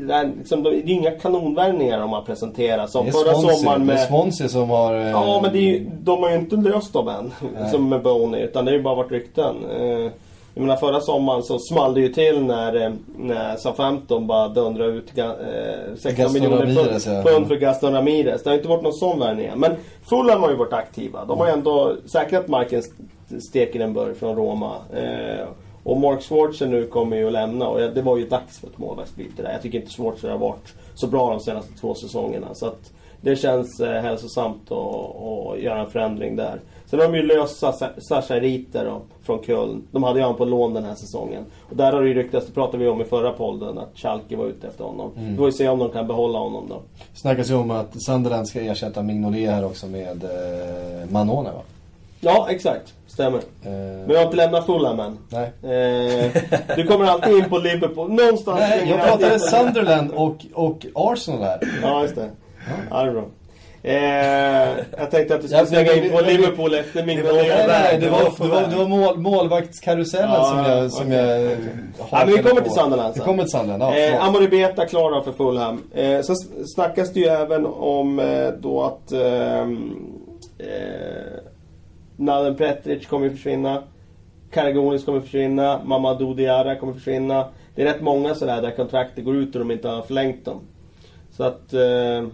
där, 0.00 0.30
Liksom, 0.38 0.62
det 0.62 0.70
är 0.70 0.88
inga 0.90 1.10
kanonvärvningar 1.10 2.00
de 2.00 2.12
har 2.12 2.22
presenterat 2.22 2.90
som 2.90 3.04
Det 3.04 3.10
är 3.10 3.12
förra 3.12 3.32
Swansea, 3.34 3.56
sommaren 3.56 3.86
det 3.86 3.92
är 3.92 3.96
med... 3.96 4.08
Swansea 4.08 4.48
som 4.48 4.70
har... 4.70 4.94
eh, 4.94 5.10
Ja 5.10 5.40
men 5.42 5.52
det 5.52 5.58
är 5.76 5.86
de 6.00 6.22
har 6.22 6.30
ju 6.30 6.36
inte 6.36 6.56
löst 6.56 6.92
dem 6.92 7.08
än. 7.08 7.32
Nej. 7.60 7.70
Som 7.70 7.88
med 7.88 8.02
Boney. 8.02 8.40
Utan 8.42 8.64
det 8.64 8.70
har 8.70 8.76
ju 8.76 8.82
bara 8.82 8.94
varit 8.94 9.12
rykten. 9.12 9.56
Eh, 9.70 10.12
Jag 10.54 10.62
menar 10.62 10.76
förra 10.76 11.00
sommaren 11.00 11.42
så 11.42 11.58
small 11.58 11.94
det 11.94 12.00
ju 12.00 12.08
till 12.08 12.44
när, 12.44 12.84
eh, 12.84 12.92
när 13.16 13.56
Southampton 13.56 14.26
bara 14.26 14.48
dundrade 14.48 14.92
ut 14.92 15.18
eh, 15.18 15.24
16 15.96 16.14
Gaston 16.14 16.32
miljoner 16.32 16.56
Ramirez, 16.56 17.04
pund, 17.04 17.16
ja. 17.16 17.22
pund 17.22 17.48
för 17.48 17.56
Gaston 17.56 17.92
Ramirez. 17.92 18.42
Det 18.42 18.50
har 18.50 18.56
inte 18.56 18.68
varit 18.68 18.82
någon 18.82 18.92
sån 18.92 19.18
värvning 19.18 19.46
än. 19.46 19.58
Men 19.60 19.72
Fulham 20.10 20.42
har 20.42 20.50
ju 20.50 20.56
varit 20.56 20.72
aktiva. 20.72 21.24
De 21.24 21.38
har 21.38 21.46
ju 21.46 21.52
ändå 21.52 21.96
säkrat 22.12 22.48
marken 22.48 22.82
Stekelenburg 23.50 24.16
från 24.16 24.36
Roma. 24.36 24.74
Eh, 24.94 25.46
och 25.82 25.96
Mark 25.96 26.22
Schwarzer 26.22 26.66
nu 26.66 26.86
kommer 26.86 27.16
ju 27.16 27.26
att 27.26 27.32
lämna 27.32 27.68
och 27.68 27.80
det 27.80 28.02
var 28.02 28.16
ju 28.16 28.26
dags 28.26 28.60
för 28.60 28.66
ett 28.66 28.78
målvaktsbyte 28.78 29.42
där. 29.42 29.52
Jag 29.52 29.62
tycker 29.62 29.78
inte 29.78 29.90
Schwarzer 29.90 30.30
har 30.30 30.38
varit 30.38 30.74
så 30.94 31.06
bra 31.06 31.30
de 31.30 31.40
senaste 31.40 31.72
två 31.80 31.94
säsongerna. 31.94 32.54
Så 32.54 32.66
att 32.66 32.92
det 33.20 33.36
känns 33.36 33.80
eh, 33.80 34.02
hälsosamt 34.02 34.72
att, 34.72 35.16
att 35.16 35.60
göra 35.60 35.80
en 35.80 35.90
förändring 35.90 36.36
där. 36.36 36.60
Sen 36.90 37.00
har 37.00 37.06
de 37.06 37.16
ju 37.16 37.22
löst 37.22 37.58
Sasha, 37.58 38.40
då, 38.72 39.02
från 39.22 39.42
Köln. 39.42 39.82
De 39.90 40.02
hade 40.02 40.18
ju 40.18 40.24
han 40.24 40.34
på 40.34 40.44
lån 40.44 40.74
den 40.74 40.84
här 40.84 40.94
säsongen. 40.94 41.44
Och 41.70 41.76
där 41.76 41.92
har 41.92 42.02
det 42.02 42.08
ju 42.08 42.14
ryktats, 42.14 42.46
det 42.46 42.52
pratade 42.52 42.78
vi 42.78 42.88
om 42.88 43.00
i 43.00 43.04
förra 43.04 43.32
podden, 43.32 43.78
att 43.78 43.90
Schalke 43.94 44.36
var 44.36 44.46
ute 44.46 44.66
efter 44.66 44.84
honom. 44.84 45.10
Mm. 45.16 45.30
Vi 45.30 45.36
får 45.36 45.46
ju 45.46 45.52
se 45.52 45.68
om 45.68 45.78
de 45.78 45.90
kan 45.90 46.06
behålla 46.06 46.38
honom 46.38 46.64
då. 46.68 46.82
snackas 47.14 47.50
ju 47.50 47.54
om 47.54 47.70
att 47.70 48.02
Sunderland 48.02 48.48
ska 48.48 48.60
ersätta 48.60 49.02
Mignolet 49.02 49.50
här 49.50 49.64
också 49.64 49.86
med 49.86 50.24
eh, 50.24 51.10
Manone 51.10 51.50
va? 51.50 51.62
Ja, 52.20 52.46
exakt. 52.50 52.94
Stämmer. 53.06 53.38
Eh, 53.38 53.70
Men 53.72 54.10
jag 54.10 54.16
har 54.16 54.24
inte 54.24 54.36
lämnat 54.36 54.66
Fulham 54.66 55.00
än. 55.00 55.18
Nej. 55.28 55.52
Eh, 55.62 56.30
du 56.76 56.86
kommer 56.86 57.04
alltid 57.04 57.36
in 57.36 57.44
på 57.44 57.58
Liverpool. 57.58 58.12
Någonstans 58.12 58.60
Nej, 58.60 58.88
jag 58.88 59.00
pratade 59.00 59.38
Sunderland 59.38 60.10
och, 60.10 60.46
och 60.54 60.86
Arsenal 60.94 61.42
här. 61.42 61.58
Ja, 61.82 62.02
just 62.02 62.14
det. 62.14 62.30
Ja, 62.90 63.02
det 63.02 63.08
är 63.08 63.12
bra. 63.12 63.24
Eh, 63.82 64.68
jag 64.98 65.10
tänkte 65.10 65.34
att 65.34 65.42
du 65.42 65.48
skulle 65.48 65.66
slänga 65.66 65.92
in 65.92 66.02
vi- 66.02 66.10
på 66.10 66.16
vi- 66.22 66.36
Liverpool 66.36 66.74
efter 66.74 67.06
min 67.06 67.22
var- 67.22 67.32
Nej, 67.32 67.98
det 68.00 68.10
var, 68.10 68.18
på 68.30 68.44
det 68.44 68.48
var, 68.50 68.60
väg. 68.60 68.70
det 68.70 68.76
var 68.76 68.88
mål, 68.88 69.18
målvaktskarusellen 69.18 70.30
Ja, 70.30 70.44
som 70.44 70.58
jag, 70.58 70.90
som 70.92 71.06
okej, 71.06 71.18
jag 71.18 71.50
Ja, 72.10 72.24
men 72.26 72.26
vi 72.26 72.42
kommer 72.42 72.60
på. 72.60 72.60
till 72.60 72.72
Sunderland 72.72 73.14
Vi 73.14 73.18
sen. 73.18 73.26
kommer 73.26 73.42
till 73.42 73.50
Sunderland, 73.52 73.94
ja. 73.94 73.98
Eh. 73.98 74.24
Amori 74.24 74.48
Beta 74.48 74.86
klara 74.86 75.22
för 75.22 75.32
Fulham. 75.32 75.82
Eh, 75.94 76.20
sen 76.20 76.36
snackas 76.74 77.12
det 77.12 77.20
ju 77.20 77.26
även 77.26 77.66
om 77.66 78.18
eh, 78.18 78.48
då 78.60 78.82
att 78.82 79.12
ehm, 79.12 79.96
eh, 80.58 80.66
Naden 82.16 82.56
Petric 82.56 83.06
kommer 83.06 83.26
ju 83.26 83.30
försvinna. 83.32 83.82
Karagonis 84.52 85.04
kommer 85.04 85.20
försvinna. 85.20 85.80
Mamadou 85.84 86.34
Diarra 86.34 86.74
kommer 86.76 86.92
försvinna. 86.92 87.44
Det 87.74 87.82
är 87.82 87.86
rätt 87.86 88.00
många 88.00 88.34
sådär 88.34 88.62
där 88.62 88.70
kontraktet 88.70 89.24
går 89.24 89.36
ut 89.36 89.54
och 89.54 89.58
de 89.58 89.70
inte 89.70 89.88
har 89.88 90.02
förlängt 90.02 90.44
dem. 90.44 90.60
Så 91.36 91.44
att 91.44 91.72
eh, 91.72 92.26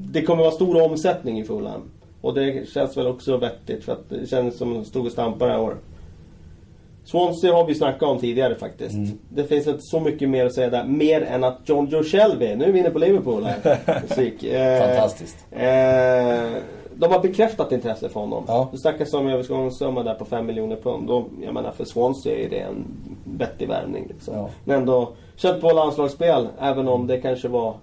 det 0.00 0.22
kommer 0.22 0.42
vara 0.42 0.52
stor 0.52 0.82
omsättning 0.84 1.40
i 1.40 1.44
Fulham. 1.44 1.90
Och 2.20 2.34
det 2.34 2.68
känns 2.68 2.96
väl 2.96 3.06
också 3.06 3.36
vettigt 3.36 3.84
för 3.84 3.92
att 3.92 4.08
det 4.08 4.26
känns 4.26 4.58
som 4.58 4.74
de 4.74 4.84
stod 4.84 5.06
och 5.06 5.12
stampade 5.12 5.50
det 5.50 5.56
här 5.56 5.62
år. 5.64 5.76
Swansea 7.04 7.54
har 7.54 7.64
vi 7.64 7.74
snackat 7.74 8.02
om 8.02 8.18
tidigare 8.18 8.54
faktiskt. 8.54 8.94
Mm. 8.94 9.18
Det 9.28 9.44
finns 9.44 9.66
inte 9.66 9.82
så 9.82 10.00
mycket 10.00 10.28
mer 10.28 10.46
att 10.46 10.54
säga 10.54 10.70
där. 10.70 10.84
Mer 10.84 11.22
än 11.22 11.44
att 11.44 11.58
John 11.64 11.86
Joe 11.86 12.04
Shelby, 12.04 12.54
nu 12.54 12.64
är 12.64 12.72
vi 12.72 12.78
inne 12.78 12.90
på 12.90 12.98
Liverpool 12.98 13.44
här. 13.44 13.78
Musik. 14.08 14.44
Eh, 14.44 14.86
Fantastiskt. 14.86 15.46
Eh, 15.50 16.62
de 16.94 17.12
har 17.12 17.20
bekräftat 17.22 17.72
intresse 17.72 18.08
för 18.08 18.20
honom. 18.20 18.44
Ja. 18.48 18.68
Det 18.72 18.78
snackas 18.78 19.14
om 19.14 19.26
övergångssumma 19.26 20.02
där 20.02 20.14
på 20.14 20.24
5 20.24 20.46
miljoner 20.46 20.76
pund. 20.76 21.10
Och, 21.10 21.28
jag 21.42 21.54
menar 21.54 21.72
för 21.72 21.84
Swansea 21.84 22.38
är 22.38 22.50
det 22.50 22.58
en 22.58 22.84
vettig 23.24 23.68
värvning. 23.68 24.06
Liksom. 24.08 24.34
Ja. 24.34 24.48
Men 24.64 24.76
ändå 24.76 25.12
kött 25.36 25.60
på 25.60 25.72
landslagsspel, 25.72 26.48
även 26.60 26.88
om 26.88 27.06
det 27.06 27.18
kanske 27.18 27.48
var 27.48 27.74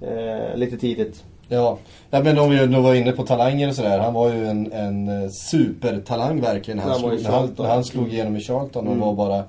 eh, 0.00 0.56
lite 0.56 0.76
tidigt. 0.76 1.24
Ja, 1.48 1.78
ja 2.10 2.22
men 2.22 2.38
om 2.38 2.50
vi 2.50 2.66
nu 2.66 2.80
var 2.80 2.94
inne 2.94 3.12
på 3.12 3.22
talanger 3.22 3.68
och 3.68 3.74
sådär. 3.74 3.98
Han 3.98 4.14
var 4.14 4.32
ju 4.32 4.46
en, 4.46 4.72
en 4.72 5.22
eh, 5.22 5.28
supertalang 5.30 6.40
verkligen. 6.40 6.78
Han, 6.78 6.90
Han 6.90 6.98
slog, 7.00 7.22
när 7.22 7.30
han, 7.30 7.50
när 7.58 7.64
han 7.68 7.84
slog 7.84 8.12
igenom 8.12 8.36
i 8.36 8.40
Charlton 8.40 8.86
och 8.86 8.92
Mm. 8.94 9.06
var 9.06 9.14
bara 9.14 9.44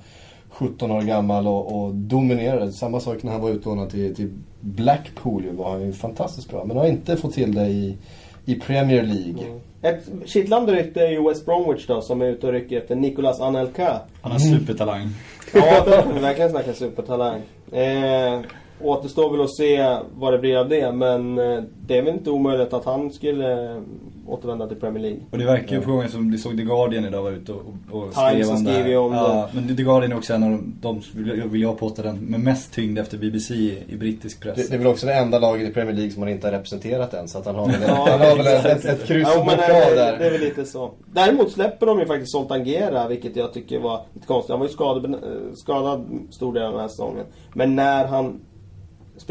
17 0.50 0.90
år 0.90 1.02
gammal 1.02 1.46
och, 1.46 1.82
och 1.82 1.94
dominerade. 1.94 2.72
Samma 2.72 3.00
sak 3.00 3.22
när 3.22 3.32
han 3.32 3.40
var 3.40 3.50
utlånad 3.50 3.90
till, 3.90 4.14
till 4.14 4.30
Blackpool 4.60 5.44
ju, 5.44 5.50
var 5.52 5.70
han 5.70 5.82
ju 5.82 5.92
fantastiskt 5.92 6.50
bra. 6.50 6.64
Men 6.64 6.76
har 6.76 6.86
inte 6.86 7.16
fått 7.16 7.34
till 7.34 7.54
det 7.54 7.66
i, 7.66 7.96
i 8.44 8.54
Premier 8.54 9.02
League. 9.02 9.60
Ett 9.82 10.08
kittlande 10.26 10.72
rykte 10.72 11.00
är 11.00 11.10
ju 11.10 11.28
West 11.28 11.46
Bromwich 11.46 11.86
då, 11.86 12.00
som 12.00 12.22
är 12.22 12.26
ute 12.26 12.46
och 12.46 12.52
rycker 12.52 12.78
efter 12.78 12.94
Nicolas 12.96 13.40
Anelka. 13.40 14.00
Han 14.22 14.32
har 14.32 14.38
supertalang. 14.38 15.08
Ja, 15.54 15.84
kan 16.04 16.14
vi 16.14 16.20
verkligen 16.20 16.50
snacka 16.50 16.72
supertalang. 16.72 17.40
Eh, 17.72 18.40
återstår 18.82 19.30
väl 19.30 19.40
att 19.40 19.56
se 19.56 19.96
vad 20.14 20.32
det 20.32 20.38
blir 20.38 20.56
av 20.56 20.68
det, 20.68 20.92
men 20.92 21.38
eh, 21.38 21.62
det 21.86 21.98
är 21.98 22.02
väl 22.02 22.14
inte 22.14 22.30
omöjligt 22.30 22.72
att 22.72 22.84
han 22.84 23.10
skulle 23.10 23.70
eh, 23.70 23.82
återvända 24.26 24.66
till 24.66 24.76
Premier 24.76 25.02
League. 25.02 25.20
Och 25.30 25.38
det 25.38 25.44
verkar 25.44 25.76
ju 25.76 25.82
på 25.82 25.90
gången 25.90 26.08
som, 26.08 26.30
vi 26.30 26.38
såg 26.38 26.56
The 26.56 26.62
Guardian 26.62 27.04
idag 27.04 27.22
var 27.22 27.30
ute 27.30 27.52
och, 27.52 27.60
och, 27.90 28.12
skrev 28.12 28.48
om 28.48 28.64
det. 28.64 28.72
skrivit 28.72 28.98
om 28.98 29.12
ja, 29.12 29.48
men 29.52 29.76
The 29.76 29.82
Guardian 29.82 30.12
är 30.12 30.16
också 30.16 30.34
en 30.34 30.42
av 30.42 30.50
de, 30.50 30.74
de 30.82 31.48
vill, 31.48 31.62
jag 31.62 31.78
påstå 31.78 32.02
den 32.02 32.16
med 32.16 32.40
mest 32.40 32.72
tyngd 32.72 32.98
efter 32.98 33.18
BBC 33.18 33.54
i, 33.54 33.78
i 33.88 33.96
brittisk 33.96 34.40
press. 34.42 34.56
Det, 34.56 34.68
det 34.68 34.74
är 34.74 34.78
väl 34.78 34.86
också 34.86 35.06
det 35.06 35.14
enda 35.14 35.38
laget 35.38 35.68
i 35.68 35.72
Premier 35.72 35.94
League 35.94 36.10
som 36.10 36.22
han 36.22 36.32
inte 36.32 36.46
har 36.46 36.52
representerat 36.52 37.14
än. 37.14 37.28
Så 37.28 37.38
att 37.38 37.46
han 37.46 37.54
har 37.54 37.66
väl, 37.66 37.82
Ja, 37.86 38.06
han 38.10 38.20
har 38.20 38.36
väl 38.36 38.46
ett, 38.46 38.64
ett, 38.64 38.84
ett 38.84 39.06
kryss 39.06 39.28
Ja, 39.34 39.44
men 39.46 39.56
bocka 39.56 39.68
det, 39.68 39.94
det 39.94 40.00
är 40.00 40.18
där. 40.18 40.30
väl 40.30 40.40
lite 40.40 40.64
så. 40.64 40.90
Däremot 41.12 41.52
släpper 41.52 41.86
de 41.86 41.98
ju 41.98 42.06
faktiskt 42.06 42.32
Sontangera, 42.32 43.08
vilket 43.08 43.36
jag 43.36 43.52
tycker 43.52 43.78
var 43.78 44.00
lite 44.14 44.26
konstigt. 44.26 44.50
Han 44.50 44.60
var 44.60 44.66
ju 44.66 44.72
skadad, 44.72 45.04
eh, 45.14 45.18
skadad 45.54 46.06
stor 46.30 46.54
del 46.54 46.62
av 46.62 46.72
den 46.72 46.80
här 46.80 46.88
säsongen. 46.88 47.24
Men 47.54 47.76
när 47.76 48.06
han 48.06 48.40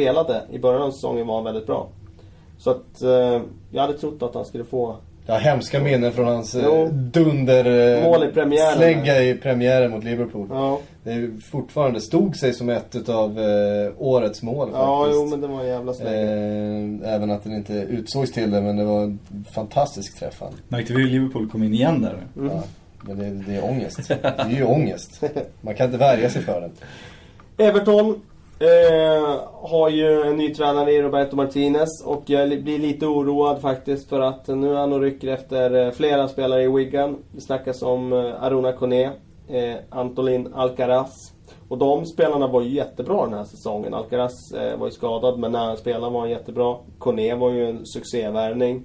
spelade 0.03 0.41
i 0.51 0.59
början 0.59 0.81
av 0.81 0.91
säsongen 0.91 1.27
var 1.27 1.35
han 1.35 1.43
väldigt 1.43 1.65
bra. 1.67 1.87
Så 2.57 2.69
att 2.71 3.01
eh, 3.01 3.41
jag 3.71 3.81
hade 3.81 3.93
trott 3.97 4.23
att 4.23 4.35
han 4.35 4.45
skulle 4.45 4.63
få 4.63 4.95
Ja, 5.25 5.35
hemska 5.35 5.79
minnen 5.79 6.11
från 6.11 6.27
hans 6.27 6.55
eh, 6.55 6.61
Jo. 6.65 6.87
dunder 6.91 7.97
eh, 7.97 8.03
Mål 8.03 8.23
i 8.23 8.27
premiären. 8.27 8.77
slägga 8.77 9.23
i 9.23 9.33
premiären 9.35 9.91
mot 9.91 10.03
Liverpool. 10.03 10.47
Ja, 10.51 10.79
Det 11.03 11.29
fortfarande 11.51 12.01
stod 12.01 12.35
sig 12.35 12.53
som 12.53 12.69
ett 12.69 13.09
av 13.09 13.39
eh, 13.39 13.91
årets 13.97 14.41
mål 14.43 14.69
ja 14.73 15.03
faktiskt. 15.03 15.19
jo 15.23 15.29
men 15.29 15.41
det 15.41 15.47
var 15.47 15.61
en 15.61 15.67
jävla 15.67 15.93
slägga. 15.93 16.21
eh, 16.21 17.13
även 17.15 17.31
att 17.31 17.43
den 17.43 17.53
inte 17.55 17.73
utsågs 17.73 18.31
till 18.31 18.51
det, 18.51 18.61
men 18.61 18.77
det 18.77 18.83
var 18.83 19.01
en 19.03 19.19
fantastisk 19.55 20.19
träff 20.19 20.37
han. 20.41 20.53
Märkte 20.67 20.93
vi 20.93 21.01
hur 21.01 21.09
Liverpool 21.09 21.49
kom 21.49 21.63
in 21.63 21.73
igen 21.73 22.01
där? 22.01 22.17
Mm. 22.37 22.51
Ja, 22.55 22.63
men 23.01 23.19
det, 23.19 23.51
det 23.51 23.57
är 23.57 23.65
ångest. 23.69 24.07
Det 24.07 24.23
är 24.23 24.49
ju 24.49 24.65
ångest. 24.65 25.23
Man 25.61 25.75
kan 25.75 25.85
inte 25.85 25.97
värja 25.97 26.29
sig 26.29 26.41
för 26.41 26.61
den. 26.61 26.71
Everton 27.67 28.21
eh, 28.59 29.39
har 29.53 29.89
ju 29.89 30.21
en 30.21 30.37
ny 30.37 30.53
tränare 30.53 30.91
i 30.91 31.01
Roberto 31.01 31.35
Martinez 31.35 32.03
och 32.05 32.23
jag 32.25 32.63
blir 32.63 32.79
lite 32.79 33.05
oroad 33.05 33.61
faktiskt 33.61 34.09
för 34.09 34.19
att 34.19 34.47
nu 34.47 34.71
är 34.71 34.77
han 34.77 34.93
och 34.93 35.01
rycker 35.01 35.27
efter 35.27 35.85
eh, 35.85 35.91
flera 35.91 36.27
spelare 36.27 36.63
i 36.63 36.67
Wigan. 36.67 37.17
Det 37.31 37.41
snackas 37.41 37.81
om 37.81 38.13
eh, 38.13 38.43
Aruna 38.43 38.71
Kone, 38.71 39.11
eh, 39.47 39.75
Antolin 39.89 40.53
Alcaraz. 40.53 41.33
Och 41.67 41.77
de 41.77 42.05
spelarna 42.05 42.47
var 42.47 42.61
ju 42.61 42.69
jättebra 42.69 43.25
den 43.25 43.33
här 43.33 43.43
säsongen. 43.43 43.93
Alcaraz 43.93 44.51
eh, 44.51 44.77
var 44.77 44.87
ju 44.87 44.91
skadad 44.91 45.39
men 45.39 45.51
när 45.51 45.65
han 45.65 45.77
spelade 45.77 46.13
var 46.13 46.19
han 46.19 46.29
jättebra. 46.29 46.75
Kone 46.97 47.35
var 47.35 47.51
ju 47.51 47.69
en 47.69 47.85
succévärvning. 47.85 48.83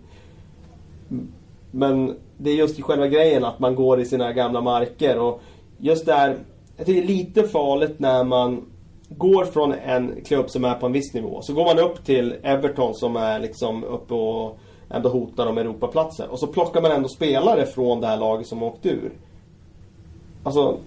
Men 1.70 2.16
det 2.36 2.50
är 2.50 2.54
just 2.54 2.82
själva 2.82 3.06
grejen 3.06 3.44
att 3.44 3.58
man 3.58 3.74
går 3.74 4.00
i 4.00 4.04
sina 4.04 4.32
gamla 4.32 4.60
marker 4.60 5.18
och 5.18 5.40
just 5.78 6.06
där, 6.06 6.36
jag 6.76 6.86
tycker 6.86 7.00
det 7.00 7.06
är 7.06 7.16
lite 7.16 7.42
farligt 7.42 7.98
när 7.98 8.24
man 8.24 8.62
går 9.16 9.44
från 9.44 9.72
en 9.72 10.24
klubb 10.24 10.50
som 10.50 10.64
är 10.64 10.74
på 10.74 10.86
en 10.86 10.92
viss 10.92 11.14
nivå. 11.14 11.42
Så 11.42 11.54
går 11.54 11.64
man 11.64 11.78
upp 11.78 12.04
till 12.04 12.34
Everton 12.42 12.94
som 12.94 13.16
är 13.16 13.38
liksom 13.40 13.84
uppe 13.84 14.14
och 14.14 14.58
ändå 14.90 15.08
hotar 15.08 15.46
om 15.46 15.58
Europaplatser. 15.58 16.28
Och 16.28 16.38
så 16.38 16.46
plockar 16.46 16.82
man 16.82 16.92
ändå 16.92 17.08
spelare 17.08 17.66
från 17.66 18.00
det 18.00 18.06
här 18.06 18.16
laget 18.16 18.46
som 18.46 18.62
åkt 18.62 18.86
ur. 18.86 19.12
Alltså, 20.42 20.78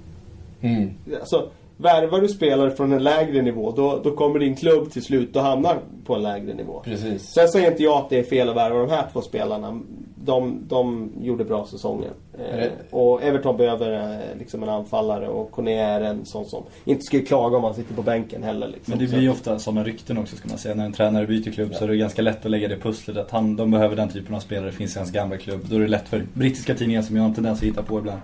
Mm. 0.61 0.93
alltså 1.19 1.49
värvar 1.77 2.21
du 2.21 2.27
spelare 2.27 2.71
från 2.71 2.91
en 2.91 3.03
lägre 3.03 3.41
nivå 3.41 3.71
då, 3.71 4.01
då 4.03 4.11
kommer 4.11 4.39
din 4.39 4.55
klubb 4.55 4.91
till 4.91 5.03
slut 5.03 5.35
att 5.35 5.43
hamna 5.43 5.73
på 6.05 6.15
en 6.15 6.23
lägre 6.23 6.53
nivå. 6.53 6.81
Precis. 6.85 7.23
Sen 7.23 7.47
säger 7.47 7.71
inte 7.71 7.83
jag 7.83 7.97
att 7.97 8.09
det 8.09 8.19
är 8.19 8.23
fel 8.23 8.49
att 8.49 8.55
värva 8.55 8.79
de 8.79 8.89
här 8.89 9.05
två 9.13 9.21
spelarna. 9.21 9.79
De, 10.25 10.63
de 10.67 11.11
gjorde 11.21 11.43
bra 11.43 11.65
säsonger. 11.65 12.09
Eh, 12.37 12.67
och 12.89 13.23
Everton 13.23 13.57
behöver 13.57 13.93
eh, 13.93 14.39
liksom 14.39 14.63
en 14.63 14.69
anfallare 14.69 15.27
och 15.27 15.51
Kone 15.51 15.71
är 15.71 16.01
en 16.01 16.25
sån 16.25 16.45
som 16.45 16.63
inte 16.85 17.03
skulle 17.03 17.23
klaga 17.23 17.57
om 17.57 17.63
han 17.63 17.73
sitter 17.73 17.93
på 17.93 18.01
bänken 18.01 18.43
heller. 18.43 18.67
Liksom. 18.67 18.91
Men 18.91 18.99
det 18.99 19.07
blir 19.11 19.21
ju 19.21 19.29
ofta 19.29 19.59
sådana 19.59 19.83
rykten 19.83 20.17
också 20.17 20.35
ska 20.35 20.49
man 20.49 20.57
säga. 20.57 20.75
När 20.75 20.85
en 20.85 20.93
tränare 20.93 21.27
byter 21.27 21.51
klubb 21.51 21.73
så 21.75 21.83
är 21.83 21.87
det 21.87 21.97
ganska 21.97 22.21
lätt 22.21 22.45
att 22.45 22.51
lägga 22.51 22.67
det 22.67 22.77
pusslet 22.77 23.17
att 23.17 23.31
han, 23.31 23.55
de 23.55 23.71
behöver 23.71 23.95
den 23.95 24.09
typen 24.09 24.35
av 24.35 24.39
spelare, 24.39 24.71
finns 24.71 24.95
i 24.95 24.99
hans 24.99 25.11
gamla 25.11 25.37
klubb. 25.37 25.61
Då 25.69 25.75
är 25.75 25.79
det 25.79 25.87
lätt 25.87 26.07
för 26.07 26.23
brittiska 26.33 26.75
tidningar 26.75 27.01
som 27.01 27.15
jag 27.15 27.23
har 27.23 27.29
en 27.29 27.35
tendens 27.35 27.59
att 27.59 27.65
hitta 27.65 27.83
på 27.83 27.99
ibland. 27.99 28.19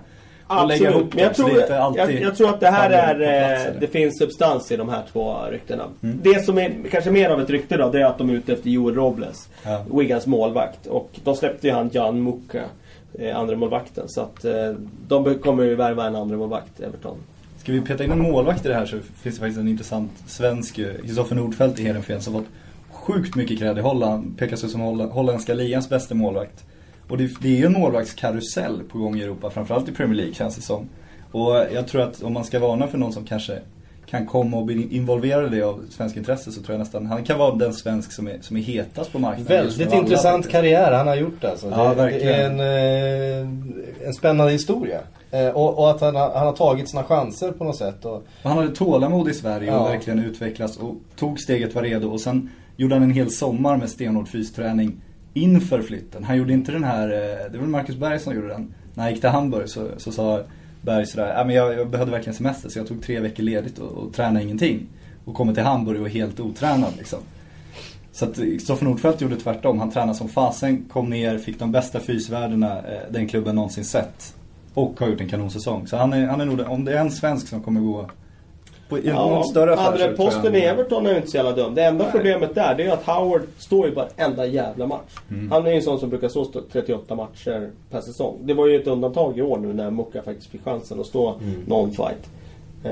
Att 0.46 0.68
lägga 0.68 0.90
ihop 0.90 1.02
Absolut, 1.02 1.14
men 1.14 1.24
jag 1.24 1.34
tror, 1.34 1.50
inte 1.60 1.78
alltid 1.80 2.02
jag, 2.02 2.22
jag 2.22 2.36
tror 2.36 2.48
att 2.48 2.60
det 2.60 2.70
här 2.70 2.90
är... 2.90 3.66
eh, 3.66 3.72
det 3.80 3.86
finns 3.86 4.18
substans 4.18 4.72
i 4.72 4.76
de 4.76 4.88
här 4.88 5.02
två 5.12 5.36
ryktena. 5.50 5.84
Mm. 6.02 6.18
Det 6.22 6.44
som 6.44 6.58
är 6.58 6.74
kanske 6.90 7.10
mer 7.10 7.30
av 7.30 7.40
ett 7.40 7.50
rykte 7.50 7.76
då, 7.76 7.90
det 7.90 8.00
är 8.00 8.04
att 8.04 8.18
de 8.18 8.30
är 8.30 8.34
ute 8.34 8.52
efter 8.52 8.70
Joel 8.70 8.94
Robles. 8.94 9.48
Ja. 9.64 9.84
Wigans 9.92 10.26
målvakt. 10.26 10.86
Och 10.86 11.10
de 11.24 11.36
släppte 11.36 11.66
ju 11.66 11.72
han 11.72 11.90
Jan 11.92 12.22
Muka, 12.22 12.62
eh, 13.18 13.36
andra 13.38 13.56
målvakten 13.56 14.08
Så 14.08 14.20
att 14.20 14.44
eh, 14.44 14.72
de 15.08 15.34
kommer 15.34 15.64
ju 15.64 15.74
värva 15.74 16.06
en 16.06 16.16
andra 16.16 16.36
målvakt 16.36 16.80
Everton. 16.80 17.16
Ska 17.58 17.72
vi 17.72 17.80
peta 17.80 18.04
in 18.04 18.12
en 18.12 18.22
målvakt 18.22 18.66
i 18.66 18.68
det 18.68 18.74
här 18.74 18.86
så 18.86 18.96
finns 19.22 19.34
det 19.34 19.40
faktiskt 19.40 19.60
en 19.60 19.68
intressant 19.68 20.10
svensk, 20.26 20.78
eh, 20.78 20.86
Kristoffer 21.02 21.34
Nordfeldt 21.36 21.80
i 21.80 21.82
Heerenveen 21.82 22.20
som 22.20 22.32
fått 22.32 22.46
sjukt 22.92 23.36
mycket 23.36 23.58
cred 23.58 23.78
i 23.78 23.80
Holland. 23.80 24.38
Pekas 24.38 24.64
ut 24.64 24.70
som 24.70 24.80
holl- 24.80 25.10
holländska 25.10 25.54
ligans 25.54 25.88
bästa 25.88 26.14
målvakt. 26.14 26.64
Och 27.08 27.18
det, 27.18 27.30
det 27.40 27.48
är 27.48 27.56
ju 27.56 27.66
en 27.66 27.72
målvaktskarusell 27.72 28.82
på 28.92 28.98
gång 28.98 29.16
i 29.18 29.22
Europa, 29.22 29.50
framförallt 29.50 29.88
i 29.88 29.92
Premier 29.92 30.16
League 30.16 30.34
känns 30.34 30.56
det 30.56 30.62
som. 30.62 30.88
Och 31.32 31.54
jag 31.74 31.88
tror 31.88 32.02
att 32.02 32.22
om 32.22 32.32
man 32.32 32.44
ska 32.44 32.58
varna 32.58 32.86
för 32.86 32.98
någon 32.98 33.12
som 33.12 33.24
kanske 33.24 33.58
kan 34.06 34.26
komma 34.26 34.56
och 34.56 34.64
bli 34.66 34.96
involverad 34.96 35.54
i 35.54 35.62
av 35.62 35.80
svensk 35.90 36.16
intresse 36.16 36.52
så 36.52 36.62
tror 36.62 36.72
jag 36.74 36.78
nästan 36.78 37.06
han 37.06 37.24
kan 37.24 37.38
vara 37.38 37.54
den 37.54 37.72
svensk 37.72 38.12
som 38.12 38.28
är, 38.28 38.38
som 38.40 38.56
är 38.56 38.60
hetast 38.60 39.12
på 39.12 39.18
marknaden. 39.18 39.46
Väldigt 39.66 39.92
intressant 39.92 40.48
karriär 40.50 40.92
han 40.92 41.06
har 41.06 41.14
gjort 41.16 41.44
alltså. 41.44 41.70
Ja, 41.70 41.84
det, 41.84 41.88
det 41.94 41.94
verkligen. 42.02 42.60
är 42.60 43.40
en, 43.40 43.50
eh, 44.00 44.06
en 44.06 44.14
spännande 44.14 44.52
historia. 44.52 45.00
Eh, 45.30 45.48
och, 45.48 45.78
och 45.78 45.90
att 45.90 46.00
han, 46.00 46.14
har- 46.16 46.34
han 46.34 46.46
har 46.46 46.52
tagit 46.52 46.88
sina 46.88 47.04
chanser 47.04 47.52
på 47.52 47.64
något 47.64 47.76
sätt. 47.76 48.04
Och 48.04 48.22
Han 48.42 48.56
hade 48.56 48.68
tålamod 48.74 49.28
i 49.28 49.34
Sverige 49.34 49.70
och 49.70 49.76
Ja. 49.76 49.84
verkligen 49.88 50.18
utvecklats 50.24 50.76
och 50.76 50.94
tog 51.16 51.40
steget 51.40 51.74
var 51.74 51.82
redo 51.82 52.08
och 52.10 52.20
sen 52.20 52.50
gjorde 52.76 52.94
han 52.94 53.02
en 53.02 53.10
hel 53.10 53.30
sommar 53.30 53.76
med 53.76 53.90
stenhård 53.90 54.28
fysträning 54.28 54.92
inför 55.34 55.82
flytten. 55.82 56.24
Han 56.24 56.36
gjorde 56.36 56.52
inte 56.52 56.72
den 56.72 56.84
här, 56.84 57.08
eh, 57.08 57.52
det 57.52 57.58
var 57.58 57.66
Marcus 57.66 57.96
Berg 57.96 58.18
som 58.18 58.34
gjorde 58.34 58.48
den. 58.48 58.74
När 58.94 59.02
han 59.02 59.12
gick 59.12 59.20
till 59.20 59.30
Hamburg 59.30 59.68
så, 59.68 59.88
så 59.96 60.12
sa 60.12 60.42
Berg 60.82 61.06
sådär, 61.06 61.44
men 61.44 61.54
jag, 61.54 61.74
jag 61.74 61.90
behövde 61.90 62.12
verkligen 62.12 62.34
semester 62.34 62.68
så 62.68 62.78
jag 62.78 62.86
tog 62.86 63.02
tre 63.02 63.20
veckor 63.20 63.42
ledigt 63.42 63.78
och, 63.78 63.92
och 63.92 64.14
tränade 64.14 64.44
ingenting. 64.44 64.86
Och 65.24 65.34
kommer 65.34 65.54
till 65.54 65.62
Hamburg 65.62 66.00
och 66.00 66.06
är 66.06 66.10
helt 66.10 66.40
otränad 66.40 66.92
liksom. 66.98 67.18
Så 68.12 68.24
att 68.24 68.38
eh, 68.38 68.44
Kristoffer 68.44 68.84
Nordfeldt 68.84 69.20
gjorde 69.20 69.36
tvärtom. 69.36 69.78
Han 69.78 69.90
tränade 69.90 70.18
som 70.18 70.28
fasen, 70.28 70.84
kom 70.92 71.10
ner, 71.10 71.38
fick 71.38 71.58
de 71.58 71.72
bästa 71.72 72.00
fysvärdena 72.00 72.78
eh, 72.78 73.00
den 73.10 73.28
klubben 73.28 73.54
någonsin 73.54 73.84
sett. 73.84 74.34
Och 74.74 75.00
har 75.00 75.08
gjort 75.08 75.20
en 75.20 75.28
kanonsäsong. 75.28 75.86
Så 75.86 75.96
han 75.96 76.12
är, 76.12 76.26
han 76.26 76.40
är 76.40 76.44
nog, 76.44 76.60
om 76.60 76.84
det 76.84 76.92
är 76.92 77.00
en 77.00 77.10
svensk 77.10 77.48
som 77.48 77.62
kommer 77.62 77.80
gå 77.80 78.10
på 78.88 78.98
i 78.98 79.12
någon 79.12 79.44
större 79.44 79.72
affär 79.74 79.92
andra 80.04 80.16
posten 80.16 80.54
i 80.54 80.58
Everton 80.60 81.06
är 81.06 81.10
ju 81.10 81.16
inte 81.16 81.28
så 81.30 81.36
jävla 81.36 81.52
dum. 81.52 81.74
Det 81.74 81.82
enda 81.84 82.04
Nej. 82.04 82.12
problemet 82.12 82.54
där 82.54 82.74
det 82.74 82.82
är 82.84 82.92
att 82.92 83.06
Howard 83.06 83.42
står 83.58 83.86
ju 83.88 83.94
varenda 83.94 84.46
jävla 84.46 84.86
match. 84.86 85.12
Mm. 85.30 85.50
Han 85.50 85.66
är 85.66 85.70
ju 85.70 85.76
en 85.76 85.82
sån 85.82 86.00
som 86.00 86.08
brukar 86.10 86.28
stå 86.28 86.42
st- 86.42 86.58
38 86.72 87.14
matcher 87.14 87.70
per 87.90 88.00
säsong. 88.00 88.38
Det 88.42 88.54
var 88.54 88.66
ju 88.66 88.76
ett 88.80 88.86
undantag 88.86 89.38
i 89.38 89.42
år 89.42 89.58
nu 89.58 89.72
när 89.72 89.90
Mokka 89.90 90.22
faktiskt 90.22 90.50
fick 90.50 90.64
chansen 90.64 91.00
att 91.00 91.06
stå 91.06 91.28
Mm. 91.34 91.62
någon 91.66 91.90
fight. 91.92 92.30
Eh, 92.84 92.90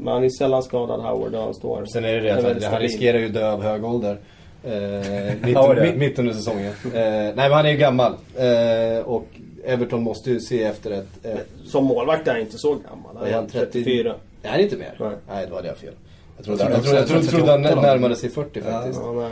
men 0.00 0.14
han 0.14 0.24
är 0.24 0.28
sällan 0.38 0.62
skadad 0.62 1.00
Howard 1.00 1.34
och 1.34 1.42
han 1.42 1.54
står. 1.54 1.84
sen 1.92 2.04
är 2.04 2.12
det 2.14 2.20
det 2.20 2.30
att 2.30 2.64
han, 2.72 2.80
riskerar 2.80 3.18
ju 3.18 3.28
dö 3.28 3.52
av 3.52 3.62
hög 3.62 3.84
ålder. 3.84 4.16
Eh, 4.64 4.70
mitt, 5.42 5.54
Ja, 5.54 5.74
det. 5.74 5.82
mitt, 5.82 5.96
mitt 5.96 6.18
under 6.18 6.32
säsongen. 6.32 6.72
Eh, 6.84 6.90
nej 6.92 7.32
men 7.36 7.52
han 7.52 7.66
är 7.66 7.70
ju 7.70 7.76
gammal. 7.76 8.12
Eh, 8.36 9.04
och 9.06 9.26
Everton 9.64 10.02
måste 10.02 10.30
ju 10.30 10.40
se 10.40 10.62
efter 10.64 10.90
ett... 10.90 11.24
ett 11.26 11.46
Som 11.64 11.84
målvakt 11.84 12.28
är 12.28 12.32
han 12.32 12.40
inte 12.40 12.58
så 12.58 12.68
gammal. 12.74 13.16
Han 13.16 13.26
Är 13.26 13.30
är 13.30 13.34
han 13.34 13.46
30? 13.46 13.72
34. 13.72 14.14
Han 14.48 14.60
inte 14.60 14.76
mer? 14.76 14.96
Nej. 15.00 15.10
Nej, 15.28 15.46
då 15.50 15.56
hade 15.56 15.68
jag 15.68 15.76
fel. 15.76 15.94
Jag 16.36 16.44
trodde, 16.44 16.62
Jag 16.62 16.70
jag 16.72 16.82
tror 16.82 16.82
trodde, 16.82 16.96
jag 16.96 17.02
också 17.02 17.12
trodde, 17.12 17.26
att 17.26 17.30
trodde 17.30 17.52
han 17.52 17.62
38 17.62 17.74
då. 17.74 17.86
närmade 17.86 18.16
sig 18.16 18.30
40 18.30 18.60
faktiskt. 18.62 19.00
Ja, 19.02 19.12
nej. 19.12 19.30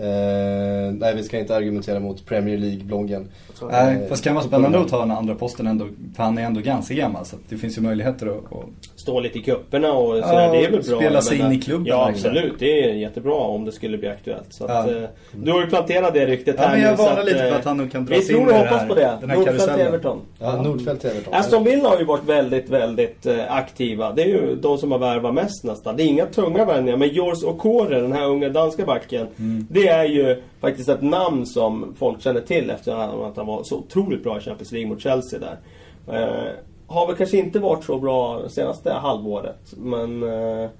Eh, 0.00 0.92
nej, 0.92 1.14
vi 1.16 1.22
ska 1.22 1.38
inte 1.38 1.56
argumentera 1.56 2.00
mot 2.00 2.26
Premier 2.26 2.58
League-bloggen. 2.58 3.26
Nej, 3.70 3.96
Eh, 4.02 4.08
fast 4.08 4.24
kan 4.24 4.34
vara 4.34 4.44
spännande 4.44 4.78
att 4.80 4.88
ta 4.88 4.98
den 5.00 5.10
andra 5.10 5.34
posten 5.34 5.66
ändå. 5.66 5.86
För 6.16 6.22
han 6.22 6.38
är 6.38 6.42
ändå 6.42 6.60
ganska 6.60 6.94
gammal 6.94 7.24
så 7.24 7.36
att 7.36 7.42
det 7.48 7.56
finns 7.56 7.78
ju 7.78 7.82
möjligheter 7.82 8.26
att... 8.26 8.36
att 8.52 8.64
Stå 8.96 9.20
lite 9.20 9.38
i 9.38 9.42
kupperna 9.42 9.92
och 9.92 10.18
Ja, 10.18 10.22
sådär, 10.22 10.52
det 10.52 10.64
är 10.64 10.70
väl 10.70 10.82
bra. 10.82 10.96
spela 10.98 11.22
sig 11.22 11.38
in 11.38 11.52
i 11.52 11.60
klubben 11.60 11.86
Ja 11.86 12.08
absolut, 12.08 12.52
det 12.58 12.84
är 12.90 12.94
jättebra 12.94 13.34
om 13.34 13.64
det 13.64 13.72
skulle 13.72 13.98
bli 13.98 14.08
aktuellt. 14.08 14.46
Så 14.52 14.64
att, 14.64 14.70
Ja. 14.90 14.96
eh, 14.96 15.08
du 15.32 15.52
har 15.52 15.60
ju 15.60 15.66
planterat 15.66 16.14
det 16.14 16.26
ryktet 16.26 16.54
Ja, 16.58 16.64
här 16.64 16.76
men 16.76 16.86
jag 16.86 16.96
varnar 16.96 17.24
lite 17.24 17.44
eh, 17.44 17.50
för 17.50 17.58
att 17.58 17.64
han 17.64 17.76
nog 17.76 17.92
kan 17.92 18.04
Vi 18.04 18.14
dras 18.14 18.30
in 18.30 18.36
tror 18.36 18.40
i 18.42 18.44
och 18.44 18.52
det 18.52 18.58
hoppas 18.58 18.80
här- 18.80 18.88
på 18.88 18.94
det. 18.94 19.16
den 19.20 19.30
här 19.30 19.36
Nordfeldt 19.36 19.58
karusellen. 19.60 19.86
Everton. 19.86 20.20
Ja, 20.38 20.62
Nordfeldt 20.62 21.04
Everton. 21.04 21.34
Aston 21.34 21.64
Villa 21.64 21.88
har 21.88 21.98
ju 21.98 22.04
varit 22.04 22.24
väldigt, 22.24 22.70
väldigt 22.70 23.26
eh, 23.26 23.52
aktiva. 23.54 24.12
Det 24.12 24.22
är 24.22 24.26
ju 24.28 24.56
de 24.62 24.78
som 24.78 24.92
har 24.92 24.98
värvat 24.98 25.34
mest 25.34 25.64
nästan. 25.64 25.96
Det 25.96 26.02
är 26.02 26.06
inga 26.06 26.26
tunga 26.26 26.64
värvningar. 26.64 26.96
Men 26.96 27.08
Jors 27.08 27.44
Okore, 27.44 28.00
den 28.00 28.12
här 28.12 28.26
unga 28.26 28.48
danska 28.48 28.84
backen. 28.86 29.26
Mm. 29.38 29.66
Det 29.70 29.88
är 29.90 30.04
ju 30.04 30.42
faktiskt 30.60 30.88
ett 30.88 31.02
namn 31.02 31.46
som 31.46 31.94
folk 31.98 32.22
känner 32.22 32.40
till 32.40 32.70
efter 32.70 32.92
att 33.28 33.36
han 33.36 33.46
var 33.46 33.62
så 33.62 33.76
otroligt 33.76 34.22
bra 34.22 34.38
i 34.38 34.40
Champions 34.40 34.72
League 34.72 34.88
mot 34.88 35.00
Chelsea 35.00 35.38
där. 35.38 35.58
Eh, 36.06 36.52
har 36.86 37.06
väl 37.06 37.16
kanske 37.16 37.38
inte 37.38 37.58
varit 37.58 37.84
så 37.84 37.98
bra 37.98 38.48
senaste 38.48 38.92
halvåret. 38.92 39.74
Men 39.76 40.22
eh, 40.22 40.70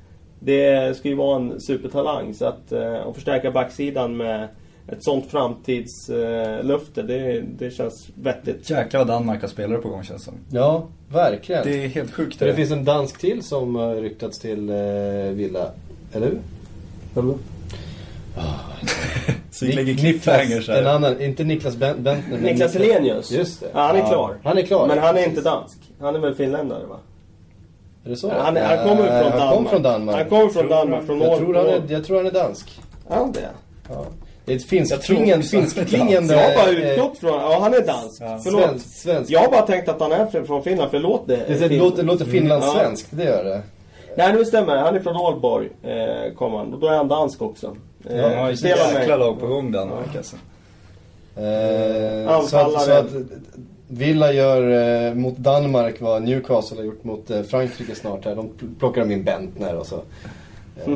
det 0.40 0.96
ska 0.96 1.08
ju 1.08 1.14
vara 1.14 1.36
en 1.36 1.61
supertalang. 1.61 2.34
Så 2.34 2.44
att, 2.44 2.72
eh, 2.72 3.06
att 3.06 3.14
förstärka 3.14 3.50
backsidan 3.50 4.16
med 4.16 4.48
ett 4.88 5.04
sånt 5.04 5.26
framtidslöfte, 5.26 7.02
det, 7.02 7.40
det 7.58 7.70
känns 7.70 8.08
vettigt. 8.14 8.70
Jäklar 8.70 9.00
vad 9.00 9.06
Danmark 9.06 9.40
har 9.40 9.48
spelare 9.48 9.78
på 9.78 9.88
gång 9.88 10.04
känns 10.04 10.24
det 10.24 10.30
som. 10.30 10.34
Ja, 10.50 10.86
verkligen. 11.08 11.64
Det 11.64 11.84
är 11.84 11.88
helt 11.88 12.12
sjukt 12.12 12.36
För 12.36 12.46
det 12.46 12.54
finns 12.54 12.70
en 12.70 12.84
dansk 12.84 13.20
till 13.20 13.42
som 13.42 13.74
har 13.74 13.94
ryktats 13.94 14.38
till 14.38 14.68
eh, 14.68 14.76
Villa. 15.32 15.70
Eller 16.12 16.26
hur? 16.26 16.40
Så 19.61 19.64
det 19.66 19.72
ligger 19.72 19.94
cliffhangers 19.94 20.68
en 20.68 20.74
här. 20.74 20.84
annan, 20.94 21.20
inte 21.20 21.44
Niklas 21.44 21.74
Ben- 21.76 22.02
Bentner. 22.02 22.22
men 22.36 22.40
Niklas 22.40 22.76
Elenius. 22.76 23.30
Just 23.30 23.61
det. 23.61 23.66
Ja, 23.74 23.80
han 23.80 23.96
är 23.96 24.00
Ja, 24.00 24.06
klar. 24.08 24.36
Han 24.44 24.58
är 24.58 24.62
klar. 24.62 24.86
Men 24.86 24.98
han 24.98 25.16
är 25.16 25.26
inte 25.26 25.40
dansk. 25.40 25.78
Han 26.00 26.14
är 26.14 26.18
väl 26.18 26.34
finländare 26.34 26.86
va? 26.86 26.96
Är 28.04 28.11
det 28.11 28.16
så? 28.16 28.30
Han, 28.38 28.56
är- 28.56 28.76
han 28.76 28.88
kommer 28.88 29.11
Nej, 29.11 29.22
från 29.22 29.30
han 29.32 29.40
Danmark. 29.40 29.54
kom 29.56 29.66
från 29.66 29.82
Danmark. 29.82 30.16
Han 30.16 30.28
kommer 30.28 30.48
från 30.48 30.68
Danmark. 30.68 31.06
Från 31.06 31.20
jag, 31.20 31.38
tror 31.38 31.54
han 31.54 31.66
är, 31.66 31.82
jag 31.88 32.04
tror 32.04 32.16
han 32.16 32.26
är 32.26 32.30
dansk. 32.30 32.80
Ja, 33.08 33.30
det. 33.34 33.48
Ja. 33.88 34.04
Det 34.44 34.52
är 34.52 34.56
ett 34.56 34.64
finskklingande... 34.64 35.32
han 35.34 35.42
finskklingande 35.42 36.34
Jag 36.34 36.42
har 36.48 36.54
bara 36.56 36.70
eh, 36.78 36.92
utgått 36.92 37.18
från... 37.18 37.30
Ja, 37.30 37.58
han 37.62 37.74
är 37.74 37.80
dansk. 37.86 38.22
Ja. 38.22 38.40
Förlåt. 38.44 38.61
Svensk, 38.62 38.86
svensk. 38.96 39.30
Jag 39.30 39.40
har 39.40 39.48
bara 39.50 39.62
tänkt 39.66 39.88
att 39.88 40.00
han 40.00 40.12
är 40.12 40.44
från- 40.44 40.62
Finland, 40.62 40.90
för 40.90 40.98
det. 41.26 41.36
Det, 41.36 41.54
det 41.54 41.68
fin- 41.68 41.78
låter, 41.78 42.02
låter 42.02 42.24
finlandssvenskt, 42.24 43.12
Mm. 43.12 43.24
det 43.26 43.30
gör 43.32 43.44
det. 43.44 43.62
Nej, 44.16 44.32
nu 44.32 44.44
stämmer 44.44 44.76
Han 44.76 44.96
är 44.96 45.00
från 45.00 45.16
Aalborg, 45.16 45.68
eh, 45.82 46.32
kom 46.34 46.52
han. 46.54 46.74
Och 46.74 46.80
då 46.80 46.86
är 46.86 46.96
han 46.96 47.08
dansk 47.08 47.42
också. 47.42 47.76
Eh, 48.09 48.16
Ja, 48.16 48.28
han 48.28 48.38
har 48.38 48.51
ett 48.51 48.62
jäkla 48.64 49.16
lag 49.16 49.40
på 49.40 49.46
gång 49.46 49.72
Danmark 49.72 50.16
alltså. 50.16 50.36
Eh, 51.36 52.42
så, 52.42 52.57
att, 52.57 52.64
Anfallare. 52.64 52.84
så 52.84 52.92
att 52.92 53.22
Villa 53.88 54.32
gör 54.32 54.70
eh, 55.09 55.14
mot 55.14 55.36
Danmark 55.36 56.01
vad 56.01 56.22
Newcastle 56.22 56.76
har 56.76 56.84
gjort 56.84 57.05
mot 57.05 57.30
eh, 57.30 57.42
Frankrike 57.42 57.94
snart 57.94 58.24
här. 58.24 58.34
De 58.36 58.48
pl- 58.48 58.78
plockar 58.78 59.01
de 59.01 59.12
in 59.12 59.24
Bentner 59.24 59.76
och 59.76 59.86
så. 59.86 59.96
Eh, 59.96 60.03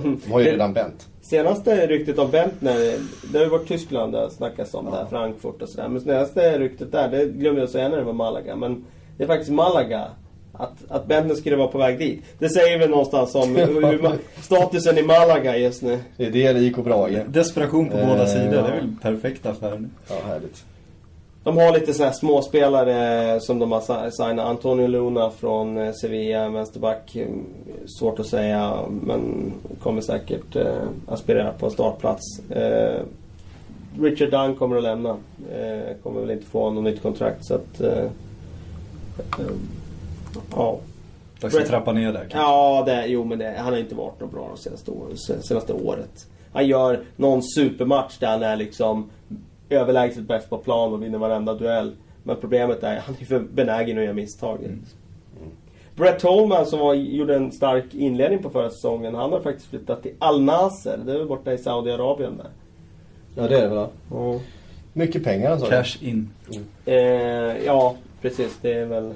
de 0.02 0.32
har 0.32 0.40
ju 0.40 0.46
redan 0.46 0.72
Bent. 0.72 1.08
Senaste 1.22 1.86
ryktet 1.86 2.18
om 2.18 2.30
Bentner, 2.30 2.98
det 3.32 3.38
har 3.38 3.44
ju 3.44 3.50
varit 3.50 3.68
Tyskland 3.68 4.12
det 4.12 4.18
har 4.18 4.28
snackats 4.28 4.74
om 4.74 4.84
där, 4.84 5.06
Frankfurt 5.10 5.62
och 5.62 5.68
sådär. 5.68 5.88
Men 5.88 6.00
senaste 6.00 6.58
ryktet 6.58 6.92
där, 6.92 7.08
det 7.08 7.24
glömde 7.26 7.60
jag 7.60 7.70
säga 7.70 7.88
när 7.88 7.96
det 7.96 8.04
var 8.04 8.12
Malaga. 8.12 8.56
Men 8.56 8.84
det 9.16 9.22
är 9.24 9.28
faktiskt 9.28 9.50
Malaga. 9.52 10.04
Att, 10.58 10.72
att 10.88 11.06
Bentner 11.06 11.34
skulle 11.34 11.56
vara 11.56 11.68
på 11.68 11.78
väg 11.78 11.98
dit. 11.98 12.22
Det 12.38 12.48
säger 12.48 12.78
väl 12.78 12.90
någonstans 12.90 13.34
om 13.34 13.56
statusen 14.40 14.98
i 14.98 15.02
Malaga 15.02 15.56
just 15.56 15.82
nu. 15.82 15.98
Det 16.16 16.26
är 16.26 16.30
det 16.30 16.52
det 16.52 16.60
gick 16.60 16.76
Brage. 16.76 17.22
Desperation 17.28 17.90
på 17.90 17.96
Eh, 17.98 18.08
båda 18.08 18.26
sidor, 18.26 18.50
det 18.50 18.56
ja. 18.56 18.66
är 18.66 18.72
väl 18.80 18.94
perfekt 19.02 19.46
affär 19.46 19.78
nu. 19.78 19.88
Ja, 20.08 20.14
härligt. 20.26 20.64
De 21.44 21.56
har 21.56 21.72
lite 21.72 21.94
sådana 21.94 22.10
här 22.10 22.18
småspelare 22.18 23.40
som 23.40 23.58
de 23.58 23.72
har 23.72 23.80
si- 23.80 24.16
signat. 24.16 24.46
Antonio 24.46 24.86
Luna 24.86 25.30
från 25.30 25.78
eh, 25.78 25.92
Sevilla, 25.92 26.48
vänsterback. 26.48 27.16
Eh, 27.16 27.26
Svårt 27.98 28.18
att 28.20 28.26
säga, 28.26 28.78
men 29.02 29.52
kommer 29.82 30.00
säkert 30.00 30.56
eh, 30.56 30.64
aspirera 31.08 31.52
på 31.52 31.66
en 31.66 31.72
startplats. 31.72 32.22
Eh, 32.50 33.00
Richard 34.00 34.30
Dunn 34.30 34.54
kommer 34.56 34.76
att 34.76 34.82
lämna. 34.82 35.10
Eh, 35.52 35.96
kommer 36.02 36.20
väl 36.20 36.30
inte 36.30 36.46
få 36.46 36.70
något 36.70 36.84
nytt 36.84 37.02
kontrakt, 37.02 37.44
så 37.46 37.54
att... 37.54 37.80
Eh, 37.80 38.04
eh, 39.18 39.54
ja. 40.56 40.78
Dags 41.40 41.56
att 41.56 41.66
trappa 41.66 41.92
ner 41.92 42.12
där 42.12 42.20
kanske. 42.20 42.38
Ja, 42.38 42.82
det, 42.86 43.06
jo 43.06 43.24
men 43.24 43.38
det, 43.38 43.54
han 43.58 43.72
har 43.72 43.80
inte 43.80 43.94
varit 43.94 44.20
något 44.20 44.30
bra 44.32 44.48
de 44.54 44.62
senaste, 44.62 44.90
år, 44.90 45.06
senaste 45.42 45.72
året. 45.72 46.26
Han 46.52 46.66
gör 46.66 47.00
någon 47.16 47.42
supermatch 47.42 48.18
där 48.18 48.28
han 48.28 48.42
är 48.42 48.56
liksom 48.56 49.10
överlägset 49.68 50.22
bäst 50.22 50.50
på 50.50 50.58
plan 50.58 50.92
och 50.92 51.02
vinner 51.02 51.18
varenda 51.18 51.54
duell. 51.54 51.92
Men 52.22 52.36
problemet 52.36 52.82
är 52.82 52.96
att 52.96 53.04
han 53.04 53.16
är 53.20 53.24
för 53.24 53.40
benägen 53.40 53.98
att 53.98 54.04
göra 54.04 54.14
misstag. 54.14 54.58
Brett 55.96 56.22
Holman 56.22 56.66
som 56.66 56.78
var, 56.78 56.94
gjorde 56.94 57.36
en 57.36 57.52
stark 57.52 57.94
inledning 57.94 58.42
på 58.42 58.50
förra 58.50 58.70
säsongen. 58.70 59.14
Han 59.14 59.32
har 59.32 59.40
faktiskt 59.40 59.68
flyttat 59.68 60.02
till 60.02 60.14
Al 60.18 60.42
Nasser. 60.42 60.98
Det 61.06 61.12
är 61.12 61.18
väl 61.18 61.26
borta 61.26 61.52
i 61.52 61.58
Saudiarabien 61.58 62.36
där. 62.36 62.50
Ja, 63.34 63.48
det 63.48 63.58
är 63.58 63.62
det 63.62 63.68
väl. 63.68 63.86
ja. 64.10 64.40
Mycket 64.92 65.24
pengar 65.24 65.58
sa. 65.58 65.66
Cash 65.66 65.96
in. 66.00 66.30
Eh, 66.84 66.94
ja, 67.64 67.94
precis. 68.22 68.58
Det 68.62 68.72
är 68.72 68.86
väl... 68.86 69.14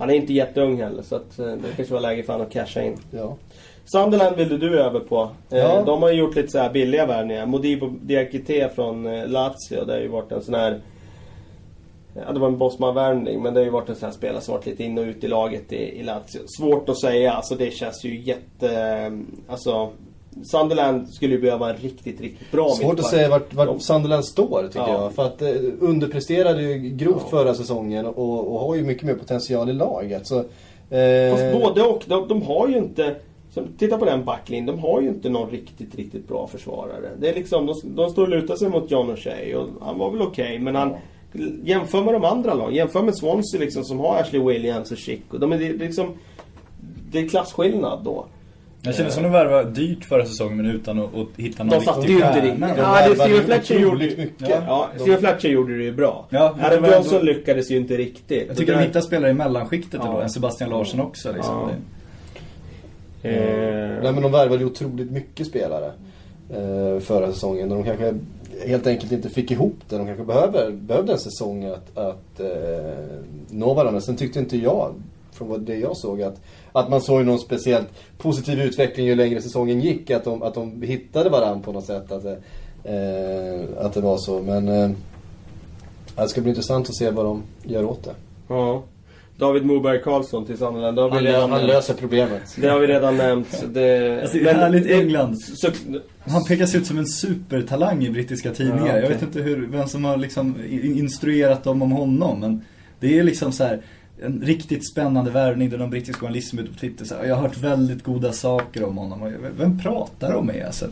Han 0.00 0.10
är 0.10 0.14
inte 0.14 0.32
jätteung 0.32 0.80
heller 0.82 1.02
så 1.02 1.16
att 1.16 1.38
eh, 1.38 1.46
det 1.46 1.76
kanske 1.76 1.94
var 1.94 2.00
läge 2.00 2.22
för 2.22 2.32
honom 2.32 2.46
att 2.46 2.52
casha 2.52 2.82
in. 2.82 2.96
Ja. 3.10 3.36
Sunderland 3.84 4.36
ville 4.36 4.56
du 4.56 4.80
över 4.80 5.00
på. 5.00 5.28
Eh, 5.50 5.58
Ja. 5.58 5.82
De 5.86 6.02
har 6.02 6.10
gjort 6.10 6.36
lite 6.36 6.48
så 6.48 6.58
här 6.58 6.70
billiga 6.70 7.06
värvningar. 7.06 7.46
Modibo 7.46 7.86
Diakité 8.02 8.68
från 8.68 9.06
eh, 9.06 9.28
Lazio. 9.28 9.84
Det 9.86 9.92
har 9.92 10.00
ju 10.00 10.08
varit 10.08 10.32
en 10.32 10.42
sån 10.42 10.54
här... 10.54 10.80
Ja, 12.14 12.32
det 12.32 12.38
var 12.40 12.48
en 12.48 12.58
Bosman-värvning 12.58 13.42
men 13.42 13.54
det 13.54 13.60
har 13.60 13.64
ju 13.64 13.70
varit 13.70 13.88
en 13.88 13.94
sån 13.96 14.06
här 14.06 14.16
spelare 14.16 14.40
som 14.40 14.54
varit 14.54 14.66
lite 14.66 14.84
in 14.84 14.98
och 14.98 15.04
ut 15.04 15.24
i 15.24 15.28
laget 15.28 15.72
i, 15.72 15.76
i 15.76 16.02
Lazio. 16.02 16.40
Svårt 16.58 16.88
att 16.88 17.00
säga. 17.00 17.32
Alltså 17.32 17.54
det 17.54 17.70
känns 17.70 18.04
ju 18.04 18.20
jätte... 18.20 19.22
Alltså... 19.48 19.90
Sunderland 20.44 21.08
skulle 21.08 21.34
ju 21.34 21.40
behöva 21.40 21.70
en 21.70 21.76
riktigt, 21.76 22.20
riktigt 22.20 22.50
bra 22.52 22.68
Svårt 22.68 22.84
att 22.84 22.88
mittback. 22.96 23.10
säga 23.10 23.28
vart, 23.28 23.54
vart 23.54 23.66
De- 23.68 23.80
Sunderland 23.80 24.24
står 24.24 24.62
tycker 24.66 24.78
Ja. 24.78 25.02
jag. 25.02 25.12
För 25.14 25.26
att 25.26 25.42
eh, 25.42 25.48
underpresterade 25.80 26.62
ju 26.62 26.78
grovt 26.90 27.16
Ja. 27.22 27.28
förra 27.30 27.54
säsongen 27.54 28.06
och, 28.06 28.52
och 28.54 28.60
har 28.60 28.74
ju 28.74 28.82
mycket 28.82 29.02
mer 29.02 29.14
potential 29.14 29.70
i 29.70 29.72
laget. 29.72 30.26
Så, 30.26 30.38
eh, 30.38 31.30
Fast 31.30 31.52
både 31.62 31.82
och. 31.82 32.02
De, 32.06 32.28
de 32.28 32.42
har 32.42 32.68
ju 32.68 32.76
inte... 32.76 33.14
Som, 33.54 33.66
titta 33.78 33.98
på 33.98 34.04
den 34.04 34.24
backlinjen. 34.24 34.66
De 34.66 34.78
har 34.78 35.00
ju 35.00 35.08
inte 35.08 35.28
någon 35.28 35.50
riktigt, 35.50 35.94
riktigt 35.94 36.28
bra 36.28 36.46
försvarare. 36.46 37.10
Det 37.20 37.28
är 37.28 37.34
liksom, 37.34 37.66
de, 37.66 37.74
de 37.84 38.10
står 38.10 38.22
och 38.22 38.28
lutar 38.28 38.56
sig 38.56 38.68
mot 38.68 38.90
John 38.90 39.10
O'Shea 39.10 39.54
och 39.54 39.68
han 39.86 39.98
var 39.98 40.10
väl 40.10 40.22
okej 40.22 40.58
men 40.58 40.74
han... 40.74 40.94
Jämför 41.64 42.02
med 42.04 42.14
de 42.14 42.24
andra 42.24 42.54
lagen. 42.54 42.74
Jämför 42.74 43.02
med 43.02 43.16
Swansea 43.16 43.60
liksom 43.60 43.84
som 43.84 43.98
har 44.00 44.16
Ashley 44.16 44.42
Williams 44.42 44.90
och 44.92 44.96
Chic. 44.98 45.20
Och 45.30 45.40
de 45.40 45.52
är 45.52 45.58
det 45.58 45.72
liksom... 45.72 46.06
Det 47.12 47.18
är 47.18 47.28
klasskillnad 47.28 48.04
då. 48.04 48.26
Jag 48.82 48.94
känner 48.94 49.10
som 49.10 49.22
de 49.22 49.32
värvade 49.32 49.70
dyrt 49.70 50.04
förra 50.04 50.26
säsongen 50.26 50.56
men 50.56 50.66
utan 50.66 50.98
att, 51.00 51.14
att 51.14 51.26
hitta 51.36 51.62
någon 51.64 51.78
De 51.78 51.84
satte 51.84 51.98
riktig 52.00 52.12
ju 52.12 52.18
inte 52.18 52.28
stjärna. 52.32 52.44
riktigt. 52.46 52.60
De 52.76 52.82
Ja, 52.82 53.08
det 53.08 53.14
Steven 53.14 53.44
Fletcher 53.44 53.74
gjorde 53.80 53.98
mycket. 54.04 54.48
Ja. 54.48 54.62
Ja, 54.66 54.88
De- 54.96 55.00
Steven 55.02 55.20
Fletcher 55.20 55.48
gjorde 55.48 55.76
det 55.78 55.84
ju 55.84 55.92
bra. 55.92 56.26
Ja, 56.30 56.54
men 56.56 56.66
Adam 56.66 56.82
det 56.82 56.94
Johnson 56.94 57.14
ändå- 57.18 57.32
lyckades 57.32 57.70
ju 57.70 57.76
inte 57.76 57.96
riktigt. 57.96 58.44
Jag 58.48 58.56
tycker 58.56 58.72
de 58.76 58.82
hittar 58.82 59.00
spelare 59.00 59.30
i 59.30 59.34
mellanskiktet 59.34 60.00
Ja. 60.04 60.12
då. 60.12 60.20
En 60.20 60.30
Sebastian 60.30 60.70
Larsson 60.70 61.00
också 61.00 61.32
liksom. 61.32 61.54
Ja. 61.54 61.68
Det- 61.68 61.76
Eh, 63.22 64.02
Nej 64.02 64.12
men 64.12 64.22
de 64.22 64.32
värvade 64.32 64.60
ju 64.60 64.66
otroligt 64.66 65.10
mycket 65.10 65.46
spelare 65.46 65.92
eh, 66.50 67.00
förra 67.00 67.32
säsongen. 67.32 67.70
Och 67.72 67.76
de 67.76 67.84
kanske 67.84 68.14
helt 68.66 68.86
enkelt 68.86 69.12
inte 69.12 69.28
fick 69.30 69.50
ihop 69.50 69.76
det. 69.88 69.96
De 69.96 70.06
kanske 70.06 70.24
behöver, 70.24 70.70
behövde 70.70 71.12
en 71.12 71.18
säsong 71.18 71.64
att, 71.64 71.98
att 71.98 72.40
eh, 72.40 72.46
nå 73.50 73.74
varandra. 73.74 74.00
Sen 74.00 74.16
tyckte 74.16 74.38
inte 74.38 74.56
jag, 74.56 74.94
från 75.40 75.48
vad 75.48 75.60
det 75.60 75.76
jag 75.76 75.96
såg, 75.96 76.22
att, 76.22 76.40
att 76.72 76.90
man 76.90 77.00
såg 77.00 77.24
någon 77.26 77.38
speciellt 77.38 77.88
positiv 78.18 78.60
utveckling 78.60 79.06
ju 79.06 79.14
längre 79.14 79.40
säsongen 79.42 79.80
gick. 79.80 80.10
Att 80.10 80.24
de, 80.24 80.42
att 80.42 80.54
de 80.54 80.82
hittade 80.82 81.30
varandra 81.30 81.62
på 81.64 81.72
något 81.72 81.84
sätt. 81.86 82.12
Att, 82.12 82.22
det- 82.22 82.38
eh, 82.84 83.84
att 83.86 83.92
det 83.94 84.00
var 84.00 84.18
så. 84.18 84.40
Men 84.42 84.68
eh, 84.68 84.90
det 86.16 86.28
ska 86.28 86.40
bli 86.40 86.50
intressant 86.50 86.88
att 86.88 86.96
se 86.96 87.10
vad 87.10 87.24
de 87.24 87.42
gör 87.64 87.84
åt 87.84 88.04
det. 88.04 88.14
Ja. 88.48 88.82
David 89.36 89.64
Moberg 89.66 90.02
Karlsson 90.02 90.46
till 90.46 90.58
Sunderland. 90.58 90.96
Det 90.96 91.02
har 91.02 91.08
vi 91.10 91.14
Han, 91.16 91.24
redan 91.24 91.50
han 91.52 91.66
löser 91.66 91.94
problemet. 91.94 92.42
Det 92.56 92.68
har 92.68 92.78
vi 92.78 92.86
redan 92.86 93.16
nämnt. 93.16 93.64
Det, 93.74 94.20
Alltså, 94.22 94.38
det 94.38 94.50
är 94.50 94.54
härligt 94.54 94.90
England. 94.90 95.40
Så, 95.40 95.68
Han 96.26 96.44
pekas 96.44 96.74
ut 96.74 96.86
som 96.86 96.98
en 96.98 97.06
supertalang 97.06 98.04
i 98.04 98.10
brittiska 98.10 98.50
tidningar. 98.54 98.86
Ja, 98.86 98.92
okej. 98.92 99.02
Jag 99.02 99.08
vet 99.08 99.22
inte 99.22 99.40
hur, 99.40 99.66
vem 99.66 99.88
som 99.88 100.04
har 100.04 100.16
liksom 100.16 100.54
instruerat 100.82 101.64
dem 101.64 101.82
om 101.82 101.92
honom. 101.92 102.40
Men 102.40 102.64
det 103.00 103.18
är 103.18 103.22
liksom 103.22 103.52
så 103.52 103.64
här 103.64 103.82
en 104.22 104.42
riktigt 104.42 104.90
spännande 104.92 105.30
värvning 105.30 105.70
där 105.70 105.78
de 105.78 105.90
brittiska 105.90 106.20
journalisterna 106.20 106.62
ute 106.62 106.72
på 106.72 106.78
Twitter 106.78 107.04
säger 107.04 107.24
jag 107.24 107.34
har 107.36 107.42
hört 107.42 107.58
väldigt 107.58 108.04
goda 108.04 108.32
saker 108.32 108.84
om 108.84 108.96
honom. 108.96 109.22
Och 109.22 109.30
Vem 109.58 109.78
pratar 109.78 110.32
de 110.32 110.46
med 110.46 110.66
alltså? 110.66 110.86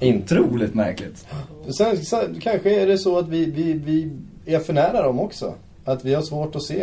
Inte. 0.00 0.40
Otroligt 0.40 0.74
märkligt. 0.74 1.26
Sen, 1.78 1.96
sen 1.96 2.40
kanske 2.40 2.82
är 2.82 2.86
det 2.86 2.98
så 2.98 3.18
att 3.18 3.28
vi, 3.28 3.44
vi, 3.44 3.72
vi 3.72 4.10
är 4.54 4.58
för 4.58 4.72
nära 4.72 5.02
dem 5.02 5.20
också. 5.20 5.54
Att 5.84 6.04
vi 6.04 6.14
har 6.14 6.22
svårt 6.22 6.56
att 6.56 6.62
se. 6.62 6.82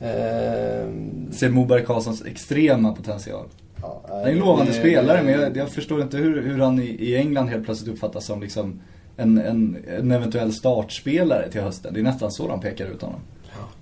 Eh, 0.00 0.88
Ser 1.30 1.48
Moberg 1.50 1.84
Karlssons 1.84 2.24
extrema 2.24 2.92
potential. 2.92 3.46
Ja, 3.82 4.02
Han 4.08 4.20
är 4.20 4.26
en 4.26 4.38
lovande 4.38 4.72
spelare 4.72 5.22
men 5.22 5.40
jag, 5.40 5.56
jag 5.56 5.68
förstår 5.68 6.02
inte 6.02 6.16
hur, 6.16 6.42
hur 6.42 6.58
han 6.58 6.82
i, 6.82 6.86
i 6.86 7.16
England 7.16 7.48
helt 7.48 7.64
plötsligt 7.64 7.94
uppfattas 7.94 8.24
som 8.24 8.40
liksom 8.40 8.80
en, 9.16 9.38
en, 9.38 9.76
en 9.98 10.10
eventuell 10.10 10.52
startspelare 10.52 11.48
till 11.50 11.60
hösten. 11.60 11.94
Det 11.94 12.00
är 12.00 12.04
nästan 12.04 12.32
så 12.32 12.48
de 12.48 12.60
pekar 12.60 12.86
ut 12.86 13.02
honom. 13.02 13.20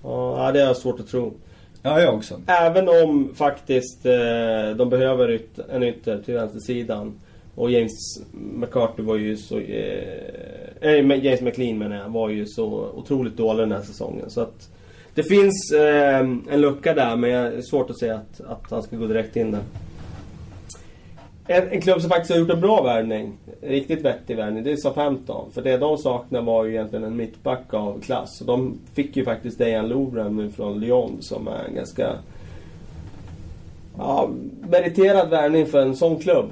Ja, 0.06 0.50
det 0.52 0.60
är 0.60 0.74
svårt 0.74 1.00
att 1.00 1.08
tro. 1.08 1.32
Ja, 1.82 2.00
jag 2.00 2.14
också. 2.14 2.40
Även 2.46 2.88
om 2.88 3.34
faktiskt 3.34 4.06
eh, 4.06 4.76
de 4.76 4.88
behöver 4.90 5.30
yt 5.30 5.58
en 5.72 5.82
ytter 5.82 6.22
till 6.22 6.34
vänstersidan. 6.34 7.20
Och 7.54 7.70
James 7.70 7.92
McCarthy 8.32 9.02
var 9.02 9.16
ju 9.16 9.36
så... 9.36 9.58
Eh, 9.58 10.28
eh, 10.80 11.24
James 11.24 11.40
McLean 11.40 11.78
menar 11.78 11.96
jag, 11.96 12.08
var 12.08 12.28
ju 12.28 12.46
så 12.46 12.90
otroligt 12.94 13.36
dålig 13.36 13.62
den 13.62 13.72
här 13.72 13.82
säsongen. 13.82 14.30
Så 14.30 14.40
att 14.40 14.68
det 15.14 15.22
finns 15.22 15.72
eh, 15.72 16.18
en 16.18 16.60
lucka 16.60 16.94
där 16.94 17.16
men 17.16 17.30
det 17.30 17.36
är 17.36 17.62
svårt 17.62 17.90
att 17.90 17.98
säga 17.98 18.14
att, 18.14 18.40
att 18.40 18.70
han 18.70 18.82
ska 18.82 18.96
gå 18.96 19.06
direkt 19.06 19.36
in 19.36 19.50
där. 19.50 19.60
En, 21.46 21.68
en 21.68 21.80
klubb 21.80 22.00
som 22.00 22.10
faktiskt 22.10 22.30
har 22.30 22.38
gjort 22.38 22.50
en 22.50 22.60
bra 22.60 22.82
värvning, 22.82 23.38
riktigt 23.62 24.04
vettig 24.04 24.36
värvning, 24.36 24.64
det 24.64 24.72
är 24.72 24.76
Sa-15. 24.76 25.50
För 25.50 25.62
det 25.62 25.76
de 25.76 25.98
saknar 25.98 26.42
var 26.42 26.64
ju 26.64 26.70
egentligen 26.70 27.04
en 27.04 27.16
mittback 27.16 27.74
av 27.74 28.00
klass. 28.00 28.40
Och 28.40 28.46
de 28.46 28.78
fick 28.94 29.16
ju 29.16 29.24
faktiskt 29.24 29.58
Dejan 29.58 29.88
Lovren 29.88 30.36
nu 30.36 30.50
från 30.50 30.80
Lyon 30.80 31.16
som 31.20 31.48
är 31.48 31.64
en 31.68 31.74
ganska 31.74 32.12
ja, 33.98 34.30
meriterad 34.68 35.30
värvning 35.30 35.66
för 35.66 35.82
en 35.82 35.96
sån 35.96 36.18
klubb. 36.18 36.50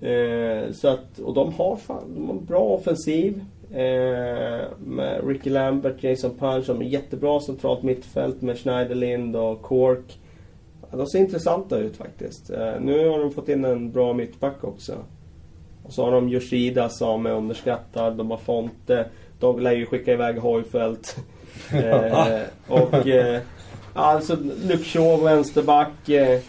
Eh, 0.00 0.72
så 0.72 0.88
att, 0.88 1.18
och 1.18 1.34
de 1.34 1.54
har 1.54 1.76
fan, 1.76 2.14
de 2.14 2.26
har 2.26 2.34
en 2.34 2.44
bra 2.44 2.60
offensiv. 2.60 3.44
Eh, 3.70 4.64
med 4.78 5.20
Ricky 5.28 5.50
Lambert, 5.50 6.02
Jason 6.02 6.30
Punch, 6.38 6.66
de 6.66 6.80
är 6.80 6.84
jättebra 6.84 7.40
centralt 7.40 7.82
mittfält 7.82 8.42
med 8.42 8.58
Schneiderlind 8.58 9.36
och 9.36 9.62
Cork. 9.62 10.18
De 10.90 11.06
ser 11.06 11.18
intressanta 11.18 11.78
ut 11.78 11.96
faktiskt. 11.96 12.50
Eh, 12.50 12.80
nu 12.80 13.08
har 13.08 13.18
de 13.18 13.32
fått 13.32 13.48
in 13.48 13.64
en 13.64 13.92
bra 13.92 14.12
mittback 14.12 14.64
också. 14.64 14.94
Och 15.82 15.92
så 15.92 16.04
har 16.04 16.12
de 16.12 16.28
Yoshida 16.28 16.88
som 16.88 17.26
är 17.26 17.30
underskattad. 17.30 18.16
De 18.16 18.30
har 18.30 18.38
Fonte. 18.38 19.06
De 19.40 19.60
lär 19.60 19.72
ju 19.72 19.86
skicka 19.86 20.12
iväg 20.12 20.38
Hojfeldt. 20.38 21.16
eh, 21.72 22.42
och 22.68 23.06
eh, 23.06 23.40
alltså 23.94 24.36
Shaw 24.84 25.24
vänsterback. 25.24 26.08
Eh, 26.08 26.40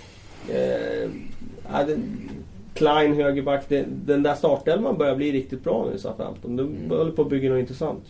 eh, 0.50 1.10
Klein 2.74 3.16
högerback. 3.16 3.64
Det, 3.68 3.86
den 4.06 4.24
där 4.24 4.36
startelvan 4.36 4.98
börjar 4.98 5.16
bli 5.16 5.32
riktigt 5.32 5.64
bra 5.64 5.88
nu 5.92 5.98
Southampton. 5.98 6.56
De 6.56 6.68
mm. 6.68 6.90
håller 6.90 7.12
på 7.12 7.22
att 7.22 7.30
bygga 7.30 7.50
något 7.50 7.60
intressant. 7.60 8.04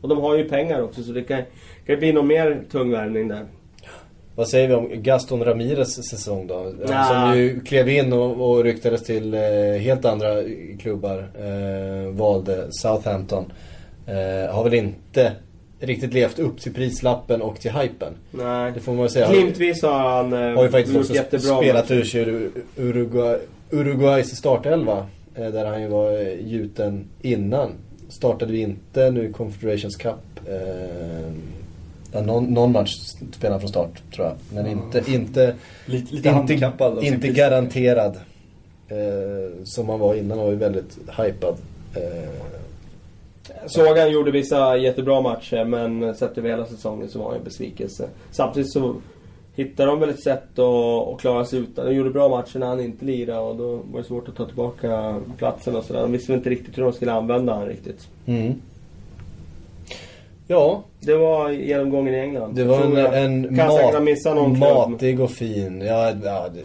Och 0.00 0.08
de 0.08 0.18
har 0.18 0.36
ju 0.36 0.48
pengar 0.48 0.82
också 0.82 1.02
så 1.02 1.12
det 1.12 1.22
kan, 1.22 1.42
kan 1.86 1.98
bli 1.98 2.12
någon 2.12 2.26
mer 2.26 2.64
tung 2.70 2.90
värvning 2.90 3.28
där. 3.28 3.46
Vad 4.36 4.48
säger 4.48 4.68
vi 4.68 4.74
om 4.74 5.02
Gaston 5.02 5.44
Ramirez 5.44 6.08
säsong 6.08 6.46
då? 6.46 6.72
Nah. 6.88 7.08
Som 7.08 7.38
ju 7.38 7.60
klev 7.60 7.88
in 7.88 8.12
och, 8.12 8.50
och 8.50 8.64
ryktades 8.64 9.02
till 9.02 9.34
eh, 9.34 9.40
helt 9.80 10.04
andra 10.04 10.28
klubbar. 10.80 11.28
Eh, 11.38 12.10
valde 12.10 12.66
Southampton. 12.70 13.52
Eh, 14.06 14.54
har 14.54 14.64
väl 14.64 14.74
inte 14.74 15.32
riktigt 15.80 16.14
levt 16.14 16.38
upp 16.38 16.60
till 16.60 16.74
prislappen 16.74 17.42
och 17.42 17.60
till 17.60 17.70
hypen. 17.70 18.12
Nej. 18.30 18.72
Det 18.74 18.80
får 18.80 18.92
man 18.92 19.10
säga. 19.10 19.32
Glimtvis 19.32 19.82
har 19.82 19.98
han 19.98 20.32
eh, 20.32 20.38
Har 20.38 20.64
ju 20.64 20.70
faktiskt 20.70 20.96
också 20.96 21.14
jättebra 21.14 21.56
spelat 21.58 21.90
ur 21.90 22.04
sig 22.04 22.50
Uruguay, 22.76 23.38
Uruguays 23.70 24.36
startelva. 24.36 25.06
Eh, 25.34 25.46
där 25.46 25.64
han 25.64 25.82
ju 25.82 25.88
var 25.88 26.12
eh, 26.12 26.46
gjuten 26.46 27.04
innan. 27.22 27.70
Startade 28.08 28.52
vi 28.52 28.60
inte 28.60 29.10
nu 29.10 29.32
Confederations 29.32 29.96
Cup. 29.96 30.14
Eh, 30.46 31.32
Ja, 32.14 32.20
någon, 32.20 32.44
någon, 32.44 32.72
match 32.72 32.96
spelar 33.32 33.58
från 33.58 33.68
start, 33.68 34.02
tror 34.14 34.26
jag. 34.26 34.36
Men 34.54 34.66
inte, 34.66 35.12
inte, 35.12 35.54
lite, 35.86 36.14
lite 36.14 36.28
inte, 36.28 37.06
inte 37.06 37.28
garanterad. 37.28 38.16
Eh, 38.88 39.64
som 39.64 39.88
han 39.88 39.98
var 39.98 40.14
innan, 40.14 40.38
han 40.38 40.46
var 40.46 40.52
ju 40.52 40.58
väldigt 40.58 40.98
hypad. 41.18 41.56
Eh. 41.94 42.30
Sågan 43.66 44.10
gjorde 44.10 44.30
vissa 44.30 44.76
jättebra 44.76 45.20
matcher, 45.20 45.64
men 45.64 46.14
sett 46.14 46.38
över 46.38 46.48
hela 46.48 46.66
säsongen 46.66 47.08
så 47.08 47.18
var 47.18 47.26
han 47.26 47.36
en 47.36 47.44
besvikelse. 47.44 48.08
Samtidigt 48.30 48.72
så 48.72 48.96
hittade 49.54 49.90
de 49.90 50.00
väl 50.00 50.10
ett 50.10 50.22
sätt 50.22 50.58
att, 50.58 51.08
att 51.08 51.20
klara 51.20 51.44
sig 51.44 51.58
utan. 51.58 51.86
De 51.86 51.94
gjorde 51.94 52.10
bra 52.10 52.28
matcher 52.28 52.58
när 52.58 52.66
han 52.66 52.80
inte 52.80 53.04
lirade 53.04 53.40
och 53.40 53.56
då 53.56 53.80
var 53.92 54.00
det 54.00 54.06
svårt 54.06 54.28
att 54.28 54.36
ta 54.36 54.46
tillbaka 54.46 55.20
platsen 55.38 55.76
och 55.76 55.84
sådär. 55.84 56.00
De 56.00 56.12
visste 56.12 56.32
inte 56.32 56.50
riktigt 56.50 56.78
hur 56.78 56.82
de 56.82 56.92
skulle 56.92 57.12
använda 57.12 57.52
honom 57.52 57.68
riktigt. 57.68 58.08
Mm. 58.26 58.54
Ja. 60.46 60.84
Det 61.00 61.14
var 61.14 61.50
genomgången 61.50 62.14
i 62.14 62.18
England. 62.18 62.54
Det 62.54 62.64
var 62.64 62.82
en, 62.82 63.44
en 63.44 63.56
mat, 63.56 64.58
matig 64.58 65.20
och 65.20 65.30
fin. 65.30 65.80
Ja, 65.80 66.12
ja, 66.24 66.48
det, 66.54 66.60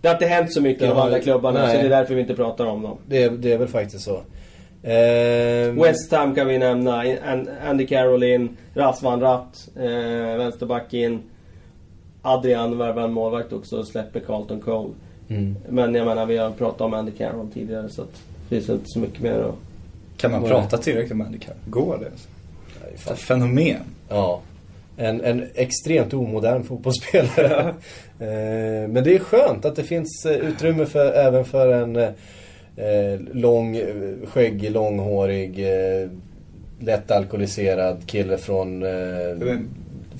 det 0.00 0.08
har 0.08 0.14
inte 0.14 0.26
hänt 0.26 0.52
så 0.52 0.60
mycket 0.60 0.82
i 0.82 0.86
de 0.86 0.98
andra 0.98 1.20
klubbarna 1.20 1.60
nej. 1.60 1.76
så 1.76 1.82
det 1.82 1.86
är 1.86 1.90
därför 1.90 2.14
vi 2.14 2.20
inte 2.20 2.34
pratar 2.34 2.66
om 2.66 2.82
dem. 2.82 2.98
Det, 3.06 3.28
det 3.28 3.52
är 3.52 3.58
väl 3.58 3.68
faktiskt 3.68 4.04
så. 4.04 4.20
Eh, 4.82 5.84
West 5.84 6.12
Ham 6.12 6.34
kan 6.34 6.46
vi 6.46 6.58
nämna. 6.58 7.04
Andy 7.68 7.86
Carroll 7.86 8.22
in. 8.22 8.56
Rasvan 8.74 9.20
Ratt. 9.20 9.68
Eh, 9.76 10.36
vänsterback 10.36 10.94
in. 10.94 11.22
Adrian 12.22 12.78
värvar 12.78 13.02
en 13.02 13.12
målvakt 13.12 13.52
också 13.52 13.78
och 13.78 13.86
släpper 13.86 14.20
Carlton 14.20 14.60
Cole. 14.60 14.90
Mm. 15.28 15.56
Men 15.68 15.94
jag 15.94 16.06
menar 16.06 16.26
vi 16.26 16.36
har 16.36 16.50
pratat 16.50 16.80
om 16.80 16.94
Andy 16.94 17.12
Carroll 17.12 17.48
tidigare 17.54 17.88
så 17.88 18.02
att 18.02 18.12
det 18.48 18.54
finns 18.54 18.68
inte 18.68 18.84
så 18.86 18.98
mycket 18.98 19.20
mer 19.20 19.38
att... 19.38 19.54
Kan 20.16 20.30
man 20.30 20.42
prata 20.42 20.78
tillräckligt 20.78 21.12
om 21.12 21.20
Andy 21.20 21.38
Carroll? 21.38 21.60
Går 21.66 21.98
det? 21.98 22.10
Ett 22.94 23.18
fenomen. 23.18 23.80
Ja. 24.08 24.40
En, 24.96 25.20
en 25.20 25.46
extremt 25.54 26.14
omodern 26.14 26.64
fotbollsspelare. 26.64 27.68
eh, 28.18 28.88
men 28.88 29.04
det 29.04 29.14
är 29.14 29.18
skönt 29.18 29.64
att 29.64 29.76
det 29.76 29.84
finns 29.84 30.26
eh, 30.26 30.36
utrymme 30.36 30.86
för, 30.86 31.12
även 31.12 31.44
för 31.44 31.72
en 31.72 31.96
eh, 31.96 33.20
lång, 33.32 33.80
skäggig, 34.26 34.70
långhårig, 34.70 35.66
lätt 36.80 37.10
alkoholiserad 37.10 38.06
kille 38.06 38.38
från 38.38 38.82
eh, 38.82 39.58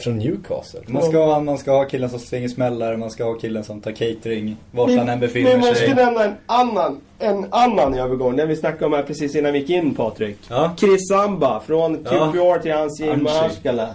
från 0.02 0.18
Newcastle. 0.18 0.80
Man 0.86 1.02
ska, 1.02 1.24
ha, 1.24 1.40
man 1.40 1.58
ska 1.58 1.72
ha 1.72 1.84
killen 1.84 2.10
som 2.10 2.18
slänger 2.18 2.48
smällar, 2.48 2.96
man 2.96 3.10
ska 3.10 3.24
ha 3.24 3.34
killen 3.34 3.64
som 3.64 3.80
tar 3.80 3.92
catering, 3.92 4.56
vart 4.70 4.90
han 4.90 5.08
än 5.08 5.20
befinner 5.20 5.50
sig. 5.50 5.58
Men 5.58 5.66
man 5.66 5.74
ska 5.74 5.94
nämna 5.94 6.24
en 6.24 6.34
annan, 6.46 7.00
en 7.18 7.46
annan 7.50 7.94
övergång, 7.94 8.36
den 8.36 8.48
vi 8.48 8.56
snackade 8.56 8.86
om 8.86 8.92
här 8.92 9.02
precis 9.02 9.36
innan 9.36 9.52
vi 9.52 9.58
gick 9.58 9.70
in 9.70 9.94
Patrik. 9.94 10.38
Ja. 10.50 10.74
Chris 10.78 11.08
Samba, 11.08 11.60
från 11.60 11.96
QPR 11.96 12.36
ja. 12.36 12.58
till 12.62 12.72
Hansi 12.72 13.16
Maharskala. 13.16 13.94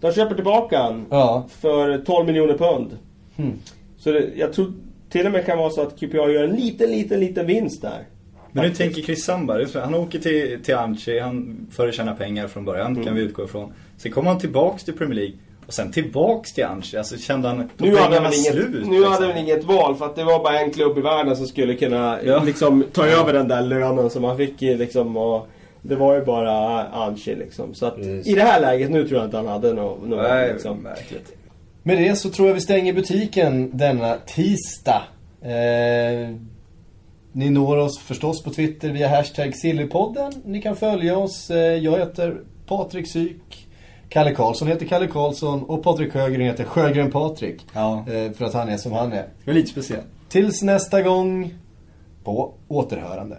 De 0.00 0.12
köper 0.12 0.34
tillbaka 0.34 0.78
han 0.78 1.06
ja. 1.10 1.46
för 1.60 1.98
12 1.98 2.26
miljoner 2.26 2.58
pund. 2.58 2.98
Hmm. 3.36 3.58
Så 3.98 4.12
det, 4.12 4.30
jag 4.36 4.52
tror 4.52 4.72
till 5.10 5.26
och 5.26 5.32
med 5.32 5.46
kan 5.46 5.58
vara 5.58 5.70
så 5.70 5.82
att 5.82 6.00
QPR 6.00 6.16
gör 6.16 6.44
en 6.44 6.56
liten, 6.56 6.90
liten, 6.90 7.20
liten 7.20 7.46
vinst 7.46 7.82
där. 7.82 8.02
Men 8.52 8.64
nu 8.64 8.74
tänker 8.74 9.02
Chris 9.02 9.24
Samba, 9.24 9.66
han 9.74 9.94
åker 9.94 10.18
till, 10.18 10.62
till 10.62 10.74
Anchi, 10.74 11.18
han 11.18 11.66
för 11.70 11.88
att 11.88 11.94
tjäna 11.94 12.14
pengar 12.14 12.48
från 12.48 12.64
början 12.64 12.92
mm. 12.92 13.04
kan 13.04 13.14
vi 13.14 13.22
utgå 13.22 13.44
ifrån. 13.44 13.72
Sen 13.96 14.12
kommer 14.12 14.30
han 14.30 14.40
tillbaks 14.40 14.84
till 14.84 14.94
Premier 14.94 15.14
League. 15.14 15.34
Och 15.66 15.72
sen 15.72 15.92
tillbaks 15.92 16.52
till 16.52 16.64
Anchi, 16.64 16.96
alltså 16.96 17.16
kände 17.16 17.48
han 17.48 17.70
nu 17.76 17.96
hade 17.96 18.20
han 18.20 18.32
slut? 18.32 18.68
Inget, 18.68 18.88
nu 18.88 18.90
liksom. 18.90 19.12
hade 19.12 19.26
han 19.26 19.36
inget 19.36 19.64
val 19.64 19.96
för 19.96 20.06
att 20.06 20.16
det 20.16 20.24
var 20.24 20.42
bara 20.42 20.60
en 20.60 20.70
klubb 20.70 20.98
i 20.98 21.00
världen 21.00 21.36
som 21.36 21.46
skulle 21.46 21.74
kunna 21.74 22.18
ja. 22.24 22.42
liksom 22.42 22.84
ta 22.92 23.06
över 23.06 23.32
den 23.32 23.48
där 23.48 23.62
lönen 23.62 24.10
som 24.10 24.24
han 24.24 24.36
fick 24.36 24.60
liksom 24.60 25.16
och 25.16 25.48
det 25.82 25.96
var 25.96 26.14
ju 26.14 26.24
bara 26.24 26.84
Anchi 26.86 27.34
liksom. 27.34 27.74
Så 27.74 27.86
att 27.86 27.98
Just. 27.98 28.28
i 28.28 28.34
det 28.34 28.42
här 28.42 28.60
läget 28.60 28.90
nu 28.90 29.08
tror 29.08 29.20
jag 29.20 29.26
inte 29.26 29.36
han 29.36 29.46
hade 29.46 29.72
något. 29.72 29.98
Nej, 30.08 30.52
liksom. 30.52 30.78
märkligt. 30.78 31.32
Med 31.82 31.98
det 31.98 32.16
så 32.16 32.30
tror 32.30 32.48
jag 32.48 32.54
vi 32.54 32.60
stänger 32.60 32.92
butiken 32.92 33.70
denna 33.76 34.16
tisdag. 34.26 35.02
Eh, 35.42 36.34
ni 37.32 37.50
når 37.50 37.76
oss 37.76 37.98
förstås 37.98 38.42
på 38.42 38.50
Twitter 38.50 38.88
via 38.88 39.08
hashtag 39.08 39.54
Sillypodden. 39.54 40.32
Ni 40.44 40.62
kan 40.62 40.76
följa 40.76 41.18
oss. 41.18 41.50
Eh, 41.50 41.58
jag 41.58 41.98
heter 41.98 42.40
Patrik 42.66 43.08
Syk. 43.08 43.65
Kalle 44.08 44.34
Karlsson 44.34 44.68
heter 44.68 44.86
Kalle 44.86 45.06
Karlsson 45.06 45.62
och 45.62 45.82
Patrik 45.82 46.12
Sjögren 46.12 46.40
heter 46.40 46.64
Sjögren 46.64 47.10
Patrik. 47.10 47.66
Ja. 47.72 48.04
Eh, 48.08 48.32
för 48.32 48.44
att 48.44 48.54
han 48.54 48.68
är 48.68 48.76
som 48.76 48.92
han 48.92 49.12
är. 49.12 49.28
Det 49.44 49.50
är 49.50 49.54
lite 49.54 49.70
speciellt. 49.70 50.06
Tills 50.28 50.62
nästa 50.62 51.02
gång, 51.02 51.54
på 52.24 52.54
återhörande. 52.68 53.38